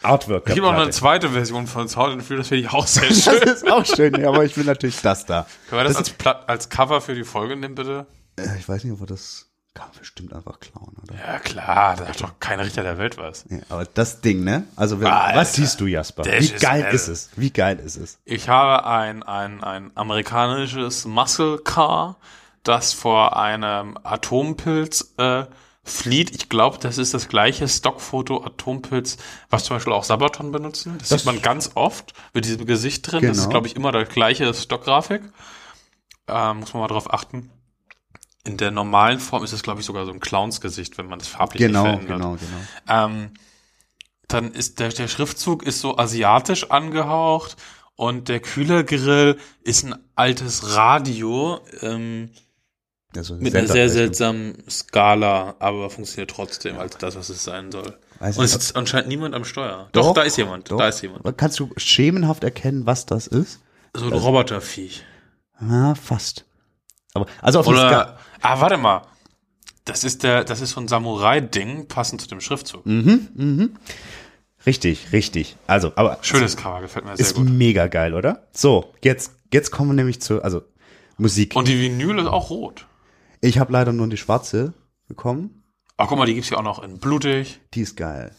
Artwork. 0.01 0.45
Der 0.45 0.55
gibt 0.55 0.67
auch 0.67 0.73
noch 0.73 0.81
eine 0.81 0.91
zweite 0.91 1.29
Version 1.29 1.65
von 1.65 1.87
Sound 1.87 2.13
and 2.13 2.23
Fury, 2.23 2.39
das 2.39 2.49
finde 2.49 2.63
ich 2.63 2.69
auch 2.73 2.85
sehr 2.85 3.03
Das 3.09 3.23
schön. 3.23 3.41
ist 3.43 3.69
auch 3.71 3.85
schön, 3.85 4.19
ja, 4.19 4.27
aber 4.29 4.43
ich 4.43 4.57
will 4.57 4.65
natürlich 4.65 5.01
das 5.01 5.25
da. 5.25 5.47
Können 5.69 5.79
wir 5.79 5.83
das, 5.85 5.93
Das 5.97 6.13
als, 6.25 6.47
als 6.47 6.69
Cover 6.69 6.99
für 6.99 7.15
die 7.15 7.23
Folge 7.23 7.55
nehmen, 7.55 7.75
bitte? 7.75 8.05
Äh, 8.37 8.57
ich 8.59 8.67
weiß 8.67 8.83
nicht, 8.83 8.93
ob 8.93 8.99
wir 8.99 9.07
das 9.07 9.49
kann 9.73 9.87
man 9.89 9.97
bestimmt 9.99 10.33
einfach 10.33 10.59
klauen, 10.59 10.95
oder? 11.01 11.15
Ja, 11.15 11.39
klar, 11.39 11.95
da 11.95 12.07
hat 12.07 12.21
doch 12.21 12.33
kein 12.39 12.59
Richter 12.59 12.83
der 12.83 12.97
Welt 12.97 13.17
was. 13.17 13.45
Ja, 13.49 13.57
aber 13.69 13.85
das 13.85 14.21
Ding, 14.21 14.43
ne? 14.43 14.65
Also, 14.75 14.99
wenn, 14.99 15.07
Alter. 15.07 15.39
was 15.39 15.53
siehst 15.53 15.79
du, 15.81 15.87
Jasper? 15.87 16.25
Wie 16.25 16.29
ist 16.29 16.59
geil 16.61 16.83
geil. 16.83 16.93
ist 16.93 17.07
es? 17.07 17.29
Wie 17.35 17.49
geil 17.51 17.79
ist 17.79 17.97
es? 17.97 18.19
Ich 18.25 18.49
habe 18.49 18.85
ein, 18.85 19.23
ein, 19.23 19.63
ein 19.63 19.91
amerikanisches 19.95 21.05
Muscle 21.05 21.57
Car, 21.59 22.17
das 22.63 22.93
vor 22.93 23.35
einem 23.37 23.97
Atompilz 24.03 25.13
äh, 25.17 25.45
flieht. 25.83 26.31
Ich 26.35 26.49
glaube, 26.49 26.77
das 26.79 26.97
ist 26.97 27.13
das 27.13 27.27
gleiche 27.27 27.67
Stockfoto 27.67 28.43
Atompilz, 28.43 29.17
was 29.49 29.65
zum 29.65 29.75
Beispiel 29.75 29.91
auch 29.93 30.03
Sabaton 30.03 30.51
benutzen. 30.51 30.95
Das, 30.99 31.09
Das- 31.09 31.21
sieht 31.21 31.25
man 31.25 31.41
ganz 31.41 31.71
oft 31.75 32.13
mit 32.33 32.45
diesem 32.45 32.65
Gesicht 32.65 33.11
drin. 33.11 33.21
Das 33.23 33.37
ist, 33.37 33.43
Genau. 33.43 33.49
glaube 33.49 33.67
ich, 33.67 33.75
immer 33.75 33.91
der 33.91 34.05
gleiche 34.05 34.53
Stockgrafik. 34.53 35.23
Ähm, 36.27 36.59
muss 36.59 36.73
man 36.73 36.81
mal 36.81 36.87
drauf 36.87 37.11
achten. 37.13 37.49
In 38.45 38.57
der 38.57 38.71
normalen 38.71 39.19
Form 39.19 39.43
ist 39.43 39.53
es, 39.53 39.63
glaube 39.63 39.79
ich, 39.79 39.85
sogar 39.85 40.05
so 40.05 40.11
ein 40.11 40.19
Clownsgesicht, 40.19 40.97
wenn 40.97 41.07
man 41.07 41.19
das 41.19 41.29
farblich 41.29 41.61
Genau, 41.61 41.83
verändert. 41.83 42.07
genau, 42.07 42.31
genau. 42.35 43.05
Ähm, 43.05 43.31
dann 44.27 44.51
ist 44.51 44.79
der, 44.79 44.89
der 44.89 45.07
Schriftzug 45.07 45.63
ist 45.63 45.79
so 45.79 45.97
asiatisch 45.97 46.69
angehaucht 46.71 47.55
und 47.95 48.27
der 48.27 48.39
Kühlergrill 48.41 49.37
ist 49.63 49.85
ein 49.85 49.95
altes 50.15 50.75
Radio 50.75 51.61
ähm, 51.81 52.31
Also, 53.15 53.35
mit 53.35 53.55
einer 53.55 53.67
sehr 53.67 53.87
seltsamen 53.89 54.57
Skala, 54.69 55.55
aber 55.59 55.89
funktioniert 55.89 56.31
trotzdem 56.31 56.79
als 56.79 56.97
das, 56.97 57.15
was 57.15 57.29
es 57.29 57.43
sein 57.45 57.71
soll. 57.71 57.97
Weiß 58.19 58.37
und 58.37 58.43
es 58.45 58.51
sitzt 58.53 58.75
anscheinend 58.75 59.07
niemand 59.07 59.35
am 59.35 59.45
Steuer. 59.45 59.87
Doch, 59.93 60.13
da 60.13 60.23
ist 60.23 60.37
jemand. 60.37 60.69
doch. 60.69 60.77
Da 60.77 60.87
ist 60.89 61.01
jemand. 61.01 61.37
Kannst 61.37 61.59
du 61.59 61.69
schemenhaft 61.77 62.43
erkennen, 62.43 62.85
was 62.85 63.05
das 63.05 63.27
ist? 63.27 63.61
So 63.95 64.05
ein 64.07 64.13
Roboterviech. 64.13 65.03
Ah, 65.59 65.93
fast. 65.95 66.45
Aber, 67.13 67.27
also 67.41 67.59
auf. 67.59 67.67
Oder, 67.67 68.17
ah, 68.43 68.61
warte 68.61 68.77
mal. 68.77 69.01
Das 69.85 70.03
ist 70.03 70.23
der, 70.23 70.43
das 70.45 70.61
ist 70.61 70.71
so 70.71 70.79
ein 70.81 70.87
Samurai-Ding, 70.87 71.87
passend 71.87 72.21
zu 72.21 72.27
dem 72.27 72.39
Schriftzug. 72.39 72.85
Richtig, 74.65 75.11
richtig. 75.11 75.57
Also, 75.67 75.91
aber 75.95 76.19
Schönes 76.21 76.55
Cover, 76.55 76.79
gefällt 76.81 77.05
mir 77.05 77.17
sehr 77.17 77.25
ist 77.25 77.35
gut. 77.35 77.49
mega 77.49 77.87
geil, 77.87 78.13
oder? 78.13 78.47
So, 78.53 78.93
jetzt, 79.03 79.33
jetzt 79.51 79.71
kommen 79.71 79.89
wir 79.89 79.95
nämlich 79.95 80.21
zu, 80.21 80.41
also 80.41 80.61
Musik. 81.17 81.55
Und 81.55 81.67
die 81.67 81.79
Vinyl 81.79 82.19
ist 82.19 82.27
auch 82.27 82.49
rot. 82.49 82.87
ich 83.41 83.57
habe 83.57 83.73
leider 83.73 83.91
nur 83.91 84.07
die 84.07 84.17
schwarze 84.17 84.73
bekommen. 85.07 85.63
Ach, 85.97 86.07
guck 86.07 86.17
mal, 86.17 86.25
die 86.25 86.33
gibt's 86.33 86.49
ja 86.49 86.57
auch 86.57 86.63
noch 86.63 86.81
in 86.81 86.97
blutig. 86.97 87.59
Die 87.73 87.81
ist 87.81 87.97
geil. 87.97 88.31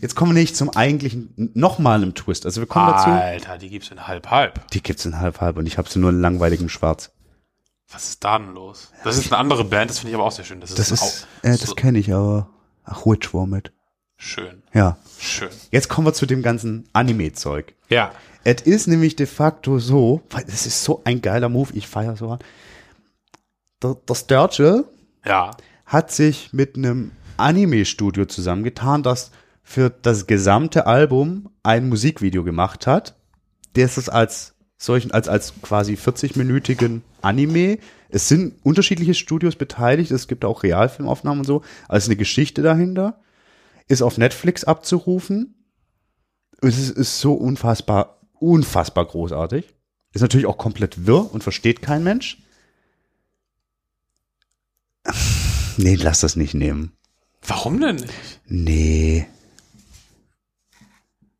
Jetzt 0.00 0.14
kommen 0.16 0.34
wir 0.34 0.40
nicht 0.40 0.56
zum 0.56 0.70
eigentlichen, 0.70 1.32
nochmal 1.54 2.02
einem 2.02 2.14
Twist. 2.14 2.44
Also 2.44 2.60
wir 2.60 2.66
kommen 2.66 2.88
dazu. 2.88 3.10
Alter, 3.10 3.58
die 3.58 3.68
gibt's 3.68 3.90
in 3.90 4.06
halb-halb. 4.08 4.66
Die 4.72 4.82
gibt's 4.82 5.04
in 5.04 5.20
halb 5.20 5.40
halb 5.40 5.58
und 5.58 5.66
ich 5.66 5.78
habe 5.78 5.88
sie 5.88 5.98
nur 6.00 6.10
in 6.10 6.20
langweiligem 6.20 6.68
Schwarz. 6.68 7.12
Was 7.92 8.08
ist 8.10 8.22
da 8.24 8.38
denn 8.38 8.54
los? 8.54 8.92
Das 9.04 9.18
ist 9.18 9.32
eine 9.32 9.38
andere 9.40 9.64
Band, 9.64 9.90
das 9.90 9.98
finde 9.98 10.10
ich 10.10 10.14
aber 10.14 10.24
auch 10.24 10.32
sehr 10.32 10.44
schön. 10.44 10.60
Das 10.60 10.70
ist, 10.70 10.78
Das 10.78 10.90
ist, 10.90 11.02
Au- 11.42 11.48
äh, 11.48 11.50
das 11.58 11.60
so 11.62 11.74
kenne 11.74 11.98
ich, 11.98 12.12
aber 12.12 12.48
ach, 12.84 13.04
Witch 13.04 13.32
Vomit. 13.34 13.72
schön. 14.16 14.62
Ja. 14.72 14.96
Schön. 15.18 15.48
Jetzt 15.70 15.88
kommen 15.88 16.06
wir 16.06 16.12
zu 16.14 16.26
dem 16.26 16.42
ganzen 16.42 16.88
Anime-Zeug. 16.92 17.74
Ja. 17.88 18.12
Es 18.44 18.62
ist 18.62 18.86
nämlich 18.86 19.16
de 19.16 19.26
facto 19.26 19.78
so, 19.78 20.22
weil 20.30 20.44
es 20.46 20.66
ist 20.66 20.82
so 20.84 21.02
ein 21.04 21.20
geiler 21.20 21.48
Move, 21.48 21.70
ich 21.74 21.88
feiere 21.88 22.16
so 22.16 22.30
hart. 22.30 22.44
Der, 23.82 23.96
der 24.28 24.84
Ja. 25.26 25.50
hat 25.86 26.10
sich 26.12 26.52
mit 26.52 26.76
einem 26.76 27.12
Anime-Studio 27.38 28.26
zusammengetan, 28.26 29.02
das 29.02 29.30
für 29.62 29.90
das 29.90 30.26
gesamte 30.26 30.86
Album 30.86 31.50
ein 31.62 31.88
Musikvideo 31.88 32.44
gemacht 32.44 32.86
hat. 32.86 33.16
Das 33.74 33.98
ist 33.98 34.08
als 34.08 34.54
solchen, 34.80 35.12
als, 35.12 35.28
als 35.28 35.52
quasi 35.62 35.94
40-minütigen 35.94 37.02
Anime. 37.20 37.78
Es 38.08 38.28
sind 38.28 38.54
unterschiedliche 38.64 39.14
Studios 39.14 39.54
beteiligt, 39.54 40.10
es 40.10 40.26
gibt 40.26 40.44
auch 40.44 40.62
Realfilmaufnahmen 40.62 41.40
und 41.40 41.46
so, 41.46 41.62
also 41.86 42.08
eine 42.08 42.16
Geschichte 42.16 42.62
dahinter. 42.62 43.20
Ist 43.86 44.02
auf 44.02 44.18
Netflix 44.18 44.64
abzurufen. 44.64 45.54
Es 46.62 46.78
ist, 46.78 46.90
ist 46.90 47.20
so 47.20 47.34
unfassbar, 47.34 48.20
unfassbar 48.38 49.04
großartig. 49.04 49.74
Ist 50.12 50.22
natürlich 50.22 50.46
auch 50.46 50.58
komplett 50.58 51.06
wirr 51.06 51.32
und 51.32 51.42
versteht 51.42 51.82
kein 51.82 52.02
Mensch. 52.02 52.38
Nee, 55.76 55.94
lass 55.94 56.20
das 56.20 56.36
nicht 56.36 56.54
nehmen. 56.54 56.92
Warum 57.42 57.80
denn 57.80 57.96
nicht? 57.96 58.40
Nee. 58.46 59.26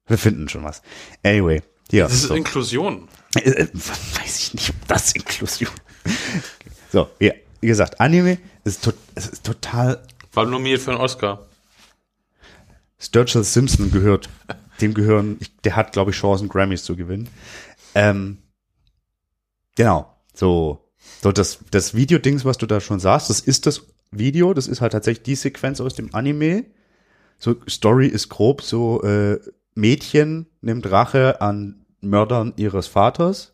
Wir 0.07 0.19
finden 0.19 0.49
schon 0.49 0.65
was. 0.65 0.83
Anyway, 1.23 1.63
ja. 1.91 2.05
Das 2.05 2.15
ist 2.15 2.23
so. 2.23 2.35
Inklusion. 2.35 3.09
Äh, 3.35 3.51
äh, 3.51 3.69
weiß 3.75 4.39
ich 4.39 4.55
nicht, 4.55 4.71
ob 4.71 4.89
das 4.89 5.13
Inklusion. 5.13 5.71
So, 6.93 7.09
ja, 7.21 7.33
wie 7.61 7.67
gesagt, 7.67 8.01
Anime 8.01 8.39
ist, 8.65 8.83
to 8.83 8.93
ist 9.15 9.45
total. 9.45 10.03
War 10.33 10.47
nominiert 10.47 10.81
für 10.81 10.93
einen 10.93 11.01
Oscar. 11.01 11.47
Sturgill 12.99 13.45
Simpson 13.45 13.91
gehört, 13.91 14.29
dem 14.81 14.95
gehören, 14.95 15.39
der 15.65 15.77
hat, 15.77 15.93
glaube 15.93 16.11
ich, 16.11 16.17
Chancen, 16.17 16.49
Grammys 16.49 16.85
zu 16.85 16.97
gewinnen. 16.97 17.29
Ähm, 17.95 18.39
genau, 19.75 20.15
so, 20.35 20.91
so 21.23 21.33
das, 21.33 21.61
das 21.71 21.95
Video-Dings, 21.95 22.45
was 22.45 22.59
du 22.59 22.67
da 22.67 22.81
schon 22.81 23.01
sagst, 23.01 23.31
das 23.31 23.41
ist 23.41 23.67
das 23.67 23.87
Video, 24.11 24.53
das 24.53 24.69
ist 24.69 24.81
halt 24.81 24.93
tatsächlich 24.93 25.23
die 25.23 25.35
Sequenz 25.35 25.81
aus 25.81 25.95
dem 25.95 26.15
Anime. 26.15 26.67
So, 27.39 27.57
Story 27.69 28.07
ist 28.07 28.29
grob 28.29 28.63
so, 28.63 29.03
äh, 29.03 29.39
Mädchen 29.75 30.47
nimmt 30.61 30.91
Rache 30.91 31.41
an 31.41 31.80
Mördern 32.01 32.53
ihres 32.57 32.87
Vaters 32.87 33.53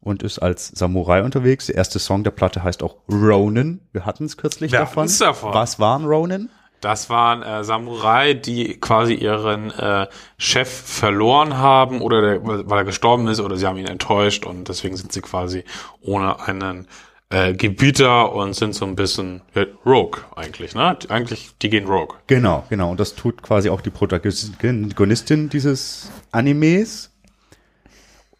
und 0.00 0.22
ist 0.22 0.38
als 0.38 0.68
Samurai 0.68 1.22
unterwegs. 1.22 1.66
Der 1.66 1.76
erste 1.76 1.98
Song 1.98 2.24
der 2.24 2.30
Platte 2.30 2.62
heißt 2.62 2.82
auch 2.82 2.96
Ronin. 3.08 3.80
Wir 3.92 4.06
hatten 4.06 4.24
es 4.24 4.36
kürzlich 4.36 4.72
Wir 4.72 4.80
davon. 4.80 5.08
davon. 5.18 5.54
Was 5.54 5.78
waren 5.78 6.04
Ronin? 6.06 6.50
Das 6.80 7.10
waren 7.10 7.42
äh, 7.42 7.62
Samurai, 7.62 8.32
die 8.32 8.80
quasi 8.80 9.12
ihren 9.12 9.70
äh, 9.70 10.06
Chef 10.38 10.68
verloren 10.70 11.58
haben 11.58 12.00
oder 12.00 12.22
der, 12.22 12.44
weil 12.44 12.78
er 12.78 12.84
gestorben 12.84 13.28
ist 13.28 13.40
oder 13.40 13.56
sie 13.56 13.66
haben 13.66 13.76
ihn 13.76 13.86
enttäuscht 13.86 14.46
und 14.46 14.68
deswegen 14.68 14.96
sind 14.96 15.12
sie 15.12 15.20
quasi 15.20 15.64
ohne 16.00 16.40
einen 16.40 16.88
äh, 17.30 17.54
Gebieter 17.54 18.32
und 18.32 18.54
sind 18.54 18.74
so 18.74 18.84
ein 18.84 18.96
bisschen 18.96 19.40
ja, 19.54 19.64
Rogue 19.86 20.20
eigentlich, 20.36 20.74
ne? 20.74 20.98
Die- 21.02 21.10
Eigentlich, 21.10 21.50
die 21.62 21.70
gehen 21.70 21.86
Rogue. 21.86 22.16
Genau, 22.26 22.64
genau. 22.68 22.90
Und 22.90 23.00
das 23.00 23.14
tut 23.14 23.40
quasi 23.42 23.70
auch 23.70 23.80
die 23.80 23.90
Protagonistin 23.90 25.48
dieses 25.48 26.10
Animes. 26.32 27.10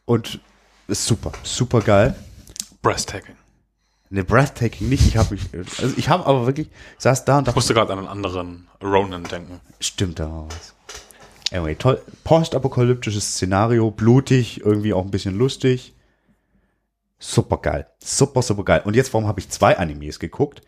Und 0.05 0.41
ist 0.89 1.07
super, 1.07 1.31
super 1.45 1.81
geil. 1.81 2.17
Breathtaking. 2.83 3.37
Ne, 4.13 4.25
breathtaking 4.25 4.89
nicht. 4.89 5.07
Ich 5.07 5.17
habe 5.17 5.35
mich, 5.35 5.43
also 5.81 5.95
ich 5.97 6.09
habe 6.09 6.27
aber 6.27 6.47
wirklich, 6.47 6.69
saß 6.99 7.25
da 7.25 7.39
und 7.39 7.43
Ich 7.43 7.47
dachte, 7.47 7.57
musste 7.59 7.75
gerade 7.75 7.93
an 7.93 8.01
einen 8.01 8.09
anderen 8.09 8.67
Ronan 8.83 9.23
denken. 9.23 9.61
stimmt 9.79 10.19
da 10.19 10.29
war 10.29 10.47
was. 10.49 10.75
Anyway, 11.53 11.77
toll. 11.77 12.03
Postapokalyptisches 12.25 13.35
Szenario, 13.35 13.93
blutig, 13.93 14.63
irgendwie 14.65 14.93
auch 14.93 15.05
ein 15.05 15.13
bisschen 15.13 15.39
lustig. 15.39 15.95
Super 17.23 17.59
geil. 17.59 17.87
Super, 18.03 18.41
super 18.41 18.65
geil. 18.65 18.83
Und 18.85 18.97
jetzt, 18.97 19.13
warum 19.13 19.29
habe 19.29 19.41
ich 19.41 19.51
zwei 19.51 19.79
Animes 19.79 20.19
geguckt? 20.19 20.63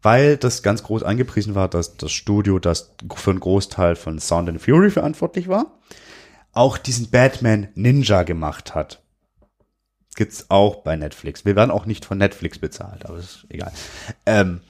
Weil 0.00 0.36
das 0.36 0.62
ganz 0.62 0.84
groß 0.84 1.02
angepriesen 1.02 1.54
war, 1.54 1.68
dass 1.68 1.96
das 1.96 2.12
Studio, 2.12 2.58
das 2.58 2.94
für 3.14 3.30
einen 3.30 3.40
Großteil 3.40 3.96
von 3.96 4.18
Sound 4.18 4.48
and 4.48 4.62
Fury 4.62 4.90
verantwortlich 4.90 5.48
war, 5.48 5.78
auch 6.52 6.78
diesen 6.78 7.10
Batman 7.10 7.68
Ninja 7.74 8.22
gemacht 8.22 8.74
hat. 8.74 9.02
Gibt's 10.14 10.50
auch 10.50 10.82
bei 10.82 10.94
Netflix. 10.96 11.44
Wir 11.44 11.56
werden 11.56 11.70
auch 11.70 11.86
nicht 11.86 12.04
von 12.04 12.18
Netflix 12.18 12.58
bezahlt, 12.58 13.06
aber 13.06 13.18
ist 13.18 13.46
egal. 13.48 13.72
Ähm, 14.24 14.60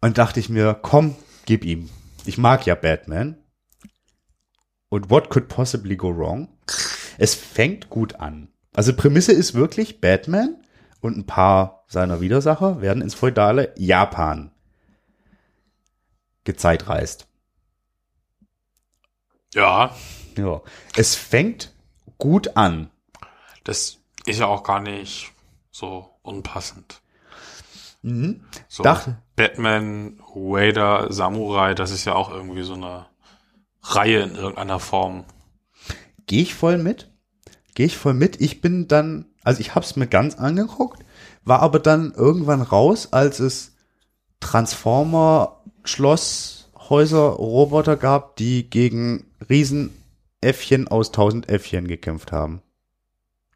und 0.00 0.18
dachte 0.18 0.40
ich 0.40 0.50
mir, 0.50 0.74
komm, 0.74 1.16
gib 1.46 1.64
ihm. 1.64 1.88
Ich 2.26 2.36
mag 2.36 2.66
ja 2.66 2.74
Batman. 2.74 3.38
Und 4.90 5.10
what 5.10 5.30
could 5.30 5.48
possibly 5.48 5.96
go 5.96 6.14
wrong? 6.14 6.48
Es 7.16 7.34
fängt 7.34 7.88
gut 7.88 8.16
an. 8.16 8.48
Also 8.74 8.94
Prämisse 8.94 9.32
ist 9.32 9.54
wirklich, 9.54 10.00
Batman 10.00 10.56
und 11.00 11.16
ein 11.16 11.26
paar 11.26 11.84
seiner 11.86 12.20
Widersacher 12.20 12.80
werden 12.80 13.02
ins 13.02 13.14
feudale 13.14 13.72
Japan 13.76 14.50
gezeitreist. 16.44 17.26
Ja, 19.54 19.94
Ja. 20.36 20.60
Es 20.96 21.14
fängt 21.14 21.72
gut 22.18 22.56
an. 22.56 22.90
das 23.62 23.98
ist 24.26 24.40
ja 24.40 24.46
auch 24.46 24.62
gar 24.64 24.80
nicht 24.80 25.32
so 25.70 26.10
unpassend. 26.22 27.00
So 28.02 28.82
Dachte- 28.82 29.16
Batman, 29.36 30.18
Wader, 30.34 31.10
Samurai, 31.12 31.74
das 31.74 31.90
ist 31.90 32.04
ja 32.04 32.14
auch 32.14 32.30
irgendwie 32.30 32.62
so 32.64 32.74
eine 32.74 33.06
Reihe 33.82 34.22
in 34.22 34.34
irgendeiner 34.34 34.78
Form. 34.80 35.24
Gehe 36.26 36.42
ich 36.42 36.54
voll 36.54 36.76
mit? 36.78 37.10
Gehe 37.74 37.86
ich 37.86 37.96
voll 37.96 38.14
mit? 38.14 38.40
Ich 38.40 38.60
bin 38.60 38.88
dann, 38.88 39.26
also 39.42 39.60
ich 39.60 39.74
habe 39.74 39.84
es 39.84 39.96
mir 39.96 40.06
ganz 40.06 40.36
angeguckt, 40.36 41.04
war 41.44 41.60
aber 41.60 41.78
dann 41.78 42.12
irgendwann 42.16 42.62
raus, 42.62 43.08
als 43.12 43.40
es 43.40 43.72
Transformer 44.40 45.60
Schloss 45.84 46.70
Häuser-Roboter 46.88 47.96
gab, 47.96 48.36
die 48.36 48.68
gegen 48.68 49.26
Riesenäffchen 49.48 50.88
aus 50.88 51.12
tausend 51.12 51.48
Äffchen 51.48 51.88
gekämpft 51.88 52.32
haben. 52.32 52.62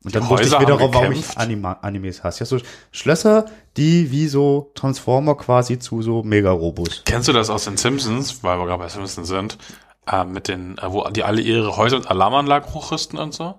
Und 0.04 0.14
dann 0.14 0.28
wusste 0.28 0.46
ich 0.46 0.52
Häuser 0.52 0.60
wiederum, 0.60 0.94
warum 0.94 1.12
ich? 1.12 1.36
Anima 1.36 1.72
Animes 1.82 2.22
hasse. 2.22 2.40
Ja, 2.40 2.46
so 2.46 2.58
Schlösser, 2.92 3.46
die 3.76 4.10
wie 4.10 4.28
so 4.28 4.70
Transformer 4.74 5.34
quasi 5.36 5.78
zu 5.78 6.02
so 6.02 6.22
Mega-Robos. 6.22 7.02
Kennst 7.04 7.28
du 7.28 7.32
das 7.32 7.50
aus 7.50 7.64
den 7.64 7.76
Simpsons, 7.76 8.42
weil 8.42 8.58
wir 8.58 8.66
gerade 8.66 8.82
bei 8.82 8.88
Simpsons 8.88 9.28
sind, 9.28 9.58
äh, 10.06 10.24
mit 10.24 10.48
den, 10.48 10.78
äh, 10.78 10.90
wo 10.92 11.08
die 11.08 11.24
alle 11.24 11.40
ihre 11.40 11.76
Häuser 11.76 11.96
und 11.96 12.08
Alarmanlagen 12.08 12.72
hochrüsten 12.72 13.18
und 13.18 13.34
so? 13.34 13.56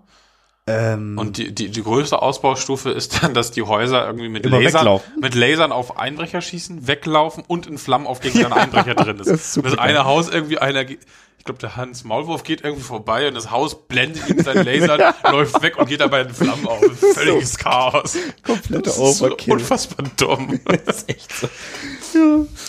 Ähm, 0.70 1.18
Und 1.18 1.38
die, 1.38 1.54
die, 1.56 1.70
die 1.70 1.84
größte 1.84 2.22
Ausbaustufe 2.22 2.92
ist 2.92 3.24
dann, 3.24 3.34
dass 3.34 3.52
die 3.52 3.64
Häuser 3.64 4.06
irgendwie 4.06 4.30
mit 4.30 4.46
Immer 4.46 4.60
Lasern, 4.62 4.82
weglaufen. 4.82 5.14
mit 5.22 5.34
Lasern 5.36 5.72
auf 5.72 5.98
Einbrecher 5.98 6.42
schießen, 6.42 6.88
weglaufen 6.88 7.44
und 7.48 7.66
in 7.68 7.78
Flammen 7.78 8.06
auf 8.08 8.20
gegen 8.20 8.44
einen 8.44 8.54
Einbrecher 8.54 8.96
drin 8.96 9.18
ist. 9.20 9.28
Das 9.32 9.40
ist 9.42 9.54
super 9.54 9.70
das 9.72 9.80
eine 9.80 10.06
Haus 10.06 10.30
irgendwie 10.30 10.58
einer, 10.60 10.82
ich 10.90 11.46
glaube, 11.46 11.60
der 11.60 11.76
Hans 11.78 12.04
Maulwurf 12.04 12.44
geht 12.44 12.62
irgendwie 12.64 12.84
vorbei 12.84 13.28
und 13.28 13.34
das 13.36 13.50
Haus 13.50 13.88
blendet 13.88 14.28
ihn 14.30 14.36
mit 14.36 14.46
seinen 14.46 14.66
Lasern, 14.90 15.14
läuft 15.32 15.62
weg 15.62 15.78
und 15.78 15.88
geht 15.88 16.02
dabei 16.02 16.22
in 16.22 16.30
Flammen 16.30 16.68
auf. 16.68 16.82
Völliges 17.14 17.58
Chaos. 17.58 18.16
kompletter 18.46 18.88
ist 18.90 18.96
so 18.96 19.26
Overkill. 19.26 19.54
unfassbar 19.54 20.06
dumm. 20.18 20.60
Das 20.86 20.98
ist 20.98 21.10
echt 21.10 21.32
so. 21.34 21.48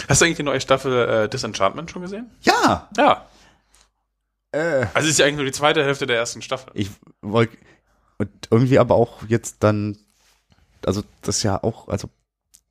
Hast 0.09 0.21
du 0.21 0.25
eigentlich 0.25 0.37
die 0.37 0.43
neue 0.45 0.61
Staffel 0.61 1.09
äh, 1.25 1.29
Disenchantment 1.29 1.91
schon 1.91 2.03
gesehen? 2.03 2.31
Ja, 2.43 2.89
Ja. 2.97 3.27
äh, 4.53 4.87
Also 4.95 5.07
es 5.07 5.09
ist 5.09 5.19
ja 5.19 5.25
eigentlich 5.27 5.37
nur 5.37 5.45
die 5.47 5.53
zweite 5.53 5.83
Hälfte 5.85 6.07
der 6.07 6.17
ersten 6.17 6.41
Staffel. 6.43 6.71
ich 6.75 6.91
wollte 7.23 7.57
und 8.21 8.29
irgendwie 8.51 8.79
aber 8.79 8.97
auch 8.97 9.23
jetzt 9.29 9.63
dann, 9.65 9.97
also 10.85 11.03
das 11.23 11.39
ist 11.39 11.43
ja 11.43 11.63
auch, 11.63 11.89
also, 11.89 12.11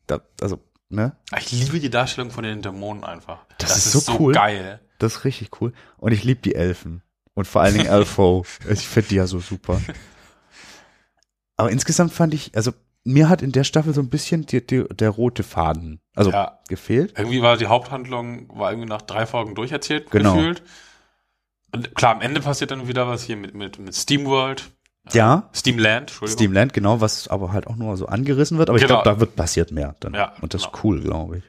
da, 0.05 0.21
also, 0.41 0.59
ne? 0.89 1.15
Ich 1.39 1.51
liebe 1.51 1.79
die 1.79 1.89
Darstellung 1.89 2.29
von 2.29 2.43
den 2.43 2.61
Dämonen 2.61 3.03
einfach. 3.03 3.39
Das 3.57 3.75
ist 3.75 3.91
so 4.05 4.19
cool. 4.19 4.33
geil. 4.33 4.79
Das 4.99 5.15
ist 5.15 5.23
richtig 5.25 5.59
cool. 5.59 5.73
Und 5.97 6.11
ich 6.11 6.23
liebe 6.23 6.41
die 6.41 6.53
Elfen. 6.53 7.01
Und 7.33 7.45
vor 7.47 7.61
allen 7.63 7.73
Dingen 7.73 7.87
Elfo. 7.87 8.45
ich 8.69 8.87
finde 8.87 9.09
die 9.09 9.15
ja 9.15 9.25
so 9.25 9.39
super. 9.39 9.81
Aber 11.57 11.71
insgesamt 11.71 12.13
fand 12.13 12.35
ich, 12.35 12.55
also 12.55 12.71
mir 13.03 13.27
hat 13.27 13.41
in 13.41 13.51
der 13.51 13.63
Staffel 13.63 13.91
so 13.95 14.01
ein 14.01 14.09
bisschen 14.09 14.45
die, 14.45 14.65
die, 14.65 14.83
der 14.89 15.09
rote 15.09 15.41
Faden, 15.41 15.99
also 16.15 16.29
Ja. 16.31 16.59
gefehlt. 16.67 17.17
Irgendwie 17.17 17.41
war 17.41 17.57
die 17.57 17.65
Haupthandlung, 17.65 18.55
war 18.55 18.71
irgendwie 18.71 18.87
nach 18.89 19.01
drei 19.01 19.25
Folgen 19.25 19.55
durcherzählt 19.55 20.11
Genau. 20.11 20.35
gefühlt. 20.35 20.61
Und 21.71 21.95
klar, 21.95 22.13
am 22.13 22.21
Ende 22.21 22.39
passiert 22.41 22.69
dann 22.69 22.87
wieder 22.87 23.07
was 23.07 23.23
hier 23.23 23.35
mit, 23.35 23.55
mit, 23.55 23.79
mit 23.79 23.95
SteamWorld. 23.95 24.69
Ja, 25.13 25.49
Steamland, 25.53 26.01
Entschuldigung. 26.09 26.37
Steamland, 26.37 26.73
genau, 26.73 27.01
was 27.01 27.27
aber 27.27 27.51
halt 27.51 27.67
auch 27.67 27.75
nur 27.75 27.95
so 27.97 28.05
angerissen 28.07 28.57
wird. 28.57 28.69
Aber 28.69 28.77
ich 28.77 28.83
Genau. 28.85 29.01
glaube, 29.01 29.15
da 29.15 29.19
wird 29.19 29.35
passiert 29.35 29.71
mehr 29.71 29.95
dann. 29.99 30.13
Ja, 30.13 30.33
Und 30.41 30.53
das 30.53 30.61
ist 30.63 30.71
genau. 30.71 30.79
cool, 30.83 31.01
glaube 31.01 31.37
ich. 31.37 31.43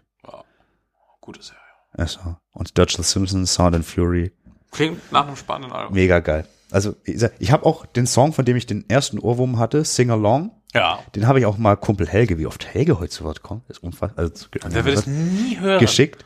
Gute 1.20 1.42
Serie. 1.42 1.58
Also, 1.92 2.20
und 2.52 2.76
Dutch 2.78 2.96
the 2.96 3.02
Simpsons, 3.02 3.52
Sound 3.54 3.74
and 3.76 3.84
Fury, 3.84 4.32
Klingt 4.70 5.10
nach 5.12 5.26
einem 5.26 5.36
spannenden 5.36 5.72
Album. 5.72 5.94
mega 5.94 6.20
geil. 6.20 6.46
Also, 6.70 6.94
ich, 7.04 7.20
ich 7.40 7.50
habe 7.52 7.66
auch 7.66 7.84
den 7.86 8.06
Song, 8.06 8.32
von 8.32 8.44
dem 8.44 8.56
ich 8.56 8.64
den 8.66 8.88
ersten 8.88 9.18
Ohrwurm 9.18 9.58
hatte, 9.58 9.84
Sing 9.84 10.10
Along, 10.10 10.52
Ja. 10.72 11.00
den 11.16 11.26
habe 11.26 11.40
ich 11.40 11.46
auch 11.46 11.58
mal 11.58 11.76
Kumpel 11.76 12.06
Helge, 12.08 12.38
wie 12.38 12.46
oft 12.46 12.64
Helge 12.64 13.00
heute 13.00 13.10
zu 13.10 13.24
Wort 13.24 13.42
kommt, 13.42 13.68
ist 13.68 13.82
unfassbar, 13.82 14.18
also, 14.24 14.46
Der 14.52 14.84
wird 14.84 14.98
es 14.98 15.06
nie 15.06 15.58
hören. 15.58 15.80
geschickt. 15.80 16.24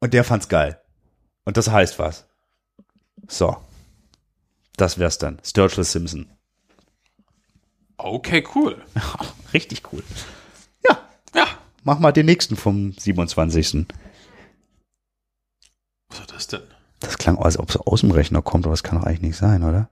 Und 0.00 0.12
der 0.14 0.24
fand's 0.24 0.48
geil. 0.48 0.78
Und 1.44 1.56
das 1.56 1.70
heißt 1.70 1.98
was. 1.98 2.26
So. 3.26 3.56
Das 4.78 4.98
wär's 4.98 5.18
dann. 5.18 5.38
Sturgill 5.44 5.84
Simpson. 5.84 6.30
Okay, 7.98 8.44
cool. 8.54 8.82
Richtig 9.52 9.82
cool. 9.92 10.02
Ja, 10.88 10.98
Ja. 11.34 11.46
mach 11.82 11.98
mal 11.98 12.12
den 12.12 12.26
nächsten 12.26 12.56
vom 12.56 12.92
27. 12.92 13.86
Was 16.08 16.20
ist 16.20 16.32
das 16.32 16.46
denn? 16.46 16.62
Das 17.00 17.18
klang, 17.18 17.38
als 17.38 17.58
ob 17.58 17.68
es 17.70 17.76
aus 17.76 18.00
dem 18.00 18.12
Rechner 18.12 18.40
kommt, 18.40 18.64
aber 18.66 18.72
das 18.72 18.82
kann 18.82 18.98
doch 18.98 19.06
eigentlich 19.06 19.20
nicht 19.22 19.36
sein, 19.36 19.62
oder? 19.64 19.90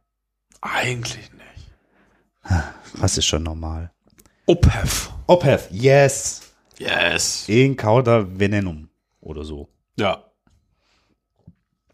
Eigentlich 0.61 1.30
nicht. 1.32 2.57
Was 2.95 3.18
ist 3.18 3.26
schon 3.26 3.43
normal? 3.43 3.93
Opeth. 4.47 5.11
Opeth, 5.26 5.68
yes. 5.72 6.43
Yes. 6.78 7.49
In 7.49 7.76
Cauda 7.76 8.24
Venenum. 8.39 8.89
Oder 9.20 9.45
so. 9.45 9.68
Ja. 9.99 10.22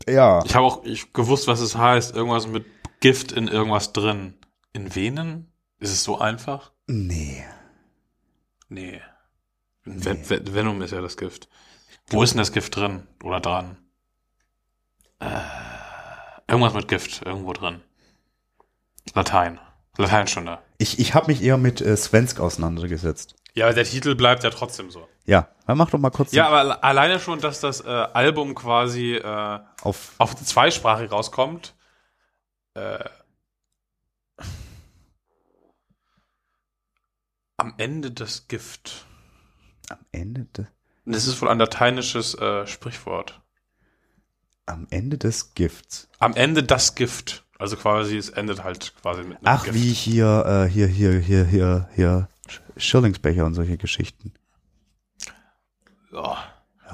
Ja. 0.06 0.44
Ich 0.44 0.54
habe 0.54 0.66
auch 0.66 0.84
ich 0.84 1.12
gewusst, 1.14 1.46
was 1.46 1.60
es 1.60 1.76
heißt. 1.76 2.14
Irgendwas 2.14 2.46
mit 2.46 2.66
Gift 3.02 3.32
in 3.32 3.48
irgendwas 3.48 3.92
drin. 3.92 4.34
In 4.72 4.94
Venen? 4.94 5.52
Ist 5.78 5.90
es 5.92 6.02
so 6.04 6.18
einfach? 6.18 6.72
Nee. 6.86 7.44
Nee. 8.68 9.02
Ven 9.84 10.24
Ven 10.28 10.54
Venom 10.54 10.80
ist 10.82 10.92
ja 10.92 11.00
das 11.02 11.16
Gift. 11.16 11.48
Wo 12.08 12.22
ist 12.22 12.30
denn 12.32 12.38
das 12.38 12.52
Gift 12.52 12.74
drin? 12.76 13.06
Oder 13.22 13.40
dran? 13.40 13.76
Äh, 15.18 15.26
irgendwas 16.48 16.74
mit 16.74 16.88
Gift 16.88 17.22
irgendwo 17.26 17.52
drin. 17.52 17.82
Latein. 19.14 19.58
Lateinstunde. 19.98 20.58
Ich, 20.78 20.98
ich 20.98 21.14
habe 21.14 21.26
mich 21.26 21.42
eher 21.42 21.58
mit 21.58 21.80
äh, 21.80 21.96
Svensk 21.96 22.40
auseinandergesetzt. 22.40 23.34
Ja, 23.54 23.66
aber 23.66 23.74
der 23.74 23.84
Titel 23.84 24.14
bleibt 24.14 24.42
ja 24.44 24.50
trotzdem 24.50 24.90
so. 24.90 25.06
Ja, 25.26 25.48
dann 25.66 25.76
mach 25.76 25.90
doch 25.90 25.98
mal 25.98 26.10
kurz 26.10 26.32
Ja, 26.32 26.46
aber 26.46 26.58
alle- 26.60 26.82
alleine 26.82 27.20
schon, 27.20 27.40
dass 27.40 27.60
das 27.60 27.80
äh, 27.82 27.88
Album 27.88 28.54
quasi 28.54 29.16
äh, 29.16 29.58
auf. 29.82 30.12
auf 30.18 30.34
zweisprachig 30.36 31.12
rauskommt. 31.12 31.74
Äh, 32.74 33.04
am 37.56 37.74
Ende 37.78 38.10
das 38.10 38.48
Gift. 38.48 39.06
Am 39.88 39.98
Ende, 40.10 40.46
des, 40.56 40.66
Das 41.04 41.26
ist 41.26 41.40
wohl 41.42 41.48
ein 41.48 41.58
lateinisches 41.58 42.34
äh, 42.34 42.66
Sprichwort. 42.66 43.40
am 44.66 44.86
Ende 44.90 45.18
des 45.18 45.54
Gifts. 45.54 46.08
Am 46.18 46.34
Ende 46.34 46.62
das 46.62 46.94
Gift. 46.94 47.44
Also 47.58 47.76
quasi, 47.76 48.16
es 48.16 48.30
endet 48.30 48.64
halt 48.64 48.94
quasi 49.00 49.20
mit 49.22 49.36
einem 49.38 49.46
Ach, 49.46 49.64
Gift. 49.64 49.74
wie 49.76 49.92
hier, 49.92 50.44
äh, 50.66 50.68
hier, 50.70 50.86
hier, 50.88 51.18
hier, 51.18 51.44
hier, 51.44 51.88
hier, 51.94 52.28
Sch- 52.48 52.60
Schillingsbecher 52.76 53.44
und 53.44 53.54
solche 53.54 53.76
Geschichten. 53.76 54.32
Ja. 56.10 56.38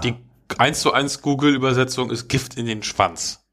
Die 0.02 0.14
1 0.58 0.80
zu 0.80 0.92
1 0.92 1.22
Google-Übersetzung 1.22 2.10
ist 2.10 2.28
Gift 2.28 2.56
in 2.56 2.66
den 2.66 2.82
Schwanz. 2.82 3.47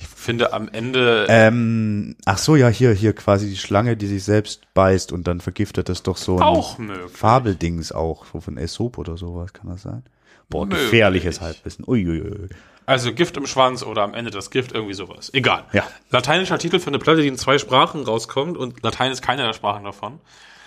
Ich 0.00 0.06
finde 0.06 0.52
am 0.54 0.68
Ende. 0.68 1.26
Ähm, 1.28 2.16
ach 2.24 2.38
so, 2.38 2.56
ja, 2.56 2.68
hier, 2.68 2.92
hier 2.92 3.12
quasi 3.12 3.48
die 3.50 3.56
Schlange, 3.56 3.96
die 3.96 4.06
sich 4.06 4.24
selbst 4.24 4.72
beißt 4.72 5.12
und 5.12 5.26
dann 5.26 5.40
vergiftet 5.40 5.88
das 5.90 6.02
doch 6.02 6.16
so 6.16 6.36
ein 6.36 6.42
auch 6.42 6.78
möglich. 6.78 7.12
Fabeldings 7.12 7.92
auch, 7.92 8.24
so 8.32 8.40
von 8.40 8.56
Aesop 8.56 8.96
oder 8.98 9.16
sowas, 9.16 9.52
kann 9.52 9.68
das 9.68 9.82
sein? 9.82 10.02
Boah, 10.48 10.64
Möglich. 10.64 10.84
gefährliches 10.84 11.40
Halbwissen. 11.40 11.84
Uiuiui. 11.86 12.48
Also 12.86 13.12
Gift 13.12 13.36
im 13.36 13.46
Schwanz 13.46 13.82
oder 13.82 14.02
am 14.02 14.14
Ende 14.14 14.30
das 14.30 14.50
Gift, 14.50 14.72
irgendwie 14.72 14.94
sowas. 14.94 15.32
Egal. 15.34 15.64
Ja. 15.72 15.86
Lateinischer 16.10 16.58
Titel 16.58 16.80
für 16.80 16.88
eine 16.88 16.98
Platte, 16.98 17.20
die 17.22 17.28
in 17.28 17.36
zwei 17.38 17.58
Sprachen 17.58 18.02
rauskommt 18.02 18.56
und 18.56 18.82
Latein 18.82 19.12
ist 19.12 19.22
keine 19.22 19.42
der 19.44 19.52
Sprachen 19.52 19.84
davon. 19.84 20.18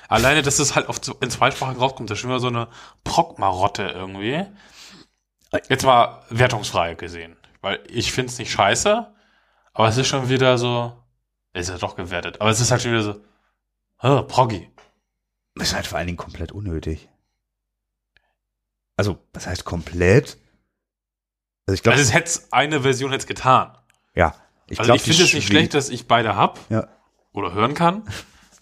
Alleine, 0.08 0.44
dass 0.44 0.60
es 0.60 0.76
halt 0.76 0.88
auf, 0.88 1.02
in 1.22 1.32
zwei 1.32 1.50
Sprachen 1.52 1.76
rauskommt, 1.78 2.10
das 2.10 2.18
ist 2.18 2.22
schon 2.22 2.30
wieder 2.30 2.40
so 2.40 2.48
eine 2.48 2.68
Prockmarotte 3.04 3.92
irgendwie. 3.96 4.46
Jetzt 5.70 5.86
mal 5.86 6.22
wertungsfrei 6.30 6.94
gesehen. 6.94 7.36
Weil 7.62 7.80
ich 7.90 8.12
finde 8.12 8.32
es 8.32 8.38
nicht 8.38 8.52
scheiße, 8.52 9.08
aber 9.74 9.88
es 9.88 9.98
ist 9.98 10.08
schon 10.08 10.30
wieder 10.30 10.58
so, 10.58 10.96
ist 11.54 11.70
ja 11.70 11.78
doch 11.78 11.96
gewertet, 11.96 12.42
aber 12.42 12.50
es 12.50 12.60
ist 12.60 12.72
halt 12.72 12.82
schon 12.82 12.92
wieder 12.92 13.04
so, 13.04 13.22
oh, 14.02 14.24
Proggy. 14.24 14.70
Ist 15.56 15.76
halt 15.76 15.86
vor 15.86 15.98
allen 16.00 16.08
Dingen 16.08 16.18
komplett 16.18 16.52
unnötig. 16.52 17.10
Also, 18.98 19.20
was 19.34 19.46
heißt 19.48 19.66
komplett? 19.66 20.38
Also 21.68 21.76
ich 21.76 21.84
glaube, 21.84 21.98
Also 21.98 22.10
es 22.10 22.14
hätte 22.14 22.40
eine 22.52 22.82
Version 22.82 23.12
hätte 23.12 23.28
getan. 23.28 23.78
ja. 24.16 24.36
Ich 24.68 24.80
also 24.80 24.88
glaub, 24.88 24.96
ich 24.96 25.04
finde 25.04 25.24
es 25.24 25.34
nicht 25.34 25.46
schlecht, 25.48 25.74
dass 25.74 25.90
ich 25.90 26.08
beide 26.08 26.38
hab 26.38 26.58
Ja. 26.72 26.88
oder 27.34 27.52
hören 27.54 27.74
kann. 27.74 28.04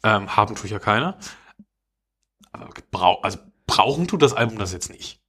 Ähm, 0.03 0.35
haben 0.35 0.55
tue 0.55 0.65
ich 0.65 0.71
ja 0.71 0.79
keine. 0.79 1.15
Also 2.91 3.38
brauchen 3.67 4.07
tut 4.07 4.23
das 4.23 4.33
Album 4.33 4.57
das 4.57 4.73
jetzt 4.73 4.89
nicht. 4.89 5.21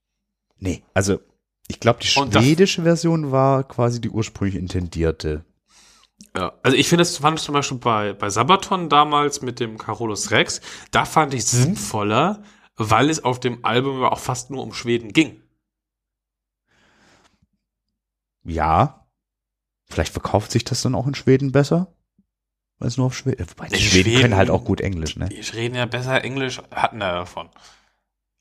Nee, 0.56 0.82
also 0.94 1.20
ich 1.68 1.78
glaube, 1.78 2.00
die 2.00 2.06
schwedische 2.06 2.82
Version 2.84 3.32
war 3.32 3.64
quasi 3.64 4.00
die 4.00 4.08
ursprünglich 4.08 4.56
intendierte. 4.56 5.44
Ja. 6.36 6.52
Also 6.62 6.76
ich 6.76 6.88
finde 6.88 7.02
es 7.02 7.18
fand 7.18 7.38
es 7.38 7.44
zum 7.44 7.52
Beispiel 7.54 7.78
bei, 7.78 8.12
bei 8.12 8.30
Sabaton 8.30 8.88
damals 8.88 9.42
mit 9.42 9.60
dem 9.60 9.78
Carolus 9.78 10.30
Rex, 10.30 10.60
da 10.90 11.04
fand 11.04 11.34
ich 11.34 11.44
sinnvoller, 11.44 12.42
weil 12.76 13.10
es 13.10 13.22
auf 13.24 13.38
dem 13.40 13.64
Album 13.64 14.00
ja 14.00 14.08
auch 14.10 14.18
fast 14.18 14.50
nur 14.50 14.62
um 14.62 14.72
Schweden 14.72 15.12
ging. 15.12 15.42
Ja. 18.44 19.06
Vielleicht 19.88 20.12
verkauft 20.12 20.50
sich 20.52 20.64
das 20.64 20.82
dann 20.82 20.94
auch 20.94 21.06
in 21.06 21.14
Schweden 21.14 21.52
besser. 21.52 21.94
Weil 22.78 22.88
es 22.88 22.96
nur 22.96 23.06
auf 23.06 23.16
Schweden. 23.16 23.46
Wobei 23.48 23.68
die 23.68 23.76
Schweden, 23.76 24.04
Schweden- 24.10 24.20
können 24.22 24.36
halt 24.36 24.50
auch 24.50 24.64
gut 24.64 24.80
Englisch, 24.80 25.16
ne? 25.16 25.28
Die 25.28 25.40
reden 25.40 25.74
ja 25.76 25.86
besser 25.86 26.24
Englisch, 26.24 26.60
hatten 26.72 27.00
ja 27.00 27.12
davon. 27.12 27.48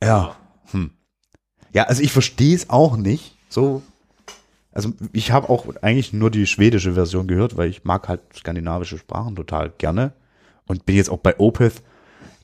Ja. 0.02 0.36
Hm. 0.72 0.91
Ja, 1.74 1.84
also 1.84 2.02
ich 2.02 2.12
verstehe 2.12 2.56
es 2.56 2.70
auch 2.70 2.95
nicht. 2.98 3.36
So. 3.49 3.84
Also 4.72 4.93
ich 5.11 5.31
habe 5.31 5.49
auch 5.49 5.65
eigentlich 5.81 6.14
nur 6.14 6.31
die 6.31 6.48
schwedische 6.48 6.93
Version 6.93 7.27
gehört, 7.27 7.57
weil 7.57 7.69
ich 7.69 7.84
mag 7.84 8.07
halt 8.07 8.22
skandinavische 8.34 8.98
Sprachen 8.98 9.35
total 9.35 9.72
gerne. 9.77 10.14
Und 10.68 10.85
bin 10.85 10.95
jetzt 10.95 11.10
auch 11.10 11.18
bei 11.18 11.38
Opeth. 11.38 11.81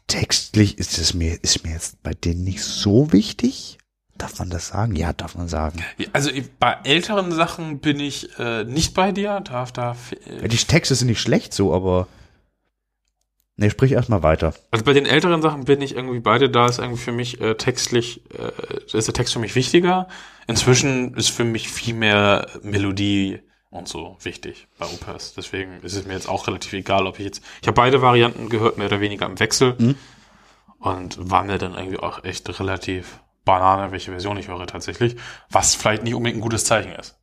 Textlich 0.07 0.77
ist 0.77 0.97
es 0.97 1.13
mir, 1.13 1.41
ist 1.43 1.63
mir 1.63 1.71
jetzt 1.71 2.01
bei 2.03 2.13
denen 2.13 2.43
nicht 2.43 2.63
so 2.63 3.13
wichtig. 3.13 3.77
Darf 4.17 4.39
man 4.39 4.49
das 4.49 4.69
sagen? 4.69 4.95
Ja, 4.95 5.13
darf 5.13 5.35
man 5.35 5.47
sagen. 5.47 5.83
Also 6.11 6.31
bei 6.59 6.77
älteren 6.83 7.31
Sachen 7.31 7.79
bin 7.79 7.99
ich 7.99 8.37
äh, 8.39 8.63
nicht 8.63 8.93
bei 8.93 9.11
dir. 9.11 9.41
Darf 9.41 9.71
da. 9.71 9.95
Ja, 10.41 10.47
die 10.47 10.57
Texte 10.57 10.95
sind 10.95 11.07
nicht 11.07 11.21
schlecht 11.21 11.53
so, 11.53 11.73
aber. 11.73 12.07
Nee, 13.59 13.71
sprich 13.71 13.91
erstmal 13.91 14.21
weiter. 14.21 14.53
Also 14.69 14.85
bei 14.85 14.93
den 14.93 15.07
älteren 15.07 15.41
Sachen 15.41 15.65
bin 15.65 15.81
ich 15.81 15.95
irgendwie 15.95 16.19
beide. 16.19 16.49
Da 16.49 16.67
ist 16.67 16.77
irgendwie 16.77 17.01
für 17.01 17.11
mich 17.11 17.41
äh, 17.41 17.55
textlich, 17.55 18.21
äh, 18.37 18.95
ist 18.95 19.07
der 19.07 19.15
Text 19.15 19.33
für 19.33 19.39
mich 19.39 19.55
wichtiger. 19.55 20.07
Inzwischen 20.45 21.15
ist 21.15 21.29
für 21.29 21.43
mich 21.43 21.67
viel 21.67 21.95
mehr 21.95 22.47
Melodie 22.61 23.39
und 23.71 23.87
so 23.87 24.15
wichtig 24.21 24.67
bei 24.77 24.85
Opus. 24.85 25.33
Deswegen 25.35 25.81
ist 25.81 25.95
es 25.95 26.05
mir 26.05 26.13
jetzt 26.13 26.29
auch 26.29 26.47
relativ 26.47 26.71
egal, 26.73 27.07
ob 27.07 27.17
ich 27.17 27.25
jetzt. 27.25 27.43
Ich 27.61 27.67
habe 27.67 27.75
beide 27.75 28.01
Varianten 28.03 28.49
gehört, 28.49 28.77
mehr 28.77 28.87
oder 28.87 29.01
weniger 29.01 29.25
im 29.25 29.39
Wechsel. 29.39 29.75
Und 30.79 31.17
war 31.19 31.43
mir 31.43 31.57
dann 31.57 31.73
irgendwie 31.73 31.97
auch 31.97 32.23
echt 32.23 32.47
relativ 32.59 33.19
Banane, 33.43 33.91
welche 33.91 34.11
Version 34.11 34.37
ich 34.37 34.49
höre 34.49 34.67
tatsächlich. 34.67 35.15
Was 35.49 35.73
vielleicht 35.73 36.03
nicht 36.03 36.13
unbedingt 36.13 36.37
ein 36.37 36.41
gutes 36.41 36.65
Zeichen 36.65 36.91
ist. 36.91 37.17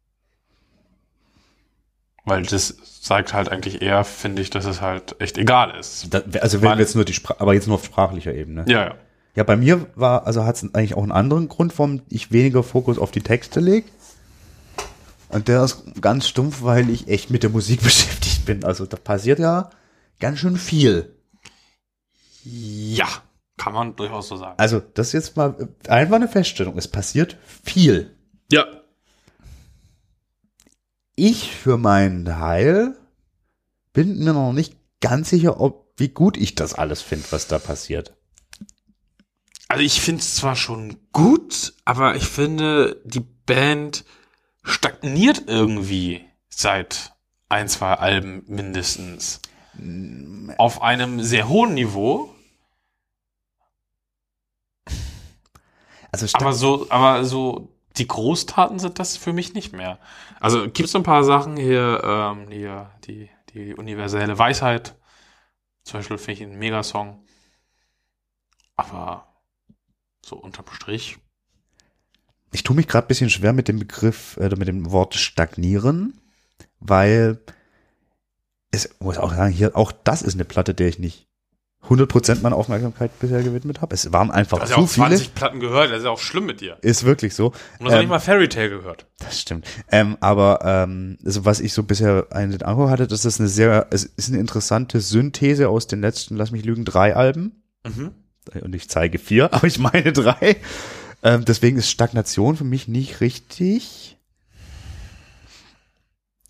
Weil 2.27 2.43
das 2.45 2.75
zeigt 3.03 3.35
halt 3.35 3.51
eigentlich 3.51 3.83
eher, 3.83 4.03
finde 4.05 4.41
ich, 4.41 4.49
dass 4.51 4.65
es 4.65 4.81
halt 4.81 5.17
echt 5.21 5.37
egal 5.37 5.79
ist. 5.79 6.07
Da, 6.13 6.23
also 6.41 6.63
wenn 6.63 6.71
Weil- 6.71 6.79
wir 6.79 6.83
jetzt 6.85 6.95
nur 6.95 7.05
die 7.05 7.13
Spra 7.13 7.37
aber 7.39 7.53
jetzt 7.55 7.67
nur 7.67 7.77
auf 7.77 7.85
sprachlicher 7.85 8.33
Ebene. 8.35 8.65
Ja, 8.67 8.87
ja. 8.89 8.95
Ja, 9.37 9.43
bei 9.43 9.57
mir 9.57 9.89
war, 9.97 10.27
also 10.29 10.45
hat 10.45 10.55
es 10.57 10.75
eigentlich 10.75 10.95
auch 10.95 11.03
einen 11.03 11.11
anderen 11.13 11.49
Grund, 11.49 11.77
warum 11.79 12.03
ich 12.09 12.31
weniger 12.31 12.63
Fokus 12.63 12.99
auf 12.99 13.11
die 13.11 13.21
Texte 13.21 13.59
lege. 13.61 13.89
Und 15.29 15.49
der 15.49 15.65
ist 15.65 16.01
ganz 16.01 16.29
stumpf, 16.29 16.63
weil 16.63 16.89
ich 16.89 17.09
echt 17.09 17.31
mit 17.31 17.43
der 17.43 17.51
Musik 17.51 17.81
beschäftigt 17.83 18.47
bin. 18.47 18.65
Also 18.65 18.87
da 18.87 18.97
passiert 18.97 19.41
ja 19.41 19.71
ganz 20.21 20.39
schön 20.39 20.57
viel. 20.57 21.17
Ja, 22.45 23.09
kann 23.57 23.73
man 23.73 23.97
durchaus 23.97 24.29
so 24.29 24.37
sagen. 24.37 24.55
Also 24.59 24.81
das 24.81 25.09
ist 25.09 25.13
jetzt 25.15 25.37
mal 25.37 25.69
einfach 25.89 26.17
eine 26.17 26.29
Feststellung. 26.29 26.79
Es 26.79 26.87
passiert 26.89 27.37
viel. 27.65 28.15
Ja. 28.53 28.65
Ich 31.17 31.55
für 31.55 31.77
meinen 31.77 32.25
Teil 32.25 32.99
bin 33.93 34.19
mir 34.19 34.33
noch 34.33 34.53
nicht 34.53 34.77
ganz 35.01 35.31
sicher, 35.31 35.61
ob 35.61 35.93
wie 35.97 36.09
gut 36.09 36.37
ich 36.37 36.55
das 36.55 36.75
alles 36.75 37.03
finde, 37.03 37.27
was 37.31 37.47
da 37.47 37.59
passiert. 37.59 38.17
Also 39.69 39.85
ich 39.85 40.01
finde 40.01 40.21
es 40.21 40.35
zwar 40.35 40.57
schon 40.57 40.97
gut, 41.13 41.75
aber 41.85 42.17
ich 42.17 42.27
finde, 42.27 43.01
die 43.05 43.21
Band 43.21 44.05
stagniert 44.63 45.45
irgendwie 45.47 46.25
seit 46.49 47.13
ein, 47.49 47.69
zwei 47.69 47.95
Alben 47.95 48.43
mindestens. 48.47 49.41
Auf 50.59 50.83
einem 50.83 51.23
sehr 51.23 51.49
hohen 51.49 51.75
Niveau, 51.75 52.35
Also 56.15 56.29
aber 56.35 56.53
so, 56.53 56.87
aber 56.91 57.25
so 57.25 57.75
die 57.97 58.07
Großtaten 58.07 58.79
sind 58.79 59.01
das 59.01 59.17
für 59.17 59.33
mich 59.33 59.55
nicht 59.55 59.73
mehr. 59.73 59.99
Also 60.45 60.65
gibt 60.65 60.91
es 60.91 60.95
ein 60.95 61.03
paar 61.03 61.25
Sachen 61.25 61.57
hier, 61.57 62.03
ähm, 62.05 62.51
hier 62.51 62.91
die, 63.07 63.31
die 63.55 63.75
universelle 63.75 64.39
Weisheit, 64.39 64.95
zum 65.85 66.01
Beispiel 66.01 66.19
finde 66.19 66.33
ich 66.33 66.43
einen 66.43 66.59
Megasong, 66.59 67.25
aber 68.77 69.27
so 70.23 70.37
unterm 70.37 70.67
Strich. 70.71 71.17
Ich 72.53 72.63
tue 72.63 72.77
mich 72.77 72.89
gerade 72.89 73.07
ein 73.07 73.09
bisschen 73.09 73.31
schwer 73.31 73.55
mit 73.55 73.69
dem 73.69 73.79
Begriff, 73.79 74.37
äh, 74.37 74.55
mit 74.55 74.69
dem 74.69 74.93
Wort 74.93 75.15
stagnieren, 75.15 76.21
weil 76.79 77.43
es 78.71 79.01
muss 79.01 79.17
auch 79.17 79.33
sagen, 79.33 79.51
hier, 79.51 79.75
auch 79.75 79.93
das 79.93 80.21
ist 80.21 80.35
eine 80.35 80.45
Platte, 80.45 80.75
der 80.75 80.89
ich 80.89 80.99
nicht 80.99 81.27
100% 81.89 82.41
meiner 82.43 82.57
Aufmerksamkeit 82.57 83.19
bisher 83.19 83.43
gewidmet 83.43 83.81
habe. 83.81 83.95
Es 83.95 84.11
waren 84.13 84.31
einfach 84.31 84.59
Du 84.59 84.63
hast 84.63 84.71
ja 84.71 84.77
zu 84.77 84.83
auch 84.83 84.89
viele. 84.89 85.09
20 85.09 85.35
Platten 85.35 85.61
gehört, 85.61 85.91
das 85.91 85.99
ist 85.99 86.05
ja 86.05 86.11
auch 86.11 86.19
schlimm 86.19 86.47
mit 86.47 86.61
dir. 86.61 86.79
Ist 86.81 87.05
wirklich 87.05 87.35
so. 87.35 87.49
Und 87.49 87.55
du 87.81 87.85
hast 87.87 87.93
Ähm, 87.93 87.99
nicht 88.01 88.09
mal 88.09 88.21
Fairy 88.21 88.49
Tale 88.49 88.71
gehört. 88.71 89.07
Das 89.19 89.41
stimmt. 89.41 89.67
Ähm, 89.91 90.17
aber 90.21 90.61
ähm, 90.63 91.19
also 91.25 91.45
was 91.45 91.61
ich 91.61 91.73
so 91.75 91.83
bisher 91.83 92.27
einen 92.31 92.53
den 92.53 92.63
Eindruck 92.63 92.91
hatte, 92.91 93.07
das 93.07 93.25
ist 93.25 93.39
eine 93.39 93.49
sehr, 93.49 93.89
es 93.91 94.05
ist 94.05 94.31
eine 94.31 94.39
interessante 94.39 95.01
Synthese 95.01 95.69
aus 95.69 95.87
den 95.87 96.01
letzten, 96.01 96.37
lass 96.37 96.51
mich 96.51 96.65
lügen, 96.65 96.85
drei 96.85 97.15
Alben. 97.15 97.63
Mhm. 97.85 98.13
Und 98.61 98.75
ich 98.75 98.89
zeige 98.89 99.19
vier, 99.19 99.45
aber 99.53 99.67
ich 99.67 99.79
meine 99.79 100.13
drei. 100.13 100.57
Ähm, 101.23 101.45
deswegen 101.45 101.79
ist 101.79 101.91
Stagnation 101.91 102.57
für 102.57 102.65
mich 102.65 102.89
nicht 102.89 103.21
richtig. 103.21 104.19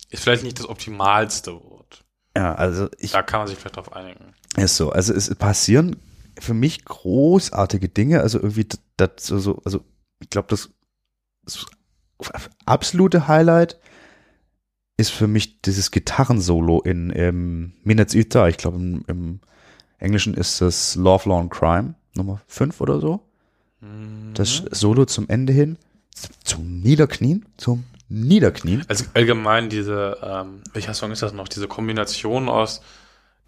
Ist 0.09 0.23
vielleicht 0.23 0.43
nicht 0.43 0.59
das 0.59 0.69
optimalste 0.69 1.53
Wort. 1.53 2.03
Ja, 2.37 2.53
also 2.55 2.89
ich 2.99 3.11
Da 3.11 3.21
kann 3.21 3.39
man 3.39 3.47
sich 3.47 3.57
vielleicht 3.57 3.77
drauf 3.77 3.93
einigen. 3.93 4.33
Ist 4.63 4.77
so. 4.77 4.91
Also 4.91 5.13
es 5.13 5.33
passieren 5.35 5.97
für 6.39 6.53
mich 6.53 6.85
großartige 6.85 7.89
Dinge. 7.89 8.21
Also 8.21 8.39
irgendwie 8.39 8.67
das, 8.97 9.09
so, 9.17 9.39
so, 9.39 9.61
also 9.65 9.81
ich 10.19 10.29
glaube, 10.29 10.47
das, 10.49 10.69
das 11.43 11.65
absolute 12.65 13.27
Highlight 13.27 13.79
ist 14.97 15.11
für 15.11 15.27
mich 15.27 15.61
dieses 15.61 15.91
Gitarrensolo 15.91 16.81
in 16.81 17.11
ähm, 17.15 17.73
Minutes 17.83 18.15
Ita. 18.15 18.47
Ich 18.47 18.57
glaube, 18.57 18.77
im, 18.77 19.03
im 19.07 19.39
Englischen 19.97 20.33
ist 20.33 20.61
das 20.61 20.95
Love, 20.95 21.29
Law 21.29 21.41
and 21.41 21.51
Crime 21.51 21.95
Nummer 22.15 22.41
5 22.47 22.79
oder 22.81 22.99
so. 22.99 23.21
Das 24.33 24.63
Solo 24.71 25.05
zum 25.05 25.29
Ende 25.29 25.53
hin, 25.53 25.77
zum 26.43 26.79
Niederknien, 26.79 27.45
zum 27.57 27.83
Niederknien. 28.09 28.83
Also 28.87 29.05
allgemein 29.13 29.69
diese, 29.69 30.17
ähm, 30.23 30.61
welcher 30.73 30.93
Song 30.93 31.11
ist 31.11 31.21
das 31.21 31.33
noch? 31.33 31.47
Diese 31.47 31.67
Kombination 31.67 32.49
aus 32.49 32.81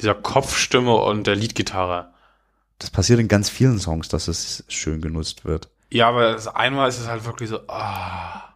dieser 0.02 0.16
Kopfstimme 0.16 0.96
und 0.96 1.28
der 1.28 1.36
Leadgitarre. 1.36 2.14
Das 2.80 2.92
passiert 2.92 3.20
in 3.20 3.28
ganz 3.28 3.50
vielen 3.50 3.80
Songs, 3.80 4.08
dass 4.08 4.28
es 4.28 4.64
schön 4.68 5.02
genutzt 5.02 5.46
wird. 5.46 5.70
Ja, 5.90 6.10
aber 6.10 6.34
das 6.34 6.48
einmal 6.48 6.90
ist 6.90 7.00
es 7.00 7.08
halt 7.08 7.26
wirklich 7.26 7.50
so, 7.50 7.60
ah, 7.68 8.56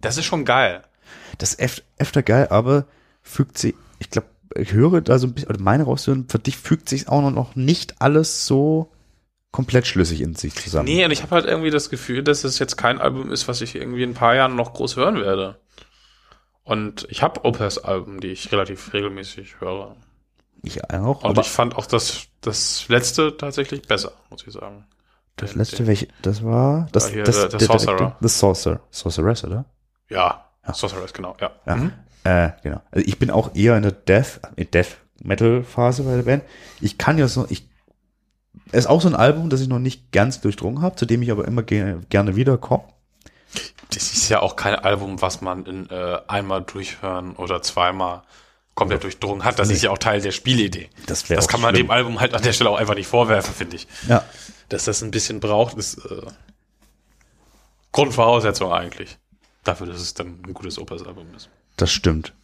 das 0.00 0.16
ist 0.16 0.24
schon 0.24 0.44
geil. 0.44 0.82
Das 1.38 1.54
ist 1.54 1.60
öf- 1.60 1.82
öfter 1.98 2.22
geil, 2.22 2.48
aber 2.50 2.86
fügt 3.22 3.58
sich, 3.58 3.74
ich 3.98 4.10
glaube, 4.10 4.28
ich 4.54 4.72
höre 4.72 5.00
da 5.02 5.18
so 5.18 5.26
ein 5.26 5.34
bisschen, 5.34 5.50
oder 5.50 5.60
meine 5.60 5.84
raushören, 5.84 6.26
für 6.28 6.38
dich 6.38 6.56
fügt 6.56 6.88
sich 6.88 7.08
auch 7.08 7.30
noch 7.30 7.56
nicht 7.56 8.00
alles 8.00 8.46
so 8.46 8.90
komplett 9.50 9.86
schlüssig 9.86 10.20
in 10.20 10.34
sich 10.34 10.54
zusammen. 10.54 10.86
Nee, 10.86 11.04
und 11.04 11.10
ich 11.10 11.22
habe 11.22 11.34
halt 11.34 11.46
irgendwie 11.46 11.70
das 11.70 11.90
Gefühl, 11.90 12.22
dass 12.22 12.44
es 12.44 12.58
jetzt 12.58 12.76
kein 12.76 13.00
Album 13.00 13.30
ist, 13.32 13.48
was 13.48 13.60
ich 13.60 13.74
irgendwie 13.74 14.02
in 14.02 14.10
ein 14.10 14.14
paar 14.14 14.34
Jahren 14.34 14.56
noch 14.56 14.72
groß 14.72 14.96
hören 14.96 15.16
werde. 15.16 15.60
Und 16.64 17.06
ich 17.10 17.22
habe 17.22 17.44
Opus-Alben, 17.44 18.20
die 18.20 18.28
ich 18.28 18.52
relativ 18.52 18.92
regelmäßig 18.92 19.60
höre. 19.60 19.96
Ich 20.62 20.82
auch, 20.92 21.22
Und 21.22 21.30
aber 21.30 21.42
ich 21.42 21.48
fand 21.48 21.76
auch 21.76 21.86
das, 21.86 22.26
das 22.40 22.88
letzte 22.88 23.36
tatsächlich 23.36 23.82
besser, 23.82 24.12
muss 24.30 24.46
ich 24.46 24.52
sagen. 24.52 24.86
das 25.36 25.50
Den- 25.50 25.58
letzte, 25.58 25.76
den- 25.76 25.86
welche, 25.86 26.08
das 26.22 26.44
war, 26.44 26.88
das, 26.92 27.08
hier 27.10 27.22
das, 27.24 27.36
der- 27.36 27.48
der 27.48 27.58
der 27.58 27.66
Sorcerer. 27.66 28.16
The 28.20 28.28
Sorcerer. 28.28 28.80
Sorceress, 28.90 29.44
oder? 29.44 29.64
Ja, 30.08 30.44
Sorceress, 30.72 31.12
genau, 31.12 31.36
ja. 31.40 31.50
Ja. 31.66 31.76
Mhm. 31.76 31.92
Äh, 32.24 32.50
genau. 32.62 32.82
Also 32.90 33.06
ich 33.06 33.18
bin 33.18 33.30
auch 33.30 33.54
eher 33.54 33.76
in 33.76 33.82
der 33.82 33.92
Death, 33.92 34.40
in 34.56 34.70
Death 34.70 34.96
Metal 35.22 35.62
Phase 35.64 36.02
bei 36.02 36.16
der 36.16 36.22
Band. 36.22 36.42
Ich 36.80 36.98
kann 36.98 37.18
ja 37.18 37.28
so, 37.28 37.46
ich, 37.48 37.68
ist 38.72 38.86
auch 38.88 39.00
so 39.00 39.08
ein 39.08 39.14
Album, 39.16 39.48
das 39.50 39.60
ich 39.60 39.68
noch 39.68 39.78
nicht 39.78 40.12
ganz 40.12 40.40
durchdrungen 40.40 40.82
habe, 40.82 40.96
zu 40.96 41.06
dem 41.06 41.22
ich 41.22 41.30
aber 41.30 41.46
immer 41.46 41.62
ge 41.62 41.96
gerne 42.10 42.36
wiederkomme. 42.36 42.84
Das 43.94 44.02
ist 44.12 44.28
ja 44.28 44.40
auch 44.42 44.56
kein 44.56 44.74
Album, 44.74 45.22
was 45.22 45.40
man 45.40 45.64
in 45.64 45.88
äh, 45.88 46.18
einmal 46.28 46.62
durchhören 46.62 47.34
oder 47.36 47.62
zweimal 47.62 48.22
komplett 48.78 49.02
durchdrungen 49.02 49.44
hat. 49.44 49.58
Das 49.58 49.70
ist 49.70 49.82
ja 49.82 49.90
auch 49.90 49.98
Teil 49.98 50.20
der 50.20 50.30
Spielidee. 50.30 50.88
Das 51.06 51.24
Das 51.24 51.48
kann 51.48 51.60
man 51.60 51.74
schlimm. 51.74 51.88
dem 51.88 51.90
Album 51.90 52.20
halt 52.20 52.32
an 52.34 52.42
der 52.42 52.52
Stelle 52.52 52.70
auch 52.70 52.76
einfach 52.78 52.94
nicht 52.94 53.08
vorwerfen, 53.08 53.52
finde 53.52 53.74
ich. 53.76 53.88
Ja. 54.08 54.24
Dass 54.68 54.84
das 54.84 55.02
ein 55.02 55.10
bisschen 55.10 55.40
braucht, 55.40 55.76
ist 55.76 55.98
äh, 56.04 56.22
Grundvoraussetzung 57.92 58.72
eigentlich. 58.72 59.18
Dafür, 59.64 59.88
dass 59.88 60.00
es 60.00 60.14
dann 60.14 60.40
ein 60.46 60.54
gutes 60.54 60.78
Opus-Album 60.78 61.26
ist. 61.36 61.48
Das 61.76 61.90
stimmt. 61.90 62.34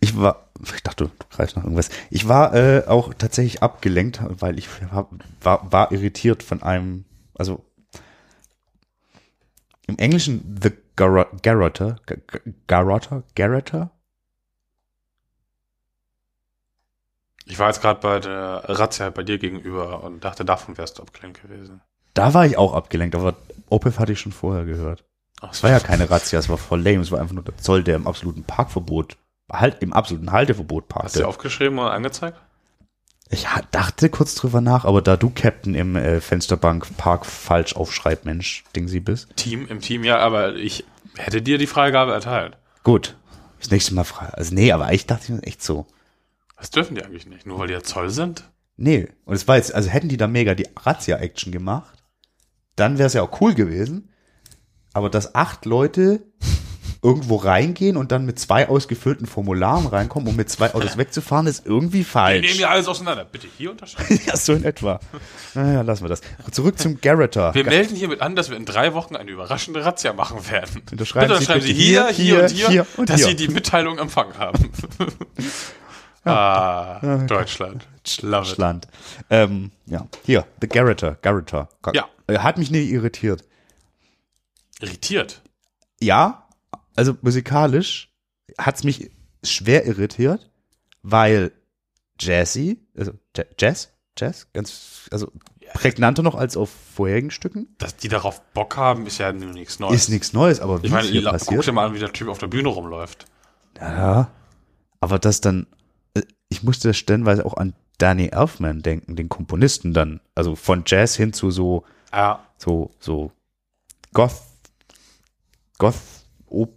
Ich 0.00 0.16
war, 0.18 0.48
ich 0.74 0.82
dachte, 0.82 1.04
du 1.04 1.10
greifst 1.34 1.56
nach 1.56 1.62
irgendwas. 1.64 1.88
Ich 2.10 2.28
war 2.28 2.54
äh, 2.54 2.84
auch 2.86 3.14
tatsächlich 3.14 3.62
abgelenkt, 3.62 4.20
weil 4.28 4.58
ich 4.58 4.68
war, 4.92 5.08
war, 5.40 5.72
war 5.72 5.92
irritiert 5.92 6.42
von 6.42 6.62
einem, 6.62 7.04
also 7.38 7.64
im 9.86 9.96
Englischen 9.98 10.58
The 10.62 10.70
Gar 10.96 11.26
Garroter, 11.42 11.96
Gar- 12.66 12.90
Ich 17.46 17.58
war 17.58 17.68
jetzt 17.68 17.80
gerade 17.80 18.00
bei 18.00 18.18
der 18.20 18.62
Razzia 18.66 19.08
bei 19.10 19.22
dir 19.22 19.38
gegenüber 19.38 20.02
und 20.02 20.24
dachte, 20.24 20.44
davon 20.44 20.76
wärst 20.78 20.98
du 20.98 21.02
abgelenkt 21.02 21.42
gewesen. 21.42 21.80
da 22.14 22.34
war 22.34 22.44
ich 22.46 22.58
auch 22.58 22.74
abgelenkt, 22.74 23.14
aber 23.14 23.34
Opeth 23.70 23.98
hatte 23.98 24.12
ich 24.12 24.20
schon 24.20 24.32
vorher 24.32 24.64
gehört. 24.64 25.04
Ach, 25.40 25.52
Es 25.52 25.62
war 25.62 25.70
ja 25.70 25.80
keine 25.80 26.10
Razzia, 26.10 26.38
es 26.38 26.48
war 26.48 26.58
voll 26.58 26.80
lame, 26.82 27.00
es 27.00 27.10
war 27.12 27.20
einfach 27.20 27.34
nur 27.34 27.44
der 27.44 27.56
Zoll, 27.56 27.82
der 27.84 27.96
im 27.96 28.06
absoluten 28.06 28.42
Parkverbot, 28.44 29.16
halt 29.52 29.82
im 29.82 29.92
absoluten 29.92 30.32
Halteverbot 30.32 30.84
Hast 30.84 31.14
du 31.16 31.20
parkte. 31.20 31.28
aufgeschrieben 31.28 31.78
und 31.78 31.86
angezeigt? 31.86 32.38
Ich 33.28 33.46
dachte 33.72 34.08
kurz 34.08 34.34
drüber 34.36 34.60
nach, 34.60 34.84
aber 34.84 35.02
da 35.02 35.16
du 35.16 35.30
Captain 35.30 35.74
im 35.74 35.96
äh, 35.96 36.20
Fensterbank 36.20 36.96
Park 36.96 37.26
falsch 37.26 37.74
aufschreib, 37.76 38.24
Mensch, 38.24 38.64
Ding 38.74 38.86
sie 38.88 39.00
bist. 39.00 39.28
Team, 39.36 39.66
im 39.68 39.80
Team, 39.80 40.04
ja, 40.04 40.18
aber 40.18 40.54
ich 40.54 40.84
hätte 41.16 41.42
dir 41.42 41.58
die 41.58 41.66
Freigabe 41.66 42.12
erteilt. 42.12 42.56
Gut. 42.84 43.16
Das 43.58 43.70
nächste 43.70 43.94
Mal 43.94 44.04
frei. 44.04 44.26
Also 44.32 44.54
nee, 44.54 44.70
aber 44.70 44.92
ich 44.92 45.06
dachte 45.06 45.32
mir 45.32 45.42
echt 45.42 45.62
so. 45.62 45.86
Das 46.56 46.70
dürfen 46.70 46.94
die 46.94 47.04
eigentlich 47.04 47.26
nicht, 47.26 47.46
nur 47.46 47.58
weil 47.58 47.68
die 47.68 47.74
ja 47.74 47.82
Zoll 47.82 48.10
sind. 48.10 48.44
Nee. 48.76 49.08
Und 49.24 49.34
es 49.34 49.46
war 49.48 49.56
jetzt, 49.56 49.74
also 49.74 49.88
hätten 49.88 50.08
die 50.08 50.16
da 50.16 50.26
mega 50.26 50.54
die 50.54 50.66
Razzia-Action 50.76 51.52
gemacht, 51.52 52.02
dann 52.76 52.98
wäre 52.98 53.06
es 53.06 53.12
ja 53.14 53.22
auch 53.22 53.40
cool 53.40 53.54
gewesen. 53.54 54.10
aber 54.92 55.10
dass 55.10 55.34
acht 55.34 55.64
Leute 55.66 56.22
irgendwo 57.02 57.36
reingehen 57.36 57.96
und 57.96 58.10
dann 58.10 58.24
mit 58.24 58.38
zwei 58.38 58.68
ausgefüllten 58.68 59.26
Formularen 59.26 59.86
reinkommen, 59.86 60.28
um 60.28 60.34
mit 60.36 60.48
zwei 60.50 60.74
Autos 60.74 60.96
wegzufahren, 60.98 61.46
ist 61.46 61.64
irgendwie 61.66 61.98
Wir 61.98 62.04
falsch. 62.06 62.46
nehmen 62.46 62.58
ja 62.60 62.70
alles 62.70 62.88
auseinander. 62.88 63.24
Bitte 63.24 63.46
hier 63.56 63.70
unterscheiden. 63.70 64.18
ja, 64.26 64.36
so 64.36 64.54
in 64.54 64.64
etwa. 64.64 64.98
Naja, 65.54 65.82
lassen 65.82 66.04
wir 66.04 66.08
das. 66.08 66.22
Zurück 66.50 66.78
zum 66.78 67.00
Garretter. 67.00 67.54
Wir 67.54 67.64
melden 67.64 67.94
hiermit 67.94 68.22
an, 68.22 68.34
dass 68.34 68.50
wir 68.50 68.56
in 68.56 68.64
drei 68.64 68.94
Wochen 68.94 69.14
eine 69.14 69.30
überraschende 69.30 69.84
Razzia 69.84 70.14
machen 70.14 70.50
werden. 70.50 70.82
Unterschreiben 70.90 71.28
Bitte 71.28 71.40
Sie 71.40 71.44
schreiben 71.46 71.60
Sie 71.60 71.68
bitte 71.68 71.80
hier, 71.80 72.08
hier, 72.08 72.12
hier, 72.24 72.42
und 72.42 72.48
hier, 72.50 72.56
hier, 72.56 72.68
hier 72.68 72.86
und 72.96 73.10
dass 73.10 73.16
hier. 73.20 73.26
Sie 73.28 73.36
die 73.36 73.48
Mitteilung 73.48 73.98
empfangen 73.98 74.36
haben. 74.38 74.70
ah, 76.26 77.24
Deutschland. 77.26 77.86
Love 78.22 78.52
it. 78.52 78.58
Land. 78.58 78.88
Ähm, 79.30 79.70
ja, 79.86 80.06
hier, 80.24 80.46
The 80.60 80.68
Garretter. 80.68 81.16
Garretter. 81.22 81.68
Gar- 81.82 81.94
Ja. 81.94 82.08
Er 82.28 82.42
Hat 82.42 82.58
mich 82.58 82.70
nie 82.70 82.84
irritiert. 82.90 83.44
Irritiert. 84.80 85.42
Ja, 86.00 86.46
also 86.96 87.16
musikalisch 87.22 88.12
hat's 88.58 88.84
mich 88.84 89.10
schwer 89.42 89.86
irritiert, 89.86 90.50
weil 91.02 91.52
Jazzy, 92.20 92.78
also 92.96 93.12
Ja- 93.36 93.44
Jazz, 93.58 93.92
Jazz, 94.18 94.48
ganz, 94.52 95.08
also 95.10 95.30
prägnanter 95.74 96.22
noch 96.22 96.34
als 96.34 96.56
auf 96.56 96.70
vorherigen 96.94 97.30
Stücken. 97.30 97.74
Dass 97.78 97.96
die 97.96 98.08
darauf 98.08 98.40
Bock 98.52 98.76
haben, 98.76 99.06
ist 99.06 99.18
ja 99.18 99.32
nur 99.32 99.52
nichts 99.52 99.78
Neues. 99.78 100.02
Ist 100.02 100.08
nichts 100.10 100.32
Neues, 100.32 100.60
aber 100.60 100.82
wie 100.82 100.86
ich 100.86 100.92
meine, 100.92 101.08
viel 101.08 101.20
la- 101.22 101.32
guck 101.32 101.40
passiert? 101.40 101.66
dir 101.66 101.72
mal 101.72 101.86
an, 101.86 101.94
wie 101.94 101.98
der 101.98 102.12
Typ 102.12 102.28
auf 102.28 102.38
der 102.38 102.46
Bühne 102.48 102.68
rumläuft. 102.68 103.26
Ja, 103.78 104.30
aber 105.00 105.18
das 105.18 105.40
dann, 105.40 105.64
äh, 105.64 105.75
ich 106.48 106.62
musste 106.62 106.94
stellenweise 106.94 107.44
auch 107.44 107.54
an 107.54 107.74
Danny 107.98 108.28
Elfman 108.28 108.82
denken, 108.82 109.16
den 109.16 109.28
Komponisten 109.28 109.94
dann, 109.94 110.20
also 110.34 110.54
von 110.54 110.84
Jazz 110.86 111.16
hin 111.16 111.32
zu 111.32 111.50
so, 111.50 111.84
Ja. 112.12 112.44
so, 112.58 112.90
so 113.00 113.32
Goth, 114.12 114.42
Goth, 115.78 115.96
oh, 116.46 116.68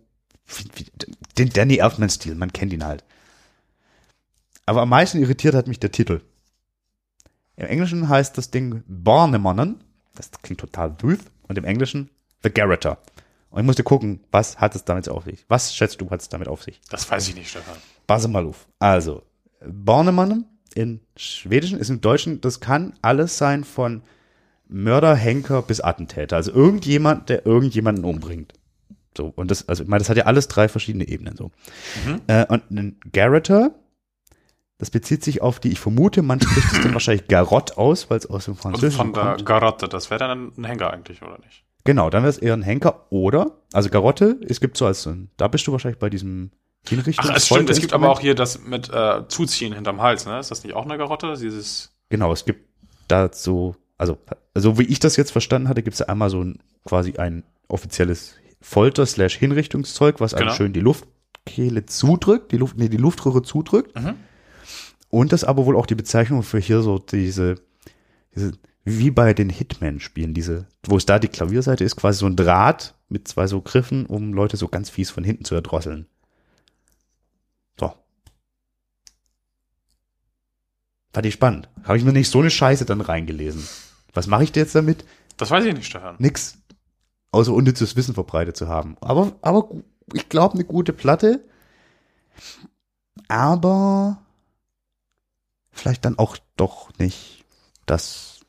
wie, 0.48 0.86
den 1.38 1.50
Danny 1.50 1.78
Elfman-Stil, 1.78 2.36
man 2.36 2.52
kennt 2.54 2.74
ihn 2.74 2.86
halt. 2.86 3.04
Aber 4.66 4.82
am 4.82 4.90
meisten 4.90 5.20
irritiert 5.20 5.56
hat 5.56 5.68
mich 5.68 5.80
der 5.80 5.92
Titel. 5.92 6.22
Im 7.56 7.66
Englischen 7.66 8.08
heißt 8.08 8.38
das 8.38 8.52
Ding 8.52 8.84
Bornemonnen, 8.88 9.84
das 10.16 10.32
klingt 10.42 10.60
total 10.62 10.92
doof, 10.92 11.20
und 11.48 11.58
im 11.58 11.66
Englischen 11.66 12.10
The 12.44 12.50
Garretter. 12.50 13.00
Und 13.50 13.60
ich 13.62 13.66
musste 13.66 13.84
gucken, 13.84 14.22
was 14.32 14.60
hat 14.60 14.76
es 14.76 14.86
damit 14.86 15.10
auf 15.10 15.24
sich? 15.26 15.44
Was 15.48 15.76
schätzt 15.76 16.00
du, 16.00 16.10
hat 16.10 16.22
es 16.22 16.30
damit 16.30 16.48
auf 16.48 16.64
sich? 16.64 16.80
Das 16.90 17.10
weiß 17.10 17.28
ich 17.30 17.36
nicht, 17.36 17.50
Stefan. 17.50 17.76
Pass 18.06 18.28
mal 18.28 18.46
auf. 18.46 18.68
Also, 18.78 19.24
Bornemann 19.66 20.46
in 20.76 21.02
Schwedischen 21.16 21.80
ist 21.80 21.90
im 21.90 22.02
Deutschen, 22.02 22.42
das 22.42 22.60
kann 22.60 22.94
alles 23.02 23.38
sein 23.38 23.64
von 23.64 24.02
Mörder, 24.68 25.16
Henker 25.16 25.62
bis 25.64 25.82
Attentäter. 25.82 26.36
Also 26.36 26.52
irgendjemand, 26.52 27.30
der 27.30 27.46
irgendjemanden 27.46 28.06
umbringt. 28.06 28.54
So, 29.18 29.34
und 29.36 29.50
das, 29.50 29.68
also 29.68 29.84
ich 29.84 29.90
meine, 29.90 30.00
das 30.00 30.10
hat 30.10 30.18
ja 30.18 30.26
alles 30.26 30.48
drei 30.48 30.68
verschiedene 30.70 31.08
Ebenen 31.08 31.36
so. 31.36 31.52
Äh, 32.28 32.46
und 32.46 32.70
ein 32.72 33.00
Garretter, 33.12 33.72
das 34.78 34.92
bezieht 34.92 35.24
sich 35.24 35.42
auf 35.42 35.60
die, 35.60 35.72
ich 35.72 35.80
vermute, 35.80 36.22
man 36.22 36.40
spricht 36.40 36.72
es 36.72 36.82
dann 36.82 36.94
wahrscheinlich 36.94 37.28
Garott 37.28 37.78
aus, 37.78 38.10
weil 38.10 38.20
es 38.20 38.28
aus 38.28 38.46
dem 38.46 38.54
Also 38.54 38.62
Französischen 38.62 38.98
von 38.98 39.14
der 39.14 39.24
kommt. 39.24 39.46
Garotte, 39.46 39.90
das 39.90 40.10
wäre 40.10 40.20
dann 40.20 40.54
ein 40.56 40.64
Henker 40.64 40.94
eigentlich, 40.94 41.22
oder 41.22 41.40
nicht? 41.40 41.66
Genau, 41.84 42.10
dann 42.10 42.24
wäre 42.24 42.30
es 42.30 42.38
eher 42.38 42.54
ein 42.54 42.62
Henker 42.62 43.08
oder, 43.10 43.58
also 43.74 43.90
Garotte, 43.90 44.40
es 44.48 44.62
gibt 44.62 44.78
so 44.78 44.86
als 44.86 45.10
da 45.38 45.48
bist 45.48 45.66
du 45.66 45.72
wahrscheinlich 45.72 46.00
bei 46.00 46.10
diesem 46.10 46.52
Hinrichtungs 46.88 47.30
Ach, 47.30 47.36
es 47.36 47.46
stimmt, 47.46 47.70
es 47.70 47.80
gibt 47.80 47.94
aber 47.94 48.10
auch 48.10 48.20
hier 48.20 48.36
das 48.36 48.60
mit 48.64 48.90
äh, 48.90 49.28
Zuziehen 49.28 49.74
hinterm 49.74 50.02
Hals, 50.02 50.26
ne? 50.26 50.40
Ist 50.40 50.52
das 50.52 50.64
nicht 50.64 50.74
auch 50.76 50.86
eine 50.86 50.98
Garotte? 50.98 51.36
Dieses. 51.40 51.92
Genau, 52.10 52.32
es 52.32 52.46
gibt 52.46 52.68
da 53.08 53.30
so, 53.32 53.76
also, 53.98 54.18
also 54.54 54.80
wie 54.80 54.84
ich 54.84 55.00
das 55.00 55.16
jetzt 55.18 55.32
verstanden 55.32 55.68
hatte, 55.68 55.84
gibt 55.84 55.94
es 55.94 56.00
ja 56.00 56.08
einmal 56.08 56.30
so 56.30 56.44
ein, 56.44 56.60
quasi 56.86 57.18
ein 57.18 57.44
offizielles 57.68 58.36
Folter-Hinrichtungszeug, 58.62 60.20
was 60.20 60.34
einem 60.34 60.48
Genau. 60.48 60.56
schön 60.56 60.74
die 60.74 60.80
Luftkehle 60.80 61.86
zudrückt, 61.86 62.52
die 62.52 62.58
Luft, 62.58 62.78
nee, 62.78 62.90
die 62.90 62.98
Luftröhre 62.98 63.42
zudrückt. 63.44 63.96
Mhm. 63.96 64.16
Und 65.10 65.32
das 65.32 65.44
aber 65.44 65.66
wohl 65.66 65.76
auch 65.76 65.86
die 65.86 65.96
Bezeichnung 65.96 66.44
für 66.44 66.60
hier 66.60 66.82
so 66.82 67.00
diese, 67.00 67.56
diese 68.36 68.54
wie 68.86 69.12
bei 69.12 69.34
den 69.34 69.50
Hitman-Spielen, 69.50 70.34
diese, 70.34 70.68
wo 70.86 70.98
es 70.98 71.06
da 71.06 71.20
die 71.20 71.28
Klavierseite 71.28 71.84
ist, 71.84 71.96
quasi 71.96 72.20
so 72.20 72.26
ein 72.26 72.36
Draht 72.36 72.96
mit 73.08 73.28
zwei 73.28 73.48
so 73.48 73.62
Griffen, 73.62 74.06
um 74.06 74.34
Leute 74.34 74.58
so 74.58 74.68
ganz 74.68 74.90
fies 74.90 75.10
von 75.10 75.24
hinten 75.24 75.46
zu 75.46 75.56
erdrosseln. 75.56 76.08
So. 77.80 77.94
Fand 81.14 81.26
ich 81.26 81.34
spannend. 81.34 81.70
Habe 81.84 81.98
ich 81.98 82.04
mir 82.04 82.14
nicht 82.14 82.30
so 82.30 82.40
eine 82.40 82.52
Scheiße 82.52 82.86
dann 82.86 83.02
reingelesen. 83.02 83.68
Was 84.14 84.28
mache 84.28 84.44
ich 84.44 84.56
jetzt 84.56 84.76
damit? 84.76 85.06
Das 85.38 85.50
weiß 85.50 85.66
ich 85.66 85.74
nicht, 85.74 85.88
Stefan. 85.88 86.16
Nix. 86.20 86.58
Außer 87.32 87.54
unnützes 87.54 87.96
Wissen 87.96 88.14
verbreitet 88.14 88.58
zu 88.58 88.68
haben. 88.68 88.98
Aber, 89.02 89.34
aber 89.42 89.70
ich 90.14 90.30
glaube, 90.30 90.56
eine 90.56 90.66
gute 90.66 90.94
Platte. 90.94 91.44
Aber 93.28 94.22
vielleicht 95.72 96.06
dann 96.06 96.18
auch 96.18 96.38
doch 96.58 96.90
nicht 96.98 97.46
das, 97.86 98.40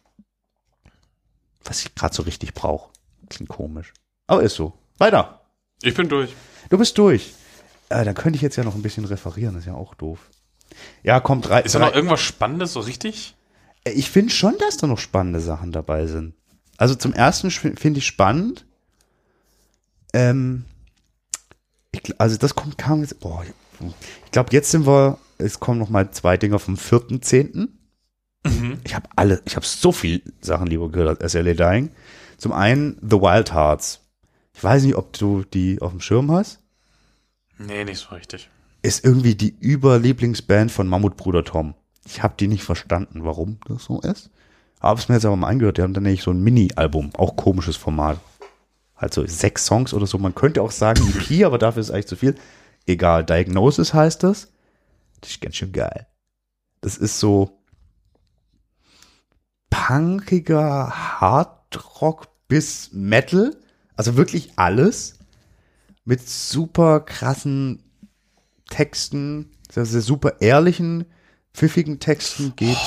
was 1.65 1.81
ich 1.81 1.95
gerade 1.95 2.15
so 2.15 2.23
richtig 2.23 2.55
brauche. 2.55 2.91
Klingt 3.28 3.51
komisch. 3.51 3.93
Aber 4.27 4.43
ist 4.43 4.55
so. 4.55 4.74
Weiter. 4.99 5.41
Ich 5.82 5.95
bin 5.95 6.09
durch. 6.09 6.35
Du 6.69 6.78
bist 6.78 6.97
durch. 6.99 7.35
Äh, 7.89 8.05
dann 8.05 8.15
könnte 8.15 8.37
ich 8.37 8.43
jetzt 8.43 8.57
ja 8.57 8.65
noch 8.65 8.74
ein 8.74 8.82
bisschen 8.82 9.05
referieren. 9.05 9.55
Das 9.55 9.62
ist 9.65 9.69
ja 9.69 9.74
auch 9.74 9.95
doof. 9.95 10.31
Ja, 11.02 11.20
kommt 11.20 11.48
drei. 11.48 11.62
Ist 11.62 11.74
da 11.74 11.78
noch 11.78 11.94
irgendwas 11.94 12.20
Spannendes, 12.20 12.72
so 12.72 12.80
richtig? 12.80 13.34
ich 13.84 14.10
finde 14.10 14.32
schon, 14.32 14.56
dass 14.59 14.76
da 14.76 14.86
noch 14.86 14.98
spannende 14.98 15.40
Sachen 15.40 15.72
dabei 15.72 16.06
sind. 16.06 16.34
Also 16.76 16.94
zum 16.94 17.12
ersten 17.12 17.51
finde 17.51 17.98
ich 17.98 18.06
spannend. 18.06 18.66
Ähm, 20.12 20.64
ich, 21.92 22.20
also 22.20 22.36
das 22.36 22.55
kommt 22.55 22.78
kam 22.78 23.01
jetzt. 23.01 23.20
Boah, 23.20 23.44
ich 24.24 24.30
glaube, 24.30 24.51
jetzt 24.52 24.70
sind 24.70 24.86
wir. 24.86 25.18
Es 25.38 25.59
kommen 25.59 25.78
noch 25.78 25.88
mal 25.88 26.10
zwei 26.10 26.36
Dinger 26.36 26.59
vom 26.59 26.74
4.10. 26.74 27.68
Ich 28.84 28.94
habe 28.94 29.09
alle, 29.16 29.42
ich 29.47 29.56
habe 29.56 29.66
so 29.66 29.92
viel 29.92 30.22
Sachen 30.40 30.66
lieber 30.66 30.90
gehört 30.90 31.22
als 31.22 31.32
SLA 31.32 31.55
Dying. 31.55 31.90
Zum 32.36 32.52
einen 32.52 32.98
The 33.02 33.16
Wild 33.20 33.52
Hearts. 33.52 34.01
Ich 34.55 34.62
weiß 34.62 34.82
nicht, 34.82 34.97
ob 34.97 35.12
du 35.14 35.44
die 35.44 35.80
auf 35.80 35.92
dem 35.92 36.01
Schirm 36.01 36.30
hast. 36.30 36.60
Nee, 37.59 37.84
nicht 37.84 37.98
so 37.98 38.14
richtig. 38.14 38.51
Ist 38.82 39.05
irgendwie 39.05 39.35
die 39.35 39.55
Überlieblingsband 39.62 40.73
von 40.73 40.89
Mammutbruder 40.89 41.44
Tom. 41.44 41.74
Ich 42.07 42.23
habe 42.23 42.35
die 42.39 42.48
nicht 42.48 42.65
verstanden, 42.65 43.24
warum 43.24 43.59
das 43.66 43.85
so 43.85 44.01
ist. 44.01 44.31
Habe 44.81 44.98
es 44.98 45.09
mir 45.09 45.16
jetzt 45.16 45.27
aber 45.27 45.36
mal 45.36 45.48
angehört. 45.48 45.77
Die 45.77 45.82
haben 45.82 45.93
dann 45.93 46.05
nämlich 46.05 46.23
so 46.23 46.31
ein 46.31 46.43
Mini-Album, 46.43 47.11
auch 47.15 47.36
komisches 47.36 47.77
Format. 47.77 48.19
Halt 48.97 49.12
so 49.12 49.27
sechs 49.27 49.66
Songs 49.66 49.93
oder 49.93 50.07
so. 50.07 50.19
Man 50.19 50.35
könnte 50.35 50.62
auch 50.62 50.70
sagen 50.70 51.02
EP, 51.09 51.44
aber 51.44 51.59
dafür 51.59 51.81
ist 51.82 51.90
eigentlich 51.90 52.07
zu 52.07 52.16
viel. 52.16 52.35
Egal, 52.86 53.24
Diagnosis 53.24 53.93
heißt 53.93 54.23
das. 54.23 54.48
Das 55.20 55.31
ist 55.31 55.40
ganz 55.40 55.57
schön 55.57 55.73
geil. 55.73 56.07
Das 56.81 56.97
ist 56.97 57.20
so 57.20 57.61
punkiger 59.69 61.20
Hardrock 61.20 62.28
bis 62.48 62.90
Metal. 62.93 63.55
Also 63.97 64.16
wirklich 64.16 64.52
alles. 64.57 65.19
Mit 66.07 66.27
super 66.27 67.01
krassen 67.01 67.90
Texten, 68.70 69.51
sehr, 69.70 69.84
sehr 69.84 70.01
super 70.01 70.40
ehrlichen, 70.40 71.05
pfiffigen 71.52 71.98
Texten 72.01 72.55
geht. 72.56 72.78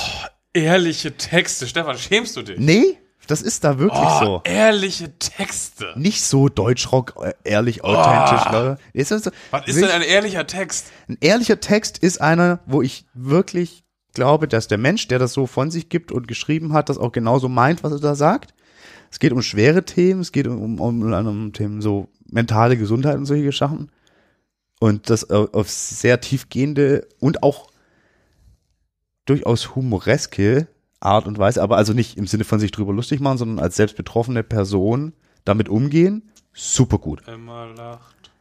Ehrliche 0.54 1.16
Texte. 1.16 1.68
Stefan, 1.68 1.98
schämst 1.98 2.36
du 2.36 2.42
dich? 2.42 2.58
Nee, 2.60 2.98
das 3.28 3.42
ist 3.42 3.64
da 3.64 3.80
wirklich 3.80 4.02
Oh, 4.04 4.20
so. 4.26 4.42
ehrliche 4.44 5.18
Texte. 5.18 5.94
Nicht 5.96 6.24
so 6.24 6.50
Deutschrock, 6.50 7.14
äh, 7.22 7.34
ehrlich, 7.44 7.84
authentisch. 7.84 8.52
Leute. 8.52 8.78
Ist 8.94 9.12
das 9.12 9.24
so, 9.24 9.32
Was 9.52 9.68
ist 9.68 9.80
denn 9.82 9.90
ein 9.90 10.02
ehrlicher 10.02 10.46
Text? 10.48 10.88
ein 11.08 11.18
ehrlicher 11.22 11.60
Text 11.60 11.98
ist 12.00 12.20
einer, 12.22 12.60
wo 12.66 12.82
ich 12.82 13.06
wirklich 13.14 13.84
glaube, 14.14 14.48
dass 14.48 14.68
der 14.68 14.78
Mensch, 14.78 15.08
der 15.08 15.20
das 15.20 15.34
so 15.34 15.48
von 15.48 15.72
sich 15.72 15.90
gibt 15.90 16.12
und 16.12 16.28
geschrieben 16.28 16.74
hat, 16.74 16.90
das 16.90 16.98
auch 16.98 17.12
genauso 17.12 17.50
meint, 17.50 17.84
was 17.84 17.94
er 17.94 18.00
da 18.00 18.16
sagt. 18.16 18.54
Es 19.10 19.20
geht 19.20 19.32
um 19.32 19.42
schwere 19.42 19.86
Themen, 19.86 20.22
es 20.22 20.32
geht 20.32 20.48
um, 20.48 20.80
um, 20.80 21.02
um, 21.02 21.28
um 21.28 21.54
Themen 21.54 21.82
so 21.82 22.10
mentale 22.30 22.78
Gesundheit 22.78 23.16
und 23.16 23.26
solche 23.26 23.52
Sachen. 23.52 23.92
Und 24.84 25.10
das 25.10 25.30
au- 25.30 25.48
auf 25.54 25.70
sehr 25.70 26.20
tiefgehende 26.20 27.08
und 27.20 27.42
auch 27.42 27.70
durchaus 29.24 29.76
humoreske 29.76 30.68
Art 31.00 31.26
und 31.26 31.38
Weise, 31.38 31.62
aber 31.64 31.78
also 31.78 31.94
nicht 31.94 32.18
im 32.18 32.28
Sinne 32.28 32.44
von 32.44 32.60
sich 32.60 32.72
drüber 32.72 32.92
lustig 32.92 33.22
machen, 33.22 33.38
sondern 33.38 33.60
als 33.64 33.78
selbst 33.78 33.96
betroffene 33.96 34.44
Person 34.44 35.14
damit 35.46 35.70
umgehen. 35.70 36.30
Super 36.52 36.98
gut. 36.98 37.26
Immer 37.30 37.68
lacht. 37.68 38.32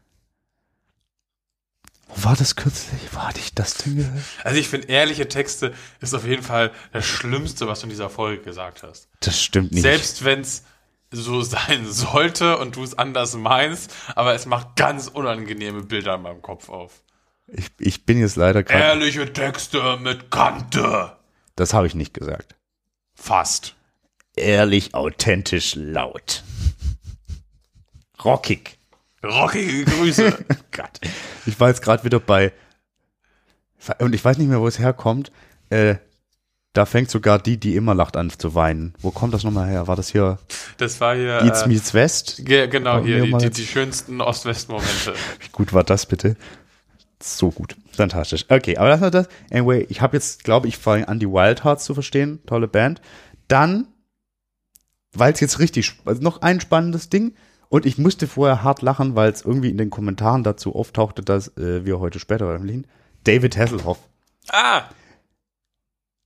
Wo 2.08 2.24
war 2.24 2.34
das 2.34 2.56
kürzlich? 2.56 3.00
Hatte 3.16 3.38
ich 3.38 3.54
das 3.54 3.74
denn 3.74 3.98
gehört? 3.98 4.24
Also 4.42 4.58
ich 4.58 4.68
finde, 4.68 4.88
ehrliche 4.88 5.28
Texte 5.28 5.72
ist 6.00 6.12
auf 6.12 6.26
jeden 6.26 6.42
Fall 6.42 6.72
das 6.92 7.06
Schlimmste, 7.06 7.68
was 7.68 7.78
du 7.80 7.86
in 7.86 7.90
dieser 7.90 8.10
Folge 8.10 8.42
gesagt 8.42 8.82
hast. 8.82 9.06
Das 9.20 9.40
stimmt 9.40 9.70
nicht. 9.70 9.82
Selbst 9.82 10.24
wenn 10.24 10.40
es 10.40 10.64
so 11.12 11.42
sein 11.42 11.86
sollte 11.86 12.58
und 12.58 12.76
du 12.76 12.82
es 12.82 12.98
anders 12.98 13.36
meinst, 13.36 13.94
aber 14.16 14.34
es 14.34 14.46
macht 14.46 14.76
ganz 14.76 15.08
unangenehme 15.08 15.82
Bilder 15.82 16.16
in 16.16 16.22
meinem 16.22 16.42
Kopf 16.42 16.68
auf. 16.68 17.02
Ich, 17.46 17.70
ich 17.78 18.06
bin 18.06 18.18
jetzt 18.18 18.36
leider 18.36 18.62
gerade. 18.62 18.82
Ehrliche 18.82 19.32
Texte 19.32 19.98
mit 20.00 20.30
Kante. 20.30 21.16
Das 21.54 21.74
habe 21.74 21.86
ich 21.86 21.94
nicht 21.94 22.14
gesagt. 22.14 22.56
Fast. 23.14 23.74
Ehrlich, 24.34 24.94
authentisch, 24.94 25.74
laut. 25.74 26.42
Rockig. 28.24 28.78
Rockige 29.22 29.84
Grüße. 29.84 30.44
Gott. 30.72 31.00
Ich 31.44 31.60
war 31.60 31.68
jetzt 31.68 31.82
gerade 31.82 32.04
wieder 32.04 32.18
bei, 32.18 32.52
und 33.98 34.14
ich 34.14 34.24
weiß 34.24 34.38
nicht 34.38 34.48
mehr, 34.48 34.60
wo 34.60 34.66
es 34.66 34.78
herkommt. 34.78 35.32
Äh, 35.70 35.96
da 36.72 36.86
fängt 36.86 37.10
sogar 37.10 37.38
die, 37.38 37.58
die 37.58 37.76
immer 37.76 37.94
lacht, 37.94 38.16
an 38.16 38.30
zu 38.30 38.54
weinen. 38.54 38.94
Wo 39.00 39.10
kommt 39.10 39.34
das 39.34 39.44
nochmal 39.44 39.68
her? 39.68 39.86
War 39.88 39.96
das 39.96 40.08
hier 40.10 40.38
Das 40.78 41.00
war 41.00 41.14
hier. 41.14 41.42
Eats 41.42 41.62
äh, 41.62 41.68
Meets 41.68 41.92
West? 41.94 42.44
ge- 42.44 42.66
genau, 42.68 42.94
Haben 42.94 43.06
hier, 43.06 43.22
die, 43.22 43.32
die, 43.36 43.50
die 43.50 43.66
schönsten 43.66 44.20
Ost-West-Momente. 44.20 45.12
Wie 45.40 45.48
gut 45.52 45.72
war 45.72 45.84
das 45.84 46.06
bitte? 46.06 46.36
So 47.22 47.50
gut. 47.50 47.76
Fantastisch. 47.92 48.46
Okay, 48.48 48.76
aber 48.78 48.88
lassen 48.88 49.02
wir 49.02 49.10
das. 49.10 49.28
Anyway, 49.50 49.86
ich 49.90 50.00
habe 50.00 50.16
jetzt, 50.16 50.44
glaube 50.44 50.66
ich, 50.66 50.78
fange 50.78 51.06
an, 51.08 51.18
die 51.20 51.28
Wild 51.28 51.62
Hearts 51.62 51.84
zu 51.84 51.94
verstehen. 51.94 52.40
Tolle 52.46 52.68
Band. 52.68 53.00
Dann, 53.48 53.86
weil 55.12 55.32
es 55.32 55.40
jetzt 55.40 55.58
richtig, 55.58 56.00
also 56.04 56.22
noch 56.22 56.40
ein 56.42 56.60
spannendes 56.60 57.10
Ding. 57.10 57.34
Und 57.68 57.86
ich 57.86 57.96
musste 57.96 58.26
vorher 58.26 58.62
hart 58.64 58.82
lachen, 58.82 59.14
weil 59.14 59.30
es 59.30 59.42
irgendwie 59.42 59.70
in 59.70 59.78
den 59.78 59.88
Kommentaren 59.90 60.42
dazu 60.42 60.74
auftauchte, 60.74 61.22
dass 61.22 61.48
äh, 61.56 61.84
wir 61.84 62.00
heute 62.00 62.18
später 62.18 62.46
veröffentlichen. 62.46 62.86
David 63.24 63.56
Hasselhoff. 63.56 63.98
Ah, 64.50 64.82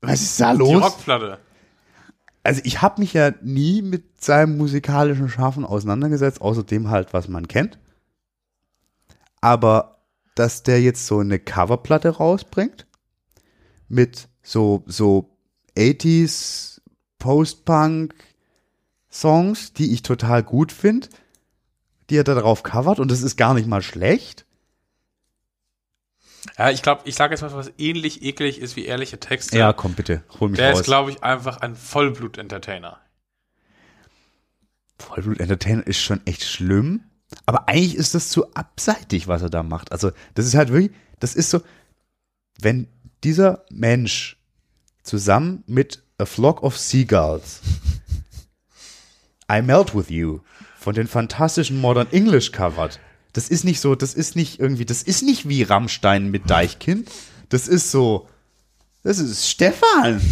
Was 0.01 0.23
ist 0.23 0.40
da 0.40 0.52
die 0.52 0.59
los? 0.59 0.82
Rockplatte. 0.82 1.39
Also 2.43 2.60
ich 2.64 2.81
habe 2.81 3.01
mich 3.01 3.12
ja 3.12 3.32
nie 3.43 3.82
mit 3.82 4.23
seinem 4.23 4.56
musikalischen 4.56 5.28
Schaffen 5.28 5.64
auseinandergesetzt, 5.64 6.40
außerdem 6.40 6.90
halt, 6.90 7.12
was 7.12 7.28
man 7.28 7.48
kennt. 7.48 7.78
Aber 9.40 10.05
dass 10.36 10.62
der 10.62 10.81
jetzt 10.81 11.06
so 11.06 11.18
eine 11.18 11.39
Coverplatte 11.39 12.09
rausbringt 12.10 12.86
mit 13.89 14.28
so 14.43 14.85
so 14.86 15.36
80s 15.77 16.81
Post-Punk 17.18 18.14
Songs, 19.10 19.73
die 19.73 19.93
ich 19.93 20.02
total 20.02 20.43
gut 20.43 20.73
finde, 20.73 21.09
die 22.10 22.16
er 22.16 22.24
da 22.24 22.35
drauf 22.35 22.62
covert 22.62 23.01
und 23.01 23.10
das 23.10 23.23
ist 23.23 23.36
gar 23.36 23.55
nicht 23.55 23.66
mal 23.66 23.82
schlecht. 23.82 24.45
Ja, 26.59 26.71
ich 26.71 26.83
glaube, 26.83 27.03
ich 27.05 27.15
sage 27.15 27.35
jetzt 27.35 27.43
was, 27.43 27.55
was 27.55 27.73
ähnlich 27.79 28.23
eklig 28.23 28.61
ist 28.61 28.77
wie 28.77 28.87
ehrliche 28.87 29.19
Texte. 29.19 29.57
komm 29.73 29.95
bitte, 29.95 30.23
hol 30.41 30.49
mich 30.49 30.59
Der 30.59 30.71
raus. 30.71 30.81
ist, 30.81 30.87
glaube 30.87 31.11
ich, 31.11 31.23
einfach 31.23 31.59
ein 31.59 31.75
Vollblut-Entertainer. 31.75 33.01
Vollblut 34.99 35.41
Entertainer 35.41 35.87
ist 35.87 36.01
schon 36.01 36.21
echt 36.27 36.45
schlimm. 36.45 37.03
Aber 37.45 37.69
eigentlich 37.69 37.97
ist 37.97 38.15
das 38.15 38.29
zu 38.31 38.55
abseitig, 38.55 39.27
was 39.29 39.43
er 39.43 39.51
da 39.51 39.63
macht. 39.63 39.93
Also, 39.93 40.13
das 40.35 40.47
ist 40.47 40.55
halt 40.55 40.71
wirklich, 40.71 40.93
das 41.19 41.35
ist 41.35 41.51
so, 41.51 41.61
wenn 42.61 42.89
dieser 43.25 43.65
Mensch 43.71 44.39
zusammen 45.03 45.65
mit 45.67 46.03
A 46.19 46.25
Flock 46.25 46.63
of 46.63 46.79
Seagulls 46.79 47.61
I 49.53 49.63
Melt 49.63 49.95
With 49.95 50.09
You 50.11 50.41
von 50.79 50.95
den 50.95 51.09
fantastischen 51.09 51.81
Modern 51.81 52.11
English 52.13 52.53
covert, 52.53 53.01
das 53.37 53.51
ist 53.51 53.65
nicht 53.65 53.81
so, 53.81 53.95
das 53.95 54.15
ist 54.15 54.35
nicht 54.35 54.61
irgendwie, 54.61 54.87
das 54.87 55.03
ist 55.03 55.23
nicht 55.23 55.47
wie 55.47 55.63
Rammstein 55.63 56.31
mit 56.31 56.49
Deichkind. 56.49 57.11
Das 57.51 57.69
ist 57.69 57.91
so, 57.91 58.29
das 59.03 59.19
ist 59.19 59.47
Stefan. 59.47 60.23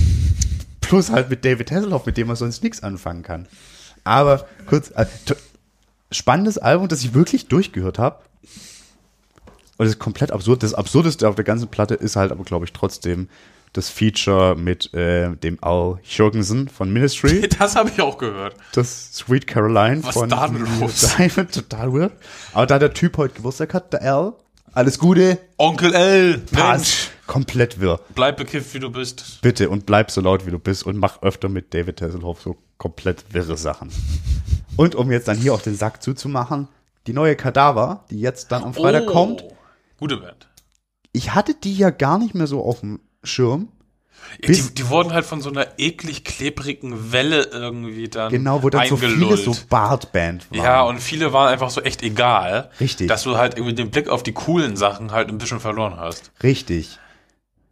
Plus 0.81 1.11
halt 1.11 1.29
mit 1.29 1.45
David 1.45 1.71
Hasselhoff, 1.71 2.07
mit 2.07 2.17
dem 2.17 2.29
man 2.29 2.37
sonst 2.37 2.63
nichts 2.63 2.83
anfangen 2.83 3.23
kann. 3.23 3.47
Aber 4.05 4.47
kurz, 4.65 4.91
äh, 4.97 5.05
spannendes 6.11 6.57
Album, 6.57 6.89
das 6.89 7.05
ich 7.05 7.13
wirklich 7.13 7.49
durchgehört 7.49 7.99
habe. 7.99 8.23
Und 9.77 9.85
das 9.85 9.91
ist 9.91 9.99
komplett 9.99 10.33
absurd. 10.33 10.63
Das 10.63 10.73
Absurdeste 10.73 11.29
auf 11.29 11.35
der 11.35 11.45
ganzen 11.45 11.69
Platte 11.69 11.95
ist 11.95 12.17
halt 12.17 12.33
aber, 12.33 12.45
glaube 12.45 12.65
ich, 12.65 12.73
trotzdem 12.73 13.29
das 13.75 13.91
Feature 13.91 14.57
mit 14.57 14.95
äh, 14.95 15.37
dem 15.37 15.59
Al 15.63 15.99
Jurgensen 16.03 16.69
von 16.69 16.93
Ministry. 16.93 17.47
Das 17.59 17.77
habe 17.77 17.91
ich 17.91 18.01
auch 18.01 18.17
gehört. 18.19 18.55
das 18.73 19.13
Sweet 19.15 19.47
Caroline 19.47 20.03
Was 20.03 20.15
von 20.15 20.29
da 20.31 20.47
los? 20.47 21.15
Diamond, 21.19 21.53
total 21.53 21.93
weird. 21.93 22.13
Aber 22.55 22.67
da 22.67 22.79
der 22.79 22.93
Typ 22.95 23.17
heute 23.19 23.35
Geburtstag 23.35 23.75
hat, 23.75 23.93
der 23.93 24.03
Al, 24.03 24.33
alles 24.73 24.99
Gute, 24.99 25.39
Onkel 25.59 25.93
L, 25.95 26.39
passt. 26.39 27.11
Komplett 27.27 27.81
wirr. 27.81 28.01
bleib 28.15 28.37
bekifft, 28.37 28.75
wie 28.75 28.81
du 28.81 28.91
bist. 28.91 29.39
Bitte 29.41 29.71
und 29.71 29.87
bleib 29.87 30.11
so 30.11 30.21
laut, 30.21 30.47
wie 30.47 30.51
du 30.51 30.59
bist 30.59 30.85
und 30.85 30.97
mach 30.99 31.23
öfter 31.23 31.49
mit 31.49 31.73
David 31.73 32.03
Hasselhoff 32.03 32.43
so 32.43 32.57
komplett 32.77 33.25
wirre 33.33 33.57
Sachen. 33.57 33.91
Und 34.77 34.95
um 34.95 35.11
jetzt 35.11 35.29
dann 35.29 35.39
hier 35.39 35.55
auch 35.55 35.63
den 35.63 35.75
Sack 35.77 36.03
zuzumachen, 36.03 36.69
die 37.07 37.13
neue 37.13 37.35
Kadaver, 37.35 38.05
die 38.11 38.21
jetzt 38.21 38.53
dann 38.53 38.63
am 38.63 38.75
Freitag 38.75 39.05
Oh, 39.09 39.13
kommt. 39.13 39.45
Gute 39.99 40.19
Band. 40.19 40.49
Ich 41.13 41.35
hatte 41.35 41.55
die 41.55 41.75
ja 41.77 41.91
gar 41.91 42.19
nicht 42.19 42.35
mehr 42.35 42.47
so 42.47 42.63
auf 42.63 42.81
dem 42.81 43.01
Schirm. 43.25 43.69
Die, 44.43 44.49
Bis- 44.49 44.75
die 44.75 44.89
wurden 44.89 45.13
halt 45.13 45.25
von 45.27 45.41
so 45.41 45.51
einer 45.51 45.67
eklig 45.79 46.25
klebrigen 46.25 47.13
Welle 47.13 47.43
irgendwie 47.53 48.09
dann 48.09 48.33
Genau, 48.33 48.63
wo 48.63 48.71
dann 48.71 48.87
so 48.89 48.97
viele 48.97 49.13
eingelullt. 49.13 49.45
so 49.45 49.55
Bartband 49.69 50.51
waren. 50.51 50.59
Ja, 50.61 50.83
und 50.83 50.99
viele 51.01 51.33
waren 51.33 51.49
einfach 51.53 51.71
so 51.71 51.81
echt 51.83 52.03
egal. 52.03 52.71
Richtig. 52.81 53.07
Dass 53.07 53.23
du 53.23 53.37
halt 53.37 53.55
irgendwie 53.57 53.75
den 53.75 53.91
Blick 53.91 54.09
auf 54.09 54.23
die 54.25 54.33
coolen 54.33 54.77
Sachen 54.77 55.13
halt 55.13 55.29
ein 55.29 55.39
bisschen 55.39 55.61
verloren 55.61 55.97
hast. 55.99 56.33
Richtig. 56.43 56.99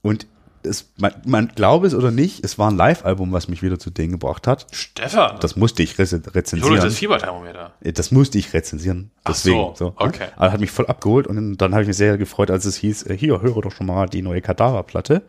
Und 0.03 0.27
es, 0.65 0.93
man, 0.99 1.13
man 1.25 1.49
glaube 1.49 1.87
es 1.87 1.95
oder 1.95 2.11
nicht, 2.11 2.45
es 2.45 2.59
war 2.59 2.71
ein 2.71 2.77
Live-Album, 2.77 3.33
was 3.33 3.49
mich 3.49 3.63
wieder 3.63 3.79
zu 3.79 3.91
denen 3.91 4.13
gebracht 4.13 4.47
hat. 4.47 4.67
Stefan, 4.73 5.39
Das 5.41 5.57
musste 5.57 5.83
ich 5.83 5.99
reze 5.99 6.23
rezensieren. 6.35 6.77
das 6.77 6.97
Fieberthermometer. 6.99 7.73
Das 7.81 8.11
musste 8.11 8.39
ich 8.39 8.53
rezensieren. 8.55 9.11
Ach 9.25 9.33
Deswegen. 9.33 9.75
so, 9.75 9.87
ne? 9.87 9.93
okay. 9.97 10.29
Aber 10.37 10.53
hat 10.53 10.61
mich 10.61 10.71
voll 10.71 10.87
abgeholt 10.87 11.27
und 11.27 11.57
dann, 11.59 11.73
habe 11.73 11.83
ich 11.83 11.89
mich 11.89 11.97
sehr 11.97 12.19
gefreut, 12.19 12.51
als 12.51 12.65
es 12.65 12.77
hieß, 12.77 13.05
äh, 13.07 13.17
hier, 13.17 13.41
höre 13.41 13.61
doch 13.63 13.73
schon 13.73 13.87
mal 13.87 14.07
die 14.09 14.23
neue 14.23 14.41
Kadaver-Platte. 14.43 15.23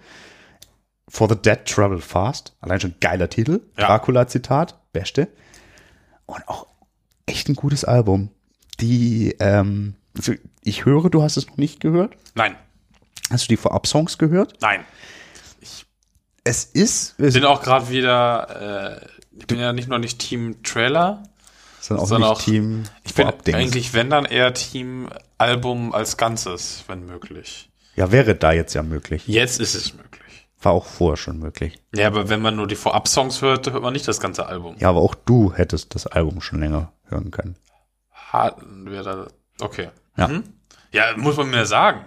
For 1.09 1.27
the 1.29 1.35
Dead 1.35 1.65
Travel 1.65 1.99
Fast. 1.99 2.55
Allein 2.61 2.79
schon 2.79 2.95
geiler 3.01 3.29
Titel. 3.29 3.61
Ja. 3.77 3.87
Dracula-Zitat. 3.87 4.79
Beste. 4.93 5.27
Und 6.25 6.47
auch 6.47 6.67
echt 7.25 7.49
ein 7.49 7.55
gutes 7.55 7.83
Album. 7.83 8.29
Die, 8.79 9.35
ähm, 9.39 9.95
ich 10.63 10.85
höre, 10.85 11.09
du 11.09 11.21
hast 11.21 11.37
es 11.37 11.47
noch 11.47 11.57
nicht 11.57 11.79
gehört. 11.79 12.15
Nein, 12.35 12.55
Hast 13.29 13.45
du 13.45 13.47
die 13.49 13.57
Vorab-Songs 13.57 14.17
gehört? 14.17 14.55
nein. 14.61 14.81
Es 16.43 16.65
ist, 16.65 17.15
Ich 17.19 17.33
bin 17.33 17.45
auch 17.45 17.61
gerade 17.61 17.89
wieder, 17.89 19.01
äh, 19.01 19.05
ich 19.39 19.47
bin 19.47 19.59
ja 19.59 19.71
nicht 19.73 19.87
nur 19.87 19.99
nicht 19.99 20.19
Team 20.19 20.61
Trailer, 20.63 21.23
sind 21.79 21.97
auch 21.97 22.05
sondern 22.07 22.31
nicht 22.31 22.39
auch- 22.39 22.43
Team 22.43 22.83
ich 23.03 23.13
bin 23.13 23.27
eigentlich, 23.53 23.93
wenn 23.93 24.09
dann 24.09 24.25
eher 24.25 24.53
Team 24.53 25.09
Album 25.37 25.93
als 25.93 26.17
Ganzes, 26.17 26.83
wenn 26.87 27.05
möglich. 27.05 27.69
Ja, 27.95 28.11
wäre 28.11 28.35
da 28.35 28.51
jetzt 28.51 28.73
ja 28.73 28.83
möglich. 28.83 29.27
Jetzt 29.27 29.59
ist 29.59 29.75
es 29.75 29.93
möglich. 29.93 30.47
War 30.61 30.71
auch 30.73 30.85
vorher 30.85 31.17
schon 31.17 31.39
möglich. 31.39 31.79
Ja, 31.93 32.07
aber 32.07 32.29
wenn 32.29 32.41
man 32.41 32.55
nur 32.55 32.67
die 32.67 32.75
Vorab-Songs 32.75 33.41
hört, 33.41 33.71
hört 33.71 33.83
man 33.83 33.93
nicht 33.93 34.07
das 34.07 34.19
ganze 34.19 34.45
Album. 34.45 34.75
Ja, 34.79 34.89
aber 34.89 35.01
auch 35.01 35.15
du 35.15 35.53
hättest 35.53 35.93
das 35.95 36.07
Album 36.07 36.41
schon 36.41 36.59
länger 36.59 36.91
hören 37.05 37.31
können. 37.31 37.55
Hatten 38.11 38.89
wir 38.89 39.03
da, 39.03 39.27
okay. 39.61 39.89
Ja. 40.17 40.27
Mhm. 40.27 40.43
Ja, 40.91 41.15
muss 41.17 41.37
man 41.37 41.49
mir 41.49 41.65
sagen. 41.65 42.05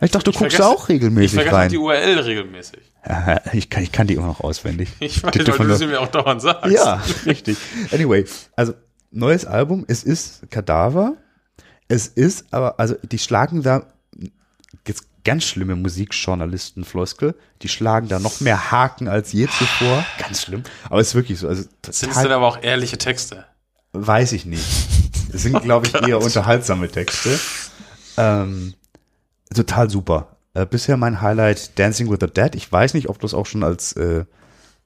Ich 0.00 0.10
dachte, 0.10 0.24
du 0.24 0.30
Ich 0.32 0.38
guckst 0.38 0.56
vergesse- 0.56 0.68
auch 0.68 0.88
regelmäßig 0.88 1.26
Ich 1.26 1.34
vergesse 1.34 1.56
rein. 1.56 1.68
die 1.70 1.78
URL 1.78 2.18
regelmäßig. 2.20 2.92
Ja, 3.08 3.40
ich, 3.52 3.70
kann, 3.70 3.82
ich 3.82 3.92
kann 3.92 4.06
die 4.06 4.14
immer 4.14 4.26
noch 4.26 4.40
auswendig. 4.40 4.88
Ich 5.00 5.22
weiß, 5.22 5.32
weil 5.58 5.68
du 5.68 5.76
sie 5.76 5.86
mir 5.86 6.00
auch 6.00 6.08
dauernd 6.08 6.42
sagst. 6.42 6.72
Ja, 6.72 7.02
richtig. 7.24 7.56
Anyway, 7.92 8.24
also 8.56 8.74
neues 9.10 9.44
Album, 9.44 9.84
es 9.88 10.02
ist 10.02 10.50
Kadaver. 10.50 11.16
Es 11.88 12.08
ist 12.08 12.46
aber, 12.52 12.80
also 12.80 12.96
die 13.02 13.18
schlagen 13.18 13.62
da 13.62 13.86
jetzt 14.86 15.06
ganz 15.24 15.44
schlimme 15.44 15.76
Musikjournalisten-Floskel. 15.76 17.34
Die 17.62 17.68
schlagen 17.68 18.08
da 18.08 18.18
noch 18.18 18.40
mehr 18.40 18.70
Haken 18.70 19.08
als 19.08 19.32
je 19.32 19.46
zuvor. 19.46 20.04
Ganz 20.18 20.42
schlimm. 20.42 20.62
Aber 20.88 21.00
es 21.00 21.08
ist 21.08 21.14
wirklich 21.14 21.38
so. 21.38 21.48
Also 21.48 21.64
Sind 21.88 22.10
es 22.12 22.22
denn 22.22 22.32
aber 22.32 22.46
auch 22.46 22.62
ehrliche 22.62 22.98
Texte? 22.98 23.44
Weiß 23.92 24.32
ich 24.32 24.46
nicht. 24.46 24.64
Es 25.32 25.42
sind, 25.42 25.60
glaube 25.62 25.86
ich, 25.86 25.94
eher 25.94 26.20
unterhaltsame 26.20 26.88
Texte. 26.88 27.38
Ähm, 28.16 28.74
total 29.54 29.90
super. 29.90 30.35
Äh, 30.56 30.64
bisher 30.64 30.96
mein 30.96 31.20
Highlight 31.20 31.78
Dancing 31.78 32.10
with 32.10 32.16
the 32.22 32.32
Dead. 32.32 32.54
Ich 32.54 32.72
weiß 32.72 32.94
nicht, 32.94 33.10
ob 33.10 33.18
das 33.20 33.34
auch 33.34 33.44
schon 33.44 33.62
als 33.62 33.92
äh, 33.92 34.24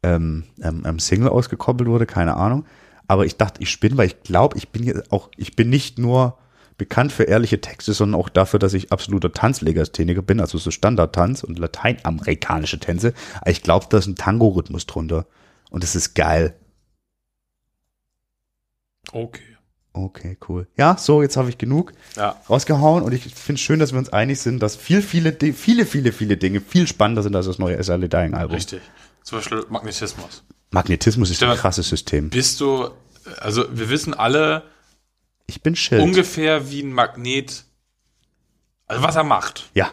ähm, 0.02 0.42
ähm, 0.60 0.82
ähm, 0.84 0.98
Single 0.98 1.28
ausgekoppelt 1.28 1.88
wurde, 1.88 2.06
keine 2.06 2.36
Ahnung. 2.36 2.66
Aber 3.06 3.24
ich 3.24 3.36
dachte, 3.36 3.62
ich 3.62 3.70
spinne, 3.70 3.96
weil 3.96 4.08
ich 4.08 4.20
glaube, 4.24 4.58
ich 4.58 4.70
bin 4.70 4.82
jetzt 4.82 5.12
auch, 5.12 5.30
ich 5.36 5.54
bin 5.54 5.70
nicht 5.70 5.96
nur 5.96 6.36
bekannt 6.76 7.12
für 7.12 7.22
ehrliche 7.22 7.60
Texte, 7.60 7.92
sondern 7.92 8.20
auch 8.20 8.28
dafür, 8.28 8.58
dass 8.58 8.74
ich 8.74 8.90
absoluter 8.90 9.32
Tanzlegastheniker 9.32 10.22
bin, 10.22 10.40
also 10.40 10.58
so 10.58 10.72
Standardtanz 10.72 11.44
und 11.44 11.56
lateinamerikanische 11.56 12.80
Tänze. 12.80 13.14
Aber 13.40 13.50
ich 13.50 13.62
glaube, 13.62 13.86
da 13.90 13.98
ist 13.98 14.08
ein 14.08 14.16
Tango-Rhythmus 14.16 14.86
drunter. 14.86 15.26
Und 15.70 15.84
es 15.84 15.94
ist 15.94 16.14
geil. 16.14 16.56
Okay. 19.12 19.49
Okay, 20.04 20.36
cool. 20.48 20.66
Ja, 20.76 20.96
so, 20.98 21.22
jetzt 21.22 21.36
habe 21.36 21.48
ich 21.50 21.58
genug 21.58 21.92
Ja. 22.16 22.36
rausgehauen 22.48 23.02
und 23.02 23.12
ich 23.12 23.22
finde 23.34 23.54
es 23.54 23.60
schön, 23.60 23.78
dass 23.80 23.92
wir 23.92 23.98
uns 23.98 24.08
einig 24.10 24.40
sind, 24.40 24.60
dass 24.62 24.76
viel, 24.76 25.02
viele, 25.02 25.32
viele, 25.52 25.84
viele, 25.86 26.12
viele 26.12 26.36
Dinge 26.36 26.60
viel 26.60 26.86
spannender 26.86 27.22
sind 27.22 27.34
als 27.36 27.46
das 27.46 27.58
neue 27.58 27.76
SL 27.82 28.08
Dying 28.08 28.34
Album. 28.34 28.56
Richtig. 28.56 28.80
Zum 29.24 29.38
Beispiel 29.38 29.64
Magnetismus. 29.68 30.42
Magnetismus 30.70 31.28
ist 31.30 31.36
ein 31.42 31.48
Stefan, 31.48 31.56
krasses 31.58 31.88
System. 31.88 32.30
Bist 32.30 32.60
du, 32.60 32.90
also 33.40 33.64
wir 33.72 33.88
wissen 33.90 34.14
alle 34.14 34.62
Ich 35.46 35.62
bin 35.62 35.76
Schild. 35.76 36.02
ungefähr 36.02 36.70
wie 36.70 36.82
ein 36.82 36.92
Magnet, 36.92 37.64
also 38.86 39.02
was 39.02 39.16
er 39.16 39.24
macht. 39.24 39.68
ja. 39.74 39.90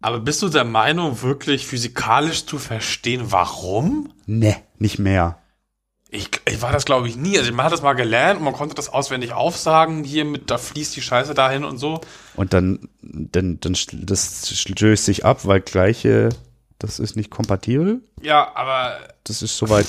Aber 0.00 0.20
bist 0.20 0.42
du 0.42 0.50
der 0.50 0.64
Meinung, 0.64 1.22
wirklich 1.22 1.66
physikalisch 1.66 2.44
zu 2.44 2.58
verstehen, 2.58 3.22
warum? 3.32 4.12
Ne, 4.26 4.56
nicht 4.78 4.98
mehr. 4.98 5.38
Ich, 6.14 6.30
ich 6.48 6.62
war 6.62 6.70
das, 6.70 6.84
glaube 6.84 7.08
ich, 7.08 7.16
nie. 7.16 7.36
Also 7.36 7.52
man 7.52 7.66
hat 7.66 7.72
das 7.72 7.82
mal 7.82 7.94
gelernt 7.94 8.38
und 8.38 8.44
man 8.44 8.54
konnte 8.54 8.76
das 8.76 8.88
auswendig 8.88 9.32
aufsagen. 9.32 10.04
Hier 10.04 10.24
mit, 10.24 10.48
da 10.48 10.58
fließt 10.58 10.94
die 10.94 11.02
Scheiße 11.02 11.34
dahin 11.34 11.64
und 11.64 11.78
so. 11.78 12.00
Und 12.36 12.52
dann, 12.52 12.88
dann, 13.02 13.58
dann 13.58 13.76
das 13.92 14.48
stößt 14.48 15.04
sich 15.04 15.24
ab, 15.24 15.44
weil 15.44 15.60
gleiche, 15.60 16.28
das 16.78 17.00
ist 17.00 17.16
nicht 17.16 17.30
kompatibel. 17.30 18.00
Ja, 18.22 18.54
aber 18.54 18.96
Das 19.24 19.42
ist 19.42 19.56
soweit. 19.56 19.86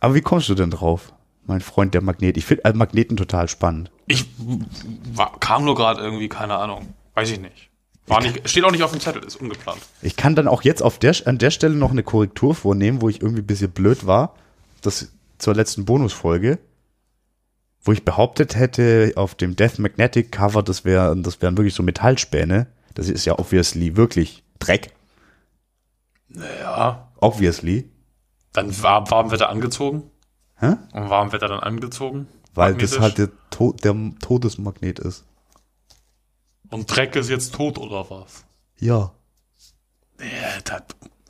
Aber 0.00 0.14
wie 0.14 0.22
kommst 0.22 0.48
du 0.48 0.54
denn 0.54 0.70
drauf, 0.70 1.12
mein 1.44 1.60
Freund 1.60 1.92
der 1.92 2.00
Magnet? 2.00 2.38
Ich 2.38 2.46
finde 2.46 2.64
äh, 2.64 2.72
Magneten 2.72 3.18
total 3.18 3.48
spannend. 3.48 3.90
ich 4.06 4.24
war, 5.12 5.38
kam 5.38 5.66
nur 5.66 5.74
gerade 5.74 6.00
irgendwie, 6.00 6.30
keine 6.30 6.56
Ahnung. 6.56 6.94
Weiß 7.12 7.30
ich 7.30 7.40
nicht. 7.40 7.68
War 8.06 8.22
nicht, 8.22 8.48
steht 8.48 8.64
auch 8.64 8.70
nicht 8.70 8.84
auf 8.84 8.92
dem 8.92 9.00
Zettel, 9.00 9.22
ist 9.22 9.36
ungeplant. 9.36 9.80
Ich 10.00 10.16
kann 10.16 10.34
dann 10.34 10.48
auch 10.48 10.62
jetzt 10.62 10.82
auf 10.82 10.98
der, 10.98 11.14
an 11.26 11.36
der 11.36 11.50
Stelle 11.50 11.74
noch 11.74 11.90
eine 11.90 12.04
Korrektur 12.04 12.54
vornehmen, 12.54 13.02
wo 13.02 13.10
ich 13.10 13.20
irgendwie 13.20 13.42
ein 13.42 13.46
bisschen 13.46 13.72
blöd 13.72 14.06
war. 14.06 14.34
Das 14.86 15.08
zur 15.38 15.54
letzten 15.54 15.84
Bonusfolge, 15.84 16.60
wo 17.82 17.90
ich 17.90 18.04
behauptet 18.04 18.54
hätte, 18.54 19.12
auf 19.16 19.34
dem 19.34 19.56
Death 19.56 19.80
Magnetic 19.80 20.30
Cover, 20.30 20.62
das 20.62 20.84
wären, 20.84 21.24
das 21.24 21.42
wären 21.42 21.56
wirklich 21.56 21.74
so 21.74 21.82
Metallspäne. 21.82 22.68
Das 22.94 23.08
ist 23.08 23.24
ja 23.24 23.36
obviously 23.36 23.96
wirklich 23.96 24.44
Dreck. 24.60 24.92
Ja. 26.28 27.12
Obviously. 27.16 27.90
Dann 28.52 28.80
war, 28.80 29.10
warum 29.10 29.32
wird 29.32 29.40
er 29.40 29.48
angezogen? 29.50 30.04
Hä? 30.58 30.76
Und 30.92 31.10
warum 31.10 31.32
wird 31.32 31.42
er 31.42 31.48
dann 31.48 31.60
angezogen? 31.60 32.28
Weil 32.54 32.76
das 32.76 33.00
halt 33.00 33.18
der, 33.18 33.30
to 33.50 33.72
der 33.72 33.94
Todesmagnet 34.20 35.00
ist. 35.00 35.24
Und 36.70 36.94
Dreck 36.94 37.16
ist 37.16 37.28
jetzt 37.28 37.54
tot 37.54 37.76
oder 37.78 38.08
was? 38.08 38.44
Ja. 38.78 39.12
Ja, 40.20 40.60
das, 40.64 40.82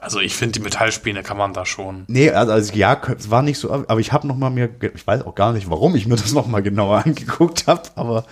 also 0.07 0.21
ich 0.21 0.37
finde, 0.37 0.53
die 0.53 0.61
Metallspäne 0.61 1.25
kann 1.25 1.37
man 1.37 1.53
da 1.53 1.67
schon. 1.67 2.05
Nee, 2.07 2.31
also, 2.31 2.53
also 2.53 2.73
ja, 2.75 3.03
es 3.19 3.29
war 3.29 3.43
nicht 3.43 3.59
so, 3.59 3.73
aber 3.73 3.99
ich 3.99 4.13
habe 4.13 4.29
noch 4.29 4.37
mal 4.37 4.51
mir, 4.51 4.71
ich 4.95 5.05
weiß 5.05 5.23
auch 5.23 5.35
gar 5.35 5.53
nicht, 5.53 5.69
warum 5.69 5.97
ich 5.97 6.07
mir 6.07 6.15
das 6.15 6.31
noch 6.31 6.47
mal 6.47 6.63
genauer 6.63 6.99
angeguckt 7.05 7.67
habe, 7.67 7.83
aber 7.97 8.25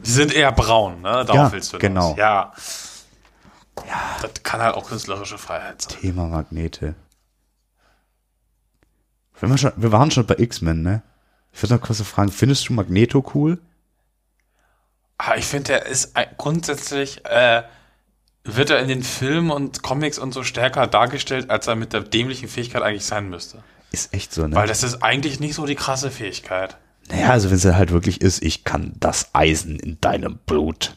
Die 0.00 0.10
sind 0.10 0.34
eher 0.34 0.52
braun, 0.52 1.00
ne? 1.00 1.24
Darauf 1.24 1.34
Ja, 1.34 1.52
willst 1.52 1.72
du 1.72 1.78
genau. 1.78 2.14
hinaus. 2.14 2.18
Ja. 2.18 2.52
Ja. 3.88 4.16
Das 4.20 4.42
kann 4.42 4.60
halt 4.60 4.74
auch 4.74 4.86
künstlerische 4.86 5.38
Freiheit 5.38 5.80
sein. 5.80 6.00
Thema 6.02 6.26
Magnete. 6.28 6.96
Wenn 9.40 9.48
wir, 9.48 9.56
schon, 9.56 9.72
wir 9.76 9.90
waren 9.90 10.10
schon 10.10 10.26
bei 10.26 10.34
X-Men, 10.36 10.82
ne? 10.82 11.02
Ich 11.50 11.62
würde 11.62 11.76
noch 11.76 11.80
kurz 11.80 12.02
fragen, 12.02 12.30
findest 12.30 12.68
du 12.68 12.74
Magneto 12.74 13.24
cool? 13.34 13.58
Ah, 15.16 15.36
ich 15.36 15.46
finde, 15.46 15.68
der 15.68 15.86
ist 15.86 16.12
grundsätzlich, 16.36 17.24
äh, 17.24 17.62
wird 18.44 18.70
er 18.70 18.80
in 18.80 18.88
den 18.88 19.02
Filmen 19.02 19.50
und 19.50 19.82
Comics 19.82 20.18
und 20.18 20.32
so 20.34 20.42
stärker 20.42 20.86
dargestellt, 20.86 21.50
als 21.50 21.66
er 21.66 21.76
mit 21.76 21.92
der 21.92 22.00
dämlichen 22.00 22.48
Fähigkeit 22.48 22.82
eigentlich 22.82 23.04
sein 23.06 23.28
müsste. 23.30 23.62
Ist 23.92 24.12
echt 24.14 24.32
so, 24.32 24.46
ne? 24.46 24.56
Weil 24.56 24.66
das 24.68 24.82
ist 24.82 25.02
eigentlich 25.02 25.38
nicht 25.40 25.54
so 25.54 25.66
die 25.66 25.74
krasse 25.74 26.10
Fähigkeit. 26.10 26.76
naja, 27.08 27.30
also 27.30 27.50
wenn 27.50 27.56
es 27.56 27.64
halt 27.64 27.90
wirklich 27.92 28.20
ist, 28.20 28.42
ich 28.42 28.64
kann 28.64 28.94
das 28.98 29.30
Eisen 29.34 29.78
in 29.78 30.00
deinem 30.00 30.38
Blut 30.46 30.96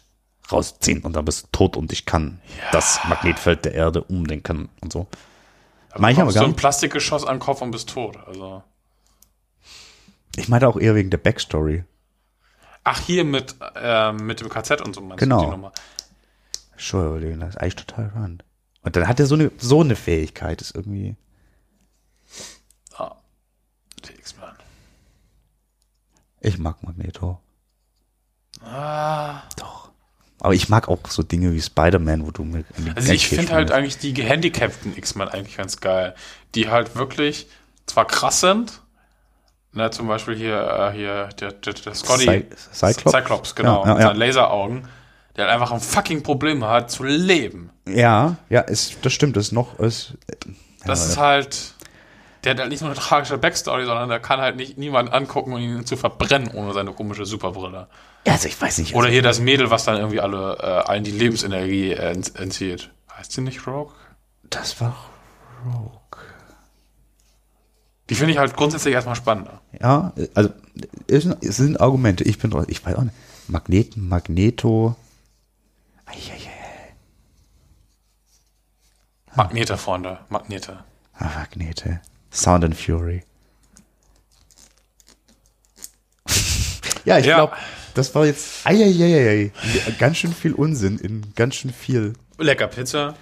rausziehen 0.51 1.01
und 1.03 1.13
dann 1.15 1.25
bist 1.25 1.43
du 1.43 1.47
tot 1.51 1.75
und 1.77 1.91
ich 1.91 2.05
kann 2.05 2.39
das 2.71 2.99
Magnetfeld 3.09 3.65
der 3.65 3.73
Erde 3.73 4.03
umdenken 4.03 4.69
und 4.81 4.93
so. 4.93 5.07
Mach 5.97 6.09
ich 6.09 6.19
aber 6.19 6.33
gar 6.33 6.43
ein 6.43 6.49
nicht. 6.49 6.57
Plastikgeschoss 6.59 7.25
an 7.25 7.35
den 7.35 7.39
Kopf 7.39 7.61
und 7.61 7.71
bist 7.71 7.89
tot. 7.89 8.17
Also. 8.27 8.63
Ich 10.35 10.47
meinte 10.49 10.67
auch 10.67 10.77
eher 10.77 10.95
wegen 10.95 11.09
der 11.09 11.17
Backstory. 11.17 11.83
Ach, 12.83 12.99
hier 13.01 13.23
mit, 13.23 13.55
äh, 13.75 14.11
mit 14.13 14.41
dem 14.41 14.49
KZ 14.49 14.81
und 14.81 14.93
so 14.93 15.01
meinst 15.01 15.19
Genau. 15.19 15.39
du 15.39 15.45
die 15.45 15.51
Nummer. 15.51 15.71
Überlegen, 17.07 17.39
das 17.39 17.51
ist 17.51 17.57
eigentlich 17.57 17.75
total 17.75 18.09
spannend. 18.09 18.43
Und 18.81 18.95
dann 18.95 19.07
hat 19.07 19.19
er 19.19 19.25
so 19.25 19.35
eine, 19.35 19.51
so 19.57 19.81
eine 19.81 19.95
Fähigkeit, 19.95 20.61
ist 20.61 20.75
irgendwie. 20.75 21.15
Ah, 22.97 23.15
die 24.07 24.13
X-Men. 24.13 24.49
Ich 26.41 26.57
mag 26.59 26.83
Magneto. 26.83 27.39
Ah. 28.63 29.41
Doch. 29.57 29.89
Aber 30.39 30.53
ich 30.53 30.69
mag 30.69 30.87
auch 30.89 30.99
so 31.07 31.23
Dinge 31.23 31.53
wie 31.53 31.61
Spider-Man, 31.61 32.25
wo 32.25 32.31
du 32.31 32.43
mit. 32.43 32.65
den 32.77 32.95
Also 32.95 33.13
ich 33.13 33.27
finde 33.27 33.53
halt 33.53 33.71
eigentlich 33.71 33.97
die 33.97 34.13
gehandicapten 34.13 34.95
X-Men 34.95 35.29
eigentlich 35.29 35.57
ganz 35.57 35.79
geil. 35.81 36.13
Die 36.53 36.69
halt 36.69 36.95
wirklich 36.95 37.47
zwar 37.87 38.05
krass 38.05 38.41
sind, 38.41 38.81
ne, 39.73 39.89
zum 39.91 40.07
Beispiel 40.07 40.35
hier, 40.35 40.59
äh, 40.59 40.91
hier, 40.95 41.29
der, 41.39 41.51
der, 41.53 41.73
der 41.73 41.95
Scotty. 41.95 42.25
Cy- 42.29 42.45
Cyclops? 42.73 43.11
Cyclops, 43.17 43.55
genau. 43.55 43.83
Ja, 43.83 43.87
ja, 43.87 43.93
mit 43.93 44.01
ja. 44.01 44.07
seinen 44.09 44.19
Laseraugen. 44.19 44.87
Der 45.35 45.45
halt 45.45 45.53
einfach 45.53 45.71
ein 45.71 45.81
fucking 45.81 46.23
Problem 46.23 46.63
hat 46.63 46.89
zu 46.91 47.03
leben. 47.03 47.69
Ja, 47.87 48.37
ja, 48.49 48.61
ist, 48.61 48.97
das 49.03 49.13
stimmt, 49.13 49.35
das 49.35 49.47
ist 49.47 49.51
noch, 49.51 49.79
ist, 49.79 50.13
Das 50.85 51.07
ist 51.07 51.17
halt, 51.17 51.73
der 52.43 52.51
hat 52.51 52.59
halt 52.59 52.69
nicht 52.69 52.81
nur 52.81 52.89
eine 52.89 52.99
tragische 52.99 53.37
Backstory, 53.37 53.85
sondern 53.85 54.09
der 54.09 54.19
kann 54.19 54.39
halt 54.39 54.55
nicht 54.55 54.77
niemanden 54.77 55.11
angucken 55.11 55.53
und 55.53 55.61
ihn 55.61 55.85
zu 55.85 55.97
verbrennen 55.97 56.49
ohne 56.53 56.73
seine 56.73 56.93
komische 56.93 57.25
Superbrille. 57.25 57.87
ja, 58.25 58.33
also 58.33 58.47
ich 58.47 58.59
weiß 58.59 58.77
nicht. 58.77 58.95
Oder 58.95 59.09
hier 59.09 59.21
das 59.21 59.39
Mädel, 59.39 59.69
was 59.71 59.83
dann 59.83 59.97
irgendwie 59.97 60.21
alle, 60.21 60.57
äh, 60.59 60.89
allen 60.89 61.03
die 61.03 61.11
Lebensenergie 61.11 61.91
äh, 61.91 62.11
ent 62.11 62.39
entzieht. 62.39 62.91
Heißt 63.17 63.31
sie 63.31 63.41
nicht 63.41 63.67
Rogue? 63.67 63.93
das 64.49 64.79
war 64.79 64.95
Rogue. 65.65 66.01
Die 68.09 68.15
finde 68.15 68.33
ich 68.33 68.37
halt 68.37 68.55
grundsätzlich 68.55 68.93
erstmal 68.93 69.15
spannender. 69.15 69.61
Ja, 69.81 70.13
also, 70.35 70.51
es 71.07 71.23
sind 71.57 71.79
Argumente, 71.81 72.23
ich 72.23 72.37
bin 72.37 72.51
drauf, 72.51 72.65
ich 72.67 72.85
weiß 72.85 72.95
auch 72.95 73.03
nicht. 73.03 73.15
Magneten, 73.47 74.07
Magneto. 74.07 74.95
Eieiei. 76.05 76.95
Magnete, 79.35 79.77
Freunde, 79.77 80.19
Magnete. 80.29 80.83
Ah, 81.13 81.29
Magnete. 81.39 82.01
Sound 82.31 82.63
and 82.63 82.75
Fury. 82.75 83.23
ja, 87.05 87.17
ich 87.19 87.25
Ja. 87.25 87.35
glaube, 87.37 87.55
das 87.93 88.13
war 88.15 88.25
jetzt 88.25 88.65
eieiei, 88.65 89.51
ganz 89.99 90.17
schön 90.17 90.33
viel 90.33 90.53
Unsinn 90.53 90.97
in 90.99 91.33
ganz 91.35 91.55
schön 91.55 91.71
viel 91.71 92.13
Lecker 92.37 92.67
Pizza. 92.67 93.15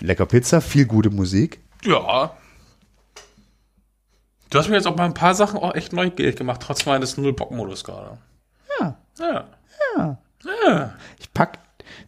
lecker 0.00 0.26
Pizza, 0.26 0.60
viel 0.60 0.86
gute 0.86 1.10
Musik. 1.10 1.60
Ja. 1.84 2.36
Du 4.50 4.58
hast 4.58 4.68
mir 4.68 4.76
jetzt 4.76 4.86
auch 4.86 4.96
mal 4.96 5.04
ein 5.04 5.14
paar 5.14 5.34
Sachen 5.34 5.58
auch 5.60 5.74
echt 5.74 5.92
neugierig 5.92 6.36
gemacht, 6.36 6.60
trotz 6.62 6.86
meines 6.86 7.16
Null-Bock-Modus 7.16 7.84
gerade. 7.84 8.18
Ja. 8.80 8.96
Ja. 9.18 9.44
Ja. 9.96 10.18
Ja. 10.66 10.94
Ich 11.18 11.32
pack, 11.32 11.58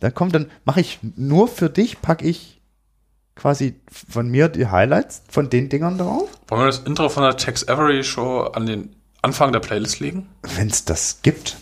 dann 0.01 0.15
kommt, 0.15 0.35
dann 0.35 0.51
mache 0.65 0.81
ich 0.81 0.99
nur 1.17 1.49
für 1.49 1.71
dich, 1.71 2.01
pack 2.01 2.23
ich 2.23 2.61
quasi 3.35 3.81
von 4.11 4.29
mir 4.29 4.49
die 4.49 4.67
Highlights 4.67 5.23
von 5.31 5.49
den 5.49 5.69
Dingern 5.69 5.97
drauf. 5.99 6.29
Wollen 6.49 6.63
wir 6.63 6.67
das 6.67 6.81
Intro 6.81 7.09
von 7.09 7.23
der 7.23 7.37
Tex 7.37 7.67
Avery 7.69 8.03
Show 8.03 8.43
an 8.43 8.67
den 8.67 8.97
Anfang 9.23 9.53
der 9.53 9.61
Playlist 9.61 10.01
legen? 10.01 10.29
Wenn 10.43 10.69
es 10.69 10.85
das 10.85 11.21
gibt. 11.23 11.57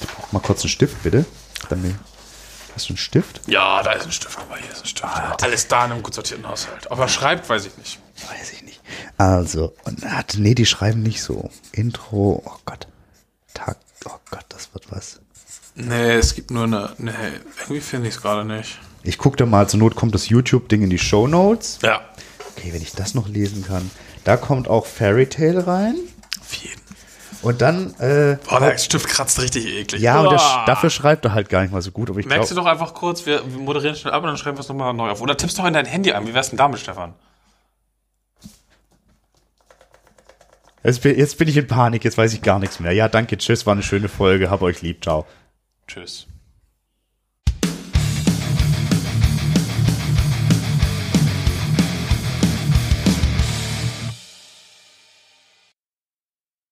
Ich 0.00 0.08
brauch 0.08 0.32
mal 0.32 0.40
kurz 0.40 0.62
einen 0.62 0.70
Stift, 0.70 1.02
bitte. 1.02 1.24
Dann, 1.68 1.98
hast 2.74 2.88
du 2.88 2.92
einen 2.92 2.98
Stift? 2.98 3.42
Ja, 3.46 3.82
da 3.82 3.92
ist 3.92 4.06
ein 4.06 4.12
Stift, 4.12 4.38
aber 4.38 4.56
hier 4.56 4.70
ist 4.70 4.82
ein 4.82 4.86
Stift. 4.86 5.42
Alles 5.42 5.68
da 5.68 5.84
in 5.84 5.92
einem 5.92 6.02
gut 6.02 6.14
sortierten 6.14 6.48
Haushalt. 6.48 6.90
Ob 6.90 6.98
er 6.98 7.08
schreibt, 7.08 7.48
weiß 7.48 7.66
ich 7.66 7.76
nicht. 7.76 7.98
Weiß 8.30 8.52
ich 8.52 8.62
nicht. 8.62 8.80
Also, 9.18 9.74
und, 9.84 10.04
ah, 10.04 10.24
nee, 10.36 10.54
die 10.54 10.66
schreiben 10.66 11.02
nicht 11.02 11.22
so. 11.22 11.50
Intro, 11.72 12.42
oh 12.44 12.56
Gott. 12.64 12.88
Tag, 13.54 13.76
oh 14.06 14.18
Gott, 14.30 14.44
das 14.48 14.72
wird 14.72 14.90
was. 14.90 15.20
Nee, 15.74 16.12
es 16.14 16.34
gibt 16.34 16.50
nur 16.50 16.64
eine. 16.64 16.90
Nee, 16.98 17.10
irgendwie 17.62 17.80
finde 17.80 18.08
ich 18.08 18.14
es 18.16 18.20
gerade 18.20 18.44
nicht. 18.44 18.78
Ich 19.04 19.18
guck 19.18 19.36
da 19.36 19.46
mal, 19.46 19.68
zur 19.68 19.80
Not 19.80 19.96
kommt 19.96 20.14
das 20.14 20.28
YouTube-Ding 20.28 20.82
in 20.82 20.90
die 20.90 20.98
Show 20.98 21.26
Notes. 21.26 21.78
Ja. 21.82 22.00
Okay, 22.56 22.72
wenn 22.72 22.82
ich 22.82 22.92
das 22.92 23.14
noch 23.14 23.28
lesen 23.28 23.64
kann. 23.66 23.90
Da 24.24 24.36
kommt 24.36 24.68
auch 24.68 24.86
Fairy 24.86 25.26
Tale 25.26 25.66
rein. 25.66 25.94
Auf 26.40 26.54
jeden. 26.54 26.80
Und 27.40 27.60
dann, 27.60 27.94
äh, 27.98 28.36
Boah, 28.48 28.60
der 28.60 28.78
Stift 28.78 29.08
kratzt 29.08 29.40
richtig 29.40 29.66
eklig. 29.66 30.00
ja, 30.00 30.20
und 30.20 30.30
der, 30.30 30.36
Boah. 30.36 30.62
dafür 30.66 30.90
schreibt 30.90 31.24
er 31.24 31.32
halt 31.32 31.48
gar 31.48 31.62
nicht 31.62 31.72
mal 31.72 31.82
so 31.82 31.90
gut. 31.90 32.08
Aber 32.10 32.20
ich 32.20 32.26
Merkst 32.26 32.50
du 32.50 32.54
glaube, 32.54 32.66
doch 32.68 32.72
einfach 32.72 32.94
kurz, 32.94 33.26
wir, 33.26 33.42
wir 33.50 33.58
moderieren 33.60 33.96
schnell 33.96 34.12
ab 34.12 34.22
und 34.22 34.28
dann 34.28 34.36
schreiben 34.36 34.56
wir 34.56 34.60
es 34.60 34.68
nochmal 34.68 34.94
neu 34.94 35.10
auf. 35.10 35.20
Oder 35.20 35.36
tippst 35.36 35.58
doch 35.58 35.64
in 35.64 35.72
dein 35.72 35.86
Handy 35.86 36.12
ein. 36.12 36.24
Wie 36.28 36.34
wär's 36.34 36.50
denn 36.50 36.58
damit, 36.58 36.78
Stefan? 36.78 37.14
jetzt, 40.84 41.02
bin- 41.02 41.18
jetzt 41.18 41.38
bin 41.38 41.48
ich 41.48 41.56
in 41.56 41.66
Panik, 41.66 42.04
jetzt 42.04 42.18
weiß 42.18 42.32
ich 42.34 42.42
gar 42.42 42.58
nichts 42.60 42.78
mehr. 42.78 42.92
Ja, 42.92 43.08
danke, 43.08 43.36
tschüss, 43.38 43.66
war 43.66 43.72
eine 43.72 43.82
schöne 43.82 44.08
Folge, 44.08 44.50
hab 44.50 44.62
euch 44.62 44.82
lieb, 44.82 45.02
ciao. 45.02 45.26
Tschüss. 45.86 46.26